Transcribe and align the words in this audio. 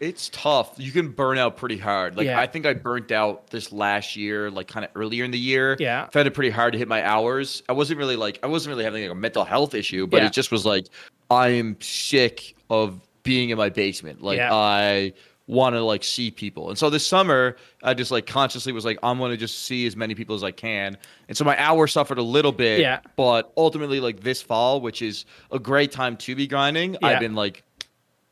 It's 0.00 0.28
tough. 0.28 0.74
You 0.78 0.92
can 0.92 1.08
burn 1.10 1.38
out 1.38 1.56
pretty 1.56 1.76
hard. 1.78 2.16
Like 2.16 2.26
Yeah. 2.26 2.38
I 2.40 2.46
think 2.46 2.66
I 2.66 2.74
burnt 2.74 3.10
out 3.10 3.48
this 3.50 3.72
last 3.72 4.14
year, 4.16 4.50
like 4.50 4.68
kind 4.68 4.84
of 4.84 4.92
earlier 4.94 5.24
in 5.24 5.30
the 5.32 5.38
year. 5.38 5.76
Yeah. 5.80 6.06
Found 6.10 6.28
it 6.28 6.34
pretty 6.34 6.50
hard 6.50 6.72
to 6.74 6.78
hit 6.78 6.86
my 6.88 7.04
hours. 7.04 7.62
I 7.68 7.72
wasn't 7.72 7.98
really 7.98 8.16
like 8.16 8.38
I 8.42 8.46
wasn't 8.46 8.72
really 8.72 8.84
having 8.84 9.02
like 9.02 9.10
a 9.10 9.14
mental 9.14 9.44
health 9.44 9.74
issue, 9.74 10.06
but 10.06 10.18
Yeah. 10.22 10.26
it 10.28 10.32
just 10.32 10.52
was 10.52 10.64
like 10.64 10.86
I 11.30 11.48
am 11.48 11.76
sick 11.80 12.54
of 12.70 13.00
being 13.24 13.50
in 13.50 13.58
my 13.58 13.68
basement. 13.70 14.22
Like 14.22 14.36
Yeah. 14.38 14.54
I 14.54 15.12
want 15.48 15.74
to 15.74 15.82
like 15.82 16.04
see 16.04 16.30
people. 16.30 16.68
And 16.68 16.78
so 16.78 16.90
this 16.90 17.06
summer, 17.06 17.56
I 17.82 17.94
just 17.94 18.10
like 18.10 18.26
consciously 18.26 18.70
was 18.72 18.84
like, 18.84 18.98
I'm 19.02 19.18
gonna 19.18 19.36
just 19.36 19.64
see 19.64 19.86
as 19.86 19.96
many 19.96 20.14
people 20.14 20.36
as 20.36 20.44
I 20.44 20.50
can. 20.52 20.96
And 21.26 21.36
so 21.36 21.44
my 21.44 21.58
hours 21.60 21.90
suffered 21.92 22.18
a 22.18 22.22
little 22.22 22.52
bit. 22.52 22.80
Yeah. 22.80 23.00
But 23.16 23.52
ultimately, 23.56 23.98
like 23.98 24.20
this 24.20 24.42
fall, 24.42 24.80
which 24.80 25.02
is 25.02 25.24
a 25.50 25.58
great 25.58 25.90
time 25.90 26.16
to 26.18 26.36
be 26.36 26.46
grinding, 26.46 26.92
Yeah. 26.94 26.98
I've 27.08 27.20
been 27.20 27.34
like 27.34 27.64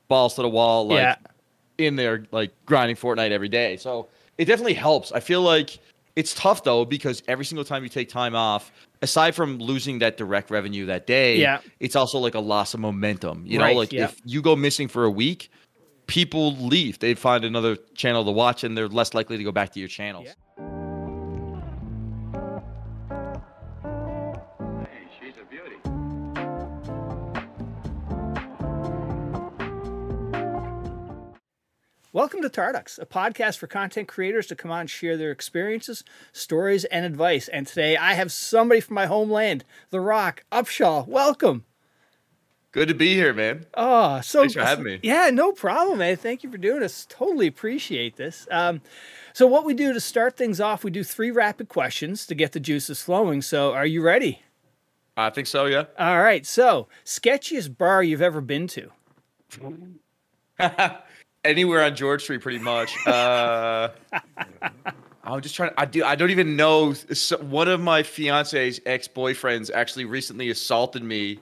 balls 0.09 0.35
to 0.35 0.43
the 0.43 0.49
wall, 0.49 0.87
like 0.89 0.99
Yeah. 0.99 1.17
In 1.79 1.97
there, 1.97 2.25
like 2.31 2.51
grinding 2.67 2.97
Fortnite 2.97 3.31
every 3.31 3.49
day. 3.49 3.77
So 3.77 4.09
it 4.39 4.45
definitely 4.47 4.75
helps. 4.75 5.13
I 5.13 5.21
feel 5.21 5.43
like 5.43 5.79
it's 6.15 6.35
tough 6.35 6.65
though 6.65 6.85
because 6.85 7.23
every 7.29 7.45
single 7.45 7.65
time 7.65 7.83
you 7.83 7.89
take 7.89 8.09
time 8.09 8.35
off, 8.35 8.73
aside 9.03 9.35
from 9.35 9.59
losing 9.59 9.99
that 10.01 10.17
direct 10.17 10.51
revenue 10.51 10.87
that 10.87 11.07
day, 11.07 11.37
Yeah. 11.39 11.61
it's 11.81 11.97
also 11.97 12.19
like 12.19 12.35
a 12.35 12.41
loss 12.41 12.75
of 12.75 12.81
momentum. 12.81 13.45
You 13.47 13.61
Right, 13.61 13.73
know, 13.75 13.79
like 13.81 13.93
yeah. 13.93 14.05
if 14.05 14.21
you 14.25 14.41
go 14.43 14.57
missing 14.57 14.89
for 14.89 15.05
a 15.05 15.11
week, 15.11 15.51
people 16.07 16.55
leave. 16.57 16.99
They 16.99 17.15
find 17.15 17.45
another 17.45 17.77
channel 17.95 18.25
to 18.25 18.31
watch, 18.31 18.65
and 18.65 18.77
they're 18.77 18.89
less 18.89 19.13
likely 19.13 19.37
to 19.37 19.45
go 19.45 19.53
back 19.53 19.73
to 19.73 19.81
your 19.81 19.89
channels. 19.89 20.27
Yeah. 20.27 20.33
Welcome 32.17 32.41
to 32.41 32.49
Tarducks, 32.49 32.99
a 32.99 33.05
podcast 33.05 33.59
for 33.59 33.67
content 33.67 34.09
creators 34.09 34.47
to 34.47 34.57
come 34.57 34.71
on 34.71 34.81
and 34.81 34.91
share 34.91 35.19
their 35.19 35.31
experiences, 35.31 36.03
stories, 36.33 36.87
and 36.87 37.05
advice. 37.05 37.47
And 37.47 37.67
today 37.67 37.95
I 37.95 38.15
have 38.15 38.33
somebody 38.33 38.81
from 38.81 38.95
my 38.95 39.05
homeland, 39.05 39.67
The 39.91 40.01
Rock, 40.01 40.43
Upshall. 40.51 41.07
Welcome. 41.07 41.67
Good 42.73 42.89
to 42.89 42.95
be 42.95 43.13
here, 43.13 43.35
man. 43.35 43.67
Oh, 43.75 44.23
so 44.23 44.41
Thanks 44.41 44.55
for 44.55 44.65
having 44.65 44.85
me. 44.87 45.01
Yeah, 45.03 45.29
no 45.29 45.53
problem, 45.53 45.99
man. 45.99 46.17
Thank 46.17 46.43
you 46.43 46.51
for 46.51 46.57
doing 46.57 46.81
this. 46.81 47.05
Totally 47.07 47.49
appreciate 47.49 48.17
this. 48.17 48.49
Um, 48.51 48.81
so, 49.35 49.47
what 49.47 49.67
we 49.67 49.75
do 49.75 49.93
to 49.93 50.01
start 50.01 50.39
things 50.39 50.59
off, 50.59 50.85
we 50.85 50.91
do 50.91 51.05
three 51.05 51.31
rapid 51.31 51.69
questions 51.69 52.25
to 52.29 52.35
get 52.35 52.53
the 52.53 52.61
juices 52.61 53.03
flowing. 53.03 53.43
So, 53.43 53.75
are 53.75 53.85
you 53.85 54.01
ready? 54.01 54.41
I 55.19 55.29
think 55.29 55.49
so. 55.49 55.67
Yeah. 55.67 55.85
All 55.99 56.23
right. 56.23 56.47
So, 56.47 56.89
sketchiest 57.05 57.77
bar 57.77 58.03
you've 58.03 58.23
ever 58.23 58.41
been 58.41 58.69
to? 58.69 58.91
Anywhere 61.47 61.83
on 61.85 61.95
George 61.97 62.23
Street, 62.23 62.41
pretty 62.43 62.59
much. 62.59 62.95
Uh, 63.07 63.89
I'm 65.25 65.41
just 65.41 65.55
trying. 65.55 65.73
I 65.77 65.85
do. 65.87 66.05
I 66.05 66.15
don't 66.15 66.31
even 66.31 66.57
know. 66.57 66.93
So- 66.93 67.39
One 67.39 67.69
of 67.69 67.81
my 67.81 68.03
fiance's 68.03 68.81
ex 68.87 69.09
boyfriends 69.09 69.71
actually 69.73 70.05
recently 70.05 70.51
assaulted 70.51 71.03
me 71.03 71.41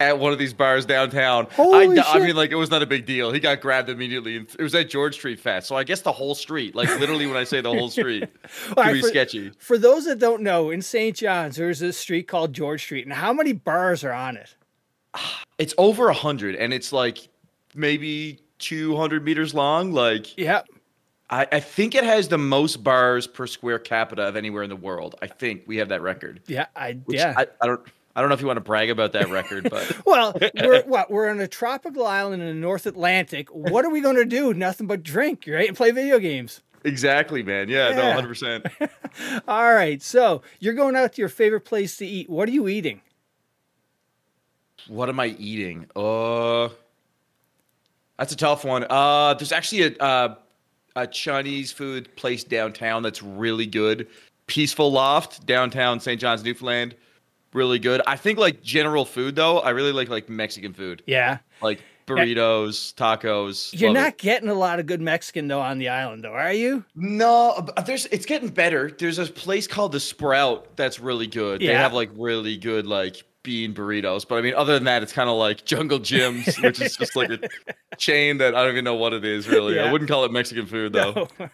at 0.00 0.18
one 0.18 0.32
of 0.32 0.38
these 0.38 0.52
bars 0.52 0.84
downtown. 0.84 1.46
Holy 1.52 1.98
I, 1.98 2.02
I 2.14 2.18
mean, 2.18 2.34
like 2.36 2.50
it 2.50 2.56
was 2.56 2.70
not 2.70 2.82
a 2.82 2.86
big 2.86 3.06
deal. 3.06 3.32
He 3.32 3.40
got 3.40 3.60
grabbed 3.60 3.88
immediately. 3.88 4.36
and 4.36 4.46
It 4.58 4.62
was 4.62 4.74
at 4.74 4.90
George 4.90 5.14
Street 5.14 5.38
Fest. 5.40 5.66
So 5.68 5.76
I 5.76 5.84
guess 5.84 6.02
the 6.02 6.12
whole 6.12 6.34
street, 6.34 6.74
like 6.74 6.88
literally, 7.00 7.26
when 7.26 7.36
I 7.36 7.44
say 7.44 7.60
the 7.60 7.70
whole 7.72 7.90
street, 7.90 8.24
All 8.68 8.74
could 8.74 8.76
right, 8.76 8.92
be 8.92 9.00
for- 9.00 9.08
sketchy. 9.08 9.52
For 9.58 9.78
those 9.78 10.04
that 10.06 10.18
don't 10.18 10.42
know, 10.42 10.70
in 10.70 10.82
St. 10.82 11.16
John's, 11.16 11.56
there's 11.56 11.80
a 11.82 11.92
street 11.92 12.28
called 12.28 12.52
George 12.52 12.82
Street. 12.82 13.04
And 13.04 13.12
how 13.14 13.32
many 13.32 13.52
bars 13.52 14.04
are 14.04 14.12
on 14.12 14.36
it? 14.36 14.56
It's 15.58 15.74
over 15.78 16.08
a 16.08 16.14
hundred, 16.14 16.56
and 16.56 16.72
it's 16.74 16.92
like 16.92 17.28
maybe 17.74 18.40
200 18.58 19.24
meters 19.24 19.54
long. 19.54 19.92
Like 19.92 20.36
yeah. 20.38 20.62
I, 21.30 21.46
I 21.50 21.60
think 21.60 21.94
it 21.94 22.04
has 22.04 22.28
the 22.28 22.38
most 22.38 22.84
bars 22.84 23.26
per 23.26 23.46
square 23.46 23.78
capita 23.78 24.22
of 24.22 24.36
anywhere 24.36 24.62
in 24.62 24.70
the 24.70 24.76
world. 24.76 25.14
I 25.22 25.26
think 25.26 25.62
we 25.66 25.78
have 25.78 25.88
that 25.88 26.02
record. 26.02 26.42
Yeah. 26.46 26.66
I, 26.76 26.98
yeah. 27.08 27.34
I, 27.36 27.46
I 27.60 27.66
don't 27.66 27.80
I 28.16 28.20
don't 28.20 28.28
know 28.28 28.34
if 28.34 28.40
you 28.40 28.46
want 28.46 28.58
to 28.58 28.62
brag 28.62 28.90
about 28.90 29.12
that 29.12 29.28
record, 29.28 29.68
but 29.68 30.02
well, 30.06 30.36
we're 30.54 30.82
what? 30.84 31.10
We're 31.10 31.28
on 31.30 31.40
a 31.40 31.48
tropical 31.48 32.06
island 32.06 32.42
in 32.42 32.48
the 32.48 32.54
North 32.54 32.86
Atlantic. 32.86 33.48
What 33.48 33.84
are 33.84 33.90
we 33.90 34.00
going 34.00 34.16
to 34.16 34.24
do? 34.24 34.54
Nothing 34.54 34.86
but 34.86 35.02
drink, 35.02 35.44
right? 35.48 35.66
And 35.66 35.76
play 35.76 35.90
video 35.90 36.20
games. 36.20 36.60
exactly, 36.84 37.42
man. 37.42 37.68
Yeah, 37.68 37.88
Yeah. 37.88 37.96
no, 37.96 38.06
100. 38.10 38.28
percent 38.28 38.66
All 39.48 39.72
right. 39.74 40.00
So 40.00 40.42
you're 40.60 40.74
going 40.74 40.94
out 40.94 41.14
to 41.14 41.22
your 41.22 41.28
favorite 41.28 41.62
place 41.62 41.96
to 41.96 42.06
eat. 42.06 42.30
What 42.30 42.48
are 42.48 42.52
you 42.52 42.68
eating? 42.68 43.00
What 44.86 45.08
am 45.08 45.18
I 45.18 45.28
eating? 45.38 45.86
Uh, 45.96 46.68
that's 48.18 48.32
a 48.32 48.36
tough 48.36 48.64
one. 48.64 48.84
Uh, 48.88 49.34
there's 49.34 49.52
actually 49.52 49.82
a 49.82 49.96
uh, 50.02 50.34
a 50.96 51.06
Chinese 51.06 51.72
food 51.72 52.14
place 52.16 52.44
downtown 52.44 53.02
that's 53.02 53.22
really 53.22 53.66
good. 53.66 54.06
Peaceful 54.46 54.92
Loft 54.92 55.44
downtown 55.46 55.98
St. 56.00 56.20
John's, 56.20 56.44
Newfoundland. 56.44 56.94
Really 57.52 57.78
good. 57.78 58.00
I 58.06 58.16
think 58.16 58.38
like 58.38 58.62
general 58.62 59.04
food 59.04 59.36
though. 59.36 59.58
I 59.60 59.70
really 59.70 59.92
like 59.92 60.08
like 60.08 60.28
Mexican 60.28 60.72
food, 60.72 61.02
Yeah. 61.06 61.38
like 61.62 61.80
burritos, 62.06 62.94
tacos. 62.94 63.72
You're 63.78 63.90
Love 63.90 63.96
it. 63.96 64.00
not 64.00 64.18
getting 64.18 64.48
a 64.48 64.54
lot 64.54 64.78
of 64.78 64.86
good 64.86 65.00
Mexican 65.00 65.48
though 65.48 65.60
on 65.60 65.78
the 65.78 65.88
island, 65.88 66.24
though, 66.24 66.32
are 66.32 66.52
you? 66.52 66.84
No, 66.94 67.66
there's 67.86 68.06
it's 68.06 68.26
getting 68.26 68.48
better. 68.50 68.90
There's 68.98 69.18
a 69.18 69.26
place 69.26 69.66
called 69.66 69.92
the 69.92 70.00
Sprout 70.00 70.76
that's 70.76 71.00
really 71.00 71.26
good. 71.26 71.60
They 71.60 71.66
have 71.74 71.92
like 71.94 72.10
really 72.16 72.56
good 72.56 72.86
like 72.86 73.22
bean 73.44 73.72
burritos. 73.72 74.26
But 74.26 74.36
I 74.36 74.40
mean, 74.40 74.54
other 74.54 74.74
than 74.74 74.84
that, 74.84 75.04
it's 75.04 75.12
kind 75.12 75.30
of 75.30 75.36
like 75.36 75.64
Jungle 75.64 76.00
Jim's, 76.00 76.56
which 76.56 76.80
is 76.80 76.96
just 76.96 77.14
like 77.14 77.30
a 77.30 77.38
chain 77.98 78.38
that 78.38 78.56
I 78.56 78.62
don't 78.62 78.72
even 78.72 78.84
know 78.84 78.96
what 78.96 79.12
it 79.12 79.24
is 79.24 79.46
really. 79.46 79.76
Yeah. 79.76 79.84
I 79.84 79.92
wouldn't 79.92 80.10
call 80.10 80.24
it 80.24 80.32
Mexican 80.32 80.66
food 80.66 80.92
though. 80.92 81.28
All 81.38 81.48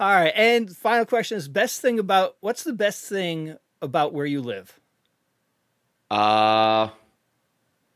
right. 0.00 0.32
And 0.36 0.70
final 0.70 1.04
question 1.04 1.36
is 1.36 1.48
best 1.48 1.80
thing 1.80 1.98
about 1.98 2.36
what's 2.40 2.62
the 2.62 2.72
best 2.72 3.08
thing 3.08 3.56
about 3.82 4.12
where 4.12 4.26
you 4.26 4.40
live? 4.40 4.78
Uh 6.08 6.90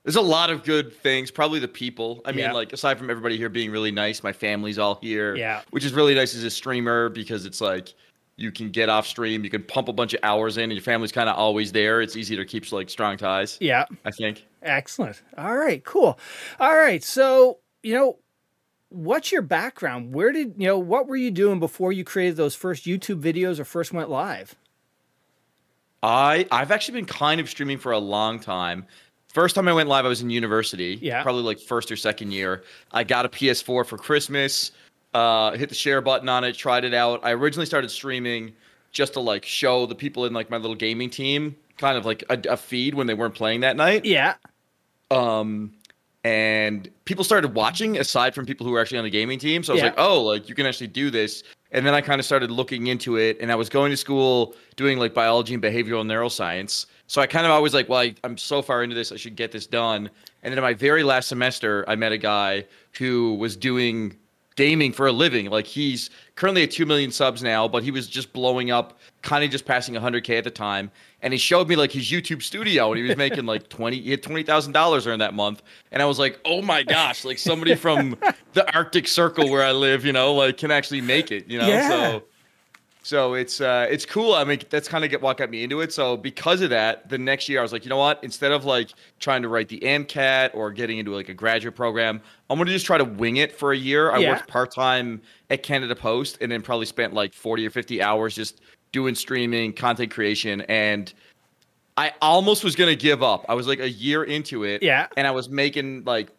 there's 0.05 0.17
a 0.17 0.21
lot 0.21 0.51
of 0.51 0.65
good 0.65 0.93
things. 0.93 1.31
Probably 1.31 1.61
the 1.61 1.69
people. 1.69 2.21
I 2.27 2.33
mean, 2.33 2.53
like 2.53 2.75
aside 2.75 2.99
from 2.99 3.09
everybody 3.09 3.39
here 3.39 3.49
being 3.49 3.71
really 3.71 3.91
nice, 3.91 4.23
my 4.23 4.33
family's 4.33 4.79
all 4.79 4.99
here. 5.01 5.35
Yeah. 5.35 5.63
Which 5.71 5.83
is 5.83 5.95
really 5.95 6.15
nice 6.15 6.35
as 6.35 6.45
a 6.45 6.51
streamer 6.51 7.09
because 7.09 7.47
it's 7.47 7.63
like 7.63 7.95
you 8.37 8.51
can 8.51 8.71
get 8.71 8.89
off 8.89 9.07
stream, 9.07 9.45
you 9.45 9.51
can 9.51 9.63
pump 9.63 9.89
a 9.89 9.93
bunch 9.93 10.15
of 10.15 10.21
hours 10.23 10.57
in, 10.57 10.65
and 10.65 10.73
your 10.73 10.83
family's 10.83 11.13
kind 11.13 11.29
of 11.29 11.37
always 11.37 11.73
there. 11.73 12.01
It's 12.01 12.17
easy 12.17 12.37
to 12.37 12.45
keep 12.45 12.71
like 12.73 12.91
strong 12.91 13.17
ties. 13.17 13.59
Yeah. 13.61 13.85
I 14.05 14.11
think. 14.11 14.47
Excellent. 14.63 15.23
All 15.37 15.57
right, 15.57 15.85
cool. 15.85 16.19
All 16.59 16.75
right, 16.75 17.03
so 17.03 17.59
you 17.83 17.95
know, 17.95 18.19
what's 18.89 19.31
your 19.31 19.43
background? 19.43 20.15
Where 20.15 20.33
did 20.33 20.55
you 20.57 20.67
know 20.67 20.79
what 20.79 21.07
were 21.07 21.17
you 21.17 21.31
doing 21.31 21.61
before 21.61 21.93
you 21.93 22.05
created 22.05 22.37
those 22.37 22.55
first 22.55 22.85
YouTube 22.85 23.21
videos 23.21 23.59
or 23.59 23.65
first 23.65 23.93
went 23.93 24.11
live? 24.11 24.55
I 26.03 26.47
I've 26.51 26.71
actually 26.71 26.99
been 26.99 27.07
kind 27.07 27.41
of 27.41 27.49
streaming 27.49 27.79
for 27.79 27.93
a 27.93 27.99
long 27.99 28.41
time. 28.41 28.87
First 29.29 29.57
time 29.57 29.67
I 29.67 29.73
went 29.73 29.89
live, 29.89 30.05
I 30.05 30.09
was 30.09 30.23
in 30.23 30.31
university. 30.31 30.99
Yeah. 31.03 31.23
Probably 31.23 31.43
like 31.43 31.59
first 31.59 31.91
or 31.91 31.97
second 31.97 32.31
year. 32.31 32.63
I 32.93 33.03
got 33.03 33.27
a 33.27 33.29
PS4 33.29 33.85
for 33.85 33.99
Christmas. 33.99 34.71
Uh, 35.15 35.53
hit 35.53 35.69
the 35.69 35.75
share 35.75 36.01
button 36.01 36.29
on 36.29 36.43
it, 36.45 36.55
tried 36.57 36.85
it 36.85 36.93
out. 36.93 37.21
I 37.23 37.33
originally 37.33 37.67
started 37.67 37.91
streaming 37.91 38.53
just 38.91 39.13
to 39.15 39.21
like 39.21 39.45
show 39.45 39.87
the 39.87 39.95
people 39.95 40.25
in 40.27 40.33
like 40.33 40.51
my 40.51 40.57
little 40.57 40.75
gaming 40.77 41.09
team 41.09 41.57
kind 41.79 41.97
of 41.97 42.05
like 42.07 42.25
a, 42.31 42.41
a 42.51 42.57
feed 42.57 42.95
when 42.95 43.07
they 43.07 43.15
weren't 43.15 43.35
playing 43.35 43.61
that 43.61 43.77
night. 43.77 44.05
Yeah. 44.05 44.35
Um, 45.11 45.73
and 46.23 46.89
people 47.05 47.25
started 47.25 47.55
watching 47.55 47.99
aside 47.99 48.35
from 48.35 48.47
people 48.47 48.67
who 48.67 48.73
were 48.73 48.81
actually 48.81 48.99
on 48.99 49.05
the 49.05 49.11
gaming 49.11 49.39
team. 49.39 49.63
So 49.63 49.73
I 49.73 49.75
was 49.75 49.81
Yeah. 49.83 49.89
like, 49.89 49.99
oh, 49.99 50.23
like 50.23 50.49
you 50.49 50.55
can 50.55 50.67
actually 50.67 50.87
do 50.87 51.11
this. 51.11 51.43
And 51.73 51.85
then 51.85 51.93
I 51.93 52.01
kind 52.01 52.21
of 52.21 52.25
started 52.25 52.53
looking 52.53 52.87
into 52.87 53.17
it, 53.17 53.37
and 53.41 53.51
I 53.51 53.57
was 53.57 53.69
going 53.69 53.91
to 53.91 53.97
school 53.97 54.55
doing 54.77 54.97
like 54.99 55.13
biology 55.13 55.55
and 55.55 55.63
behavioral 55.63 56.05
neuroscience. 56.07 56.87
So 57.09 57.21
I 57.21 57.27
kind 57.27 57.45
of 57.47 57.53
always 57.53 57.75
like, 57.75 57.89
well, 57.89 57.99
I, 57.99 58.15
I'm 58.23 58.37
so 58.39 58.63
far 58.63 58.85
into 58.85 58.95
this, 58.95 59.11
I 59.11 59.17
should 59.17 59.35
get 59.35 59.51
this 59.51 59.67
done. 59.67 60.09
And 60.45 60.53
then 60.53 60.59
in 60.59 60.63
my 60.63 60.75
very 60.75 61.03
last 61.03 61.27
semester, 61.29 61.85
I 61.89 61.97
met 61.97 62.13
a 62.13 62.19
guy 62.19 62.65
who 62.97 63.35
was 63.35 63.57
doing 63.57 64.17
gaming 64.57 64.93
for 64.93 65.07
a 65.07 65.13
living. 65.13 65.51
Like 65.51 65.67
he's 65.67 66.11
currently 66.37 66.63
at 66.63 66.71
2 66.71 66.87
million 66.87 67.11
subs 67.11 67.43
now, 67.43 67.67
but 67.67 67.83
he 67.83 67.91
was 67.91 68.07
just 68.07 68.33
blowing 68.33 68.71
up, 68.71 68.99
kind 69.23 69.45
of 69.45 69.51
just 69.51 69.65
passing 69.65 69.95
100K 69.95 70.39
at 70.39 70.45
the 70.45 70.51
time. 70.51 70.91
And 71.23 71.33
he 71.33 71.39
showed 71.39 71.69
me 71.69 71.77
like 71.77 71.91
his 71.93 72.11
YouTube 72.11 72.43
studio 72.43 72.93
and 72.93 72.99
he 72.99 73.09
was 73.09 73.17
making 73.17 73.47
like 73.47 73.69
20, 73.71 74.01
he 74.01 74.11
had 74.11 74.23
$20,000 74.23 75.07
earned 75.07 75.21
that 75.21 75.35
month. 75.35 75.63
And 75.91 76.03
I 76.03 76.07
was 76.07 76.19
like, 76.19 76.41
oh 76.45 76.63
my 76.63 76.83
gosh, 76.83 77.25
like 77.25 77.39
somebody 77.39 77.75
from 77.75 78.17
the 78.53 78.75
Arctic 78.75 79.09
Circle 79.09 79.51
where 79.51 79.65
I 79.65 79.73
live, 79.73 80.05
you 80.05 80.13
know, 80.13 80.35
like 80.35 80.57
can 80.57 80.71
actually 80.71 81.01
make 81.01 81.31
it, 81.31 81.49
you 81.49 81.59
know? 81.59 81.69
Yeah. 81.69 81.89
So. 81.89 82.23
So 83.05 83.35
it's 83.35 83.61
uh, 83.61 83.87
it's 83.91 84.07
cool. 84.07 84.33
I 84.33 84.45
mean, 84.45 84.61
that's 84.71 84.89
kind 84.89 85.05
of 85.05 85.11
get 85.11 85.21
what 85.21 85.37
got 85.37 85.51
me 85.51 85.63
into 85.63 85.83
it. 85.83 85.93
So 85.93 86.17
because 86.17 86.63
of 86.63 86.71
that, 86.71 87.07
the 87.11 87.19
next 87.19 87.51
year 87.51 87.59
I 87.59 87.63
was 87.63 87.71
like, 87.71 87.85
you 87.85 87.91
know 87.91 87.99
what? 87.99 88.19
Instead 88.25 88.51
of 88.51 88.65
like 88.65 88.89
trying 89.21 89.43
to 89.43 89.49
write 89.49 89.69
the 89.69 89.79
MCAT 89.81 90.55
or 90.55 90.73
getting 90.73 90.97
into 90.97 91.15
like 91.15 91.29
a 91.29 91.35
graduate 91.35 91.75
program, 91.77 92.23
I'm 92.49 92.57
gonna 92.59 92.71
just 92.71 92.87
try 92.87 92.97
to 92.97 93.05
wing 93.05 93.37
it 93.37 93.53
for 93.55 93.73
a 93.73 93.77
year. 93.77 94.11
I 94.11 94.21
Yeah. 94.21 94.31
worked 94.31 94.49
part 94.49 94.71
time 94.75 95.21
at 95.51 95.63
Canada 95.63 95.95
Post, 95.95 96.39
and 96.41 96.51
then 96.51 96.63
probably 96.63 96.87
spent 96.87 97.13
like 97.13 97.35
40 97.35 97.67
or 97.67 97.71
50 97.71 98.01
hours 98.01 98.35
just 98.35 98.63
doing 98.91 99.15
streaming, 99.15 99.75
content 99.75 100.11
creation, 100.11 100.63
and 100.63 101.13
I 101.99 102.13
almost 102.23 102.65
was 102.65 102.75
gonna 102.75 102.97
give 102.97 103.23
up. 103.23 103.45
I 103.51 103.55
was 103.55 103.67
like 103.69 103.81
a 103.81 103.91
year 103.91 104.25
into 104.25 104.65
it, 104.65 104.83
Yeah. 104.83 105.09
and 105.19 105.27
I 105.27 105.31
was 105.31 105.51
making 105.51 106.05
like 106.05 106.31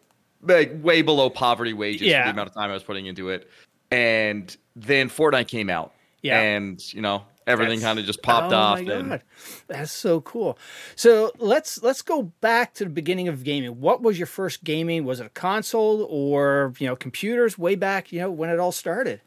like 0.42 0.72
way 0.82 1.00
below 1.00 1.30
poverty 1.30 1.74
wages 1.74 2.12
for 2.12 2.24
the 2.24 2.30
amount 2.30 2.48
of 2.48 2.54
time 2.54 2.70
I 2.70 2.74
was 2.74 2.82
putting 2.82 3.06
into 3.06 3.28
it. 3.30 3.48
And 3.92 4.54
then 4.74 5.08
Fortnite 5.08 5.46
came 5.48 5.70
out. 5.70 5.92
Yeah. 6.26 6.40
And 6.40 6.94
you 6.94 7.00
know, 7.00 7.22
everything 7.46 7.80
kind 7.80 7.98
of 7.98 8.04
just 8.04 8.22
popped 8.22 8.52
oh 8.52 8.56
off. 8.56 8.80
My 8.82 8.92
and 8.92 9.08
God. 9.10 9.22
That's 9.68 9.92
so 9.92 10.20
cool. 10.20 10.58
So 10.94 11.32
let's 11.38 11.82
let's 11.82 12.02
go 12.02 12.22
back 12.40 12.74
to 12.74 12.84
the 12.84 12.90
beginning 12.90 13.28
of 13.28 13.44
gaming. 13.44 13.80
What 13.80 14.02
was 14.02 14.18
your 14.18 14.26
first 14.26 14.64
gaming? 14.64 15.04
Was 15.04 15.20
it 15.20 15.26
a 15.26 15.30
console 15.30 16.06
or 16.10 16.74
you 16.78 16.86
know 16.86 16.96
computers 16.96 17.58
way 17.58 17.74
back? 17.74 18.12
You 18.12 18.20
know 18.20 18.30
when 18.30 18.50
it 18.50 18.58
all 18.58 18.72
started. 18.72 19.20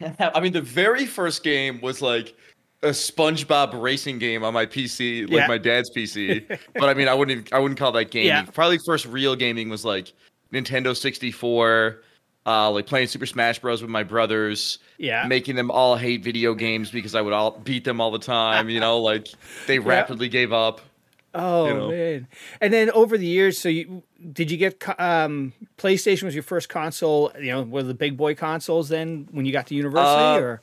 I 0.18 0.40
mean, 0.40 0.52
the 0.52 0.60
very 0.60 1.06
first 1.06 1.44
game 1.44 1.80
was 1.80 2.02
like 2.02 2.34
a 2.82 2.88
SpongeBob 2.88 3.80
racing 3.80 4.18
game 4.18 4.44
on 4.44 4.52
my 4.52 4.66
PC, 4.66 5.22
like 5.22 5.30
Yeah. 5.30 5.46
my 5.46 5.58
dad's 5.58 5.90
PC. 5.90 6.46
but 6.74 6.88
I 6.88 6.94
mean, 6.94 7.08
I 7.08 7.14
wouldn't, 7.14 7.52
I 7.52 7.58
wouldn't 7.58 7.78
call 7.78 7.92
that 7.92 8.10
gaming. 8.10 8.28
Yeah. 8.28 8.42
Probably 8.44 8.78
first 8.78 9.06
real 9.06 9.34
gaming 9.34 9.70
was 9.70 9.84
like 9.84 10.12
Nintendo 10.52 10.96
64, 10.96 12.02
uh, 12.46 12.70
like 12.70 12.86
playing 12.86 13.06
Super 13.08 13.26
Smash 13.26 13.58
Bros 13.58 13.80
with 13.82 13.90
my 13.90 14.02
brothers, 14.02 14.78
Yeah. 14.98 15.26
making 15.26 15.56
them 15.56 15.70
all 15.70 15.96
hate 15.96 16.22
video 16.22 16.54
games 16.54 16.90
because 16.90 17.14
I 17.14 17.20
would 17.22 17.32
all 17.32 17.52
beat 17.52 17.84
them 17.84 18.00
all 18.00 18.10
the 18.10 18.18
time. 18.18 18.68
You 18.68 18.80
know, 18.80 18.98
like 19.00 19.28
they 19.66 19.78
rapidly 19.80 20.28
gave 20.28 20.52
up. 20.52 20.80
Oh 21.36 21.66
you 21.66 21.74
know. 21.74 21.88
man! 21.90 22.28
And 22.60 22.72
then 22.72 22.90
over 22.92 23.18
the 23.18 23.26
years, 23.26 23.58
so 23.58 23.68
you 23.68 24.04
did 24.32 24.50
you 24.52 24.56
get 24.56 24.80
um, 25.00 25.52
PlayStation 25.78 26.22
was 26.22 26.34
your 26.34 26.44
first 26.44 26.68
console? 26.68 27.32
You 27.40 27.52
know, 27.52 27.62
were 27.62 27.82
the 27.82 27.92
big 27.94 28.16
boy 28.16 28.34
consoles 28.36 28.88
then 28.88 29.26
when 29.32 29.44
you 29.44 29.52
got 29.52 29.66
to 29.68 29.74
university 29.74 30.08
Uh, 30.22 30.38
or? 30.38 30.62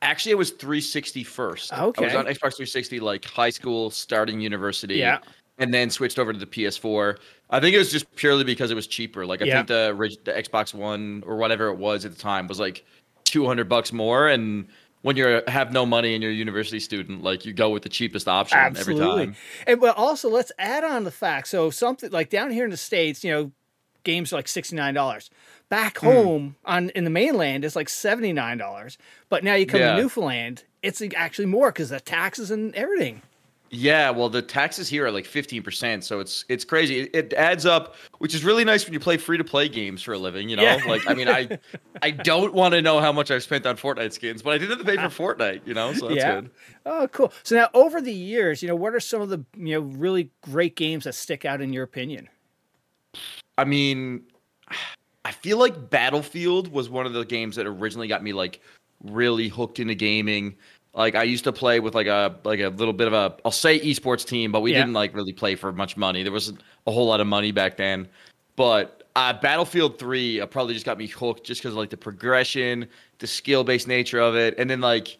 Actually, 0.00 0.32
it 0.32 0.38
was 0.38 0.50
360 0.50 1.22
first. 1.24 1.72
Okay. 1.72 2.02
I 2.02 2.06
was 2.06 2.14
on 2.16 2.24
Xbox 2.26 2.54
360, 2.56 2.98
like 3.00 3.24
high 3.24 3.50
school, 3.50 3.88
starting 3.90 4.40
university. 4.40 4.96
Yeah. 4.96 5.18
And 5.58 5.72
then 5.72 5.90
switched 5.90 6.18
over 6.18 6.32
to 6.32 6.38
the 6.38 6.46
PS4. 6.46 7.18
I 7.50 7.60
think 7.60 7.74
it 7.74 7.78
was 7.78 7.92
just 7.92 8.10
purely 8.16 8.42
because 8.42 8.70
it 8.70 8.74
was 8.74 8.86
cheaper. 8.86 9.26
Like 9.26 9.42
I 9.42 9.44
Yeah. 9.44 9.56
think 9.56 9.68
the 9.68 10.16
the 10.24 10.32
Xbox 10.32 10.72
One 10.74 11.22
or 11.26 11.36
whatever 11.36 11.68
it 11.68 11.76
was 11.76 12.04
at 12.04 12.12
the 12.12 12.18
time 12.18 12.48
was 12.48 12.58
like 12.58 12.84
200 13.24 13.68
bucks 13.68 13.92
more. 13.92 14.28
And 14.28 14.66
when 15.02 15.16
you 15.16 15.42
have 15.48 15.70
no 15.72 15.84
money 15.84 16.14
and 16.14 16.22
you're 16.22 16.32
a 16.32 16.34
university 16.34 16.80
student, 16.80 17.22
like 17.22 17.44
you 17.44 17.52
go 17.52 17.68
with 17.70 17.82
the 17.82 17.88
cheapest 17.90 18.28
option 18.28 18.58
every 18.58 18.76
Absolutely. 18.94 19.26
time. 19.26 19.36
And 19.66 19.80
but 19.80 19.96
also 19.96 20.30
let's 20.30 20.52
add 20.58 20.84
on 20.84 21.04
the 21.04 21.10
fact. 21.10 21.48
So 21.48 21.70
something 21.70 22.10
like 22.10 22.30
down 22.30 22.50
here 22.50 22.64
in 22.64 22.70
the 22.70 22.76
states, 22.78 23.22
you 23.22 23.30
know, 23.30 23.52
games 24.04 24.32
are 24.32 24.36
like 24.36 24.48
sixty 24.48 24.74
nine 24.74 24.94
dollars. 24.94 25.28
Back 25.68 25.98
Hmm. 25.98 26.06
home 26.06 26.56
on 26.64 26.90
in 26.90 27.04
the 27.04 27.10
mainland, 27.10 27.64
it's 27.64 27.76
like 27.76 27.88
seventy 27.90 28.32
nine 28.32 28.56
dollars. 28.58 28.96
But 29.28 29.44
now 29.44 29.54
you 29.54 29.66
come 29.66 29.80
Yeah. 29.80 29.96
to 29.96 30.00
Newfoundland, 30.02 30.64
it's 30.82 31.02
actually 31.14 31.46
more 31.46 31.70
because 31.70 31.90
the 31.90 32.00
taxes 32.00 32.50
and 32.50 32.74
everything. 32.74 33.20
Yeah, 33.74 34.10
well, 34.10 34.28
the 34.28 34.42
taxes 34.42 34.86
here 34.86 35.06
are 35.06 35.10
like 35.10 35.24
15%, 35.24 36.04
so 36.04 36.20
it's 36.20 36.44
it's 36.50 36.62
crazy. 36.62 37.00
It, 37.00 37.10
it 37.14 37.32
adds 37.32 37.64
up, 37.64 37.96
which 38.18 38.34
is 38.34 38.44
really 38.44 38.66
nice 38.66 38.84
when 38.84 38.92
you 38.92 39.00
play 39.00 39.16
free 39.16 39.38
to 39.38 39.44
play 39.44 39.66
games 39.66 40.02
for 40.02 40.12
a 40.12 40.18
living, 40.18 40.50
you 40.50 40.56
know? 40.56 40.62
Yeah. 40.62 40.78
Like 40.86 41.08
I 41.08 41.14
mean, 41.14 41.26
I 41.26 41.58
I 42.02 42.10
don't 42.10 42.52
want 42.52 42.74
to 42.74 42.82
know 42.82 43.00
how 43.00 43.12
much 43.12 43.30
I've 43.30 43.42
spent 43.42 43.64
on 43.64 43.78
Fortnite 43.78 44.12
skins, 44.12 44.42
but 44.42 44.52
I 44.52 44.58
did 44.58 44.68
have 44.68 44.78
to 44.78 44.84
pay 44.84 44.96
for 44.96 45.34
Fortnite, 45.34 45.66
you 45.66 45.72
know? 45.72 45.94
So 45.94 46.08
that's 46.08 46.18
yeah. 46.18 46.34
good. 46.34 46.50
Oh, 46.84 47.08
cool. 47.12 47.32
So 47.44 47.54
now 47.54 47.70
over 47.72 48.02
the 48.02 48.12
years, 48.12 48.62
you 48.62 48.68
know, 48.68 48.76
what 48.76 48.94
are 48.94 49.00
some 49.00 49.22
of 49.22 49.30
the 49.30 49.42
you 49.56 49.72
know 49.72 49.80
really 49.80 50.28
great 50.42 50.76
games 50.76 51.04
that 51.04 51.14
stick 51.14 51.46
out 51.46 51.62
in 51.62 51.72
your 51.72 51.84
opinion? 51.84 52.28
I 53.56 53.64
mean, 53.64 54.24
I 55.24 55.32
feel 55.32 55.56
like 55.56 55.88
Battlefield 55.88 56.70
was 56.70 56.90
one 56.90 57.06
of 57.06 57.14
the 57.14 57.24
games 57.24 57.56
that 57.56 57.66
originally 57.66 58.06
got 58.06 58.22
me 58.22 58.34
like 58.34 58.60
really 59.02 59.48
hooked 59.48 59.78
into 59.78 59.94
gaming. 59.94 60.56
Like 60.94 61.14
I 61.14 61.22
used 61.22 61.44
to 61.44 61.52
play 61.52 61.80
with 61.80 61.94
like 61.94 62.06
a 62.06 62.36
like 62.44 62.60
a 62.60 62.68
little 62.68 62.92
bit 62.92 63.06
of 63.06 63.14
a 63.14 63.34
I'll 63.44 63.50
say 63.50 63.80
esports 63.80 64.26
team, 64.26 64.52
but 64.52 64.60
we 64.60 64.72
Yeah. 64.72 64.80
didn't 64.80 64.92
like 64.92 65.14
really 65.14 65.32
play 65.32 65.54
for 65.54 65.72
much 65.72 65.96
money. 65.96 66.22
There 66.22 66.32
wasn't 66.32 66.62
a 66.86 66.92
whole 66.92 67.06
lot 67.06 67.20
of 67.20 67.26
money 67.26 67.50
back 67.50 67.76
then. 67.76 68.08
But 68.56 69.02
uh, 69.16 69.32
Battlefield 69.32 69.98
3 69.98 70.40
uh, 70.40 70.46
probably 70.46 70.74
just 70.74 70.84
got 70.86 70.98
me 70.98 71.06
hooked 71.06 71.44
just 71.44 71.60
because 71.62 71.72
of 71.72 71.78
like 71.78 71.90
the 71.90 71.96
progression, 71.96 72.86
the 73.18 73.26
skill 73.26 73.64
based 73.64 73.88
nature 73.88 74.20
of 74.20 74.36
it, 74.36 74.54
and 74.58 74.68
then 74.68 74.80
like 74.80 75.16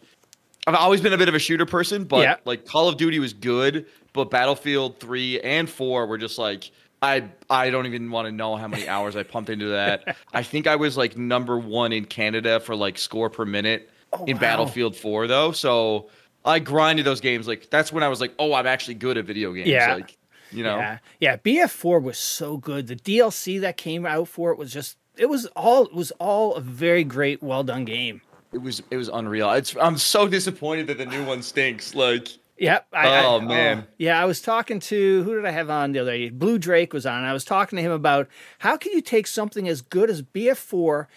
I've 0.67 0.75
always 0.75 1.01
been 1.01 1.13
a 1.13 1.17
bit 1.17 1.27
of 1.27 1.35
a 1.35 1.39
shooter 1.39 1.65
person, 1.65 2.03
but 2.03 2.21
Yeah. 2.21 2.35
like 2.45 2.65
Call 2.65 2.87
of 2.87 2.97
Duty 2.97 3.17
was 3.19 3.33
good, 3.33 3.85
but 4.13 4.29
Battlefield 4.29 4.99
3 4.99 5.41
and 5.41 5.67
4 5.69 6.05
were 6.05 6.17
just 6.19 6.37
like 6.37 6.69
I 7.01 7.23
I 7.49 7.71
don't 7.71 7.87
even 7.87 8.11
want 8.11 8.27
to 8.27 8.31
know 8.31 8.55
how 8.55 8.67
many 8.67 8.87
hours 8.87 9.15
I 9.15 9.23
pumped 9.23 9.49
into 9.49 9.69
that. 9.69 10.15
I 10.33 10.43
think 10.43 10.67
I 10.67 10.75
was 10.75 10.97
like 10.97 11.17
number 11.17 11.57
1 11.57 11.91
in 11.93 12.05
Canada 12.05 12.59
for 12.59 12.75
like 12.75 12.99
score 12.99 13.31
per 13.31 13.43
minute 13.43 13.89
Oh, 14.13 14.25
in 14.25 14.35
wow. 14.37 14.41
Battlefield 14.41 14.95
4 14.95 15.27
though. 15.27 15.51
So 15.51 16.09
I 16.45 16.59
grinded 16.59 17.05
those 17.05 17.21
games 17.21 17.47
like 17.47 17.69
that's 17.69 17.91
when 17.91 18.03
I 18.03 18.09
was 18.09 18.21
like, 18.21 18.33
"Oh, 18.37 18.53
I'm 18.53 18.67
actually 18.67 18.95
good 18.95 19.17
at 19.17 19.25
video 19.25 19.53
games." 19.53 19.67
Yeah. 19.67 19.95
Like, 19.95 20.17
you 20.51 20.63
know. 20.63 20.77
Yeah, 20.77 20.97
yeah. 21.19 21.37
BF4 21.37 22.01
was 22.01 22.17
so 22.17 22.57
good. 22.57 22.87
The 22.87 22.95
DLC 22.95 23.59
that 23.61 23.77
came 23.77 24.05
out 24.05 24.27
for 24.27 24.51
it 24.51 24.57
was 24.57 24.71
just 24.71 24.97
it 25.17 25.27
was 25.29 25.45
all 25.55 25.85
it 25.85 25.93
was 25.93 26.11
all 26.19 26.55
a 26.55 26.61
very 26.61 27.03
great, 27.03 27.41
well 27.41 27.63
done 27.63 27.85
game. 27.85 28.21
It 28.51 28.61
was 28.61 28.83
it 28.91 28.97
was 28.97 29.09
unreal. 29.09 29.51
It's 29.51 29.75
I'm 29.81 29.97
so 29.97 30.27
disappointed 30.27 30.87
that 30.87 30.97
the 30.99 31.05
new 31.07 31.25
one 31.25 31.41
stinks. 31.41 31.95
Like 31.95 32.27
Yep. 32.59 32.87
I, 32.93 33.25
Oh, 33.25 33.39
I, 33.39 33.45
man. 33.45 33.83
Oh. 33.87 33.93
yeah, 33.97 34.21
I 34.21 34.25
was 34.25 34.39
talking 34.39 34.79
to 34.81 35.23
who 35.23 35.33
did 35.35 35.45
I 35.45 35.49
have 35.51 35.71
on 35.71 35.91
the 35.91 35.99
other 35.99 36.11
day? 36.11 36.29
Blue 36.29 36.59
Drake 36.59 36.93
was 36.93 37.05
on. 37.05 37.17
and 37.17 37.25
I 37.25 37.33
was 37.33 37.43
talking 37.45 37.77
to 37.77 37.81
him 37.83 37.91
about 37.91 38.27
how 38.59 38.77
can 38.77 38.91
you 38.91 39.01
take 39.01 39.25
something 39.25 39.67
as 39.67 39.81
good 39.81 40.09
as 40.09 40.21
BF4 40.21 41.07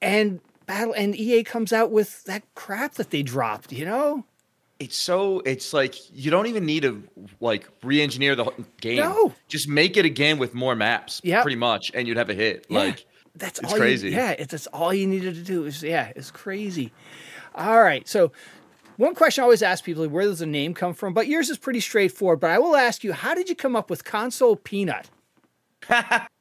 and 0.00 0.40
battle 0.66 0.92
and 0.92 1.14
EA 1.16 1.42
comes 1.44 1.72
out 1.72 1.90
with 1.90 2.24
that 2.24 2.42
crap 2.54 2.94
that 2.94 3.10
they 3.10 3.22
dropped. 3.22 3.72
You 3.72 3.84
know? 3.84 4.24
it's 4.78 4.96
so 4.96 5.40
it's 5.46 5.72
like 5.72 5.94
you 6.12 6.30
don't 6.30 6.46
even 6.46 6.66
need 6.66 6.82
to 6.82 7.02
like 7.40 7.66
re-engineer 7.82 8.34
the 8.34 8.44
whole 8.44 8.54
game. 8.80 8.98
No. 8.98 9.32
Just 9.48 9.68
make 9.68 9.96
it 9.96 10.04
again 10.04 10.38
with 10.38 10.54
more 10.54 10.74
maps, 10.74 11.20
Yep. 11.24 11.42
pretty 11.42 11.56
much, 11.56 11.90
and 11.94 12.06
you'd 12.06 12.16
have 12.18 12.28
a 12.30 12.34
hit. 12.34 12.66
Yeah, 12.68 12.78
Like 12.78 13.06
that's 13.34 13.58
it's 13.58 13.72
all 13.72 13.78
crazy. 13.78 14.08
You, 14.10 14.16
yeah, 14.16 14.32
it's 14.32 14.50
that's 14.50 14.66
all 14.68 14.92
you 14.92 15.06
needed 15.06 15.34
to 15.34 15.42
do. 15.42 15.64
Is 15.64 15.82
yeah, 15.82 16.12
it's 16.14 16.30
crazy. 16.30 16.92
All 17.54 17.82
right, 17.82 18.06
so. 18.06 18.32
One 18.98 19.14
question 19.14 19.42
I 19.42 19.44
always 19.44 19.62
ask 19.62 19.84
people 19.84 20.04
is 20.04 20.08
where 20.08 20.24
does 20.24 20.38
the 20.38 20.46
name 20.46 20.72
come 20.72 20.94
from? 20.94 21.12
But 21.12 21.26
yours 21.26 21.50
is 21.50 21.58
pretty 21.58 21.80
straightforward. 21.80 22.40
But 22.40 22.50
I 22.50 22.58
will 22.58 22.74
ask 22.74 23.04
you, 23.04 23.12
how 23.12 23.34
did 23.34 23.46
you 23.46 23.54
come 23.54 23.76
up 23.76 23.90
with 23.90 24.04
console 24.04 24.56
peanut? 24.56 25.10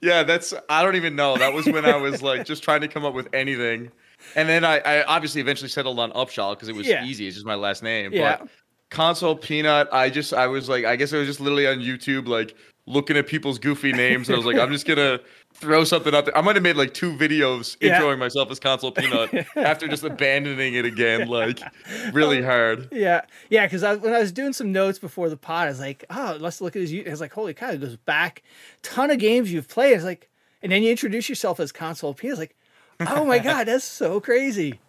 Yeah, 0.00 0.22
that's 0.22 0.52
I 0.68 0.82
don't 0.82 0.96
even 0.96 1.14
know. 1.16 1.36
That 1.36 1.52
was 1.52 1.66
when 1.66 1.84
I 1.84 1.96
was 1.96 2.22
like 2.22 2.44
just 2.52 2.62
trying 2.62 2.80
to 2.80 2.88
come 2.88 3.04
up 3.04 3.14
with 3.14 3.28
anything. 3.32 3.90
And 4.36 4.48
then 4.48 4.64
I, 4.64 4.78
I 4.80 5.04
obviously 5.04 5.40
eventually 5.40 5.68
settled 5.68 5.98
on 5.98 6.12
Upshall 6.12 6.54
because 6.54 6.68
it 6.68 6.74
was 6.76 6.86
Yeah. 6.86 7.04
easy. 7.04 7.26
It's 7.26 7.36
just 7.36 7.46
my 7.46 7.54
last 7.54 7.82
name. 7.82 8.12
Yeah. 8.12 8.38
But 8.38 8.48
console 8.90 9.34
peanut, 9.36 9.88
I 9.92 10.10
just 10.10 10.32
I 10.34 10.46
was 10.46 10.68
like 10.68 10.84
I 10.84 10.96
guess 10.96 11.12
I 11.12 11.18
was 11.18 11.26
just 11.26 11.40
literally 11.40 11.66
on 11.66 11.78
YouTube 11.78 12.26
like 12.28 12.54
looking 12.86 13.16
at 13.16 13.26
people's 13.26 13.58
goofy 13.58 13.92
names. 13.92 14.28
And 14.28 14.34
I 14.34 14.38
was 14.38 14.46
like, 14.46 14.56
I'm 14.56 14.72
just 14.72 14.86
gonna 14.86 15.20
throw 15.62 15.84
something 15.84 16.12
out 16.14 16.24
there. 16.26 16.36
I 16.36 16.40
might 16.40 16.56
have 16.56 16.62
made 16.62 16.76
like 16.76 16.92
two 16.92 17.12
videos 17.14 17.76
Yeah. 17.80 18.00
introing 18.00 18.18
myself 18.18 18.50
as 18.50 18.58
console 18.58 18.90
peanut 18.90 19.46
after 19.56 19.86
just 19.86 20.02
abandoning 20.02 20.74
it 20.74 20.84
again, 20.84 21.28
like 21.28 21.60
really 22.12 22.40
oh, 22.40 22.44
hard. 22.44 22.88
Yeah, 22.90 23.22
yeah. 23.48 23.64
Because 23.66 23.84
I, 23.84 23.94
when 23.94 24.12
I 24.12 24.18
was 24.18 24.32
doing 24.32 24.52
some 24.52 24.72
notes 24.72 24.98
before 24.98 25.30
the 25.30 25.36
pod, 25.36 25.66
I 25.66 25.70
was 25.70 25.80
like, 25.80 26.04
"Oh, 26.10 26.36
let's 26.40 26.60
look 26.60 26.74
at 26.74 26.82
his." 26.82 26.92
I 26.92 27.10
was 27.10 27.20
like, 27.20 27.32
"Holy 27.32 27.54
cow!" 27.54 27.70
It 27.70 27.80
goes 27.80 27.96
back, 27.96 28.42
ton 28.82 29.10
of 29.10 29.18
games 29.18 29.52
you've 29.52 29.68
played. 29.68 29.94
It's 29.94 30.04
like, 30.04 30.28
and 30.62 30.72
then 30.72 30.82
you 30.82 30.90
introduce 30.90 31.28
yourself 31.28 31.60
as 31.60 31.70
console 31.70 32.12
Peanut. 32.12 32.32
It's 32.32 32.40
like, 32.40 32.56
oh 33.08 33.24
my 33.24 33.38
god, 33.38 33.68
that's 33.68 33.84
so 33.84 34.20
crazy. 34.20 34.80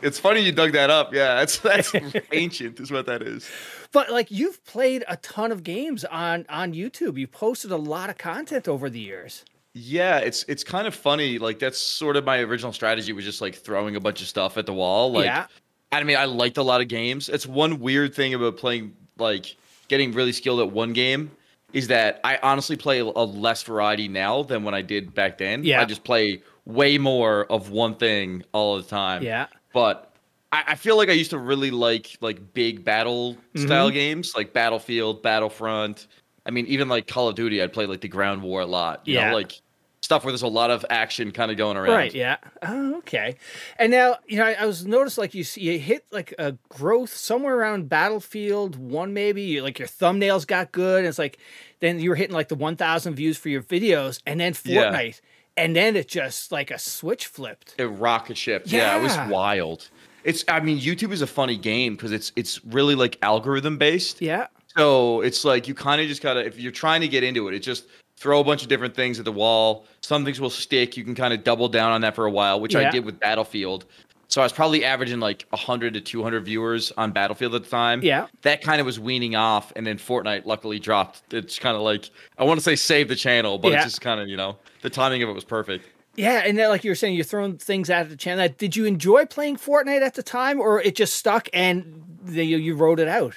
It's 0.00 0.18
funny 0.18 0.40
you 0.40 0.52
dug 0.52 0.72
that 0.72 0.90
up. 0.90 1.12
Yeah, 1.14 1.34
that's 1.36 1.58
that's 1.58 1.92
ancient, 2.32 2.78
is 2.78 2.90
what 2.90 3.06
that 3.06 3.22
is. 3.22 3.48
But 3.90 4.10
like, 4.10 4.30
you've 4.30 4.64
played 4.64 5.04
a 5.08 5.16
ton 5.16 5.50
of 5.50 5.64
games 5.64 6.04
on 6.04 6.46
on 6.48 6.72
YouTube. 6.72 7.18
You 7.18 7.26
posted 7.26 7.72
a 7.72 7.76
lot 7.76 8.10
of 8.10 8.18
content 8.18 8.68
over 8.68 8.88
the 8.88 9.00
years. 9.00 9.44
Yeah, 9.74 10.18
it's 10.18 10.44
it's 10.48 10.62
kind 10.62 10.86
of 10.86 10.94
funny. 10.94 11.38
Like 11.38 11.58
that's 11.58 11.78
sort 11.78 12.16
of 12.16 12.24
my 12.24 12.38
original 12.38 12.72
strategy 12.72 13.12
was 13.12 13.24
just 13.24 13.40
like 13.40 13.54
throwing 13.56 13.96
a 13.96 14.00
bunch 14.00 14.20
of 14.22 14.28
stuff 14.28 14.56
at 14.56 14.66
the 14.66 14.72
wall. 14.72 15.12
Like, 15.12 15.24
Yeah. 15.26 15.46
I 15.92 16.02
mean, 16.04 16.16
I 16.16 16.24
liked 16.24 16.56
a 16.58 16.62
lot 16.62 16.80
of 16.80 16.88
games. 16.88 17.28
It's 17.28 17.46
one 17.46 17.80
weird 17.80 18.14
thing 18.14 18.34
about 18.34 18.56
playing 18.56 18.94
like 19.18 19.56
getting 19.88 20.12
really 20.12 20.32
skilled 20.32 20.60
at 20.60 20.70
one 20.70 20.92
game 20.92 21.30
is 21.72 21.88
that 21.88 22.20
I 22.24 22.38
honestly 22.42 22.76
play 22.76 23.00
a 23.00 23.04
less 23.04 23.62
variety 23.64 24.06
now 24.08 24.44
than 24.44 24.62
when 24.62 24.74
I 24.74 24.82
did 24.82 25.12
back 25.12 25.38
then. 25.38 25.64
Yeah. 25.64 25.80
I 25.80 25.84
just 25.84 26.04
play 26.04 26.40
way 26.66 26.98
more 26.98 27.44
of 27.50 27.70
one 27.70 27.96
thing 27.96 28.44
all 28.52 28.76
the 28.76 28.82
time. 28.84 29.22
Yeah. 29.24 29.46
But 29.72 30.12
I, 30.52 30.62
I 30.68 30.74
feel 30.76 30.96
like 30.96 31.08
I 31.08 31.12
used 31.12 31.30
to 31.30 31.38
really 31.38 31.72
like 31.72 32.16
like 32.20 32.54
big 32.54 32.84
battle 32.84 33.36
style 33.56 33.88
Mm-hmm. 33.88 33.94
games 33.94 34.34
like 34.36 34.52
Battlefield, 34.52 35.20
Battlefront. 35.22 36.06
I 36.46 36.50
mean, 36.50 36.66
even 36.66 36.88
like 36.88 37.06
Call 37.08 37.28
of 37.28 37.34
Duty, 37.34 37.60
I'd 37.62 37.72
play 37.72 37.86
like 37.86 38.00
the 38.02 38.08
ground 38.08 38.42
war 38.42 38.60
a 38.60 38.66
lot. 38.66 39.02
You 39.06 39.14
Yeah. 39.14 39.30
know, 39.30 39.36
like 39.36 39.60
stuff 40.04 40.24
where 40.24 40.30
there's 40.30 40.42
a 40.42 40.46
lot 40.46 40.70
of 40.70 40.84
action 40.90 41.32
kind 41.32 41.50
of 41.50 41.56
going 41.56 41.76
around. 41.76 41.90
Right. 41.96 42.14
Yeah. 42.14 42.36
Oh, 42.62 42.98
okay. 42.98 43.36
And 43.78 43.90
now, 43.90 44.18
you 44.26 44.36
know, 44.38 44.44
I, 44.44 44.52
I 44.52 44.66
was 44.66 44.86
noticed 44.86 45.18
like 45.18 45.34
you 45.34 45.42
see, 45.44 45.62
you 45.62 45.78
hit 45.78 46.04
like 46.12 46.34
a 46.38 46.56
growth 46.68 47.14
somewhere 47.14 47.56
around 47.56 47.88
Battlefield 47.88 48.76
One, 48.76 49.14
maybe. 49.14 49.42
You, 49.42 49.62
like 49.62 49.78
your 49.78 49.88
thumbnails 49.88 50.46
got 50.46 50.70
good. 50.72 50.98
And 51.00 51.08
it's 51.08 51.18
like 51.18 51.38
then 51.80 51.98
you 51.98 52.10
were 52.10 52.16
hitting 52.16 52.34
like 52.34 52.48
the 52.48 52.54
one 52.54 52.76
thousand 52.76 53.14
views 53.14 53.38
for 53.38 53.48
your 53.48 53.62
videos, 53.62 54.20
and 54.26 54.38
then 54.38 54.54
Yeah. 54.64 54.92
Fortnite, 54.92 55.20
and 55.56 55.74
then 55.74 55.96
it 55.96 56.08
just 56.08 56.52
like 56.52 56.70
a 56.70 56.78
switch 56.78 57.26
flipped. 57.26 57.74
It 57.78 57.86
rocket 57.86 58.36
shipped. 58.36 58.68
Yeah. 58.68 58.98
it 58.98 59.02
was 59.02 59.16
wild. 59.30 59.88
It's 60.22 60.44
I 60.48 60.60
mean, 60.60 60.78
YouTube 60.78 61.12
is 61.12 61.22
a 61.22 61.26
funny 61.26 61.56
game 61.56 61.96
because 61.96 62.12
it's 62.12 62.30
it's 62.36 62.64
really 62.66 62.94
like 62.94 63.18
algorithm 63.22 63.78
based. 63.78 64.20
Yeah. 64.22 64.46
So 64.76 65.20
it's 65.20 65.44
like 65.44 65.68
you 65.68 65.74
kind 65.74 66.00
of 66.00 66.08
just 66.08 66.20
gotta 66.22 66.44
if 66.44 66.58
you're 66.58 66.72
trying 66.72 67.00
to 67.00 67.08
get 67.08 67.22
into 67.22 67.48
it, 67.48 67.54
it 67.54 67.60
just 67.60 67.86
throw 68.24 68.40
a 68.40 68.44
bunch 68.44 68.62
of 68.62 68.68
different 68.68 68.94
things 68.96 69.18
at 69.18 69.26
the 69.26 69.30
wall. 69.32 69.84
Some 70.00 70.24
things 70.24 70.40
will 70.40 70.48
stick. 70.48 70.96
You 70.96 71.04
can 71.04 71.14
kind 71.14 71.34
of 71.34 71.44
double 71.44 71.68
down 71.68 71.92
on 71.92 72.00
that 72.00 72.14
for 72.14 72.24
a 72.24 72.30
while, 72.30 72.58
which 72.58 72.72
Yeah. 72.72 72.88
I 72.88 72.90
did 72.90 73.04
with 73.04 73.20
Battlefield. 73.20 73.84
So 74.28 74.40
I 74.40 74.46
was 74.46 74.52
probably 74.52 74.82
averaging 74.82 75.20
like 75.20 75.44
100 75.50 75.92
to 75.92 76.00
200 76.00 76.42
viewers 76.42 76.90
on 76.96 77.12
Battlefield 77.12 77.54
at 77.54 77.64
the 77.64 77.68
time. 77.68 78.00
Yeah. 78.02 78.28
That 78.40 78.62
kind 78.62 78.80
of 78.80 78.86
was 78.86 78.98
weaning 78.98 79.36
off, 79.36 79.74
and 79.76 79.86
then 79.86 79.98
Fortnite 79.98 80.46
luckily 80.46 80.78
dropped. 80.78 81.34
It's 81.34 81.58
kind 81.58 81.76
of 81.76 81.82
like 81.82 82.08
I 82.38 82.44
want 82.44 82.58
to 82.58 82.64
say 82.64 82.76
save 82.76 83.08
the 83.08 83.14
channel, 83.14 83.58
but 83.58 83.72
Yeah. 83.72 83.76
it's 83.76 83.84
just 83.84 84.00
kind 84.00 84.18
of 84.20 84.26
you 84.26 84.38
know 84.38 84.56
the 84.80 84.88
timing 84.88 85.22
of 85.22 85.28
it 85.28 85.34
was 85.34 85.44
perfect. 85.44 85.84
Yeah, 86.16 86.42
and 86.46 86.56
then, 86.56 86.70
like 86.70 86.82
you 86.82 86.90
were 86.92 86.94
saying, 86.94 87.14
you're 87.16 87.24
throwing 87.24 87.58
things 87.58 87.90
at 87.90 88.08
the 88.08 88.16
channel. 88.16 88.48
Did 88.56 88.74
you 88.74 88.86
enjoy 88.86 89.26
playing 89.26 89.56
Fortnite 89.58 90.00
at 90.00 90.14
the 90.14 90.22
time, 90.22 90.60
or 90.60 90.80
it 90.80 90.96
just 90.96 91.16
stuck 91.16 91.48
and 91.52 92.20
you, 92.26 92.56
you 92.56 92.74
wrote 92.74 93.00
it 93.00 93.08
out? 93.08 93.34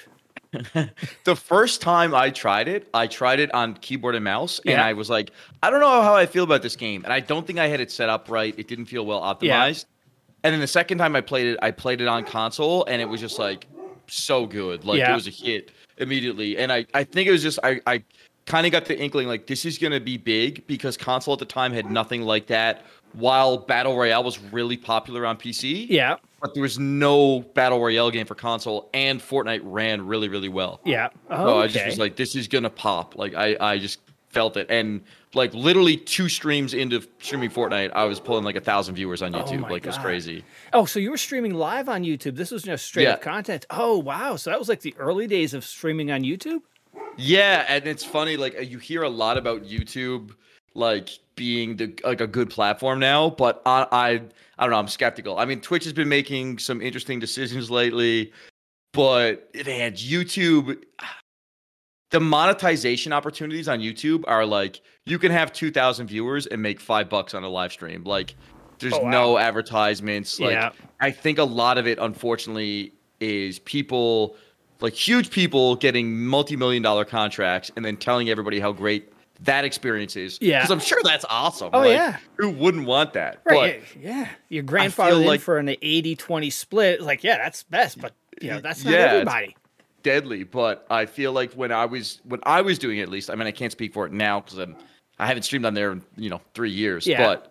The 1.24 1.36
first 1.36 1.82
time 1.82 2.14
I 2.14 2.30
tried 2.30 2.68
it, 2.68 2.88
I 2.94 3.06
tried 3.06 3.38
it 3.40 3.52
on 3.54 3.74
keyboard 3.74 4.14
and 4.14 4.24
mouse, 4.24 4.60
and 4.64 4.80
I 4.80 4.92
was 4.94 5.10
like, 5.10 5.30
I 5.62 5.70
don't 5.70 5.80
know 5.80 6.02
how 6.02 6.14
I 6.14 6.26
feel 6.26 6.44
about 6.44 6.62
this 6.62 6.76
game, 6.76 7.04
and 7.04 7.12
I 7.12 7.20
don't 7.20 7.46
think 7.46 7.58
I 7.58 7.66
had 7.68 7.80
it 7.80 7.90
set 7.90 8.08
up 8.08 8.30
right. 8.30 8.54
It 8.58 8.66
didn't 8.68 8.86
feel 8.86 9.04
well 9.04 9.20
optimized. 9.20 9.84
And 10.44 10.52
then 10.52 10.60
the 10.60 10.66
second 10.66 10.98
time 10.98 11.14
I 11.16 11.20
played 11.20 11.46
it, 11.48 11.58
I 11.60 11.70
played 11.70 12.00
it 12.00 12.08
on 12.08 12.24
console, 12.24 12.84
and 12.86 13.02
it 13.02 13.06
was 13.06 13.20
just 13.20 13.38
like 13.38 13.66
so 14.06 14.46
good. 14.46 14.84
Like 14.84 14.98
Yeah. 14.98 15.12
it 15.12 15.14
was 15.14 15.26
a 15.26 15.30
hit 15.30 15.70
immediately. 15.98 16.56
And 16.56 16.72
I, 16.72 16.86
I 16.94 17.04
think 17.04 17.28
it 17.28 17.32
was 17.32 17.42
just 17.42 17.58
I, 17.62 17.80
I 17.86 18.02
kind 18.46 18.64
of 18.64 18.72
got 18.72 18.86
the 18.86 18.98
inkling 18.98 19.28
like 19.28 19.46
this 19.46 19.64
is 19.66 19.76
gonna 19.78 20.00
be 20.00 20.16
big 20.16 20.66
because 20.66 20.96
console 20.96 21.34
at 21.34 21.38
the 21.40 21.44
time 21.44 21.72
had 21.72 21.90
nothing 21.90 22.22
like 22.22 22.46
that. 22.46 22.86
While 23.14 23.58
Battle 23.58 23.96
Royale 23.96 24.22
was 24.24 24.38
really 24.52 24.76
popular 24.76 25.26
on 25.26 25.36
PC, 25.36 25.86
Yeah, 25.88 26.16
but 26.40 26.54
there 26.54 26.62
was 26.62 26.78
no 26.78 27.40
Battle 27.40 27.80
Royale 27.80 28.10
game 28.10 28.26
for 28.26 28.34
console, 28.34 28.88
and 28.94 29.20
Fortnite 29.20 29.60
ran 29.64 30.06
really, 30.06 30.28
really 30.28 30.48
well. 30.48 30.80
yeah. 30.84 31.08
Oh, 31.30 31.46
So 31.46 31.58
I 31.60 31.66
just 31.68 31.86
was 31.86 31.98
like, 31.98 32.16
this 32.16 32.34
is 32.36 32.48
gonna 32.48 32.70
pop. 32.70 33.16
Like 33.16 33.34
I, 33.34 33.56
I 33.60 33.78
just 33.78 34.00
felt 34.30 34.56
it, 34.56 34.66
and 34.70 35.00
like 35.34 35.52
literally 35.54 35.96
two 35.96 36.28
streams 36.28 36.74
into 36.74 37.02
streaming 37.18 37.50
Fortnite, 37.50 37.90
I 37.94 38.04
was 38.04 38.20
pulling 38.20 38.44
like 38.44 38.56
a 38.56 38.60
thousand 38.60 38.94
viewers 38.94 39.20
on 39.22 39.34
oh 39.34 39.38
YouTube. 39.42 39.64
Oh 39.66 39.72
like 39.72 39.84
it 39.84 39.88
was 39.88 39.98
crazy. 39.98 40.44
oh, 40.72 40.84
so 40.84 40.98
you 40.98 41.10
were 41.10 41.16
streaming 41.18 41.54
live 41.54 41.88
on 41.88 42.02
YouTube. 42.04 42.36
This 42.36 42.50
was 42.50 42.62
just 42.62 42.86
straight 42.86 43.08
up 43.08 43.20
content. 43.22 43.66
Oh, 43.70 43.98
wow. 43.98 44.36
So 44.36 44.50
that 44.50 44.58
was 44.58 44.68
like 44.68 44.80
the 44.80 44.94
early 44.98 45.26
days 45.26 45.54
of 45.54 45.64
streaming 45.64 46.10
on 46.10 46.22
YouTube. 46.22 46.60
Yeah, 47.16 47.64
and 47.68 47.86
it's 47.86 48.04
funny. 48.04 48.36
Like 48.36 48.70
you 48.70 48.78
hear 48.78 49.02
a 49.02 49.08
lot 49.08 49.36
about 49.38 49.64
YouTube, 49.64 50.30
like 50.78 51.18
being 51.36 51.76
the 51.76 51.92
like 52.04 52.20
a 52.20 52.26
good 52.26 52.50
platform 52.50 52.98
now, 52.98 53.30
but 53.30 53.60
I, 53.66 53.86
I, 53.92 54.08
I 54.58 54.62
don't 54.64 54.70
know. 54.70 54.78
I'm 54.78 54.88
skeptical. 54.88 55.38
I 55.38 55.44
mean, 55.44 55.60
Twitch 55.60 55.84
has 55.84 55.92
been 55.92 56.08
making 56.08 56.58
some 56.58 56.80
interesting 56.80 57.18
decisions 57.20 57.70
lately, 57.70 58.32
but 58.92 59.48
man, 59.66 59.92
YouTube. 59.94 60.82
The 62.10 62.20
monetization 62.20 63.12
opportunities 63.12 63.68
on 63.68 63.80
YouTube 63.80 64.24
are 64.26 64.46
like 64.46 64.80
you 65.04 65.18
can 65.18 65.30
have 65.30 65.52
2,000 65.52 66.06
viewers 66.06 66.46
and 66.46 66.62
make 66.62 66.80
five 66.80 67.10
bucks 67.10 67.34
on 67.34 67.44
a 67.44 67.48
live 67.50 67.70
stream. 67.70 68.02
Like, 68.04 68.34
there's 68.78 68.94
Oh, 68.94 69.00
wow. 69.00 69.10
no 69.10 69.36
advertisements. 69.36 70.40
Like, 70.40 70.52
Yeah. 70.52 70.70
I 71.02 71.10
think 71.10 71.36
a 71.36 71.44
lot 71.44 71.76
of 71.76 71.86
it, 71.86 71.98
unfortunately, 71.98 72.94
is 73.20 73.58
people 73.58 74.36
like 74.80 74.94
huge 74.94 75.28
people 75.30 75.76
getting 75.76 76.24
multi-million 76.24 76.82
dollar 76.82 77.04
contracts 77.04 77.70
and 77.76 77.84
then 77.84 77.98
telling 77.98 78.30
everybody 78.30 78.58
how 78.58 78.72
great 78.72 79.12
that 79.40 79.64
experience 79.64 80.16
is. 80.16 80.38
Yeah. 80.40 80.58
because 80.60 80.70
I'm 80.70 80.80
sure 80.80 81.00
that's 81.04 81.24
awesome. 81.28 81.70
Oh, 81.72 81.80
Like, 81.80 81.90
yeah. 81.90 82.16
who 82.36 82.50
wouldn't 82.50 82.86
want 82.86 83.12
that? 83.14 83.40
Right. 83.44 83.82
yeah. 84.00 84.10
yeah. 84.20 84.28
Your 84.48 84.62
grandfather 84.64 85.16
like- 85.16 85.40
for 85.40 85.58
an 85.58 85.68
80 85.68 86.16
20 86.16 86.50
split. 86.50 87.00
Like, 87.00 87.22
yeah, 87.24 87.36
that's 87.38 87.62
best, 87.64 88.00
but 88.00 88.14
you 88.40 88.50
know, 88.50 88.60
that's 88.60 88.84
not 88.84 88.92
Yeah, 88.94 88.98
everybody. 89.12 89.56
deadly. 90.02 90.44
But 90.44 90.86
I 90.90 91.06
feel 91.06 91.32
like 91.32 91.52
when 91.54 91.72
I 91.72 91.86
was 91.86 92.20
when 92.24 92.40
I 92.44 92.62
was 92.62 92.78
doing 92.78 92.98
it, 92.98 93.02
at 93.02 93.08
least, 93.08 93.30
I 93.30 93.34
mean, 93.34 93.46
I 93.46 93.52
can't 93.52 93.72
speak 93.72 93.92
for 93.94 94.06
it 94.06 94.12
now 94.12 94.40
because 94.40 94.58
I'm 94.58 94.76
I 95.18 95.26
haven't 95.26 95.42
streamed 95.42 95.64
on 95.64 95.74
there 95.74 95.92
in 95.92 96.02
you 96.16 96.30
know 96.30 96.40
three 96.54 96.70
years. 96.70 97.06
Yeah. 97.06 97.24
But 97.26 97.47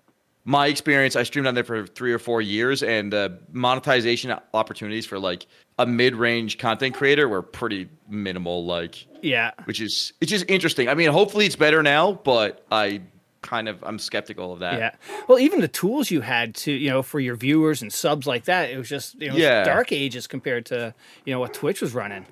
my 0.50 0.68
experience, 0.68 1.18
I 1.18 1.24
streamed 1.24 1.46
on 1.46 1.56
there 1.56 1.66
for 1.66 1.86
three 1.86 2.13
or 2.13 2.20
four 2.20 2.42
years, 2.42 2.82
and 2.82 3.13
uh, 3.13 3.30
monetization 3.51 4.34
opportunities 4.54 5.06
for 5.06 5.20
like 5.20 5.46
a 5.77 5.86
mid-range 5.86 6.58
content 6.58 6.96
creator 6.96 7.27
were 7.27 7.42
pretty 7.42 7.89
minimal. 8.08 8.66
Like, 8.66 9.06
Yeah. 9.22 9.51
which 9.66 9.82
is 9.82 10.13
it's 10.22 10.32
just 10.32 10.46
interesting. 10.48 10.88
I 10.88 10.94
mean, 10.94 11.10
hopefully 11.12 11.46
it's 11.46 11.58
better 11.58 11.84
now, 11.84 12.13
but 12.13 12.66
I 12.72 13.01
kind 13.42 13.68
of 13.68 13.84
I'm 13.84 14.00
skeptical 14.00 14.54
of 14.54 14.60
that. 14.60 14.80
Yeah. 14.80 14.92
Well, 15.27 15.38
even 15.38 15.60
the 15.60 15.68
tools 15.68 16.10
you 16.12 16.22
had 16.22 16.56
to, 16.56 16.72
you 16.72 16.89
know, 16.89 17.04
for 17.04 17.20
your 17.20 17.36
viewers 17.36 17.82
and 17.82 17.92
subs 17.92 18.25
like 18.25 18.46
that, 18.46 18.70
it 18.72 18.77
was 18.77 18.88
just, 18.88 19.20
you 19.22 19.30
know, 19.30 19.36
Yeah. 19.36 19.66
dark 19.66 19.92
ages 19.92 20.27
compared 20.27 20.66
to, 20.68 20.94
you 21.25 21.34
know, 21.34 21.39
what 21.42 21.54
Twitch 21.54 21.82
was 21.82 21.94
running. 21.94 22.25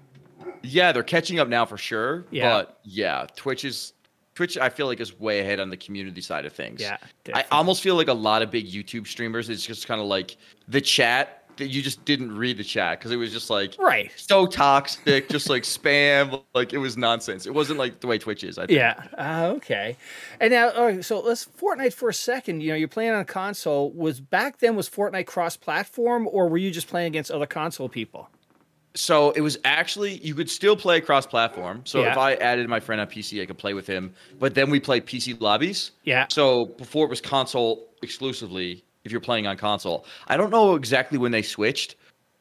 Yeah, 0.63 0.93
they're 0.93 1.03
catching 1.03 1.37
up 1.37 1.49
now 1.49 1.65
for 1.65 1.77
sure. 1.77 2.25
Yeah. 2.31 2.49
But 2.49 2.79
yeah, 2.83 3.27
Twitch 3.35 3.65
is 3.65 3.91
Twitch. 4.35 4.57
I 4.57 4.69
feel 4.69 4.85
like 4.87 4.99
is 4.99 5.17
way 5.19 5.39
ahead 5.39 5.59
on 5.59 5.69
the 5.69 5.77
community 5.77 6.21
side 6.21 6.45
of 6.45 6.53
things. 6.53 6.81
Yeah, 6.81 6.97
I 7.33 7.45
almost 7.51 7.81
feel 7.81 7.95
like 7.95 8.09
a 8.09 8.13
lot 8.13 8.41
of 8.41 8.51
big 8.51 8.67
YouTube 8.67 9.07
streamers. 9.07 9.49
It's 9.49 9.65
just 9.65 9.87
kind 9.87 9.99
of 9.99 10.07
like 10.07 10.37
the 10.67 10.81
chat 10.81 11.41
that 11.57 11.67
you 11.67 11.81
just 11.81 12.03
didn't 12.03 12.35
read 12.35 12.57
the 12.57 12.63
chat 12.65 12.99
because 12.99 13.11
it 13.11 13.15
was 13.15 13.31
just 13.31 13.49
like 13.49 13.75
Right. 13.79 14.11
so 14.17 14.45
toxic, 14.45 15.29
just 15.29 15.49
like 15.49 15.63
spam. 15.63 16.43
Like 16.53 16.73
it 16.73 16.79
was 16.79 16.97
nonsense. 16.97 17.45
It 17.45 17.53
wasn't 17.53 17.79
like 17.79 18.01
the 18.01 18.07
way 18.07 18.17
Twitch 18.17 18.43
is. 18.43 18.57
I 18.57 18.65
think. 18.67 18.77
Yeah. 18.77 19.01
Uh, 19.17 19.53
okay. 19.55 19.95
And 20.41 20.51
now, 20.51 20.71
all 20.71 20.85
right, 20.85 21.03
so 21.03 21.21
let's 21.21 21.45
Fortnite 21.45 21.93
for 21.93 22.09
a 22.09 22.13
second. 22.13 22.61
You 22.61 22.71
know, 22.71 22.75
you're 22.75 22.87
playing 22.89 23.11
on 23.11 23.21
a 23.21 23.25
console. 23.25 23.91
Was 23.91 24.19
back 24.19 24.59
then 24.59 24.75
was 24.75 24.89
Fortnite 24.89 25.27
cross-platform, 25.27 26.27
or 26.29 26.49
were 26.49 26.57
you 26.57 26.71
just 26.71 26.87
playing 26.87 27.07
against 27.07 27.31
other 27.31 27.45
console 27.47 27.87
people? 27.87 28.29
So 28.95 29.31
it 29.31 29.41
was 29.41 29.57
actually 29.65 30.17
you 30.17 30.33
could 30.33 30.49
still 30.49 30.75
play 30.75 31.01
cross 31.01 31.25
platform. 31.25 31.81
So 31.85 32.01
Yeah. 32.01 32.11
if 32.11 32.17
I 32.17 32.35
added 32.35 32.67
my 32.69 32.79
friend 32.79 32.99
on 33.01 33.07
PC, 33.07 33.41
I 33.41 33.45
could 33.45 33.57
play 33.57 33.73
with 33.73 33.87
him. 33.87 34.13
But 34.39 34.55
then 34.55 34.69
we 34.69 34.79
played 34.79 35.05
PC 35.05 35.39
lobbies. 35.39 35.91
Yeah. 36.03 36.25
So 36.29 36.65
before 36.65 37.05
it 37.05 37.09
was 37.09 37.21
console 37.21 37.87
exclusively. 38.01 38.83
If 39.03 39.11
you're 39.11 39.21
playing 39.21 39.45
on 39.45 39.55
console, 39.57 40.05
I 40.27 40.35
don't 40.35 40.49
know 40.49 40.73
exactly 40.73 41.19
when 41.19 41.31
they 41.31 41.43
switched, 41.43 41.95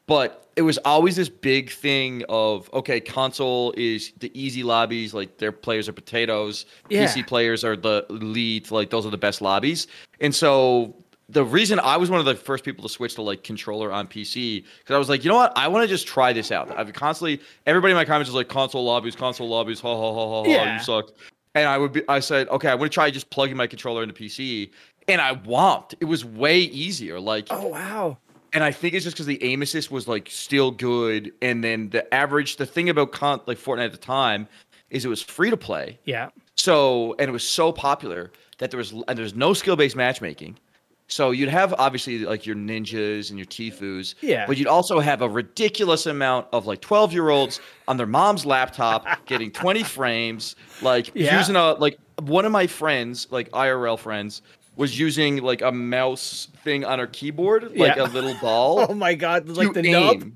but 0.07 0.49
it 0.55 0.63
was 0.63 0.79
always 0.79 1.15
this 1.15 1.29
big 1.29 1.69
thing 1.69 2.23
of 2.27 2.73
okay, 2.73 2.99
console 2.99 3.71
is 3.77 4.13
the 4.17 4.31
easy 4.39 4.63
lobbies, 4.63 5.13
like 5.13 5.37
their 5.37 5.51
players 5.51 5.87
are 5.87 5.93
potatoes. 5.93 6.65
Yeah. 6.89 7.05
PC 7.05 7.27
players 7.27 7.63
are 7.63 7.75
the 7.75 8.05
lead, 8.09 8.71
like 8.71 8.89
those 8.89 9.05
are 9.05 9.11
the 9.11 9.17
best 9.17 9.41
lobbies. 9.41 9.85
And 10.21 10.33
so 10.33 10.95
the 11.29 11.43
reason 11.43 11.79
I 11.79 11.97
was 11.97 12.09
one 12.09 12.19
of 12.19 12.25
the 12.25 12.35
first 12.35 12.63
people 12.63 12.83
to 12.83 12.89
switch 12.89 13.15
to 13.15 13.21
like 13.21 13.43
controller 13.43 13.91
on 13.91 14.07
PC 14.07 14.63
because 14.79 14.95
I 14.95 14.97
was 14.99 15.09
like, 15.09 15.23
you 15.23 15.29
know 15.29 15.35
what, 15.37 15.53
I 15.55 15.67
want 15.67 15.83
to 15.83 15.87
just 15.87 16.05
try 16.05 16.33
this 16.33 16.51
out. 16.51 16.77
I've 16.77 16.91
constantly 16.93 17.41
everybody 17.65 17.91
in 17.91 17.97
my 17.97 18.05
comments 18.05 18.29
is 18.29 18.35
like 18.35 18.47
console 18.47 18.83
lobbies, 18.85 19.15
console 19.15 19.47
lobbies, 19.49 19.79
ha 19.79 19.95
ha 19.95 20.13
ha 20.13 20.27
ha 20.29 20.43
ha, 20.43 20.49
Yeah. 20.49 20.77
you 20.77 20.83
suck. 20.83 21.09
And 21.55 21.67
I 21.67 21.77
would 21.77 21.93
be, 21.93 22.03
I 22.07 22.19
said, 22.19 22.47
okay, 22.49 22.69
I'm 22.69 22.77
gonna 22.77 22.89
try 22.89 23.09
just 23.09 23.29
plugging 23.29 23.57
my 23.57 23.65
controller 23.65 24.03
into 24.03 24.13
PC, 24.13 24.69
and 25.07 25.19
I 25.21 25.33
whomped. 25.35 25.95
It 25.99 26.05
was 26.05 26.23
way 26.25 26.59
easier. 26.59 27.19
Like, 27.19 27.47
Oh 27.49 27.67
wow. 27.69 28.17
and 28.53 28.63
I 28.63 28.71
think 28.71 28.93
it's 28.93 29.03
just 29.05 29.15
because 29.15 29.25
the 29.25 29.41
aim 29.43 29.61
assist 29.61 29.89
was 29.89 30.07
like 30.07 30.29
still 30.29 30.69
good, 30.71 31.31
and 31.41 31.63
then 31.63 31.89
the 31.89 32.13
average. 32.13 32.57
The 32.57 32.65
thing 32.65 32.89
about 32.89 33.11
con- 33.13 33.41
like 33.47 33.57
Fortnite 33.57 33.85
at 33.85 33.91
the 33.93 33.97
time 33.97 34.47
is 34.91 35.05
it 35.05 35.07
was 35.09 35.21
free 35.21 35.49
to 35.49 35.57
play, 35.57 35.97
Yeah. 36.05 36.29
so 36.55 37.15
and 37.19 37.29
it 37.29 37.31
was 37.33 37.47
so 37.47 37.71
popular 37.71 38.31
that 38.59 38.69
there 38.69 38.77
was 38.77 38.91
and 38.91 39.17
there 39.17 39.23
was 39.23 39.33
no 39.35 39.53
skill 39.53 39.75
based 39.75 39.95
matchmaking. 39.95 40.57
So 41.07 41.31
you'd 41.31 41.49
have 41.49 41.73
obviously 41.77 42.19
like 42.19 42.45
your 42.47 42.55
ninjas 42.55 43.29
and 43.29 43.37
your 43.37 43.45
Tfues, 43.45 44.15
Yeah. 44.21 44.45
But 44.47 44.57
you'd 44.57 44.67
also 44.67 44.99
have 44.99 45.21
a 45.21 45.29
ridiculous 45.29 46.07
amount 46.07 46.47
of 46.51 46.65
like 46.65 46.81
twelve 46.81 47.13
year 47.13 47.29
olds 47.29 47.59
on 47.87 47.97
their 47.97 48.07
mom's 48.07 48.45
laptop 48.45 49.05
getting 49.27 49.51
twenty 49.51 49.83
frames, 49.83 50.55
like 50.81 51.11
Yeah. 51.13 51.37
using 51.37 51.55
a 51.55 51.73
like 51.73 51.97
one 52.23 52.43
of 52.45 52.51
my 52.51 52.65
friends, 52.65 53.27
like 53.29 53.51
IRL 53.51 53.99
friends, 53.99 54.41
was 54.77 54.99
using 54.99 55.43
like 55.43 55.61
a 55.61 55.71
mouse 55.71 56.47
thing 56.63 56.83
on 56.83 56.97
her 56.99 57.07
keyboard, 57.07 57.77
like 57.77 57.95
Yeah. 57.97 58.05
a 58.05 58.07
little 58.07 58.33
ball. 58.41 58.79
Oh 58.89 58.93
my 58.95 59.13
god, 59.13 59.47
like 59.47 59.73
the 59.73 59.83
nub. 59.83 60.31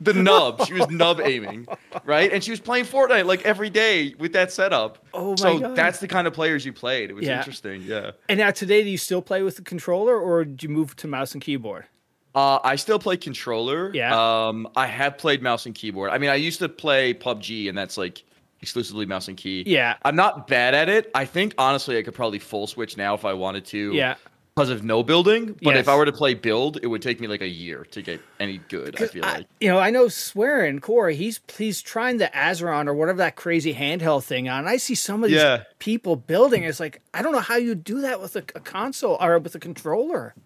The 0.00 0.12
nub. 0.12 0.66
She 0.66 0.74
was 0.74 0.88
nub 0.90 1.20
aiming, 1.20 1.66
right? 2.04 2.32
And 2.32 2.42
she 2.42 2.50
was 2.50 2.60
playing 2.60 2.84
Fortnite 2.84 3.26
like 3.26 3.42
every 3.44 3.70
day 3.70 4.14
with 4.18 4.32
that 4.32 4.52
setup. 4.52 4.98
Oh 5.14 5.30
my 5.30 5.34
so 5.36 5.58
God. 5.60 5.76
that's 5.76 6.00
the 6.00 6.08
kind 6.08 6.26
of 6.26 6.32
players 6.32 6.64
you 6.66 6.72
played. 6.72 7.10
It 7.10 7.14
was 7.14 7.24
Yeah. 7.24 7.38
interesting. 7.38 7.82
Yeah. 7.82 8.10
And 8.28 8.38
now 8.38 8.50
today, 8.50 8.82
do 8.82 8.90
you 8.90 8.98
still 8.98 9.22
play 9.22 9.42
with 9.42 9.56
the 9.56 9.62
controller, 9.62 10.18
or 10.18 10.44
do 10.44 10.66
you 10.66 10.72
move 10.72 10.96
to 10.96 11.06
mouse 11.08 11.32
and 11.32 11.42
keyboard? 11.42 11.86
Uh, 12.34 12.58
I 12.64 12.74
still 12.76 12.98
play 12.98 13.16
controller. 13.16 13.92
Yeah. 13.94 14.46
Um, 14.48 14.66
I 14.74 14.86
have 14.88 15.16
played 15.18 15.40
mouse 15.42 15.66
and 15.66 15.74
keyboard. 15.74 16.10
I 16.10 16.18
mean, 16.18 16.30
I 16.30 16.34
used 16.34 16.58
to 16.58 16.68
play 16.68 17.14
PUBG, 17.14 17.68
and 17.68 17.78
that's 17.78 17.96
like 17.96 18.24
exclusively 18.60 19.06
mouse 19.06 19.28
and 19.28 19.36
key. 19.36 19.62
Yeah. 19.66 19.94
I'm 20.04 20.16
not 20.16 20.48
bad 20.48 20.74
at 20.74 20.88
it. 20.88 21.10
I 21.14 21.26
think 21.26 21.54
honestly, 21.58 21.96
I 21.98 22.02
could 22.02 22.14
probably 22.14 22.40
full 22.40 22.66
switch 22.66 22.96
now 22.96 23.14
if 23.14 23.24
I 23.24 23.34
wanted 23.34 23.64
to. 23.66 23.92
Yeah. 23.92 24.14
Because 24.56 24.70
of 24.70 24.84
no 24.84 25.02
building, 25.02 25.58
but 25.64 25.76
if 25.76 25.88
I 25.88 25.96
were 25.96 26.04
to 26.04 26.12
play 26.12 26.32
build, 26.34 26.78
it 26.80 26.86
would 26.86 27.02
take 27.02 27.18
me 27.18 27.26
like 27.26 27.40
a 27.42 27.48
year 27.48 27.84
to 27.90 28.00
get 28.02 28.20
any 28.38 28.58
good. 28.68 29.02
I 29.02 29.08
feel 29.08 29.24
I- 29.24 29.34
like. 29.38 29.46
you 29.60 29.66
know, 29.66 29.80
I 29.80 29.90
know 29.90 30.06
Swearin 30.06 30.80
Corey. 30.80 31.16
He's 31.16 31.40
he's 31.58 31.82
trying 31.82 32.18
the 32.18 32.26
Azeron 32.32 32.86
or 32.86 32.94
whatever 32.94 33.18
that 33.18 33.34
crazy 33.34 33.74
handheld 33.74 34.22
thing 34.22 34.48
on. 34.48 34.68
I 34.68 34.76
see 34.76 34.94
some 34.94 35.24
of 35.24 35.30
these 35.30 35.40
Yeah. 35.40 35.64
people 35.80 36.14
building. 36.14 36.62
It's 36.62 36.78
like 36.78 37.00
I 37.12 37.20
don't 37.20 37.32
know 37.32 37.40
how 37.40 37.56
you 37.56 37.74
do 37.74 38.00
that 38.02 38.20
with 38.20 38.36
a, 38.36 38.44
a 38.54 38.60
console 38.60 39.16
or 39.20 39.40
with 39.40 39.56
a 39.56 39.58
controller. 39.58 40.36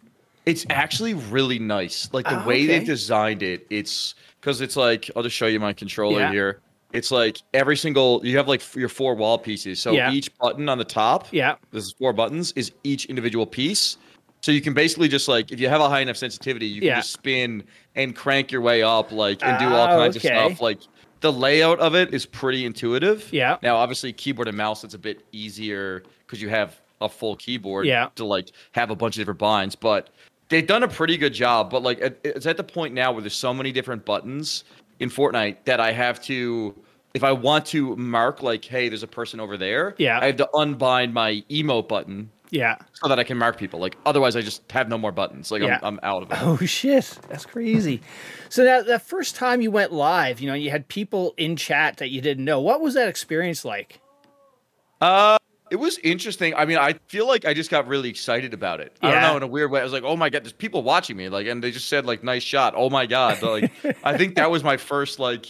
It's 0.46 0.64
actually 0.70 1.12
really 1.12 1.58
nice. 1.58 2.08
Like 2.10 2.24
the 2.24 2.42
Oh, 2.42 2.46
way 2.46 2.62
okay. 2.64 2.66
they've 2.78 2.86
designed 2.86 3.42
it, 3.42 3.66
it's 3.68 4.14
because 4.40 4.62
it's 4.62 4.74
like 4.74 5.10
I'll 5.16 5.22
just 5.22 5.36
show 5.36 5.48
you 5.48 5.60
my 5.60 5.74
controller 5.74 6.20
Yeah. 6.20 6.32
here. 6.32 6.60
It's 6.92 7.10
like 7.10 7.38
every 7.54 7.76
single 7.76 8.20
you 8.24 8.36
have 8.36 8.48
like 8.48 8.62
your 8.74 8.88
four 8.88 9.14
wall 9.14 9.38
pieces. 9.38 9.80
So 9.80 9.92
Yeah. 9.92 10.12
each 10.12 10.36
button 10.38 10.68
on 10.68 10.78
the 10.78 10.84
top, 10.84 11.28
Yeah. 11.32 11.56
there's 11.70 11.92
four 11.92 12.12
buttons, 12.12 12.52
is 12.56 12.72
each 12.84 13.06
individual 13.06 13.46
piece. 13.46 13.98
So 14.40 14.52
you 14.52 14.60
can 14.60 14.72
basically 14.72 15.08
just 15.08 15.28
like 15.28 15.50
if 15.52 15.60
you 15.60 15.68
have 15.68 15.80
a 15.80 15.88
high 15.88 16.00
enough 16.00 16.16
sensitivity, 16.16 16.66
you 16.66 16.80
can 16.80 16.88
Yeah. 16.88 16.96
just 16.96 17.12
spin 17.12 17.64
and 17.96 18.14
crank 18.14 18.50
your 18.52 18.60
way 18.62 18.82
up, 18.82 19.12
like 19.12 19.42
and 19.44 19.58
do 19.58 19.66
all 19.66 19.84
Oh, 19.88 19.98
kinds 19.98 20.16
okay. 20.16 20.28
of 20.36 20.52
stuff. 20.52 20.60
Like 20.62 20.78
the 21.20 21.32
layout 21.32 21.80
of 21.80 21.94
it 21.94 22.14
is 22.14 22.24
pretty 22.24 22.64
intuitive. 22.64 23.28
Yeah. 23.32 23.56
Now, 23.62 23.76
obviously, 23.76 24.12
keyboard 24.12 24.48
and 24.48 24.56
mouse 24.56 24.84
it's 24.84 24.94
a 24.94 24.98
bit 24.98 25.24
easier 25.32 26.04
because 26.26 26.40
you 26.40 26.48
have 26.48 26.80
a 27.00 27.08
full 27.08 27.36
keyboard. 27.36 27.86
Yeah. 27.86 28.08
To 28.14 28.24
like 28.24 28.50
have 28.72 28.90
a 28.90 28.96
bunch 28.96 29.16
of 29.16 29.20
different 29.20 29.40
binds, 29.40 29.74
but 29.76 30.08
they've 30.48 30.66
done 30.66 30.84
a 30.84 30.88
pretty 30.88 31.16
good 31.18 31.34
job. 31.34 31.70
But 31.70 31.82
like 31.82 31.98
it's 32.24 32.46
at 32.46 32.56
the 32.56 32.64
point 32.64 32.94
now 32.94 33.12
where 33.12 33.20
there's 33.20 33.34
so 33.34 33.52
many 33.52 33.72
different 33.72 34.04
buttons 34.04 34.64
in 35.00 35.10
Fortnite 35.10 35.58
that 35.64 35.80
I 35.80 35.92
have 35.92 36.20
to. 36.24 36.74
If 37.14 37.24
I 37.24 37.32
want 37.32 37.64
to 37.66 37.96
mark 37.96 38.42
like, 38.42 38.64
hey, 38.64 38.88
there's 38.88 39.02
a 39.02 39.06
person 39.08 39.40
over 39.40 39.56
there, 39.56 39.94
Yeah. 39.98 40.20
I 40.20 40.26
have 40.26 40.36
to 40.36 40.48
unbind 40.54 41.14
my 41.14 41.42
emote 41.50 41.88
button 41.88 42.30
Yeah. 42.50 42.76
so 42.92 43.08
that 43.08 43.18
I 43.18 43.24
can 43.24 43.38
mark 43.38 43.56
people. 43.58 43.80
Like 43.80 43.96
otherwise, 44.04 44.36
I 44.36 44.42
just 44.42 44.70
have 44.70 44.88
no 44.90 44.98
more 44.98 45.10
buttons. 45.10 45.50
Like 45.50 45.62
Yeah. 45.62 45.78
I'm, 45.82 45.94
I'm 45.94 46.00
out 46.02 46.22
of 46.22 46.30
it. 46.30 46.38
Oh 46.42 46.58
shit, 46.66 47.18
that's 47.28 47.46
crazy. 47.46 48.02
So 48.50 48.62
now 48.62 48.82
that 48.82 49.02
first 49.02 49.36
time 49.36 49.62
you 49.62 49.70
went 49.70 49.90
live, 49.92 50.38
you 50.40 50.48
know, 50.48 50.54
you 50.54 50.70
had 50.70 50.86
people 50.88 51.32
in 51.38 51.56
chat 51.56 51.96
that 51.96 52.10
you 52.10 52.20
didn't 52.20 52.44
know. 52.44 52.60
What 52.60 52.82
was 52.82 52.92
that 52.94 53.08
experience 53.08 53.64
like? 53.64 54.00
Uh, 55.00 55.38
it 55.70 55.76
was 55.76 55.98
interesting. 55.98 56.54
I 56.54 56.64
mean, 56.64 56.78
I 56.78 56.94
feel 57.08 57.26
like 57.26 57.44
I 57.44 57.54
just 57.54 57.70
got 57.70 57.86
really 57.86 58.08
excited 58.08 58.54
about 58.54 58.80
it. 58.80 58.96
I 59.02 59.10
don't 59.12 59.22
know 59.22 59.36
in 59.36 59.42
a 59.42 59.46
weird 59.46 59.70
way. 59.70 59.80
I 59.80 59.84
was 59.84 59.92
like, 59.92 60.02
oh 60.04 60.16
my 60.16 60.30
god, 60.30 60.44
there's 60.44 60.52
people 60.52 60.82
watching 60.82 61.16
me. 61.16 61.28
Like, 61.28 61.46
and 61.46 61.62
they 61.62 61.70
just 61.70 61.88
said 61.88 62.06
like, 62.06 62.22
nice 62.24 62.42
shot. 62.42 62.74
Oh 62.76 62.90
my 62.90 63.06
god. 63.06 63.42
Like, 63.42 63.72
I 64.04 64.16
think 64.16 64.36
that 64.36 64.50
was 64.50 64.62
my 64.64 64.76
first 64.76 65.18
like 65.18 65.46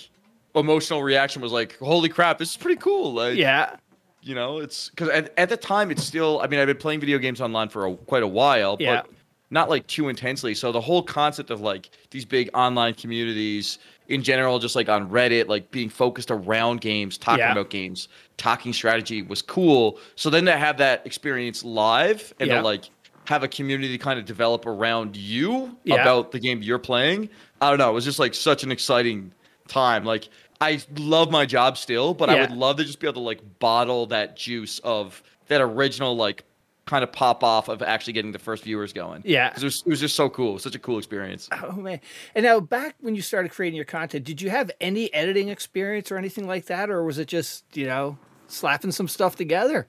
emotional 0.54 1.02
reaction. 1.02 1.42
Was 1.42 1.52
like, 1.52 1.76
holy 1.78 2.08
crap, 2.08 2.38
this 2.38 2.50
is 2.50 2.56
pretty 2.56 2.80
cool. 2.80 3.12
Like, 3.12 3.37
Yeah. 3.37 3.76
you 4.22 4.34
know, 4.34 4.58
it's 4.58 4.90
because 4.90 5.08
at, 5.10 5.32
at 5.38 5.48
the 5.48 5.56
time 5.56 5.90
it's 5.90 6.04
still. 6.04 6.40
I 6.40 6.46
mean, 6.46 6.60
I've 6.60 6.66
been 6.66 6.76
playing 6.76 7.00
video 7.00 7.18
games 7.18 7.40
online 7.40 7.68
for 7.68 7.87
a, 7.87 7.96
quite 7.96 8.22
a 8.22 8.26
while, 8.28 8.76
Yeah. 8.80 9.02
but 9.02 9.10
not 9.50 9.70
like 9.70 9.87
too 9.87 10.08
intensely. 10.08 10.54
So 10.54 10.72
the 10.72 10.80
whole 10.80 11.02
concept 11.02 11.50
of 11.50 11.60
like 11.60 11.90
these 12.10 12.25
big 12.25 12.50
online 12.54 12.94
communities 12.94 13.78
in 14.09 14.23
general, 14.23 14.59
just 14.59 14.75
like 14.75 14.88
on 14.88 15.09
Reddit, 15.11 15.49
like 15.49 15.71
being 15.71 15.88
focused 15.88 16.31
around 16.31 16.81
games, 16.81 17.19
talking 17.19 17.41
Yeah. 17.41 17.53
about 17.53 17.71
games, 17.71 18.09
talking 18.38 18.73
strategy 18.73 19.23
was 19.23 19.43
cool. 19.43 19.99
So 20.17 20.31
then 20.31 20.47
to 20.47 20.57
have 20.57 20.79
that 20.79 21.03
experience 21.07 21.62
live 21.62 22.33
and 22.41 22.49
Yeah. 22.49 22.57
to 22.57 22.62
like 22.62 22.85
have 23.27 23.43
a 23.43 23.49
community 23.49 23.99
kind 23.99 24.19
of 24.19 24.25
develop 24.25 24.65
around 24.65 25.15
you 25.17 25.77
Yeah. 25.85 25.97
about 26.03 26.33
the 26.33 26.38
game 26.38 26.62
you're 26.62 26.79
playing, 26.79 27.29
I 27.61 27.69
don't 27.69 27.79
know. 27.79 27.91
It 27.91 27.95
was 27.95 28.05
just 28.07 28.19
like 28.19 28.35
such 28.35 28.62
an 28.65 28.73
exciting 28.73 29.33
time. 29.69 30.05
Like 30.05 30.29
I 30.61 30.81
love 30.97 31.31
my 31.31 31.45
job 31.47 31.77
still, 31.79 32.15
but 32.15 32.31
I 32.31 32.41
would 32.41 32.50
love 32.50 32.79
to 32.79 32.85
just 32.85 32.99
be 32.99 33.07
able 33.07 33.21
to 33.21 33.27
like 33.27 33.41
bottle 33.61 34.07
that 34.07 34.37
juice 34.37 34.79
of 34.81 35.23
that 35.49 35.61
original 35.61 36.17
like 36.17 36.45
kind 36.88 37.04
of 37.04 37.12
pop 37.12 37.45
off 37.45 37.68
of 37.68 37.83
actually 37.83 38.14
getting 38.14 38.33
the 38.33 38.38
first 38.38 38.64
viewers 38.64 38.92
going. 38.92 39.23
Yeah, 39.25 39.52
it 39.54 39.62
was, 39.62 39.83
it 39.85 39.90
was 39.90 40.00
just 40.00 40.16
so 40.16 40.30
cool. 40.30 40.59
Such 40.59 40.75
a 40.75 40.78
cool 40.78 40.99
experience. 40.99 41.49
Oh 41.52 41.73
man. 41.73 42.00
And 42.35 42.45
now 42.45 42.61
back 42.61 42.95
when 43.00 43.14
you 43.14 43.23
started 43.23 43.50
creating 43.50 43.76
your 43.76 43.85
content, 43.85 44.25
did 44.25 44.40
you 44.40 44.49
have 44.50 44.71
any 44.80 45.12
editing 45.12 45.49
experience 45.49 46.11
or 46.11 46.16
anything 46.16 46.47
like 46.47 46.66
that? 46.66 46.88
Or 46.88 47.04
was 47.04 47.18
it 47.18 47.28
just, 47.28 47.64
you 47.75 47.87
know, 47.87 48.16
slapping 48.47 48.92
some 48.92 49.07
stuff 49.09 49.37
together? 49.37 49.87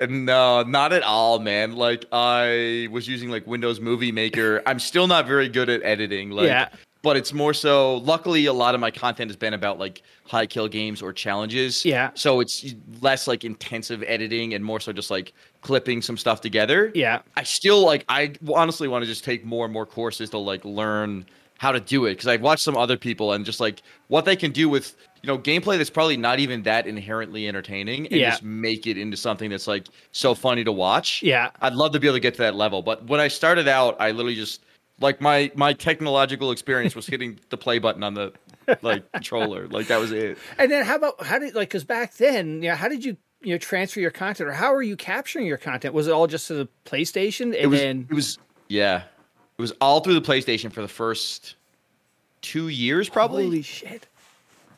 No, 0.00 0.62
not 0.62 0.92
at 0.92 1.02
all, 1.02 1.38
man. 1.38 1.74
Like 1.74 2.04
I 2.12 2.88
was 2.90 3.08
using 3.08 3.30
like 3.30 3.46
Windows 3.46 3.80
Movie 3.80 4.12
Maker. 4.12 4.62
I'm 4.66 4.78
still 4.78 5.06
not 5.06 5.26
very 5.26 5.48
good 5.48 5.68
at 5.68 5.82
editing. 5.82 6.30
Like 6.30 6.46
Yeah. 6.46 6.68
But 7.06 7.16
it's 7.16 7.32
more 7.32 7.54
so 7.54 7.98
luckily 7.98 8.46
a 8.46 8.52
lot 8.52 8.74
of 8.74 8.80
my 8.80 8.90
content 8.90 9.30
has 9.30 9.36
been 9.36 9.54
about 9.54 9.78
like 9.78 10.02
high 10.24 10.44
kill 10.44 10.66
games 10.66 11.00
or 11.00 11.12
challenges. 11.12 11.84
Yeah. 11.84 12.10
So 12.14 12.40
it's 12.40 12.74
less 13.00 13.28
like 13.28 13.44
intensive 13.44 14.02
editing 14.08 14.54
and 14.54 14.64
more 14.64 14.80
so 14.80 14.92
just 14.92 15.08
like 15.08 15.32
clipping 15.60 16.02
some 16.02 16.16
stuff 16.16 16.40
together. 16.40 16.90
Yeah. 16.96 17.20
I 17.36 17.44
still 17.44 17.86
like 17.86 18.04
I 18.08 18.32
honestly 18.52 18.88
want 18.88 19.04
to 19.04 19.06
just 19.06 19.22
take 19.22 19.44
more 19.44 19.64
and 19.66 19.72
more 19.72 19.86
courses 19.86 20.30
to 20.30 20.38
like 20.38 20.64
learn 20.64 21.24
how 21.58 21.70
to 21.70 21.78
do 21.78 22.06
it 22.06 22.14
because 22.14 22.26
I've 22.26 22.42
watched 22.42 22.64
some 22.64 22.76
other 22.76 22.96
people 22.96 23.34
and 23.34 23.44
just 23.44 23.60
like 23.60 23.82
what 24.08 24.24
they 24.24 24.34
can 24.34 24.50
do 24.50 24.68
with 24.68 24.96
you 25.22 25.28
know 25.28 25.38
gameplay 25.38 25.78
that's 25.78 25.88
probably 25.90 26.16
not 26.16 26.40
even 26.40 26.64
that 26.64 26.88
inherently 26.88 27.46
entertaining 27.46 28.08
and 28.08 28.16
Yeah. 28.16 28.30
just 28.30 28.42
make 28.42 28.88
it 28.88 28.98
into 28.98 29.16
something 29.16 29.48
that's 29.48 29.68
like 29.68 29.86
so 30.10 30.34
funny 30.34 30.64
to 30.64 30.72
watch. 30.72 31.22
Yeah. 31.22 31.50
I'd 31.60 31.74
love 31.74 31.92
to 31.92 32.00
be 32.00 32.08
able 32.08 32.16
to 32.16 32.20
get 32.20 32.34
to 32.34 32.42
that 32.42 32.56
level, 32.56 32.82
but 32.82 33.06
when 33.06 33.20
I 33.20 33.28
started 33.28 33.68
out, 33.68 33.94
I 34.00 34.10
literally 34.10 34.34
just 34.34 34.64
like 35.00 35.20
my 35.20 35.50
my 35.54 35.72
technological 35.72 36.50
experience 36.50 36.94
was 36.94 37.06
hitting 37.06 37.38
the 37.50 37.56
play 37.56 37.78
button 37.78 38.02
on 38.02 38.14
the 38.14 38.32
like 38.82 39.10
controller. 39.12 39.66
Like 39.68 39.88
that 39.88 40.00
was 40.00 40.12
it. 40.12 40.38
And 40.58 40.70
then 40.70 40.84
how 40.84 40.96
about 40.96 41.22
how 41.24 41.38
did 41.38 41.54
like 41.54 41.68
because 41.68 41.84
back 41.84 42.14
then, 42.14 42.62
you 42.62 42.70
know, 42.70 42.74
how 42.76 42.88
did 42.88 43.04
you 43.04 43.16
you 43.42 43.54
know 43.54 43.58
transfer 43.58 44.00
your 44.00 44.10
content 44.10 44.48
or 44.48 44.52
how 44.52 44.72
are 44.72 44.82
you 44.82 44.96
capturing 44.96 45.46
your 45.46 45.58
content? 45.58 45.94
Was 45.94 46.06
it 46.08 46.12
all 46.12 46.26
just 46.26 46.48
to 46.48 46.54
the 46.54 46.68
PlayStation 46.84 47.46
and 47.46 47.54
It 47.54 47.66
was 47.66 47.80
then 47.80 48.06
it 48.10 48.14
was 48.14 48.38
yeah. 48.68 49.02
It 49.58 49.62
was 49.62 49.72
all 49.80 50.00
through 50.00 50.14
the 50.14 50.20
PlayStation 50.20 50.70
for 50.70 50.82
the 50.82 50.88
first 50.88 51.56
two 52.42 52.68
years 52.68 53.08
probably. 53.08 53.44
holy 53.44 53.62
shit? 53.62 54.06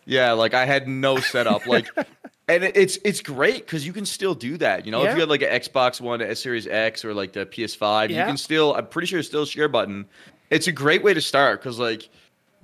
Yeah, 0.04 0.32
like 0.32 0.54
I 0.54 0.64
had 0.64 0.88
no 0.88 1.18
setup. 1.18 1.66
Like, 1.66 1.88
and 2.48 2.64
it's 2.64 2.98
it's 3.04 3.20
great 3.20 3.66
because 3.66 3.86
you 3.86 3.92
can 3.92 4.06
still 4.06 4.34
do 4.34 4.56
that. 4.58 4.86
You 4.86 4.92
know, 4.92 5.02
Yeah. 5.02 5.10
if 5.10 5.14
you 5.16 5.20
had 5.20 5.28
like 5.28 5.42
an 5.42 5.50
Xbox 5.50 6.00
One, 6.00 6.20
a 6.20 6.34
Series 6.34 6.66
X, 6.66 7.04
or 7.04 7.12
like 7.14 7.32
the 7.32 7.46
PS5, 7.46 8.10
Yeah. 8.10 8.20
you 8.20 8.26
can 8.26 8.36
still. 8.36 8.74
I'm 8.74 8.86
pretty 8.86 9.06
sure 9.06 9.18
it's 9.18 9.28
still 9.28 9.42
a 9.42 9.46
share 9.46 9.68
button. 9.68 10.06
It's 10.50 10.66
a 10.66 10.72
great 10.72 11.02
way 11.02 11.14
to 11.14 11.20
start 11.20 11.60
because 11.60 11.78
like 11.78 12.08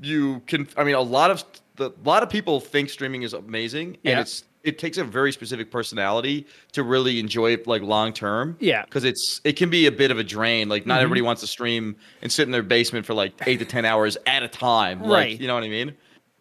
you 0.01 0.40
can. 0.47 0.68
I 0.77 0.85
mean, 0.85 0.94
a 0.94 1.01
lot 1.01 1.31
of 1.31 1.44
the 1.77 1.90
a 1.90 2.09
lot 2.09 2.23
of 2.23 2.31
people 2.31 2.61
think 2.61 2.90
streaming 2.90 3.23
is 3.23 3.33
amazing, 3.35 3.99
Yeah. 4.03 4.12
and 4.12 4.20
it's 4.20 4.44
it 4.64 4.79
takes 4.79 4.97
a 4.97 5.05
very 5.05 5.31
specific 5.31 5.70
personality 5.70 6.47
to 6.73 6.83
really 6.83 7.20
enjoy 7.20 7.53
it 7.53 7.66
like 7.66 7.83
long 7.83 8.14
term. 8.14 8.57
Yeah. 8.61 8.85
because 8.87 9.05
it's 9.05 9.42
it 9.44 9.57
can 9.57 9.68
be 9.68 9.85
a 9.87 9.92
bit 9.92 10.11
of 10.11 10.18
a 10.18 10.25
drain. 10.25 10.70
Like 10.70 10.87
not 10.87 10.99
Mhm. 11.01 11.03
everybody 11.03 11.20
wants 11.20 11.42
to 11.42 11.47
stream 11.47 11.97
and 12.23 12.33
sit 12.33 12.44
in 12.44 12.51
their 12.51 12.62
basement 12.62 13.05
for 13.05 13.12
like 13.12 13.35
eight 13.47 13.59
to 13.59 13.66
ten 13.66 13.85
hours 13.85 14.16
at 14.27 14.42
a 14.42 14.49
time. 14.49 15.01
Like, 15.03 15.11
Right. 15.11 15.40
You 15.40 15.47
know 15.49 15.55
what 15.55 15.64
I 15.64 15.68
mean? 15.68 15.92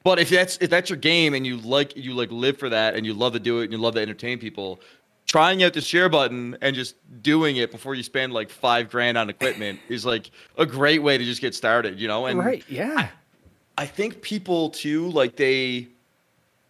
But 0.04 0.20
if 0.20 0.30
that's 0.30 0.58
if 0.60 0.70
that's 0.70 0.90
your 0.90 0.98
game 0.98 1.34
and 1.34 1.46
you 1.48 1.58
like 1.58 1.96
you 1.96 2.14
like 2.14 2.32
live 2.32 2.58
for 2.58 2.70
that 2.70 2.96
and 2.96 3.06
you 3.06 3.14
love 3.14 3.34
to 3.34 3.40
do 3.40 3.60
it 3.60 3.66
and 3.66 3.72
you 3.74 3.78
love 3.80 3.96
to 3.96 4.02
entertain 4.02 4.38
people, 4.38 4.82
trying 5.28 5.64
out 5.64 5.74
the 5.74 5.82
share 5.82 6.10
button 6.10 6.58
and 6.62 6.76
just 6.76 6.96
doing 7.22 7.56
it 7.58 7.72
before 7.72 7.96
you 7.96 8.04
spend 8.04 8.34
like 8.34 8.50
five 8.50 8.90
grand 8.90 9.18
on 9.18 9.30
equipment 9.30 9.80
is 9.90 10.06
like 10.06 10.30
a 10.58 10.66
great 10.66 11.02
way 11.02 11.18
to 11.18 11.24
just 11.24 11.40
get 11.42 11.56
started, 11.56 12.00
you 12.00 12.08
know? 12.08 12.26
And 12.26 12.40
right, 12.40 12.64
yeah. 12.68 13.08
I 13.78 13.86
think 13.86 14.22
people 14.22 14.70
too, 14.70 15.10
like 15.12 15.36
they 15.38 15.88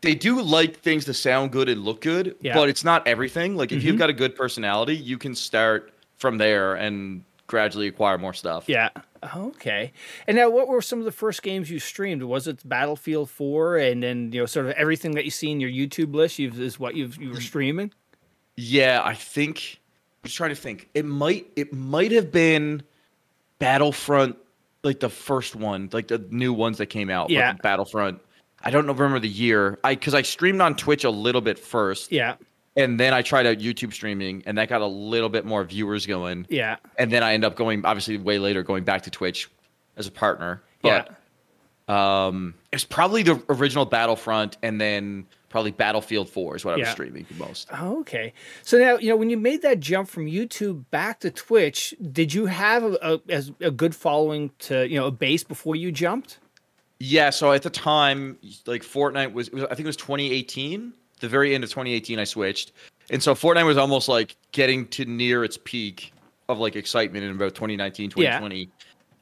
they 0.02 0.13
do 0.13 0.41
like 0.41 0.80
things 0.82 1.06
to 1.06 1.13
sound 1.13 1.52
good 1.52 1.69
and 1.69 1.84
look 1.84 2.02
good, 2.02 2.36
Yeah. 2.41 2.54
but 2.54 2.67
it's 2.69 2.84
not 2.84 3.08
everything. 3.08 3.56
Like 3.56 3.72
if 3.72 3.82
Mhm. 3.82 3.86
you've 3.86 3.98
got 3.98 4.10
a 4.10 4.13
good 4.13 4.36
personality, 4.36 4.96
you 4.96 5.17
can 5.17 5.34
start 5.34 5.91
from 6.17 6.38
there 6.38 6.76
and 6.76 7.24
gradually 7.47 7.88
acquire 7.88 8.17
more 8.17 8.34
stuff. 8.34 8.67
Yeah. 8.67 8.89
Okay. 9.36 9.93
And 10.27 10.36
now, 10.38 10.49
what 10.49 10.67
were 10.67 10.82
some 10.82 10.99
of 10.99 11.06
the 11.06 11.12
first 11.12 11.43
games 11.43 11.69
you 11.71 11.79
streamed? 11.79 12.23
Was 12.23 12.47
it 12.47 12.67
Battlefield 12.67 13.29
Four, 13.29 13.77
and 13.77 14.03
then 14.03 14.32
you 14.34 14.41
know, 14.41 14.45
sort 14.45 14.65
of 14.65 14.73
everything 14.73 15.12
that 15.15 15.23
you 15.25 15.32
see 15.32 15.49
in 15.51 15.60
your 15.62 15.69
YouTube 15.69 16.13
list 16.13 16.39
you've, 16.39 16.60
is 16.60 16.79
what 16.79 16.95
you've 16.95 17.15
you 17.21 17.29
were 17.29 17.41
streaming? 17.41 17.91
Yeah, 18.58 19.01
I 19.03 19.13
think 19.15 19.79
I'm 20.23 20.27
just 20.27 20.36
trying 20.36 20.49
to 20.49 20.56
think. 20.56 20.89
It 20.93 21.06
might 21.06 21.47
it 21.56 21.71
might 21.73 22.12
have 22.12 22.32
been 22.32 22.84
Battlefront, 23.60 24.36
like 24.84 24.99
the 24.99 25.10
first 25.10 25.56
one, 25.56 25.89
like 25.93 26.08
the 26.08 26.25
new 26.29 26.53
ones 26.53 26.77
that 26.79 26.88
came 26.88 27.10
out. 27.10 27.29
like 27.29 27.32
Yeah. 27.32 27.53
Battlefront. 27.53 28.19
I 28.62 28.69
don't 28.71 28.88
remember 28.88 29.19
the 29.19 29.27
year. 29.29 29.79
I 29.84 29.95
because 29.95 30.13
I 30.13 30.21
streamed 30.21 30.62
on 30.62 30.75
Twitch 30.75 31.03
a 31.03 31.10
little 31.10 31.41
bit 31.41 31.58
first, 31.60 32.12
Yeah. 32.12 32.36
And 32.75 32.99
then 32.99 33.13
I 33.13 33.21
tried 33.21 33.45
out 33.45 33.57
YouTube 33.57 33.93
streaming, 33.93 34.43
and 34.45 34.57
that 34.57 34.69
got 34.69 34.81
a 34.81 34.88
little 34.88 35.29
bit 35.29 35.45
more 35.45 35.63
viewers 35.63 36.05
going. 36.05 36.47
Yeah. 36.49 36.77
And 36.97 37.12
then 37.12 37.23
I 37.23 37.33
end 37.33 37.45
up 37.45 37.55
going, 37.55 37.86
obviously, 37.86 38.17
way 38.17 38.39
later, 38.39 38.63
going 38.63 38.83
back 38.83 39.03
to 39.03 39.12
Twitch 39.12 39.49
as 39.95 40.07
a 40.07 40.12
partner. 40.12 40.63
But 40.81 41.15
um, 41.88 42.55
it's 42.71 42.83
probably 42.83 43.23
the 43.23 43.41
original 43.49 43.86
Battlefront, 43.86 44.57
and 44.63 44.81
then 44.81 45.27
probably 45.49 45.71
Battlefield 45.71 46.29
Four 46.29 46.55
is 46.55 46.65
what 46.65 46.73
I 46.73 46.77
was 46.77 46.89
streaming 46.89 47.27
the 47.29 47.36
most. 47.36 47.67
Oh, 47.71 47.99
okay. 47.99 48.33
So 48.63 48.79
now, 48.79 48.97
you 48.97 49.09
know, 49.09 49.15
when 49.15 49.29
you 49.29 49.38
made 49.38 49.62
that 49.62 49.79
jump 49.79 50.09
from 50.09 50.25
YouTube 50.25 50.86
back 50.89 51.19
to 51.19 51.29
Twitch, 51.29 51.93
did 52.12 52.33
you 52.33 52.47
have 52.47 52.83
a, 52.83 52.97
a, 53.01 53.21
as 53.29 53.51
a 53.59 53.69
good 53.69 53.95
following 53.95 54.51
to, 54.59 54.88
you 54.88 54.97
know, 54.99 55.05
a 55.05 55.12
base 55.12 55.43
before 55.43 55.75
you 55.75 55.91
jumped? 55.91 56.39
Yeah, 56.99 57.29
so 57.29 57.51
at 57.51 57.62
the 57.62 57.69
time, 57.69 58.39
like 58.65 58.81
Fortnite 58.81 59.33
was, 59.33 59.49
it 59.49 59.53
was 59.53 59.63
I 59.65 59.75
think 59.75 59.81
it 59.81 59.88
was 59.88 59.97
2018, 59.97 60.93
the 61.23 61.29
very 61.29 61.55
end 61.55 61.63
of 61.63 61.69
2018, 61.69 62.19
I 62.19 62.25
switched, 62.25 62.73
and 63.09 63.23
so 63.23 63.33
Fortnite 63.33 63.65
was 63.65 63.77
almost 63.77 64.07
like 64.09 64.36
getting 64.51 64.86
to 64.89 65.05
near 65.05 65.43
its 65.43 65.57
peak 65.63 66.12
of 66.49 66.59
like 66.59 66.75
excitement 66.75 67.23
in 67.23 67.31
about 67.31 67.55
2019, 67.55 68.09
2020. 68.12 68.23
Yeah. 68.23 68.65
2020. 68.65 68.69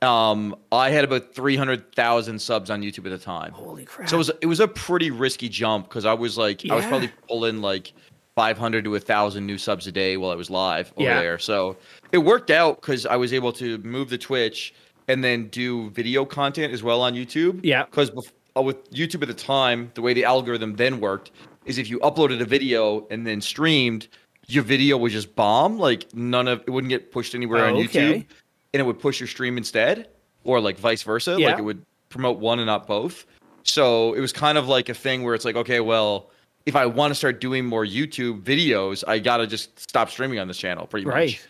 Um, 0.03 0.55
I 0.71 0.89
had 0.89 1.03
about 1.03 1.35
300,000 1.35 2.39
subs 2.41 2.71
on 2.71 2.81
YouTube 2.81 3.05
at 3.05 3.11
the 3.11 3.19
time, 3.19 3.51
Holy 3.51 3.85
crap. 3.85 4.09
so 4.09 4.15
it 4.15 4.17
was 4.17 4.31
it 4.41 4.45
was 4.47 4.59
a 4.59 4.67
pretty 4.67 5.11
risky 5.11 5.47
jump 5.47 5.87
because 5.87 6.05
I 6.05 6.13
was 6.13 6.39
like 6.39 6.63
I 6.69 6.75
was 6.75 6.85
probably 6.87 7.11
pulling 7.29 7.61
like 7.61 7.93
500 8.35 8.83
to 8.85 8.89
1,000 8.91 9.45
new 9.45 9.59
subs 9.59 9.85
a 9.85 9.91
day 9.91 10.17
while 10.17 10.31
I 10.31 10.35
was 10.35 10.49
live 10.49 10.91
over 10.97 11.03
Yeah. 11.07 11.19
there. 11.21 11.37
So 11.37 11.77
it 12.11 12.17
worked 12.17 12.49
out 12.49 12.81
because 12.81 13.05
I 13.05 13.15
was 13.15 13.31
able 13.31 13.53
to 13.53 13.77
move 13.79 14.09
the 14.09 14.17
Twitch 14.17 14.73
and 15.07 15.23
then 15.23 15.49
do 15.49 15.91
video 15.91 16.25
content 16.25 16.73
as 16.73 16.81
well 16.81 17.01
on 17.01 17.13
YouTube. 17.13 17.59
Yeah. 17.61 17.83
Because 17.85 18.09
uh, 18.57 18.61
with 18.63 18.89
YouTube 18.91 19.21
at 19.21 19.27
the 19.27 19.33
time, 19.35 19.91
the 19.93 20.01
way 20.01 20.13
the 20.13 20.23
algorithm 20.25 20.75
then 20.77 20.99
worked 20.99 21.29
is 21.65 21.77
if 21.77 21.89
you 21.89 21.99
uploaded 21.99 22.41
a 22.41 22.45
video 22.45 23.07
and 23.09 23.25
then 23.25 23.41
streamed, 23.41 24.07
your 24.47 24.63
video 24.63 24.97
would 24.97 25.11
just 25.11 25.35
bomb. 25.35 25.77
Like 25.77 26.13
none 26.13 26.47
of 26.47 26.61
it 26.61 26.69
wouldn't 26.69 26.89
get 26.89 27.11
pushed 27.11 27.35
anywhere 27.35 27.65
Oh, 27.65 27.69
on 27.69 27.83
okay. 27.85 28.19
YouTube, 28.19 28.25
and 28.73 28.81
it 28.81 28.83
would 28.83 28.99
push 28.99 29.19
your 29.19 29.27
stream 29.27 29.57
instead, 29.57 30.09
or 30.43 30.59
like 30.59 30.77
vice 30.77 31.03
versa. 31.03 31.35
Yeah. 31.39 31.49
Like 31.51 31.59
it 31.59 31.63
would 31.63 31.85
promote 32.09 32.39
one 32.39 32.59
and 32.59 32.65
not 32.65 32.87
both. 32.87 33.25
So 33.63 34.13
it 34.13 34.19
was 34.19 34.33
kind 34.33 34.57
of 34.57 34.67
like 34.67 34.89
a 34.89 34.93
thing 34.93 35.23
where 35.23 35.35
it's 35.35 35.45
like, 35.45 35.55
okay, 35.55 35.79
well, 35.79 36.31
if 36.65 36.75
I 36.75 36.85
want 36.85 37.11
to 37.11 37.15
start 37.15 37.39
doing 37.39 37.65
more 37.65 37.85
YouTube 37.85 38.41
videos, 38.41 39.03
I 39.07 39.19
gotta 39.19 39.47
just 39.47 39.79
stop 39.79 40.09
streaming 40.09 40.39
on 40.39 40.47
this 40.47 40.57
channel, 40.57 40.87
pretty 40.87 41.05
much. 41.05 41.13
Right. 41.13 41.47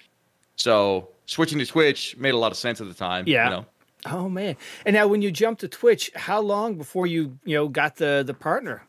So 0.58 1.10
switching 1.26 1.60
to 1.60 1.66
Twitch 1.66 2.16
made 2.18 2.34
a 2.34 2.38
lot 2.38 2.52
of 2.52 2.58
sense 2.58 2.82
at 2.82 2.88
the 2.88 2.94
time. 2.94 3.26
Yeah. 3.28 3.46
You 3.46 3.50
know? 3.52 3.66
Oh 4.08 4.30
man! 4.30 4.56
And 4.86 4.96
now, 4.96 5.06
when 5.08 5.22
you 5.22 5.32
jumped 5.32 5.62
to 5.62 5.68
Twitch, 5.68 6.12
how 6.16 6.42
long 6.42 6.76
before 6.76 7.06
you 7.06 7.38
you 7.46 7.56
know 7.56 7.68
got 7.68 7.98
the 7.98 8.24
the 8.26 8.34
partner? 8.34 8.84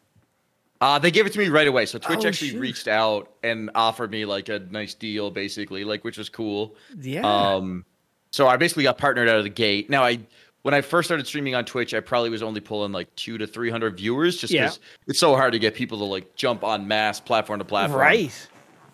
Uh, 0.83 0.99
they 0.99 1.11
gave 1.13 1.27
it 1.27 1.33
to 1.33 1.39
me 1.39 1.49
right 1.49 1.69
away. 1.69 1.87
So 1.87 1.99
Twitch 1.99 2.25
Oh, 2.25 2.29
actually 2.29 2.51
shoot. 2.51 2.59
reached 2.61 2.89
out 2.89 3.31
and 3.45 3.71
offered 3.75 4.11
me 4.11 4.25
like 4.25 4.49
a 4.49 4.59
nice 4.59 4.95
deal, 4.95 5.31
basically, 5.31 5.85
like 5.85 6.03
which 6.03 6.19
was 6.19 6.29
cool. 6.29 6.75
Yeah. 7.01 7.21
Um, 7.23 7.85
so 8.33 8.49
I 8.49 8.57
basically 8.57 8.83
got 8.83 8.99
partnered 8.99 9.29
out 9.29 9.37
of 9.37 9.45
the 9.45 9.51
gate. 9.51 9.89
Now 9.89 10.03
I, 10.03 10.19
when 10.63 10.75
I 10.75 10.81
first 10.81 11.07
started 11.07 11.27
streaming 11.27 11.55
on 11.55 11.65
Twitch, 11.65 11.95
I 11.95 12.01
probably 12.01 12.31
was 12.31 12.43
only 12.43 12.61
pulling 12.61 12.91
like 12.91 13.15
two 13.15 13.39
to 13.39 13.47
three 13.47 13.71
hundred 13.71 13.97
viewers, 13.97 14.37
just 14.39 14.53
Yeah. 14.53 14.73
it's 15.07 15.19
so 15.21 15.37
hard 15.37 15.53
to 15.53 15.61
get 15.61 15.75
people 15.75 15.99
to 15.99 16.05
like 16.05 16.35
jump 16.35 16.65
on 16.65 16.89
mass 16.89 17.21
platform 17.21 17.61
to 17.61 17.65
platform. 17.65 18.01
right. 18.01 18.49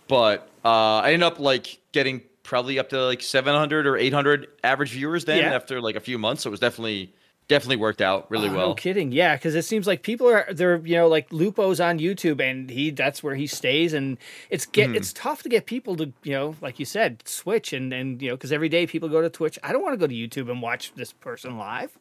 But 0.08 0.48
uh, 0.64 0.96
I 0.98 1.12
ended 1.12 1.22
up 1.26 1.38
like 1.40 1.78
getting 1.92 2.22
probably 2.42 2.78
up 2.78 2.88
to 2.90 3.02
like 3.06 3.22
seven 3.22 3.54
hundred 3.54 3.86
or 3.86 3.96
eight 3.96 4.12
hundred 4.12 4.48
average 4.62 4.90
viewers 4.90 5.24
then 5.24 5.38
Yeah. 5.38 5.54
after 5.54 5.80
like 5.80 5.96
a 5.96 6.00
few 6.00 6.18
months. 6.18 6.42
So 6.42 6.48
it 6.48 6.52
was 6.52 6.60
definitely 6.60 7.14
definitely 7.48 7.76
worked 7.76 8.00
out 8.00 8.30
really 8.30 8.48
Oh, 8.48 8.54
well. 8.54 8.68
No 8.68 8.74
kidding. 8.74 9.10
Yeah, 9.10 9.36
because 9.36 9.54
it 9.54 9.64
seems 9.64 9.86
like 9.86 10.02
people 10.02 10.28
are 10.28 10.46
they're 10.52 10.76
you 10.86 10.96
know 10.96 11.08
like 11.08 11.30
Lupo's 11.30 11.80
on 11.80 11.98
YouTube 11.98 12.40
and 12.40 12.70
he 12.70 12.90
that's 12.90 13.22
where 13.22 13.34
he 13.34 13.46
stays 13.46 13.94
and 13.94 14.18
it's 14.50 14.66
get 14.66 14.90
hmm. 14.90 14.94
it's 14.94 15.12
tough 15.12 15.42
to 15.42 15.48
get 15.48 15.66
people 15.66 15.96
to 15.96 16.12
you 16.22 16.32
know 16.32 16.54
like 16.60 16.78
you 16.78 16.84
said 16.84 17.22
switch 17.26 17.72
and 17.72 17.92
and 17.92 18.22
you 18.22 18.28
know 18.28 18.36
because 18.36 18.52
every 18.52 18.68
day 18.68 18.86
people 18.86 19.08
go 19.08 19.20
to 19.20 19.30
Twitch. 19.30 19.58
I 19.62 19.72
don't 19.72 19.82
want 19.82 19.94
to 19.94 19.98
go 19.98 20.06
to 20.06 20.14
YouTube 20.14 20.50
and 20.50 20.62
watch 20.62 20.92
this 20.94 21.12
person 21.12 21.58
live. 21.58 21.96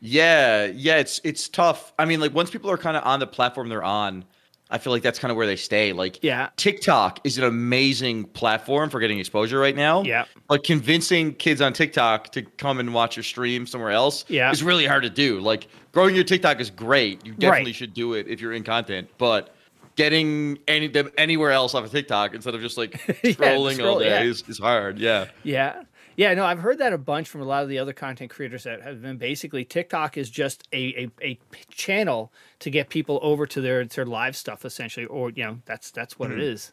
Yeah, 0.00 0.64
yeah, 0.64 0.96
it's 0.96 1.20
it's 1.24 1.48
tough. 1.48 1.92
I 1.98 2.06
mean, 2.06 2.20
like 2.20 2.32
once 2.32 2.50
people 2.50 2.70
are 2.70 2.78
kind 2.78 2.96
of 2.96 3.04
on 3.04 3.20
the 3.20 3.26
platform 3.26 3.68
they're 3.68 3.84
on, 3.84 4.24
I 4.70 4.78
feel 4.78 4.92
like 4.92 5.02
that's 5.02 5.18
kind 5.18 5.30
of 5.30 5.36
where 5.36 5.46
they 5.46 5.56
stay. 5.56 5.92
Like, 5.92 6.22
Yeah. 6.22 6.50
TikTok 6.56 7.20
is 7.24 7.38
an 7.38 7.44
amazing 7.44 8.24
platform 8.24 8.88
for 8.88 9.00
getting 9.00 9.18
exposure 9.18 9.58
right 9.58 9.74
now. 9.74 10.02
Yeah. 10.04 10.26
But 10.48 10.62
convincing 10.64 11.34
kids 11.34 11.60
on 11.60 11.72
TikTok 11.72 12.30
to 12.32 12.42
come 12.42 12.78
and 12.78 12.94
watch 12.94 13.16
your 13.16 13.24
stream 13.24 13.66
somewhere 13.66 13.90
else 13.90 14.24
Yeah. 14.28 14.50
is 14.52 14.62
really 14.62 14.86
hard 14.86 15.02
to 15.02 15.10
do. 15.10 15.40
Like, 15.40 15.66
growing 15.92 16.14
your 16.14 16.24
TikTok 16.24 16.60
is 16.60 16.70
great. 16.70 17.26
You 17.26 17.32
definitely 17.32 17.70
Right. 17.70 17.74
should 17.74 17.94
do 17.94 18.14
it 18.14 18.28
if 18.28 18.40
you're 18.40 18.52
in 18.52 18.62
content. 18.62 19.08
But 19.18 19.54
getting 19.96 20.58
any 20.68 20.86
them 20.86 21.10
anywhere 21.18 21.50
else 21.50 21.74
off 21.74 21.84
of 21.84 21.90
TikTok 21.90 22.34
instead 22.34 22.54
of 22.54 22.60
just 22.62 22.78
like 22.78 22.92
Yeah, 23.22 23.32
scrolling 23.32 23.84
all 23.84 23.98
day 23.98 24.06
yeah. 24.06 24.22
is, 24.22 24.44
is 24.48 24.58
hard. 24.58 24.98
Yeah. 24.98 25.26
Yeah. 25.42 25.82
Yeah, 26.20 26.34
no, 26.34 26.44
I've 26.44 26.58
heard 26.58 26.76
that 26.80 26.92
a 26.92 26.98
bunch 26.98 27.30
from 27.30 27.40
a 27.40 27.44
lot 27.44 27.62
of 27.62 27.70
the 27.70 27.78
other 27.78 27.94
content 27.94 28.30
creators 28.30 28.64
that 28.64 28.82
have 28.82 29.00
been 29.00 29.16
basically 29.16 29.64
TikTok 29.64 30.18
is 30.18 30.28
just 30.28 30.68
a 30.70 31.08
a 31.22 31.38
channel 31.70 32.30
to 32.58 32.68
get 32.68 32.90
people 32.90 33.18
over 33.22 33.46
to 33.46 33.58
their 33.62 33.86
their 33.86 34.04
live 34.04 34.36
stuff 34.36 34.66
essentially, 34.66 35.06
or 35.06 35.30
you 35.30 35.42
know 35.44 35.60
that's 35.64 35.90
that's 35.90 36.18
what 36.18 36.28
Mm-hmm. 36.28 36.40
it 36.40 36.44
is. 36.44 36.72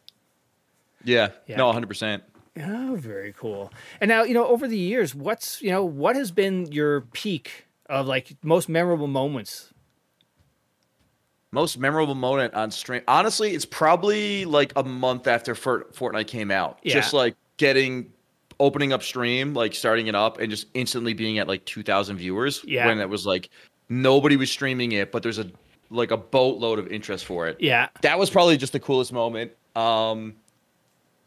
Yeah. 1.02 1.30
Yeah. 1.46 1.56
No, 1.56 1.72
100%. 1.72 2.20
Oh, 2.60 2.96
very 2.98 3.32
cool. 3.38 3.72
And 4.02 4.10
now, 4.10 4.22
you 4.22 4.34
know, 4.34 4.46
over 4.46 4.68
the 4.68 4.76
years, 4.76 5.14
what's, 5.14 5.62
you 5.62 5.70
know, 5.70 5.82
what 5.82 6.14
has 6.14 6.30
been 6.30 6.70
your 6.70 7.00
peak 7.12 7.64
of 7.86 8.06
like 8.06 8.36
most 8.42 8.68
memorable 8.68 9.06
moments? 9.06 9.72
Most 11.52 11.78
memorable 11.78 12.16
moment 12.16 12.52
on 12.52 12.70
stream. 12.70 13.00
Honestly, 13.08 13.54
it's 13.54 13.64
probably 13.64 14.44
like 14.44 14.74
a 14.76 14.82
month 14.82 15.26
after 15.26 15.54
Fortnite 15.54 16.26
came 16.26 16.50
out. 16.50 16.80
Yeah. 16.82 16.92
Just 16.92 17.14
like 17.14 17.34
getting 17.56 18.12
opening 18.60 18.92
up 18.92 19.02
stream, 19.02 19.54
like 19.54 19.74
starting 19.74 20.06
it 20.08 20.14
up 20.14 20.38
and 20.40 20.50
just 20.50 20.66
instantly 20.74 21.14
being 21.14 21.38
at 21.38 21.46
like 21.48 21.64
2000 21.64 22.16
viewers 22.16 22.62
Yeah. 22.66 22.86
when 22.86 22.98
it 22.98 23.08
was 23.08 23.24
like 23.26 23.50
nobody 23.88 24.36
was 24.36 24.50
streaming 24.50 24.92
it, 24.92 25.12
but 25.12 25.22
there's 25.22 25.38
a 25.38 25.50
like 25.90 26.10
a 26.10 26.16
boatload 26.16 26.78
of 26.78 26.88
interest 26.88 27.24
for 27.24 27.46
it. 27.48 27.56
Yeah. 27.60 27.88
That 28.02 28.18
was 28.18 28.28
probably 28.30 28.56
just 28.56 28.72
the 28.72 28.80
coolest 28.80 29.12
moment. 29.12 29.52
Um 29.76 30.34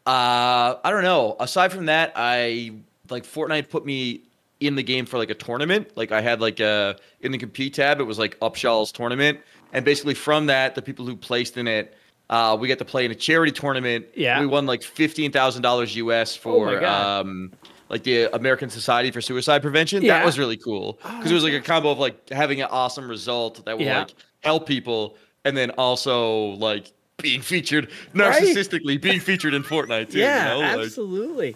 uh 0.06 0.76
I 0.84 0.90
don't 0.92 1.04
know. 1.04 1.36
Aside 1.40 1.72
from 1.72 1.86
that, 1.86 2.12
I 2.16 2.74
like 3.10 3.24
Fortnite 3.24 3.70
put 3.70 3.86
me 3.86 4.22
in 4.60 4.76
the 4.76 4.84
game 4.84 5.06
for 5.06 5.18
like 5.18 5.30
a 5.30 5.36
tournament. 5.36 5.96
Like 5.96 6.12
I 6.12 6.22
had 6.22 6.42
like 6.42 6.60
a 6.60 6.98
in 7.22 7.32
the 7.32 7.38
compete 7.38 7.74
tab, 7.76 8.00
it 8.00 8.04
was 8.04 8.20
like 8.20 8.40
Upshall's 8.40 8.92
tournament. 8.92 9.40
And 9.74 9.86
basically 9.86 10.14
from 10.16 10.48
that, 10.48 10.76
the 10.76 10.82
people 10.82 11.06
who 11.06 11.16
placed 11.16 11.56
in 11.58 11.68
it, 11.68 11.96
uh, 12.32 12.58
we 12.60 12.68
got 12.68 12.80
to 12.80 12.86
play 12.86 13.06
in 13.06 13.12
a 13.12 13.16
charity 13.16 13.52
tournament. 13.52 14.06
Yeah. 14.16 14.40
We 14.40 14.48
won 14.48 14.66
like 14.66 14.82
fifteen 14.82 15.32
thousand 15.32 15.62
dollars 15.62 15.96
US 15.98 16.36
Oh 16.38 16.40
for 16.42 16.80
God. 16.80 17.20
um 17.22 17.52
like 17.90 18.04
the 18.04 18.34
American 18.34 18.70
Society 18.70 19.12
for 19.12 19.22
Suicide 19.22 19.62
Prevention. 19.62 20.02
Yeah. 20.02 20.18
That 20.20 20.26
was 20.26 20.40
really 20.40 20.58
cool. 20.58 20.94
Because 21.04 21.30
it 21.30 21.34
was 21.34 21.44
like 21.44 21.54
a 21.54 21.60
combo 21.62 21.92
of 21.92 22.00
like 22.00 22.30
having 22.30 22.62
an 22.62 22.70
awesome 22.72 23.08
result 23.10 23.64
that 23.66 23.78
would 23.78 23.86
Yeah. 23.86 24.00
like 24.00 24.16
help 24.40 24.66
people 24.66 25.18
and 25.46 25.56
then 25.58 25.72
also 25.72 26.52
like 26.52 26.92
being 27.22 27.42
featured 27.42 27.90
Right. 28.16 28.42
narcissistically 28.42 29.00
being 29.00 29.20
featured 29.20 29.54
in 29.54 29.62
Fortnite 29.64 30.12
too. 30.12 30.20
yeah, 30.20 30.56
you 30.56 30.62
know? 30.62 30.68
Like- 30.78 30.86
absolutely. 30.88 31.56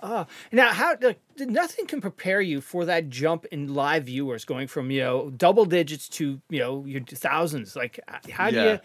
Uh, 0.00 0.24
now, 0.52 0.72
how 0.72 0.94
like, 1.00 1.18
nothing 1.38 1.86
can 1.86 2.00
prepare 2.02 2.40
you 2.40 2.60
for 2.60 2.84
that 2.84 3.08
jump 3.08 3.44
in 3.46 3.72
live 3.74 4.04
viewers 4.04 4.44
going 4.44 4.66
from 4.66 4.90
you 4.90 5.00
know 5.00 5.30
double 5.36 5.64
digits 5.64 6.08
to 6.08 6.40
you 6.50 6.58
know 6.58 6.84
your 6.86 7.00
thousands. 7.02 7.74
Like, 7.76 7.98
how 8.30 8.50
do 8.50 8.56
Yeah. 8.56 8.72
you 8.72 8.78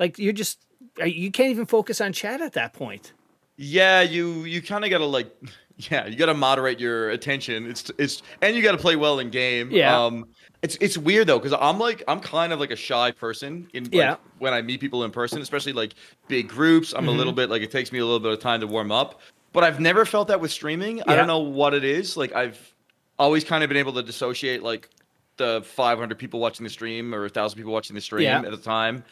like 0.00 0.18
you're 0.18 0.32
just 0.32 0.58
uh, 0.62 0.65
you 1.04 1.30
can't 1.30 1.50
even 1.50 1.66
focus 1.66 2.00
on 2.00 2.12
chat 2.12 2.40
at 2.40 2.52
that 2.54 2.72
point. 2.72 3.12
Yeah, 3.56 4.02
you 4.02 4.44
you 4.44 4.60
kind 4.62 4.84
of 4.84 4.90
gotta 4.90 5.04
like, 5.06 5.34
yeah, 5.76 6.06
you 6.06 6.16
gotta 6.16 6.34
moderate 6.34 6.78
your 6.80 7.10
attention. 7.10 7.66
It's 7.68 7.90
it's 7.98 8.22
and 8.42 8.54
you 8.56 8.62
gotta 8.62 8.78
play 8.78 8.96
well 8.96 9.18
in 9.18 9.30
game. 9.30 9.70
Yeah. 9.70 9.98
Um, 10.04 10.26
it's 10.62 10.76
it's 10.80 10.96
weird 10.98 11.26
though 11.26 11.38
because 11.38 11.56
I'm 11.60 11.78
like 11.78 12.02
I'm 12.08 12.20
kind 12.20 12.52
of 12.52 12.60
like 12.60 12.70
a 12.70 12.76
shy 12.76 13.10
person 13.12 13.68
in 13.72 13.84
like, 13.84 13.94
Yeah. 13.94 14.16
when 14.38 14.52
I 14.54 14.62
meet 14.62 14.80
people 14.80 15.04
in 15.04 15.10
person, 15.10 15.40
especially 15.40 15.72
like 15.72 15.94
big 16.28 16.48
groups. 16.48 16.92
I'm 16.96 17.08
a 17.08 17.10
little 17.10 17.32
Mm-hmm. 17.32 17.36
bit 17.36 17.50
like 17.50 17.62
it 17.62 17.70
takes 17.70 17.92
me 17.92 17.98
a 17.98 18.04
little 18.04 18.20
bit 18.20 18.32
of 18.32 18.40
time 18.40 18.60
to 18.60 18.66
warm 18.66 18.90
up. 18.92 19.20
But 19.52 19.64
I've 19.64 19.80
never 19.80 20.04
felt 20.04 20.28
that 20.28 20.40
with 20.40 20.50
streaming. 20.50 21.02
I 21.06 21.14
don't 21.16 21.26
know 21.26 21.38
what 21.38 21.72
it 21.72 21.84
is. 21.84 22.16
Like 22.16 22.34
I've 22.34 22.58
always 23.18 23.42
kind 23.44 23.64
of 23.64 23.68
been 23.68 23.78
able 23.78 23.94
to 23.94 24.02
dissociate 24.02 24.62
like 24.62 24.90
the 25.38 25.62
500 25.64 26.18
people 26.18 26.40
watching 26.40 26.64
the 26.64 26.70
stream 26.70 27.14
or 27.14 27.18
a 27.20 27.22
1,000 27.22 27.56
people 27.56 27.72
watching 27.72 27.94
the 27.94 28.00
stream 28.02 28.24
Yeah. 28.24 28.40
at 28.40 28.52
a 28.52 28.56
time 28.58 29.02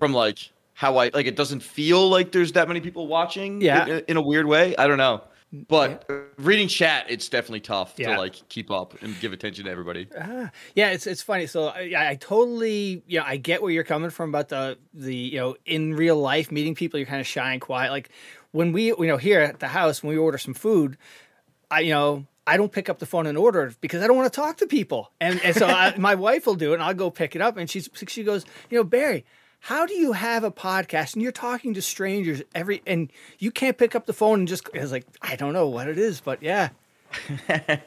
from 0.00 0.12
like 0.12 0.50
how 0.74 0.96
I 0.96 1.10
like 1.12 1.26
it 1.26 1.36
doesn't 1.36 1.60
feel 1.62 2.08
like 2.08 2.32
there's 2.32 2.52
that 2.52 2.68
many 2.68 2.80
people 2.80 3.06
watching 3.06 3.60
Yeah. 3.60 3.86
in, 3.86 4.04
in 4.08 4.16
a 4.16 4.22
weird 4.22 4.46
way. 4.46 4.74
I 4.76 4.86
don't 4.86 4.98
know. 4.98 5.22
But 5.68 6.06
uh, 6.08 6.14
reading 6.38 6.66
chat, 6.66 7.04
it's 7.10 7.28
definitely 7.28 7.60
tough 7.60 7.92
Yeah. 7.98 8.14
to 8.14 8.18
like 8.18 8.48
keep 8.48 8.70
up 8.70 8.94
and 9.02 9.18
give 9.20 9.34
attention 9.34 9.66
to 9.66 9.70
everybody. 9.70 10.08
Ah, 10.18 10.50
yeah, 10.74 10.90
it's 10.92 11.06
it's 11.06 11.20
funny. 11.22 11.46
So 11.46 11.66
I, 11.68 11.92
I 12.12 12.14
totally, 12.18 13.02
you 13.06 13.18
know, 13.18 13.26
I 13.26 13.36
get 13.36 13.60
where 13.60 13.70
you're 13.70 13.84
coming 13.84 14.08
from 14.08 14.30
about 14.30 14.48
the 14.48 14.78
the 14.94 15.14
you 15.14 15.38
know 15.38 15.56
in 15.66 15.94
real 15.94 16.16
life 16.16 16.50
meeting 16.50 16.74
people, 16.74 16.98
you're 16.98 17.06
kind 17.06 17.20
of 17.20 17.26
shy 17.26 17.52
and 17.52 17.60
quiet. 17.60 17.90
Like 17.90 18.08
when 18.52 18.72
we, 18.72 18.86
you 18.86 19.06
know, 19.06 19.18
here 19.18 19.40
at 19.40 19.60
the 19.60 19.68
house 19.68 20.02
when 20.02 20.10
we 20.10 20.16
order 20.18 20.38
some 20.38 20.54
food, 20.54 20.96
I 21.70 21.80
you 21.80 21.90
know. 21.92 22.26
I 22.44 22.56
don't 22.56 22.72
pick 22.72 22.88
up 22.88 22.98
the 22.98 23.06
phone 23.06 23.28
and 23.28 23.38
order 23.38 23.72
because 23.80 24.02
I 24.02 24.08
don't 24.08 24.16
want 24.16 24.32
to 24.32 24.36
talk 24.36 24.56
to 24.56 24.66
people, 24.66 25.12
and 25.20 25.40
and 25.44 25.54
so 25.54 25.64
I, 25.68 25.96
my 25.96 26.16
wife 26.16 26.44
will 26.44 26.56
do 26.56 26.72
it, 26.72 26.74
and 26.74 26.82
I'll 26.82 26.92
go 26.92 27.08
pick 27.08 27.36
it 27.36 27.40
up, 27.40 27.56
and 27.56 27.70
she's 27.70 27.88
she 28.08 28.24
goes, 28.24 28.44
you 28.68 28.76
know, 28.78 28.82
Barry, 28.82 29.24
how 29.62 29.86
do 29.86 29.94
you 29.94 30.12
have 30.12 30.44
a 30.44 30.50
podcast 30.50 31.14
and 31.14 31.22
you're 31.22 31.32
talking 31.32 31.72
to 31.74 31.82
strangers 31.82 32.42
every, 32.54 32.82
and 32.86 33.10
you 33.38 33.50
can't 33.50 33.78
pick 33.78 33.94
up 33.94 34.06
the 34.06 34.12
phone 34.12 34.40
and 34.40 34.48
just, 34.48 34.68
I 34.74 34.80
was 34.80 34.90
like, 34.92 35.06
I 35.22 35.36
don't 35.36 35.52
know 35.52 35.68
what 35.68 35.88
it 35.88 35.98
is, 35.98 36.20
but 36.20 36.42
yeah, 36.42 36.70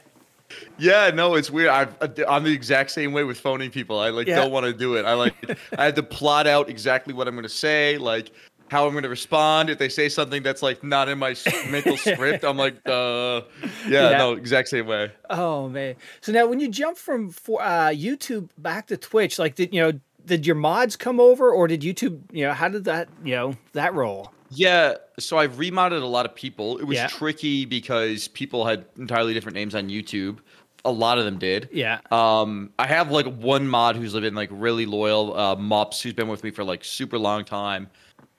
Yeah, 0.78 1.10
no, 1.12 1.34
it's 1.34 1.50
weird. 1.50 1.70
I, 1.70 1.88
I'm 2.28 2.44
the 2.44 2.52
exact 2.52 2.92
same 2.92 3.12
way 3.12 3.24
with 3.24 3.38
phoning 3.38 3.70
people. 3.70 3.98
I 3.98 4.10
like 4.10 4.28
Yeah. 4.28 4.36
don't 4.36 4.52
want 4.52 4.64
to 4.66 4.72
do 4.72 4.94
it. 4.94 5.04
I 5.04 5.14
like 5.14 5.34
I 5.78 5.86
have 5.86 5.94
to 5.96 6.02
plot 6.04 6.46
out 6.46 6.68
exactly 6.68 7.12
what 7.12 7.26
I'm 7.26 7.34
going 7.34 7.42
to 7.42 7.48
say, 7.48 7.98
like 7.98 8.30
how 8.68 8.86
I'm 8.86 8.92
going 8.92 9.02
to 9.02 9.08
respond 9.08 9.70
if 9.70 9.78
they 9.78 9.88
say 9.88 10.08
something 10.08 10.42
that's 10.44 10.62
like 10.62 10.84
not 10.84 11.08
in 11.08 11.18
my 11.18 11.34
mental 11.68 11.96
script. 11.96 12.44
I'm 12.44 12.56
like, 12.56 12.76
uh, 12.86 13.42
yeah, 13.88 14.10
Yeah. 14.10 14.18
no, 14.18 14.32
exact 14.34 14.68
same 14.68 14.86
way. 14.86 15.10
Oh 15.30 15.68
man! 15.68 15.96
So 16.20 16.30
now, 16.32 16.46
when 16.46 16.60
you 16.60 16.68
jump 16.68 16.96
from 16.96 17.30
for, 17.30 17.60
uh, 17.60 17.88
YouTube 17.88 18.48
back 18.56 18.86
to 18.88 18.96
Twitch, 18.96 19.38
like 19.40 19.56
did 19.56 19.74
you 19.74 19.80
know 19.82 20.00
did 20.26 20.46
your 20.46 20.56
mods 20.56 20.96
come 20.96 21.20
over, 21.20 21.50
or 21.50 21.66
did 21.68 21.80
YouTube 21.82 22.20
you 22.32 22.44
know 22.46 22.52
how 22.52 22.68
did 22.68 22.84
that 22.84 23.08
you 23.24 23.34
know 23.34 23.54
that 23.72 23.94
roll? 23.94 24.32
Yeah, 24.50 24.94
so 25.18 25.38
I've 25.38 25.58
remodded 25.58 26.02
a 26.02 26.06
lot 26.06 26.24
of 26.24 26.34
people. 26.34 26.78
It 26.78 26.84
was 26.84 26.96
Yeah. 26.96 27.08
tricky 27.08 27.64
because 27.64 28.28
people 28.28 28.64
had 28.64 28.84
entirely 28.96 29.34
different 29.34 29.56
names 29.56 29.74
on 29.74 29.88
YouTube. 29.88 30.38
A 30.84 30.90
lot 30.90 31.18
of 31.18 31.24
them 31.24 31.36
did. 31.38 31.68
Yeah. 31.72 31.98
Um, 32.12 32.70
I 32.78 32.86
have 32.86 33.10
like 33.10 33.26
one 33.26 33.66
mod 33.66 33.96
who's 33.96 34.12
been 34.12 34.36
like 34.36 34.48
really 34.52 34.86
loyal, 34.86 35.36
uh, 35.36 35.56
Mops, 35.56 36.00
who's 36.00 36.12
been 36.12 36.28
with 36.28 36.44
me 36.44 36.52
for 36.52 36.62
like 36.62 36.84
super 36.84 37.18
long 37.18 37.44
time. 37.44 37.88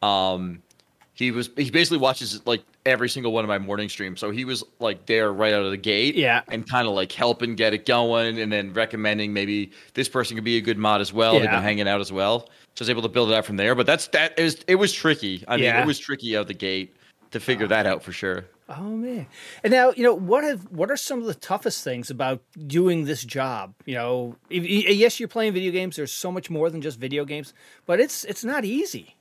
Um, 0.02 0.62
he 1.14 1.32
was 1.32 1.50
he 1.58 1.70
basically 1.72 1.98
watches 1.98 2.46
like 2.46 2.64
every 2.88 3.10
single 3.10 3.32
one 3.32 3.44
of 3.44 3.48
my 3.50 3.60
morning 3.60 3.90
streams. 3.90 4.20
So 4.20 4.32
he 4.32 4.46
was 4.46 4.64
like 4.80 5.06
there 5.06 5.32
right 5.32 5.54
out 5.54 5.64
of 5.64 5.72
the 5.72 5.78
gate. 5.78 6.16
Yeah. 6.16 6.42
And 6.48 6.68
kind 6.68 6.88
of 6.88 6.94
like 6.94 7.12
helping 7.12 7.56
get 7.56 7.74
it 7.74 7.86
going 7.86 8.40
and 8.40 8.52
then 8.52 8.74
recommending 8.74 9.34
maybe 9.34 9.72
this 9.94 10.10
person 10.10 10.36
could 10.36 10.44
be 10.44 10.58
a 10.58 10.62
good 10.62 10.78
mod 10.78 11.02
as 11.02 11.12
well. 11.14 11.34
They've 11.34 11.44
Yeah. 11.44 11.56
been 11.58 11.64
hanging 11.64 11.88
out 11.88 12.02
as 12.02 12.12
well. 12.12 12.50
So 12.76 12.82
I 12.82 12.84
was 12.84 12.90
able 12.90 13.02
to 13.04 13.10
build 13.10 13.30
it 13.32 13.36
out 13.36 13.46
from 13.46 13.58
there. 13.58 13.76
But 13.76 13.86
that's 13.86 14.08
that 14.10 14.40
is 14.40 14.64
it 14.68 14.76
was 14.76 14.94
tricky. 14.94 15.44
I 15.48 15.58
mean, 15.58 15.66
it 15.66 15.86
was 15.86 16.00
tricky 16.00 16.38
out 16.38 16.48
the 16.48 16.54
gate 16.54 16.96
to 17.32 17.40
figure 17.40 17.68
that 17.68 17.86
out 17.86 18.04
for 18.04 18.12
sure. 18.14 18.46
Oh 18.70 18.82
man! 18.82 19.28
And 19.64 19.72
now 19.72 19.92
you 19.96 20.04
know 20.04 20.14
what 20.14 20.44
have 20.44 20.70
what 20.72 20.92
are 20.92 20.98
some 20.98 21.20
of 21.20 21.26
the 21.26 21.34
toughest 21.34 21.84
things 21.84 22.10
about 22.10 22.42
doing 22.68 23.06
this 23.06 23.24
job? 23.24 23.74
You 23.86 23.96
know, 23.96 24.36
if, 24.50 24.66
yes, 24.66 25.20
you're 25.20 25.30
playing 25.30 25.54
video 25.54 25.72
games. 25.72 25.96
There's 25.96 26.12
so 26.14 26.32
much 26.32 26.50
more 26.50 26.70
than 26.70 26.82
just 26.82 27.00
video 27.00 27.26
games, 27.26 27.54
but 27.86 28.00
it's 28.00 28.24
it's 28.26 28.44
not 28.44 28.66
easy. 28.66 29.16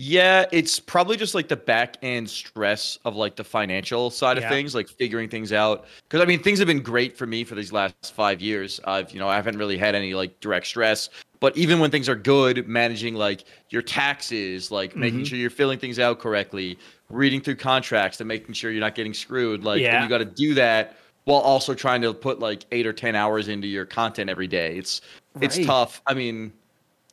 Yeah, 0.00 0.44
it's 0.52 0.78
probably 0.78 1.16
just 1.16 1.34
like 1.34 1.48
the 1.48 1.56
back 1.56 1.96
end 2.02 2.30
stress 2.30 3.00
of 3.04 3.16
like 3.16 3.34
the 3.34 3.42
financial 3.42 4.10
side 4.10 4.38
of 4.38 4.44
things, 4.44 4.72
like 4.72 4.88
figuring 4.88 5.28
things 5.28 5.52
out. 5.52 5.86
Because 6.04 6.22
I 6.22 6.24
mean, 6.24 6.40
things 6.40 6.60
have 6.60 6.68
been 6.68 6.84
great 6.84 7.18
for 7.18 7.26
me 7.26 7.42
for 7.42 7.56
these 7.56 7.72
last 7.72 8.14
five 8.14 8.40
years. 8.40 8.78
I've, 8.84 9.10
you 9.10 9.18
know, 9.18 9.28
I 9.28 9.34
haven't 9.34 9.58
really 9.58 9.76
had 9.76 9.96
any 9.96 10.14
like 10.14 10.38
direct 10.38 10.68
stress. 10.68 11.08
But 11.40 11.56
even 11.56 11.80
when 11.80 11.90
things 11.90 12.08
are 12.08 12.14
good, 12.14 12.68
managing 12.68 13.16
like 13.16 13.42
your 13.70 13.82
taxes, 13.82 14.70
like 14.70 14.94
making 14.94 15.18
mm-hmm. 15.18 15.24
sure 15.24 15.36
you're 15.36 15.50
filling 15.50 15.80
things 15.80 15.98
out 15.98 16.20
correctly, 16.20 16.78
reading 17.10 17.40
through 17.40 17.56
contracts 17.56 18.20
and 18.20 18.28
making 18.28 18.54
sure 18.54 18.70
you're 18.70 18.78
not 18.78 18.94
getting 18.94 19.14
screwed. 19.14 19.64
Like, 19.64 19.80
Yeah. 19.80 20.00
you 20.00 20.08
got 20.08 20.18
to 20.18 20.24
do 20.24 20.54
that 20.54 20.96
while 21.24 21.40
also 21.40 21.74
trying 21.74 22.02
to 22.02 22.14
put 22.14 22.38
like 22.38 22.64
eight 22.70 22.86
or 22.86 22.92
ten 22.92 23.16
hours 23.16 23.48
into 23.48 23.66
your 23.66 23.84
content 23.84 24.30
every 24.30 24.46
day. 24.46 24.76
It's 24.76 25.00
it's 25.40 25.58
tough. 25.58 26.02
I 26.06 26.14
mean, 26.14 26.52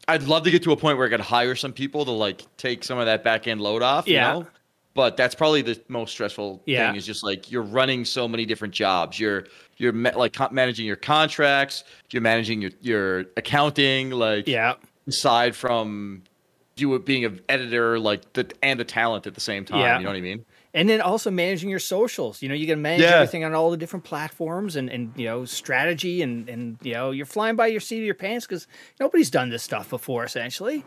I'd 0.08 0.24
love 0.24 0.44
to 0.44 0.52
get 0.52 0.64
to 0.64 0.72
a 0.72 0.78
point 0.78 0.98
where 0.98 1.08
I 1.08 1.10
could 1.10 1.20
hire 1.20 1.56
some 1.56 1.74
people 1.74 2.06
to 2.06 2.12
like 2.12 2.44
take 2.58 2.84
some 2.84 2.98
of 3.00 3.06
that 3.08 3.24
back 3.24 3.48
end 3.48 3.62
load 3.62 3.82
off. 3.82 4.08
Yeah. 4.08 4.34
You 4.36 4.40
know? 4.42 4.48
But 4.94 5.18
that's 5.18 5.36
probably 5.36 5.62
the 5.62 5.82
most 5.90 6.12
stressful 6.12 6.62
Yeah. 6.66 6.88
thing 6.88 6.96
is 6.96 7.06
just 7.06 7.24
like 7.24 7.52
you're 7.52 7.64
running 7.64 8.06
so 8.06 8.28
many 8.28 8.46
different 8.46 8.74
jobs. 8.74 9.20
You're 9.20 9.46
you're 9.78 9.92
like 9.92 10.38
managing 10.54 10.86
your 10.86 10.96
contracts. 10.96 11.84
You're 12.12 12.22
managing 12.22 12.62
your 12.62 12.72
your 12.82 13.20
accounting. 13.36 14.12
Like 14.12 14.48
Yeah, 14.48 14.76
aside 15.08 15.56
from 15.56 16.24
you 16.78 16.98
being 17.00 17.26
an 17.26 17.42
editor, 17.50 18.00
like 18.00 18.32
the 18.34 18.50
and 18.64 18.80
the 18.80 18.86
talent 18.86 19.28
at 19.28 19.34
the 19.34 19.42
same 19.42 19.66
time. 19.66 19.80
Yeah. 19.80 19.98
You 19.98 20.04
know 20.06 20.12
what 20.12 20.18
I 20.18 20.22
mean? 20.22 20.46
And 20.76 20.88
then 20.88 21.02
also 21.02 21.32
managing 21.32 21.70
your 21.72 21.80
socials. 21.80 22.44
You 22.44 22.50
know, 22.50 22.56
you 22.56 22.68
got 22.68 22.74
to 22.74 22.78
manage 22.78 23.02
Yeah. 23.02 23.14
everything 23.16 23.44
on 23.44 23.56
all 23.56 23.72
the 23.72 23.78
different 23.78 24.06
platforms 24.06 24.76
and 24.76 24.90
and 24.90 25.12
you 25.16 25.26
know 25.26 25.46
strategy 25.46 26.22
and 26.22 26.48
and 26.48 26.78
you 26.84 26.94
know 26.94 27.10
you're 27.10 27.26
flying 27.26 27.56
by 27.56 27.68
your 27.68 27.80
seat 27.80 27.98
of 28.00 28.04
your 28.06 28.14
pants 28.14 28.46
because 28.46 28.68
nobody's 29.00 29.32
done 29.32 29.50
this 29.50 29.64
stuff 29.64 29.90
before. 29.90 30.24
Essentially, 30.24 30.84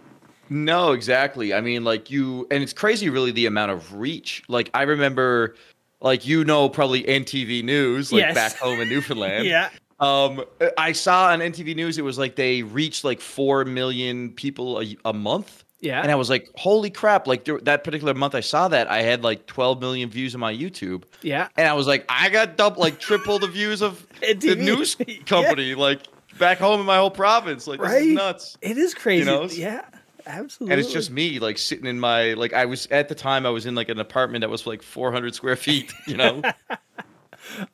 No, 0.51 0.93
exactly. 0.93 1.53
I 1.53 1.61
mean, 1.61 1.83
like 1.85 2.11
you, 2.11 2.47
and 2.51 2.63
it's 2.63 2.73
crazy, 2.73 3.11
really, 3.11 3.33
the 3.33 3.47
amount 3.47 3.73
of 3.73 3.95
reach. 3.95 4.43
Like 4.49 4.71
I 4.75 4.83
remember, 4.83 5.57
like 6.01 6.27
you 6.27 6.45
know, 6.45 6.69
probably 6.69 7.03
NTV 7.03 7.65
News, 7.65 8.13
like 8.13 8.21
Yes. 8.21 8.35
back 8.35 8.57
home 8.57 8.81
in 8.81 8.89
Newfoundland. 8.95 9.47
yeah, 9.47 9.71
Um, 10.01 10.45
I 10.79 10.93
saw 10.93 11.31
on 11.33 11.41
NTV 11.41 11.75
News 11.75 11.99
it 11.99 12.05
was 12.05 12.19
like 12.19 12.37
they 12.37 12.63
reached 12.63 13.05
like 13.05 13.21
four 13.21 13.65
million 13.65 14.31
people 14.31 14.81
a, 14.81 14.97
a 15.05 15.13
month, 15.13 15.65
yeah, 15.81 16.03
and 16.03 16.11
I 16.11 16.15
was 16.17 16.29
like, 16.31 16.51
"Holy 16.57 16.91
crap!" 16.91 17.27
Like 17.27 17.45
that 17.63 17.85
particular 17.85 18.15
month 18.15 18.35
I 18.35 18.41
saw 18.41 18.69
that 18.69 18.91
I 18.91 19.03
had 19.03 19.23
like 19.23 19.47
twelve 19.47 19.81
million 19.81 20.11
views 20.11 20.35
on 20.35 20.41
my 20.41 20.53
YouTube, 20.55 21.05
yeah. 21.23 21.49
and 21.57 21.67
I 21.69 21.73
was 21.75 21.87
like, 21.87 22.05
"I 22.09 22.29
got 22.31 22.57
double, 22.57 22.81
like 22.81 22.99
triple 23.01 23.39
the 23.39 23.47
views 23.49 23.83
of 23.83 24.07
the 24.21 24.55
news 24.57 24.97
Yeah. 25.07 25.23
company, 25.25 25.75
like 25.75 26.01
back 26.39 26.59
home 26.59 26.81
in 26.81 26.87
my 26.87 26.97
whole 26.99 27.11
province. 27.11 27.67
Like 27.67 27.81
this 27.81 27.89
Right? 27.91 28.03
is 28.09 28.15
nuts." 28.15 28.59
It 28.61 28.77
is 28.79 28.95
crazy. 28.95 29.21
You 29.21 29.25
know? 29.25 29.45
yeah, 29.45 29.85
absolutely. 30.27 30.73
And 30.75 30.81
it's 30.81 30.93
just 30.93 31.11
me, 31.11 31.39
like 31.39 31.59
sitting 31.59 31.87
in 31.87 32.01
my 32.01 32.35
like 32.35 32.53
I 32.53 32.65
was 32.67 32.87
at 32.89 33.09
the 33.09 33.15
time 33.15 33.47
I 33.47 33.51
was 33.51 33.65
in 33.67 33.75
like 33.75 33.89
an 33.89 33.99
apartment 34.01 34.41
that 34.43 34.51
was 34.51 34.67
like 34.67 34.83
400 34.83 35.35
square 35.35 35.57
feet, 35.57 35.93
you 36.07 36.17
know. 36.17 36.43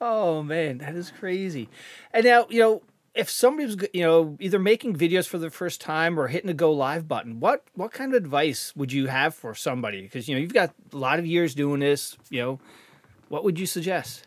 Oh 0.01 0.43
man, 0.43 0.79
that 0.79 0.95
is 0.95 1.11
crazy. 1.19 1.69
And 2.13 2.25
now, 2.25 2.47
you 2.49 2.61
know, 2.61 2.83
if 3.15 3.31
somebody 3.31 3.67
was, 3.67 3.77
you 3.93 4.03
know, 4.03 4.37
either 4.41 4.59
making 4.59 4.97
videos 4.97 5.27
for 5.27 5.39
the 5.39 5.51
first 5.51 5.81
time 5.81 6.19
or 6.19 6.29
hitting 6.29 6.49
the 6.49 6.55
go 6.55 6.73
live 6.73 7.07
button, 7.07 7.39
what 7.41 7.65
what 7.75 7.93
kind 7.93 8.13
of 8.13 8.17
advice 8.17 8.73
would 8.75 8.93
you 8.93 9.07
have 9.07 9.35
for 9.35 9.55
somebody? 9.55 10.03
Because 10.03 10.29
you 10.29 10.35
know, 10.35 10.41
you've 10.41 10.53
got 10.53 10.75
a 10.93 10.97
lot 10.97 11.19
of 11.19 11.27
years 11.27 11.55
doing 11.55 11.81
this. 11.81 12.17
You 12.31 12.43
know, 12.43 12.61
what 13.29 13.45
would 13.45 13.59
you 13.59 13.67
suggest? 13.67 14.27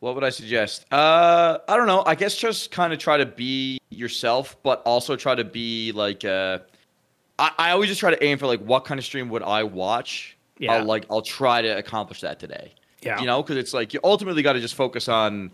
What 0.00 0.14
would 0.14 0.24
I 0.24 0.30
suggest? 0.30 0.86
Uh, 0.92 1.58
I 1.68 1.76
don't 1.76 1.86
know. 1.86 2.02
I 2.06 2.14
guess 2.14 2.36
just 2.36 2.70
kind 2.70 2.92
of 2.92 2.98
try 2.98 3.16
to 3.18 3.26
be 3.26 3.78
yourself, 3.90 4.56
but 4.62 4.82
also 4.84 5.16
try 5.16 5.34
to 5.34 5.44
be 5.44 5.92
like. 5.92 6.24
Uh, 6.24 6.60
I, 7.38 7.52
I 7.58 7.70
always 7.72 7.88
just 7.88 8.00
try 8.00 8.10
to 8.10 8.24
aim 8.24 8.38
for 8.38 8.46
like 8.46 8.60
what 8.60 8.86
kind 8.86 8.98
of 8.98 9.04
stream 9.04 9.28
would 9.28 9.42
I 9.42 9.62
watch. 9.62 10.38
Yeah. 10.58 10.74
I'll 10.74 10.84
like 10.84 11.04
I'll 11.10 11.22
try 11.22 11.60
to 11.60 11.76
accomplish 11.76 12.22
that 12.22 12.40
today. 12.40 12.72
Yeah. 13.02 13.20
You 13.20 13.26
know, 13.26 13.42
because 13.42 13.58
it's 13.58 13.74
like 13.74 13.92
you 13.92 14.00
ultimately 14.02 14.42
got 14.42 14.54
to 14.54 14.60
just 14.60 14.74
focus 14.74 15.08
on 15.08 15.50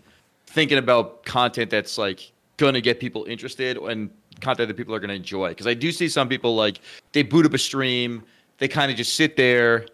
thinking 0.53 0.77
about 0.77 1.25
content 1.25 1.69
that's 1.71 1.97
like 1.97 2.31
gonna 2.57 2.79
get 2.81 2.99
people 2.99 3.25
interested 3.25 3.75
and 3.77 4.09
content 4.39 4.67
that 4.67 4.77
people 4.77 4.93
are 4.93 4.99
gonna 4.99 5.13
enjoy. 5.13 5.49
Because 5.49 5.67
I 5.67 5.73
do 5.73 5.91
see 5.91 6.07
some 6.07 6.29
people 6.29 6.55
like 6.55 6.79
they 7.11 7.23
boot 7.23 7.45
up 7.45 7.53
a 7.53 7.57
stream, 7.57 8.23
they 8.59 8.67
kind 8.67 8.91
of 8.91 8.97
just 8.97 9.15
sit 9.15 9.35
there 9.35 9.87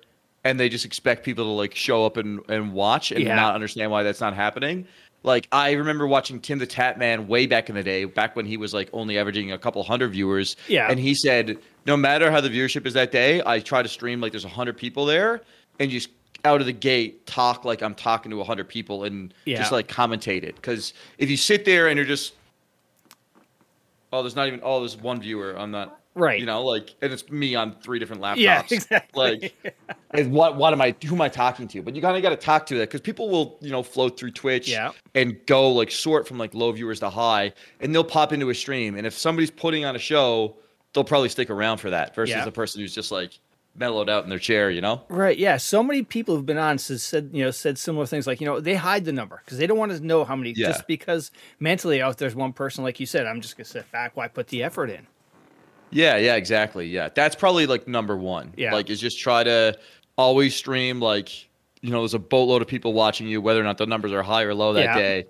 and 0.44 0.60
they 0.60 0.70
just 0.70 0.86
expect 0.86 1.24
people 1.26 1.46
to 1.46 1.50
like 1.52 1.74
show 1.76 2.06
up 2.06 2.18
and, 2.18 2.42
and 2.50 2.74
watch 2.74 3.12
and 3.12 3.24
Yeah. 3.24 3.36
not 3.36 3.56
understand 3.56 3.90
why 3.92 4.04
that's 4.04 4.22
not 4.22 4.34
happening. 4.34 4.86
Like 5.24 5.48
I 5.52 5.72
remember 5.72 6.08
watching 6.08 6.40
Tim 6.40 6.60
the 6.60 6.68
Tatman 6.68 7.28
way 7.28 7.46
back 7.46 7.70
in 7.70 7.76
the 7.76 7.84
day, 7.84 8.06
back 8.06 8.36
when 8.36 8.46
he 8.46 8.56
was 8.58 8.74
like 8.74 8.90
only 8.94 9.18
averaging 9.18 9.52
a 9.52 9.58
couple 9.58 9.82
hundred 9.84 10.10
viewers. 10.12 10.56
Yeah. 10.68 10.90
And 10.90 11.00
he 11.00 11.14
said, 11.14 11.58
no 11.86 11.98
matter 11.98 12.32
how 12.32 12.40
the 12.42 12.50
viewership 12.50 12.86
is 12.86 12.94
that 12.94 13.12
day, 13.12 13.42
I 13.46 13.60
try 13.60 13.82
to 13.82 13.90
stream 13.90 14.22
like 14.22 14.32
there's 14.32 14.46
a 14.46 14.50
hundred 14.50 14.78
people 14.78 15.06
there 15.06 15.42
and 15.80 15.90
just 15.92 16.10
out 16.46 16.62
of 16.62 16.68
the 16.68 16.74
gate 16.74 17.26
talk 17.26 17.66
like 17.66 17.82
I'm 17.82 17.96
talking 17.96 18.32
to 18.32 18.44
hundred 18.44 18.70
people 18.70 19.04
and 19.04 19.34
Yeah. 19.46 19.58
just 19.58 19.72
like 19.72 19.88
commentate 19.88 20.44
it. 20.44 20.56
Because 20.56 20.94
if 21.18 21.30
you 21.30 21.38
sit 21.38 21.66
there 21.66 21.88
and 21.88 21.98
you're 21.98 22.06
just 22.06 22.34
oh, 24.12 24.22
there's 24.24 24.36
not 24.36 24.48
even 24.48 24.60
oh, 24.64 24.80
there's 24.80 24.98
one 24.98 25.22
viewer. 25.22 25.56
I'm 25.58 25.72
not 25.72 25.96
Right. 26.16 26.40
You 26.40 26.48
know, 26.48 26.64
like 26.66 26.96
and 27.02 27.14
it's 27.14 27.30
me 27.30 27.56
on 27.56 27.76
three 27.82 27.98
different 28.00 28.22
laptops. 28.22 28.38
Yeah, 28.38 28.64
exactly. 28.70 29.08
Like 29.64 29.78
and 30.12 30.32
what 30.34 30.58
what 30.58 30.74
am 30.74 30.82
I 30.82 30.94
who 31.06 31.14
am 31.16 31.22
I 31.22 31.30
talking 31.30 31.68
to? 31.70 31.82
But 31.82 31.96
you 31.96 32.02
kind 32.02 32.18
of 32.18 32.24
got 32.24 32.32
to 32.32 32.36
talk 32.36 32.66
to 32.68 32.76
that 32.76 32.90
because 32.90 33.00
people 33.02 33.30
will 33.30 33.58
you 33.62 33.70
know 33.72 33.84
float 33.84 34.20
through 34.20 34.32
Twitch 34.32 34.68
Yeah. 34.68 34.92
and 35.16 35.38
go 35.46 35.70
like 35.72 35.92
sort 35.92 36.28
from 36.28 36.38
like 36.38 36.54
low 36.54 36.72
viewers 36.72 37.00
to 37.02 37.10
high, 37.10 37.54
and 37.80 37.94
they'll 37.94 38.04
pop 38.04 38.34
into 38.34 38.50
a 38.50 38.56
stream. 38.56 38.96
And 38.98 39.06
if 39.08 39.18
somebody's 39.18 39.52
putting 39.52 39.86
on 39.86 39.96
a 39.96 40.00
show, 40.00 40.58
they'll 40.94 41.04
probably 41.06 41.30
stick 41.30 41.50
around 41.52 41.78
for 41.78 41.92
that 41.92 42.16
versus 42.16 42.36
Yeah. 42.36 42.44
the 42.44 42.52
person 42.52 42.82
who's 42.82 42.94
just 42.94 43.12
like 43.12 43.40
mellowed 43.80 44.10
out 44.10 44.24
in 44.24 44.30
their 44.30 44.40
chair. 44.40 44.70
You 44.70 44.82
know? 44.82 45.02
Right. 45.10 45.38
Yeah. 45.38 45.58
So 45.58 45.82
many 45.82 46.04
people 46.04 46.36
who've 46.36 46.46
been 46.46 46.58
on 46.58 46.78
says, 46.78 47.02
said, 47.04 47.30
you 47.34 47.44
know, 47.44 47.52
said 47.52 47.78
similar 47.78 48.06
things 48.06 48.28
like, 48.28 48.42
you 48.42 48.46
know, 48.46 48.60
they 48.60 48.76
hide 48.76 49.06
the 49.06 49.14
number 49.14 49.42
because 49.44 49.58
they 49.58 49.66
don't 49.68 49.78
want 49.78 49.92
to 49.92 50.00
know 50.06 50.24
how 50.26 50.36
many, 50.36 50.54
Yeah. 50.56 50.68
just 50.68 50.86
because 50.88 51.32
mentally 51.60 52.02
oh, 52.02 52.08
out 52.10 52.18
there's 52.18 52.36
one 52.36 52.54
person, 52.54 52.84
like 52.84 53.00
you 53.00 53.06
said, 53.06 53.26
I'm 53.26 53.42
just 53.42 53.58
going 53.58 53.66
to 53.66 53.72
sit 53.72 53.92
back. 53.92 54.16
Why 54.18 54.28
put 54.28 54.48
the 54.50 54.62
effort 54.64 54.90
in? 54.90 55.08
Yeah, 55.92 56.18
yeah, 56.18 56.36
exactly. 56.36 56.88
Yeah, 56.88 57.10
that's 57.14 57.36
probably 57.36 57.66
like 57.66 57.88
number 57.88 58.16
one. 58.16 58.54
Yeah. 58.56 58.74
like 58.74 58.90
is 58.90 59.00
just 59.00 59.20
try 59.20 59.44
to 59.44 59.78
always 60.18 60.56
stream 60.56 61.00
like 61.00 61.48
you 61.82 61.92
know 61.92 62.02
there's 62.02 62.14
a 62.14 62.20
boatload 62.20 62.62
of 62.62 62.68
people 62.68 62.94
watching 62.94 63.28
you, 63.28 63.42
whether 63.42 63.60
or 63.60 63.64
not 63.64 63.78
the 63.78 63.88
numbers 63.88 64.12
are 64.12 64.22
high 64.22 64.44
or 64.44 64.54
low 64.54 64.74
that 64.74 64.84
Yeah. 64.84 64.96
day. 64.98 65.26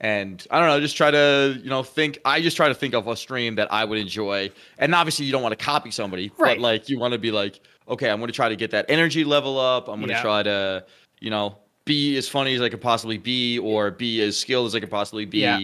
And 0.00 0.44
I 0.50 0.58
don't 0.58 0.68
know, 0.68 0.80
just 0.80 0.96
try 0.96 1.10
to 1.12 1.58
you 1.62 1.70
know 1.70 1.82
think. 1.82 2.18
I 2.24 2.40
just 2.42 2.56
try 2.56 2.68
to 2.68 2.74
think 2.74 2.92
of 2.92 3.06
a 3.06 3.16
stream 3.16 3.54
that 3.54 3.72
I 3.72 3.84
would 3.84 3.98
enjoy. 3.98 4.50
And 4.78 4.94
obviously, 4.94 5.26
you 5.26 5.32
don't 5.32 5.42
want 5.42 5.56
to 5.58 5.64
copy 5.64 5.90
somebody, 5.92 6.30
Right. 6.36 6.56
but 6.56 6.60
like 6.60 6.88
you 6.88 6.98
want 6.98 7.12
to 7.12 7.18
be 7.18 7.30
like, 7.30 7.60
okay, 7.88 8.10
I'm 8.10 8.18
going 8.18 8.28
to 8.28 8.32
try 8.34 8.48
to 8.48 8.56
get 8.56 8.70
that 8.72 8.86
energy 8.88 9.24
level 9.24 9.58
up. 9.58 9.88
I'm 9.88 9.96
going 10.00 10.08
to 10.08 10.14
Yeah. 10.14 10.22
try 10.22 10.42
to 10.42 10.84
you 11.20 11.30
know 11.30 11.58
be 11.84 12.16
as 12.16 12.28
funny 12.28 12.54
as 12.54 12.60
I 12.60 12.68
could 12.68 12.80
possibly 12.80 13.18
be, 13.18 13.58
or 13.58 13.90
be 13.90 14.22
as 14.22 14.36
skilled 14.38 14.66
as 14.68 14.74
I 14.74 14.80
could 14.80 14.90
possibly 14.90 15.24
be. 15.24 15.38
Yeah. 15.40 15.60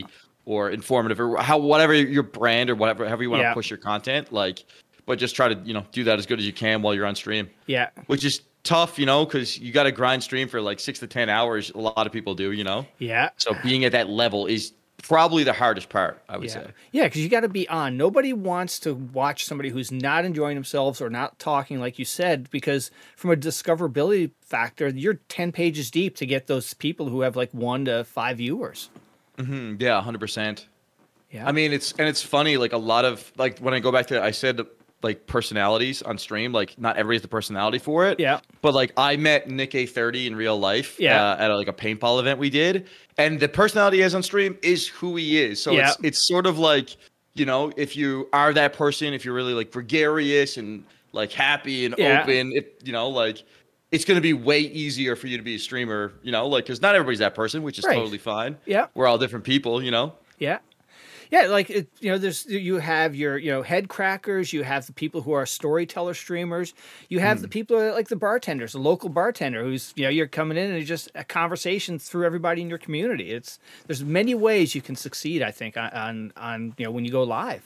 Or 0.47 0.71
informative, 0.71 1.21
or 1.21 1.37
how 1.37 1.59
whatever 1.59 1.93
your 1.95 2.23
brand 2.23 2.71
or 2.71 2.75
whatever, 2.75 3.05
however 3.05 3.23
you 3.23 3.29
want 3.31 3.43
Yeah. 3.43 3.51
to 3.51 3.55
push 3.55 3.69
your 3.69 3.77
content, 3.79 4.33
like 4.33 4.65
but 5.05 5.19
just 5.19 5.35
try 5.37 5.49
to 5.49 5.55
you 5.65 5.75
know 5.75 5.85
do 5.93 6.05
that 6.05 6.19
as 6.19 6.25
good 6.27 6.39
as 6.39 6.47
you 6.47 6.53
can 6.53 6.81
while 6.83 6.95
you're 6.95 7.05
on 7.07 7.15
stream 7.15 7.49
Yeah. 7.67 7.89
which 8.07 8.25
is 8.25 8.43
tough 8.63 8.99
you 8.99 9.07
know 9.07 9.25
because 9.25 9.59
you 9.59 9.73
got 9.73 9.85
to 9.85 9.93
grind 9.93 10.23
stream 10.23 10.49
for 10.49 10.61
like 10.61 10.79
six 10.81 10.99
to 10.99 11.07
ten 11.07 11.31
hours 11.31 11.71
a 11.71 11.79
lot 11.79 12.07
of 12.07 12.13
people 12.13 12.35
do 12.35 12.53
you 12.53 12.63
know 12.65 12.87
Yeah. 12.99 13.31
so 13.39 13.55
being 13.63 13.85
at 13.87 13.93
that 13.93 14.11
level 14.11 14.45
is 14.47 14.73
probably 15.03 15.45
the 15.45 15.53
hardest 15.53 15.89
part 15.89 16.23
i 16.29 16.37
would 16.37 16.47
Yeah, 16.49 16.53
say. 16.55 16.67
Yeah, 16.93 17.05
because 17.05 17.23
you 17.23 17.29
got 17.29 17.41
to 17.41 17.49
be 17.49 17.69
on. 17.69 17.97
Nobody 17.97 18.33
wants 18.33 18.79
to 18.81 18.95
watch 18.95 19.45
somebody 19.45 19.71
who's 19.71 19.93
not 19.93 20.25
enjoying 20.25 20.55
themselves 20.57 21.01
or 21.01 21.09
not 21.09 21.39
talking, 21.39 21.79
like 21.81 21.99
you 21.99 22.05
said, 22.05 22.51
because 22.51 22.91
from 23.17 23.31
a 23.31 23.37
discoverability 23.37 24.33
factor, 24.43 24.89
you're 24.89 25.15
ten 25.29 25.53
pages 25.53 25.91
deep 25.91 26.17
to 26.17 26.27
get 26.27 26.47
those 26.49 26.75
people 26.75 27.09
who 27.09 27.21
have 27.21 27.37
like 27.37 27.53
one 27.53 27.85
to 27.85 28.05
five 28.05 28.39
viewers. 28.39 28.91
Mm, 29.37 29.81
yeah 29.81 30.03
100% 30.05 30.65
Yeah, 31.31 31.47
i 31.47 31.53
mean 31.53 31.73
it's 31.73 31.93
and 31.93 32.09
it's 32.09 32.23
funny 32.23 32.57
like 32.57 32.73
a 32.73 32.79
lot 32.79 33.05
of 33.05 33.31
like 33.37 33.61
when 33.61 33.73
i 33.73 33.79
go 33.79 33.93
back 33.93 34.07
to 34.09 34.21
i 34.21 34.33
said 34.33 34.61
like 35.03 35.27
personalities 35.27 36.03
on 36.03 36.19
stream 36.19 36.53
like 36.53 36.77
not 36.79 36.97
everybody's 36.97 37.23
the 37.23 37.29
personality 37.29 37.79
for 37.79 38.07
it 38.07 38.19
Yeah. 38.19 38.41
but 38.63 38.75
like 38.75 38.93
i 38.97 39.17
met 39.17 39.49
nick 39.49 39.71
a30 39.73 40.27
in 40.27 40.37
real 40.37 40.59
life 40.59 40.99
Yeah. 40.99 41.23
uh, 41.33 41.37
at 41.39 41.51
a, 41.51 41.57
like 41.57 41.69
a 41.69 41.73
paintball 41.73 42.19
event 42.21 42.39
we 42.39 42.51
did 42.51 42.89
and 43.17 43.39
the 43.39 43.49
personality 43.49 43.99
he 43.99 44.03
has 44.03 44.15
on 44.15 44.23
stream 44.23 44.59
is 44.63 44.89
who 44.89 45.15
he 45.17 45.39
is 45.41 45.63
so 45.63 45.73
Yeah. 45.73 45.89
it's 45.91 45.97
it's 46.03 46.27
sort 46.29 46.47
of 46.47 46.59
like 46.59 46.97
you 47.35 47.47
know 47.47 47.71
if 47.77 47.97
you 47.97 48.29
are 48.33 48.53
that 48.55 48.73
person 48.73 49.15
if 49.15 49.25
you're 49.25 49.35
really 49.35 49.55
like 49.55 49.71
gregarious 49.71 50.57
and 50.57 50.83
like 51.13 51.31
happy 51.33 51.85
and 51.87 51.95
Yeah. 51.97 52.23
open 52.23 52.53
it 52.53 52.81
you 52.85 52.93
know 52.93 53.09
like 53.09 53.45
it's 53.91 54.05
going 54.05 54.17
to 54.17 54.21
be 54.23 54.35
way 54.35 54.61
easier 54.61 55.17
for 55.17 55.29
you 55.29 55.39
to 55.39 55.43
be 55.43 55.55
a 55.55 55.59
streamer, 55.59 56.13
you 56.23 56.31
know, 56.31 56.47
like 56.47 56.65
because 56.67 56.83
not 56.83 56.95
everybody's 56.95 57.21
that 57.21 57.35
person, 57.35 57.63
which 57.63 57.79
is 57.79 57.87
Right. 57.87 57.95
totally 57.95 58.19
fine. 58.19 58.59
Yeah. 58.67 58.89
we're 58.95 59.07
all 59.07 59.17
different 59.17 59.47
people, 59.47 59.83
you 59.83 59.91
know. 59.91 60.13
Yeah. 60.39 60.59
Yeah, 61.31 61.43
like 61.47 61.69
it, 61.71 61.89
you 62.01 62.11
know, 62.11 62.19
there's 62.19 62.47
you 62.47 62.79
have 62.79 63.15
your 63.15 63.37
you 63.39 63.51
know 63.51 63.63
head 63.63 63.89
crackers, 63.89 64.53
you 64.53 64.63
have 64.63 64.87
the 64.87 64.93
people 64.93 65.21
who 65.21 65.33
are 65.33 65.45
storyteller 65.47 66.15
streamers, 66.15 66.75
you 67.09 67.19
have 67.19 67.39
Hmm. 67.39 67.43
the 67.43 67.49
people 67.49 67.79
that 67.79 67.89
are 67.89 67.93
like 67.93 68.09
the 68.09 68.17
bartenders, 68.17 68.73
the 68.73 68.79
local 68.79 69.09
bartender 69.09 69.63
who's 69.63 69.93
you 69.97 70.05
know 70.05 70.09
you're 70.11 70.27
coming 70.27 70.57
in 70.57 70.71
and 70.71 70.77
it's 70.79 70.89
just 70.89 71.11
a 71.15 71.25
conversation 71.25 71.99
through 71.99 72.25
everybody 72.25 72.63
in 72.63 72.69
your 72.69 72.79
community. 72.79 73.31
It's 73.33 73.59
there's 73.87 74.03
many 74.03 74.35
ways 74.35 74.75
you 74.75 74.81
can 74.83 74.97
succeed, 74.97 75.43
I 75.43 75.51
think, 75.51 75.77
on 75.77 76.33
on, 76.37 76.75
you 76.79 76.85
know 76.85 76.91
when 76.91 77.05
you 77.05 77.11
go 77.11 77.23
live. 77.23 77.63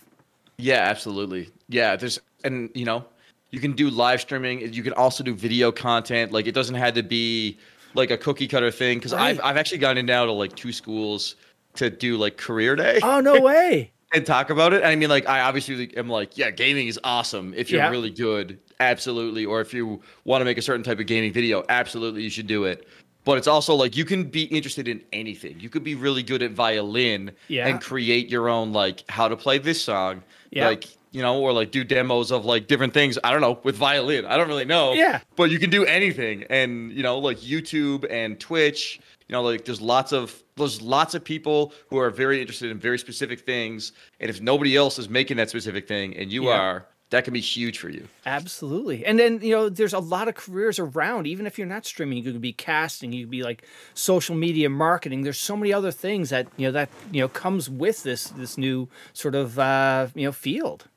Yeah, 0.59 0.79
absolutely. 0.81 1.51
Yeah, 1.69 1.97
there's 1.97 2.21
and 2.45 2.71
you 2.75 2.85
know, 2.85 3.05
you 3.51 3.61
can 3.61 3.73
do 3.73 3.91
live 3.91 4.21
streaming. 4.21 4.73
You 4.73 4.83
can 4.83 4.93
also 4.95 5.23
do 5.25 5.35
video 5.35 5.71
content. 5.73 6.33
Like 6.33 6.47
it 6.47 6.53
doesn't 6.53 6.75
have 6.75 6.95
to 6.95 7.03
be 7.03 7.59
like 7.95 8.11
a 8.11 8.17
cookie 8.19 8.49
cutter 8.49 8.71
thing. 8.71 8.99
Because 8.99 9.13
I've 9.13 9.41
I've 9.43 9.57
actually 9.57 9.79
gotten 9.79 9.99
in 9.99 10.07
now 10.07 10.25
to 10.25 10.33
like 10.33 10.55
two 10.57 10.73
schools 10.73 11.37
to 11.75 11.91
do 11.91 12.17
like 12.17 12.37
career 12.37 12.77
day 12.77 13.01
Oh 13.03 13.21
no 13.21 13.41
way! 13.51 13.93
and 14.15 14.27
talk 14.27 14.51
about 14.51 14.73
it. 14.75 14.79
And 14.83 14.87
I 14.89 14.97
mean, 14.97 15.09
like 15.09 15.27
I 15.27 15.41
obviously 15.41 15.97
am 15.97 16.09
like, 16.09 16.37
yeah, 16.37 16.51
gaming 16.51 16.87
is 16.87 17.01
awesome 17.03 17.55
if 17.55 17.71
you're 17.71 17.81
Yeah. 17.81 17.89
really 17.91 18.11
good, 18.11 18.59
absolutely. 18.81 19.45
Or 19.47 19.61
if 19.63 19.73
you 19.73 20.01
want 20.25 20.41
to 20.43 20.45
make 20.45 20.59
a 20.59 20.63
certain 20.63 20.83
type 20.83 20.99
of 21.01 21.07
gaming 21.07 21.33
video, 21.33 21.65
absolutely, 21.69 22.23
you 22.23 22.29
should 22.31 22.47
do 22.47 22.65
it. 22.65 22.87
But 23.25 23.39
it's 23.39 23.47
also 23.47 23.75
like 23.75 23.97
you 23.97 24.05
can 24.05 24.25
be 24.25 24.43
interested 24.45 24.89
in 24.89 25.01
anything. 25.13 25.61
You 25.61 25.69
could 25.71 25.85
be 25.85 25.95
really 25.95 26.23
good 26.23 26.43
at 26.43 26.51
violin 26.51 27.31
Yeah. 27.49 27.69
and 27.69 27.81
create 27.81 28.29
your 28.29 28.49
own 28.49 28.73
like 28.73 29.05
how 29.09 29.29
to 29.29 29.37
play 29.37 29.59
this 29.59 29.83
song. 29.83 30.23
Yeah. 30.51 30.67
Like, 30.69 30.85
you 31.13 31.23
know, 31.23 31.41
or 31.41 31.53
like 31.53 31.71
do 31.71 31.85
demos 31.85 32.31
of 32.33 32.45
like 32.45 32.67
different 32.67 32.93
things. 32.95 33.19
I 33.23 33.31
don't 33.31 33.41
know, 33.41 33.61
with 33.63 33.77
violin. 33.77 34.27
I 34.27 34.37
don't 34.37 34.49
really 34.49 34.65
know. 34.65 34.93
Yeah. 34.95 35.21
But 35.37 35.51
you 35.51 35.59
can 35.59 35.71
do 35.71 35.85
anything. 35.87 36.45
And, 36.51 36.91
you 36.93 37.03
know, 37.03 37.19
like 37.19 37.39
YouTube 37.39 38.07
and 38.11 38.39
Twitch, 38.41 38.99
you 39.29 39.33
know, 39.33 39.43
like 39.43 39.65
there's 39.65 39.81
lots 39.81 40.13
of 40.13 40.43
there's 40.57 40.83
lots 40.83 41.15
of 41.15 41.25
people 41.25 41.73
who 41.89 41.99
are 41.99 42.11
very 42.11 42.41
interested 42.41 42.71
in 42.71 42.79
very 42.79 42.99
specific 42.99 43.41
things. 43.41 43.93
And 44.21 44.29
if 44.29 44.41
nobody 44.41 44.77
else 44.77 44.99
is 44.99 45.09
making 45.09 45.37
that 45.39 45.49
specific 45.51 45.89
thing 45.89 46.17
and 46.17 46.31
you 46.33 46.45
Yeah. 46.45 46.59
are, 46.61 46.87
that 47.11 47.25
can 47.25 47.33
be 47.35 47.41
huge 47.41 47.79
for 47.79 47.89
you. 47.91 48.09
Absolutely. 48.25 49.05
And 49.05 49.19
then, 49.19 49.41
you 49.43 49.51
know, 49.55 49.69
there's 49.69 49.93
a 49.93 49.99
lot 49.99 50.29
of 50.29 50.35
careers 50.35 50.79
around. 50.79 51.27
Even 51.27 51.47
if 51.47 51.59
you're 51.59 51.67
not 51.67 51.85
streaming, 51.85 52.19
you 52.19 52.33
could 52.33 52.41
be 52.41 52.53
casting, 52.55 53.13
you 53.13 53.25
could 53.25 53.31
be 53.31 53.43
like 53.43 53.65
social 53.95 54.35
media 54.35 54.69
marketing. 54.71 55.23
There's 55.23 55.39
so 55.39 55.57
many 55.57 55.73
other 55.75 55.91
things 55.91 56.31
that, 56.31 56.47
you 56.57 56.67
know, 56.69 56.73
that, 56.73 56.89
you 57.11 57.21
know, 57.21 57.29
comes 57.29 57.69
with 57.69 58.03
this 58.03 58.29
this 58.29 58.57
new 58.57 58.89
sort 59.13 59.35
of 59.35 59.59
uh, 59.59 60.09
you 60.15 60.25
know, 60.27 60.33
field. 60.33 60.89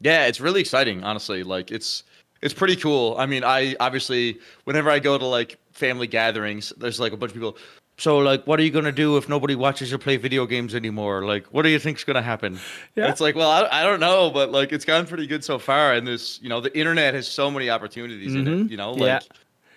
Yeah, 0.00 0.26
it's 0.26 0.40
really 0.40 0.60
exciting, 0.60 1.02
honestly. 1.04 1.42
Like 1.44 1.70
it's 1.70 2.02
it's 2.42 2.54
pretty 2.54 2.76
cool. 2.76 3.16
I 3.18 3.26
mean, 3.26 3.44
I 3.44 3.74
obviously 3.80 4.38
whenever 4.64 4.90
I 4.90 4.98
go 4.98 5.16
to 5.18 5.24
like 5.24 5.58
family 5.74 6.06
gatherings, 6.06 6.72
there's 6.78 6.98
like 7.00 7.12
a 7.12 7.16
bunch 7.16 7.30
of 7.32 7.34
people. 7.34 7.56
So 7.96 8.18
like, 8.18 8.44
what 8.46 8.58
are 8.58 8.62
you 8.64 8.70
gonna 8.70 8.90
do 8.90 9.16
if 9.16 9.28
nobody 9.28 9.54
watches 9.54 9.90
you 9.92 9.98
play 9.98 10.16
video 10.16 10.46
games 10.46 10.74
anymore? 10.74 11.24
Like, 11.24 11.46
what 11.46 11.62
do 11.62 11.68
you 11.68 11.78
think's 11.78 12.02
gonna 12.02 12.22
happen? 12.22 12.58
Yeah. 12.96 13.08
It's 13.10 13.20
like, 13.20 13.36
well, 13.36 13.50
I, 13.50 13.82
I 13.82 13.84
don't 13.84 14.00
know, 14.00 14.30
but 14.30 14.50
like, 14.50 14.72
it's 14.72 14.84
gone 14.84 15.06
pretty 15.06 15.26
good 15.28 15.44
so 15.44 15.58
far. 15.58 15.92
And 15.92 16.06
this, 16.06 16.40
you 16.42 16.48
know, 16.48 16.60
the 16.60 16.76
internet 16.76 17.14
has 17.14 17.28
so 17.28 17.50
many 17.50 17.70
opportunities 17.70 18.34
in 18.34 18.44
Mhm. 18.44 18.64
it. 18.66 18.70
You 18.72 18.76
know, 18.78 18.96
Yeah. 18.96 19.20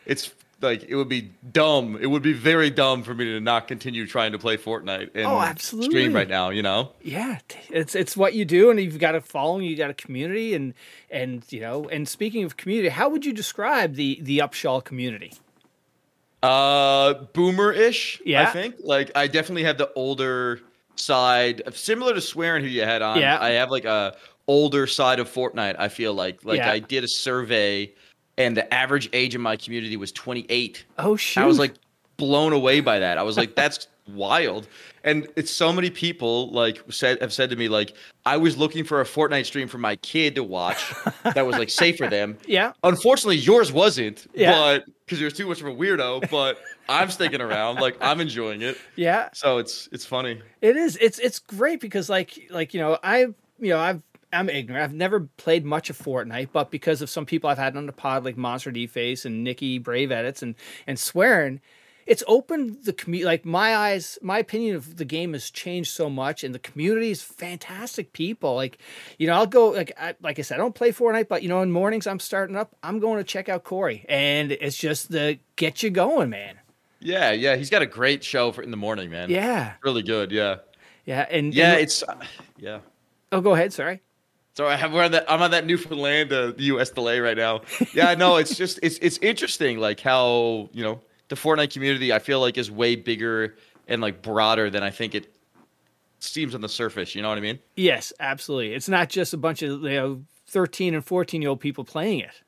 it's 0.07 0.31
like 0.62 0.83
it 0.89 0.95
would 0.95 1.10
be 1.10 1.29
dumb. 1.51 1.95
It 2.01 2.07
would 2.07 2.23
be 2.23 2.33
very 2.33 2.71
dumb 2.71 3.03
for 3.03 3.13
me 3.13 3.25
to 3.25 3.39
not 3.39 3.67
continue 3.67 4.07
trying 4.07 4.31
to 4.31 4.39
play 4.39 4.57
Fortnite 4.57 5.12
and 5.13 5.25
Oh, 5.27 5.39
absolutely. 5.39 5.91
stream 5.91 6.13
right 6.13 6.27
now. 6.27 6.49
You 6.49 6.63
know. 6.63 6.93
Yeah, 7.03 7.38
it's 7.69 7.93
it's 7.93 8.17
what 8.17 8.33
you 8.33 8.43
do, 8.45 8.71
and 8.71 8.79
you've 8.79 8.97
got 8.97 9.13
a 9.13 9.21
following, 9.21 9.65
you 9.65 9.75
got 9.75 9.91
a 9.91 9.93
community, 9.93 10.55
and 10.55 10.73
and 11.12 11.43
you 11.51 11.60
know. 11.60 11.88
And 11.89 12.10
speaking 12.10 12.43
of 12.43 12.57
community, 12.57 12.89
how 12.89 13.07
would 13.10 13.23
you 13.27 13.33
describe 13.33 13.93
the 13.93 14.17
the 14.23 14.39
Upshall 14.39 14.83
community? 14.83 15.33
Uh, 16.43 17.13
boomer-ish. 17.34 18.21
Yeah. 18.26 18.43
I 18.43 18.45
think. 18.52 18.76
Like, 18.84 19.12
I 19.15 19.28
definitely 19.28 19.63
have 19.63 19.78
the 19.78 19.91
older 19.93 20.62
side, 20.95 21.62
similar 21.73 22.13
to 22.13 22.19
Swearin 22.19 22.62
who 22.62 22.67
you 22.67 22.84
had 22.84 23.02
on. 23.02 23.19
Yeah. 23.19 23.38
I 23.41 23.50
have 23.52 23.71
like 23.71 23.86
a 23.86 24.15
older 24.47 24.88
side 24.88 25.19
of 25.19 25.30
Fortnite. 25.32 25.76
I 25.78 25.89
feel 25.89 26.13
like, 26.13 26.43
like 26.45 26.58
Yeah. 26.58 26.71
I 26.71 26.80
did 26.80 27.04
a 27.04 27.08
survey, 27.08 27.91
and 28.38 28.56
the 28.56 28.71
average 28.73 29.10
age 29.13 29.36
in 29.36 29.41
my 29.41 29.56
community 29.58 29.97
was 29.97 30.12
28. 30.12 30.86
Oh 31.00 31.15
shoot! 31.15 31.41
I 31.41 31.45
was 31.45 31.60
like 31.60 31.73
blown 32.17 32.54
away 32.54 32.80
by 32.80 33.00
that. 33.00 33.17
I 33.17 33.23
was 33.23 33.38
like, 33.38 33.56
that's 33.56 33.88
wild. 34.08 34.67
And 35.04 35.28
it's 35.36 35.52
so 35.52 35.71
many 35.71 35.89
people 35.89 36.52
like 36.52 36.82
said 36.89 37.19
have 37.21 37.32
said 37.34 37.50
to 37.50 37.56
me 37.56 37.67
like, 37.67 37.93
I 38.26 38.38
was 38.38 38.58
looking 38.58 38.84
for 38.84 39.02
a 39.02 39.06
Fortnite 39.06 39.45
stream 39.45 39.67
for 39.67 39.78
my 39.78 39.95
kid 39.97 40.36
to 40.36 40.43
watch 40.43 40.93
that 41.23 41.45
was 41.45 41.58
like 41.58 41.69
safe 41.69 41.97
for 41.97 42.08
them. 42.10 42.38
yeah, 42.45 42.73
Unfortunately, 42.84 43.38
yours 43.38 43.71
wasn't, 43.71 44.28
Yeah. 44.34 44.52
but 44.52 44.86
because 45.08 45.22
you're 45.22 45.32
too 45.32 45.48
much 45.48 45.62
of 45.62 45.67
a 45.67 45.72
weirdo. 45.72 46.30
But 46.30 46.60
I'm 46.89 47.10
sticking 47.10 47.41
around, 47.41 47.78
like 47.80 47.98
I'm 48.02 48.20
enjoying 48.20 48.62
it. 48.62 48.78
yeah. 48.96 49.30
So 49.34 49.58
it's 49.58 49.88
it's 49.91 50.06
funny. 50.06 50.41
It 50.62 50.76
is. 50.76 50.98
It's 51.00 51.17
it's 51.20 51.39
great 51.39 51.80
because 51.80 52.10
like 52.10 52.48
like 52.50 52.74
you 52.74 52.80
know 52.82 53.00
I 53.02 53.20
you 53.60 53.70
know 53.70 53.80
I've 53.80 54.02
I'm 54.34 54.50
ignorant. 54.50 54.84
I've 54.84 54.93
never 54.93 55.22
played 55.38 55.65
much 55.65 55.89
of 55.89 55.98
Fortnite, 55.98 56.50
but 56.52 56.70
because 56.70 57.02
of 57.02 57.10
some 57.10 57.26
people 57.26 57.50
I've 57.50 57.58
had 57.58 57.78
on 57.78 57.86
the 57.86 57.93
pod 57.93 58.26
like 58.26 58.38
Monster 58.38 58.72
D 58.72 58.86
Face 58.86 59.26
and 59.26 59.43
Nikki 59.43 59.80
Brave 59.80 60.12
Edits 60.12 60.43
and 60.43 60.56
and 60.86 60.98
Swearin, 60.98 61.60
it's 62.08 62.24
opened 62.28 62.86
the 62.86 62.93
community. 62.93 63.26
Like 63.26 63.46
my 63.46 63.76
eyes, 63.76 64.17
my 64.22 64.39
opinion 64.39 64.76
of 64.76 64.98
the 64.98 65.06
game 65.06 65.34
has 65.34 65.50
changed 65.52 65.91
so 65.91 66.10
much, 66.10 66.43
and 66.43 66.56
the 66.56 66.60
community 66.60 67.12
is 67.12 67.22
fantastic 67.22 68.13
people. 68.13 68.56
Like 68.56 68.80
you 69.20 69.28
know 69.28 69.34
I'll 69.34 69.46
go 69.48 69.70
like 69.70 69.91
I, 70.00 70.15
like 70.22 70.39
I 70.39 70.41
said 70.41 70.56
I 70.56 70.58
don't 70.58 70.74
play 70.76 70.91
Fortnite, 70.91 71.28
but 71.28 71.43
you 71.43 71.50
know 71.50 71.62
in 71.62 71.72
mornings 71.72 72.08
I'm 72.08 72.20
starting 72.20 72.56
up. 72.56 72.76
I'm 72.82 73.00
going 73.00 73.17
to 73.17 73.24
check 73.24 73.50
out 73.50 73.63
Corey, 73.63 74.06
and 74.10 74.52
it's 74.52 74.78
just 74.78 75.12
the 75.12 75.38
get 75.56 75.84
you 75.84 75.89
going, 75.89 76.30
man. 76.30 76.56
Yeah, 77.00 77.32
yeah. 77.32 77.56
He's 77.56 77.70
got 77.70 77.82
a 77.84 77.86
great 77.86 78.24
show 78.24 78.52
for 78.52 78.63
in 78.63 78.72
the 78.72 78.78
morning, 78.78 79.12
man. 79.12 79.30
Yeah, 79.30 79.74
really 79.84 80.02
good. 80.02 80.32
Yeah, 80.32 80.58
yeah, 81.06 81.28
and 81.30 81.54
yeah. 81.54 81.74
and- 81.74 81.82
It's 81.82 82.02
uh, 82.04 82.15
yeah. 82.58 82.80
oh, 83.32 83.41
go 83.41 83.54
ahead. 83.54 83.72
Sorry. 83.74 84.02
So 84.56 84.65
I 84.65 84.76
have 84.76 84.91
we're 84.91 85.04
on 85.04 85.12
that 85.12 85.32
I'm 85.32 85.39
on 85.43 85.52
that 85.52 85.67
Newfoundland 85.67 86.34
uh, 86.34 86.54
U.S. 86.58 86.89
delay 86.89 87.20
right 87.20 87.38
now. 87.38 87.62
Yeah, 87.93 88.15
no, 88.15 88.38
it's 88.38 88.56
just 88.56 88.80
it's 88.82 88.98
it's 89.04 89.20
interesting 89.20 89.78
like 89.78 90.00
how 90.00 90.70
you 90.74 90.84
know 90.84 91.00
the 91.30 91.36
Fortnite 91.36 91.72
community 91.72 92.13
I 92.13 92.20
feel 92.20 92.40
like 92.40 92.58
is 92.58 92.72
way 92.72 92.96
bigger 92.96 93.56
and 93.88 94.02
like 94.02 94.22
broader 94.22 94.70
than 94.70 94.84
I 94.84 94.90
think 94.90 95.16
it 95.16 95.34
seems 96.20 96.56
on 96.56 96.62
the 96.62 96.70
surface. 96.70 97.16
You 97.16 97.22
know 97.22 97.30
what 97.30 97.38
I 97.38 97.42
mean? 97.42 97.60
Yes, 97.76 98.13
absolutely. 98.20 98.74
It's 98.74 98.90
not 98.90 99.10
just 99.10 99.34
a 99.34 99.38
bunch 99.38 99.62
of 99.62 99.82
you 99.84 99.90
know 99.90 100.24
13 100.48 100.94
and 100.94 101.06
14 101.06 101.42
year 101.42 101.50
old 101.50 101.60
people 101.60 101.84
playing 101.84 102.20
it. 102.20 102.42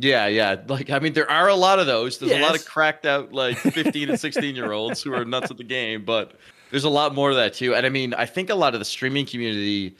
Yeah, 0.00 0.26
yeah. 0.26 0.56
Like 0.66 0.90
I 0.90 0.98
mean, 0.98 1.12
there 1.12 1.30
are 1.30 1.48
a 1.48 1.54
lot 1.54 1.78
of 1.78 1.86
those. 1.86 2.18
There's 2.18 2.32
a 2.32 2.40
lot 2.40 2.56
of 2.56 2.64
cracked 2.64 3.06
out 3.06 3.32
like 3.32 3.58
15 3.58 4.10
and 4.10 4.20
16 4.20 4.56
year 4.56 4.72
olds 4.72 5.02
who 5.02 5.12
are 5.12 5.24
nuts 5.24 5.50
at 5.50 5.56
the 5.56 5.64
game, 5.64 6.04
but 6.04 6.34
there's 6.70 6.84
a 6.84 6.90
lot 6.90 7.14
more 7.14 7.30
of 7.30 7.36
that 7.36 7.54
too. 7.54 7.74
And 7.74 7.86
I 7.86 7.88
mean, 7.88 8.14
I 8.14 8.26
think 8.26 8.50
a 8.50 8.54
lot 8.54 8.74
of 8.74 8.80
the 8.80 8.84
streaming 8.84 9.26
community 9.26 9.96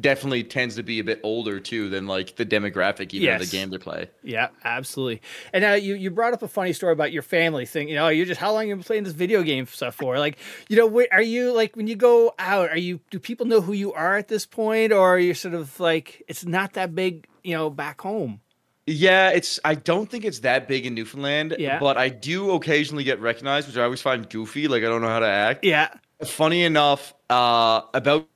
definitely 0.00 0.44
tends 0.44 0.76
to 0.76 0.82
be 0.82 0.98
a 0.98 1.04
bit 1.04 1.20
older 1.22 1.60
too 1.60 1.88
than 1.88 2.06
like 2.06 2.36
the 2.36 2.46
demographic 2.46 3.12
even 3.14 3.34
of 3.34 3.40
the 3.40 3.46
game 3.46 3.70
they 3.70 3.78
play. 3.78 4.08
Yeah, 4.22 4.48
absolutely. 4.64 5.22
And 5.52 5.62
now 5.62 5.74
you, 5.74 5.94
you 5.94 6.10
brought 6.10 6.32
up 6.32 6.42
a 6.42 6.48
funny 6.48 6.72
story 6.72 6.92
about 6.92 7.12
your 7.12 7.22
family 7.22 7.66
thing. 7.66 7.88
You 7.88 7.96
know, 7.96 8.08
you're 8.08 8.26
just 8.26 8.40
how 8.40 8.52
long 8.52 8.68
you've 8.68 8.78
been 8.78 8.84
playing 8.84 9.04
this 9.04 9.12
video 9.12 9.42
game 9.42 9.66
stuff 9.66 9.94
for? 9.94 10.18
Like, 10.18 10.38
you 10.68 10.76
know, 10.76 11.06
are 11.12 11.22
you 11.22 11.52
like 11.52 11.76
when 11.76 11.86
you 11.86 11.96
go 11.96 12.34
out? 12.38 12.70
Are 12.70 12.78
you 12.78 13.00
do 13.10 13.18
people 13.18 13.46
know 13.46 13.60
who 13.60 13.72
you 13.72 13.92
are 13.92 14.16
at 14.16 14.28
this 14.28 14.46
point, 14.46 14.92
or 14.92 15.14
are 15.14 15.18
you 15.18 15.34
sort 15.34 15.54
of 15.54 15.78
like 15.80 16.22
it's 16.28 16.44
not 16.44 16.74
that 16.74 16.94
big? 16.94 17.26
You 17.42 17.54
know, 17.54 17.70
back 17.70 18.00
home. 18.00 18.40
Yeah, 18.86 19.30
it's. 19.30 19.58
I 19.64 19.74
don't 19.74 20.08
think 20.08 20.24
it's 20.24 20.40
that 20.40 20.68
big 20.68 20.86
in 20.86 20.94
Newfoundland. 20.94 21.56
Yeah. 21.58 21.78
But 21.78 21.96
I 21.96 22.08
do 22.08 22.52
occasionally 22.52 23.04
get 23.04 23.20
recognized, 23.20 23.66
which 23.66 23.76
I 23.76 23.82
always 23.82 24.00
find 24.00 24.28
goofy. 24.28 24.68
Like 24.68 24.82
I 24.82 24.86
don't 24.86 25.02
know 25.02 25.08
how 25.08 25.20
to 25.20 25.26
act. 25.26 25.64
Yeah. 25.64 25.92
Funny 26.24 26.62
enough, 26.62 27.12
uh, 27.28 27.82
about 27.92 28.28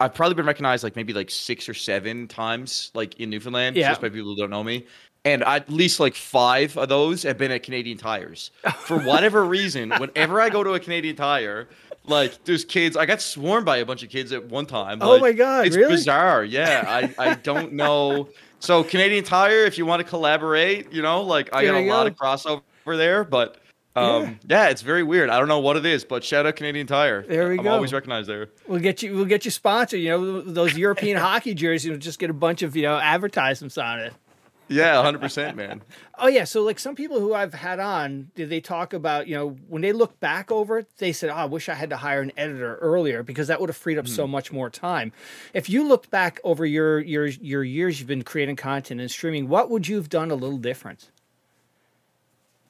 I've 0.00 0.14
probably 0.14 0.34
been 0.34 0.46
recognized 0.46 0.84
like 0.84 0.96
maybe 0.96 1.12
like 1.12 1.30
six 1.30 1.68
or 1.68 1.74
seven 1.74 2.28
times, 2.28 2.90
like 2.94 3.18
in 3.20 3.30
Newfoundland, 3.30 3.76
Yeah. 3.76 3.88
just 3.90 4.00
by 4.00 4.08
people 4.08 4.30
who 4.30 4.36
don't 4.36 4.50
know 4.50 4.64
me. 4.64 4.86
And 5.24 5.42
at 5.42 5.68
least 5.68 5.98
like 5.98 6.14
five 6.14 6.76
of 6.76 6.88
those 6.88 7.22
have 7.24 7.36
been 7.38 7.50
at 7.50 7.62
Canadian 7.64 7.98
Tires. 7.98 8.52
For 8.78 8.98
whatever 9.00 9.44
reason, 9.44 9.90
whenever 9.90 10.40
I 10.40 10.50
go 10.50 10.62
to 10.62 10.74
a 10.74 10.80
Canadian 10.80 11.16
Tire, 11.16 11.68
like 12.04 12.44
there's 12.44 12.64
kids. 12.64 12.96
I 12.96 13.06
got 13.06 13.20
sworn 13.20 13.64
by 13.64 13.78
a 13.78 13.84
bunch 13.86 14.04
of 14.04 14.08
kids 14.10 14.30
at 14.32 14.44
one 14.44 14.66
time. 14.66 14.98
Oh 15.00 15.18
my 15.18 15.32
God, 15.32 15.66
it's 15.66 15.74
really? 15.76 15.94
bizarre. 15.96 16.44
Yeah, 16.44 16.84
I 17.18 17.30
I 17.30 17.34
don't 17.34 17.72
know. 17.72 18.28
So 18.60 18.84
Canadian 18.84 19.24
Tire, 19.24 19.64
if 19.64 19.76
you 19.78 19.84
want 19.86 20.00
to 20.00 20.08
collaborate, 20.08 20.92
you 20.92 21.02
know, 21.02 21.22
like 21.22 21.48
I 21.52 21.62
There 21.64 21.72
got 21.72 21.78
a 21.78 21.82
you 21.82 21.90
lot 21.90 22.06
of 22.06 22.14
crossover 22.14 22.62
there, 22.86 23.24
but 23.24 23.58
um, 23.96 24.38
yeah. 24.46 24.68
it's 24.68 24.82
very 24.82 25.02
weird. 25.02 25.30
I 25.30 25.38
don't 25.38 25.48
know 25.48 25.60
what 25.60 25.76
it 25.76 25.86
is, 25.86 26.04
but 26.04 26.22
shout 26.22 26.46
out 26.46 26.56
Canadian 26.56 26.86
Tire. 26.86 27.22
There 27.22 27.48
we 27.48 27.58
I'm 27.58 27.64
go. 27.64 27.70
always 27.70 27.92
recognized 27.92 28.28
there. 28.28 28.48
We'll 28.68 28.80
get 28.80 29.02
you. 29.02 29.14
We'll 29.14 29.24
get 29.24 29.44
you 29.44 29.50
sponsored. 29.50 30.00
You 30.00 30.10
know, 30.10 30.40
those 30.40 30.76
European 30.76 31.16
hockey 31.20 31.54
jerseys. 31.54 31.86
You'll 31.86 31.98
just 31.98 32.18
get 32.18 32.30
a 32.30 32.34
bunch 32.34 32.62
of 32.62 32.76
you 32.76 32.82
know 32.82 32.98
advertisements 32.98 33.78
on 33.78 34.00
it. 34.00 34.12
Yeah, 34.68 34.96
100 34.96 35.20
percent, 35.20 35.56
man. 35.56 35.82
Oh 36.18 36.28
yeah, 36.28 36.44
so 36.44 36.62
like 36.62 36.78
some 36.78 36.94
people 36.94 37.20
who 37.20 37.34
I've 37.34 37.52
had 37.52 37.78
on, 37.78 38.30
did 38.34 38.48
they 38.48 38.62
talk 38.62 38.94
about 38.94 39.28
you 39.28 39.34
know 39.34 39.50
when 39.68 39.82
they 39.82 39.92
look 39.92 40.18
back 40.18 40.50
over 40.50 40.78
it, 40.78 40.88
they 40.96 41.12
said, 41.12 41.28
"Oh, 41.28 41.34
I 41.34 41.44
wish 41.44 41.68
I 41.68 41.74
had 41.74 41.90
to 41.90 41.96
hire 41.98 42.22
an 42.22 42.32
editor 42.38 42.76
earlier 42.76 43.22
because 43.22 43.48
that 43.48 43.60
would 43.60 43.68
have 43.68 43.76
freed 43.76 43.98
up 43.98 44.08
so 44.08 44.26
much 44.26 44.50
more 44.50 44.70
time." 44.70 45.12
If 45.52 45.68
you 45.68 45.86
looked 45.86 46.10
back 46.10 46.40
over 46.42 46.64
your 46.64 47.00
your 47.00 47.26
your 47.26 47.62
years 47.62 48.00
you've 48.00 48.08
been 48.08 48.24
creating 48.24 48.56
content 48.56 48.98
and 48.98 49.10
streaming, 49.10 49.48
what 49.48 49.68
would 49.68 49.88
you 49.88 49.96
have 49.96 50.08
done 50.08 50.30
a 50.30 50.34
little 50.34 50.56
different? 50.56 51.10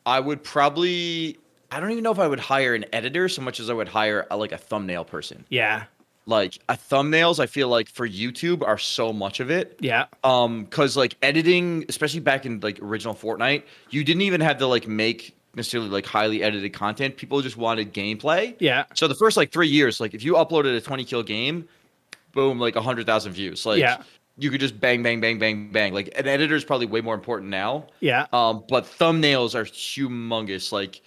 I 0.07 0.21
would 0.21 0.43
probably. 0.43 1.37
I 1.71 1.81
don't 1.81 1.91
even 1.91 2.05
know 2.05 2.13
if 2.13 2.21
I 2.21 2.29
would 2.29 2.41
hire 2.41 2.75
an 2.75 2.87
editor 2.93 3.29
so 3.29 3.43
much 3.43 3.59
as 3.59 3.69
I 3.69 3.75
would 3.75 3.89
hire 3.89 4.27
a, 4.31 4.37
like 4.37 4.53
a 4.53 4.57
thumbnail 4.57 5.05
person. 5.05 5.45
Yeah. 5.51 5.85
Like 6.25 6.59
a 6.69 6.75
thumbnails, 6.75 7.41
I 7.41 7.47
feel 7.47 7.69
like 7.69 7.89
for 7.89 8.09
YouTube 8.09 8.63
are 8.63 8.79
so 8.79 9.13
much 9.13 9.41
of 9.41 9.51
it. 9.51 9.77
Yeah. 9.81 10.07
Um, 10.25 10.65
because 10.65 10.97
like 10.97 11.17
editing, 11.23 11.85
especially 11.89 12.21
back 12.21 12.47
in 12.47 12.61
like 12.61 12.81
original 12.81 13.15
Fortnite, 13.15 13.65
you 13.91 14.05
didn't 14.05 14.23
even 14.23 14.41
have 14.41 14.59
to 14.59 14.67
like 14.67 14.87
make 14.87 15.37
necessarily 15.57 15.89
like 15.89 16.07
highly 16.07 16.43
edited 16.43 16.73
content. 16.73 17.17
People 17.17 17.41
just 17.43 17.57
wanted 17.57 17.93
gameplay. 17.93 18.55
Yeah. 18.61 18.85
So 18.95 19.09
the 19.09 19.15
first 19.15 19.37
like 19.37 19.51
three 19.51 19.69
years, 19.69 20.01
like 20.01 20.15
if 20.15 20.23
you 20.23 20.35
uploaded 20.35 20.77
a 20.77 20.81
20 20.81 21.05
kill 21.05 21.23
game, 21.25 21.69
boom, 22.33 22.61
like 22.61 22.77
a 22.77 22.83
hundred 22.83 23.07
thousand 23.07 23.33
views. 23.33 23.67
Like 23.67 23.81
Yeah. 23.81 24.03
You 24.39 24.51
could 24.51 24.61
just 24.61 24.79
bang, 24.79 25.03
bang, 25.03 25.21
bang, 25.21 25.39
bang, 25.39 25.71
bang. 25.71 25.95
Like 25.95 26.13
an 26.17 26.27
editor 26.27 26.55
is 26.55 26.65
probably 26.65 26.87
way 26.87 27.01
more 27.01 27.15
important 27.15 27.51
now. 27.51 27.87
Yeah. 28.01 28.27
Um, 28.33 28.65
but 28.69 28.85
thumbnails 28.85 29.55
are 29.55 29.65
humongous. 29.65 30.73
Like 30.73 31.01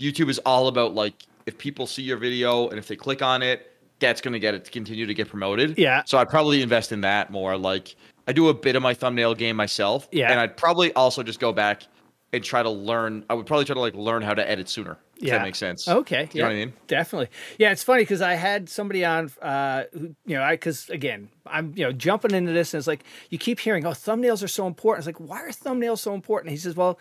YouTube 0.00 0.28
is 0.28 0.38
all 0.40 0.68
about 0.68 0.94
like 0.94 1.14
if 1.46 1.56
people 1.58 1.86
see 1.86 2.02
your 2.02 2.16
video 2.16 2.68
and 2.68 2.78
if 2.78 2.88
they 2.88 2.96
click 2.96 3.22
on 3.22 3.42
it, 3.42 3.68
that's 4.00 4.20
gonna 4.20 4.40
get 4.40 4.54
it 4.54 4.64
to 4.64 4.70
continue 4.70 5.06
to 5.06 5.14
get 5.14 5.28
promoted. 5.28 5.78
Yeah. 5.78 6.02
So 6.06 6.18
I'd 6.18 6.28
probably 6.28 6.60
invest 6.60 6.90
in 6.90 7.02
that 7.02 7.30
more. 7.30 7.56
Like 7.56 7.94
I 8.26 8.32
do 8.32 8.48
a 8.48 8.54
bit 8.54 8.74
of 8.74 8.82
my 8.82 8.94
thumbnail 8.94 9.34
game 9.34 9.56
myself. 9.56 10.08
Yeah. 10.10 10.30
And 10.30 10.40
I'd 10.40 10.56
probably 10.56 10.92
also 10.94 11.22
just 11.22 11.38
go 11.38 11.52
back 11.52 11.84
and 12.32 12.42
try 12.42 12.62
to 12.62 12.70
learn. 12.70 13.24
I 13.30 13.34
would 13.34 13.46
probably 13.46 13.64
try 13.64 13.74
to 13.74 13.80
like 13.80 13.94
learn 13.94 14.22
how 14.22 14.34
to 14.34 14.48
edit 14.48 14.68
sooner. 14.68 14.98
Yeah. 15.22 15.38
that 15.38 15.44
makes 15.44 15.58
sense. 15.58 15.88
Okay. 15.88 16.28
You 16.32 16.42
know 16.42 16.44
yeah, 16.44 16.44
what 16.44 16.50
I 16.50 16.54
mean? 16.54 16.72
Definitely. 16.86 17.28
Yeah, 17.58 17.72
it's 17.72 17.82
funny 17.82 18.02
because 18.02 18.20
I 18.20 18.34
had 18.34 18.68
somebody 18.68 19.04
on, 19.04 19.30
uh, 19.40 19.84
who, 19.92 20.14
you 20.26 20.36
know, 20.36 20.42
I 20.42 20.54
because 20.54 20.90
again, 20.90 21.28
I'm 21.46 21.72
you 21.76 21.84
know 21.84 21.92
jumping 21.92 22.32
into 22.32 22.52
this 22.52 22.74
and 22.74 22.78
it's 22.78 22.86
like 22.86 23.04
you 23.30 23.38
keep 23.38 23.60
hearing, 23.60 23.86
oh, 23.86 23.90
thumbnails 23.90 24.42
are 24.42 24.48
so 24.48 24.66
important. 24.66 25.06
It's 25.06 25.18
like, 25.18 25.28
why 25.28 25.40
are 25.40 25.50
thumbnails 25.50 25.98
so 25.98 26.14
important? 26.14 26.50
he 26.50 26.56
says, 26.56 26.76
well, 26.76 26.98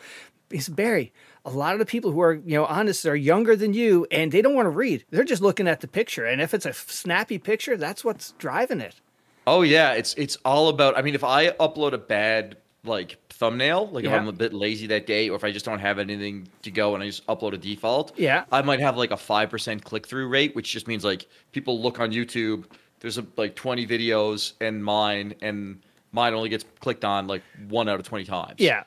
he 0.49 0.59
says, 0.59 0.73
Barry, 0.73 1.13
a 1.45 1.49
lot 1.49 1.73
of 1.73 1.79
the 1.79 1.85
people 1.85 2.11
who 2.11 2.21
are 2.21 2.33
you 2.33 2.55
know 2.55 2.65
on 2.65 2.85
this 2.85 3.05
are 3.05 3.15
younger 3.15 3.55
than 3.55 3.73
you 3.73 4.05
and 4.11 4.31
they 4.31 4.41
don't 4.41 4.53
want 4.53 4.67
to 4.67 4.71
read. 4.71 5.05
They're 5.09 5.23
just 5.23 5.41
looking 5.41 5.67
at 5.67 5.81
the 5.81 5.87
picture, 5.87 6.25
and 6.25 6.41
if 6.41 6.53
it's 6.53 6.65
a 6.65 6.73
snappy 6.73 7.37
picture, 7.37 7.77
that's 7.77 8.03
what's 8.03 8.31
driving 8.33 8.81
it. 8.81 9.01
Oh 9.47 9.63
yeah, 9.63 9.93
it's 9.93 10.13
it's 10.15 10.37
all 10.45 10.69
about. 10.69 10.97
I 10.97 11.01
mean, 11.01 11.15
if 11.15 11.23
I 11.23 11.49
upload 11.51 11.93
a 11.93 11.97
bad 11.97 12.57
like 12.83 13.17
thumbnail, 13.41 13.87
like 13.91 14.05
if 14.05 14.11
I'm 14.11 14.27
a 14.27 14.31
bit 14.31 14.53
lazy 14.53 14.85
that 14.87 15.07
day, 15.07 15.27
or 15.29 15.35
if 15.35 15.43
I 15.43 15.51
just 15.51 15.65
don't 15.65 15.79
have 15.79 15.97
anything 15.97 16.47
to 16.61 16.69
go 16.71 16.93
and 16.93 17.03
I 17.03 17.07
just 17.07 17.25
upload 17.25 17.53
a 17.53 17.57
default, 17.57 18.17
Yeah. 18.17 18.45
I 18.51 18.61
might 18.61 18.79
have 18.79 18.95
like 18.97 19.09
a 19.11 19.17
five 19.17 19.49
percent 19.49 19.83
click 19.83 20.05
through 20.07 20.27
rate, 20.27 20.55
which 20.55 20.71
just 20.71 20.87
means 20.87 21.03
like 21.03 21.27
people 21.51 21.81
look 21.81 21.99
on 21.99 22.11
YouTube. 22.11 22.65
There's 22.99 23.17
a, 23.17 23.25
like 23.35 23.55
20 23.55 23.87
videos 23.87 24.53
and 24.61 24.85
mine, 24.85 25.33
and 25.41 25.81
mine 26.11 26.35
only 26.35 26.49
gets 26.49 26.63
clicked 26.79 27.03
on 27.03 27.25
like 27.25 27.41
one 27.67 27.89
out 27.89 27.99
of 27.99 28.05
20 28.05 28.25
times. 28.25 28.55
Yeah. 28.59 28.83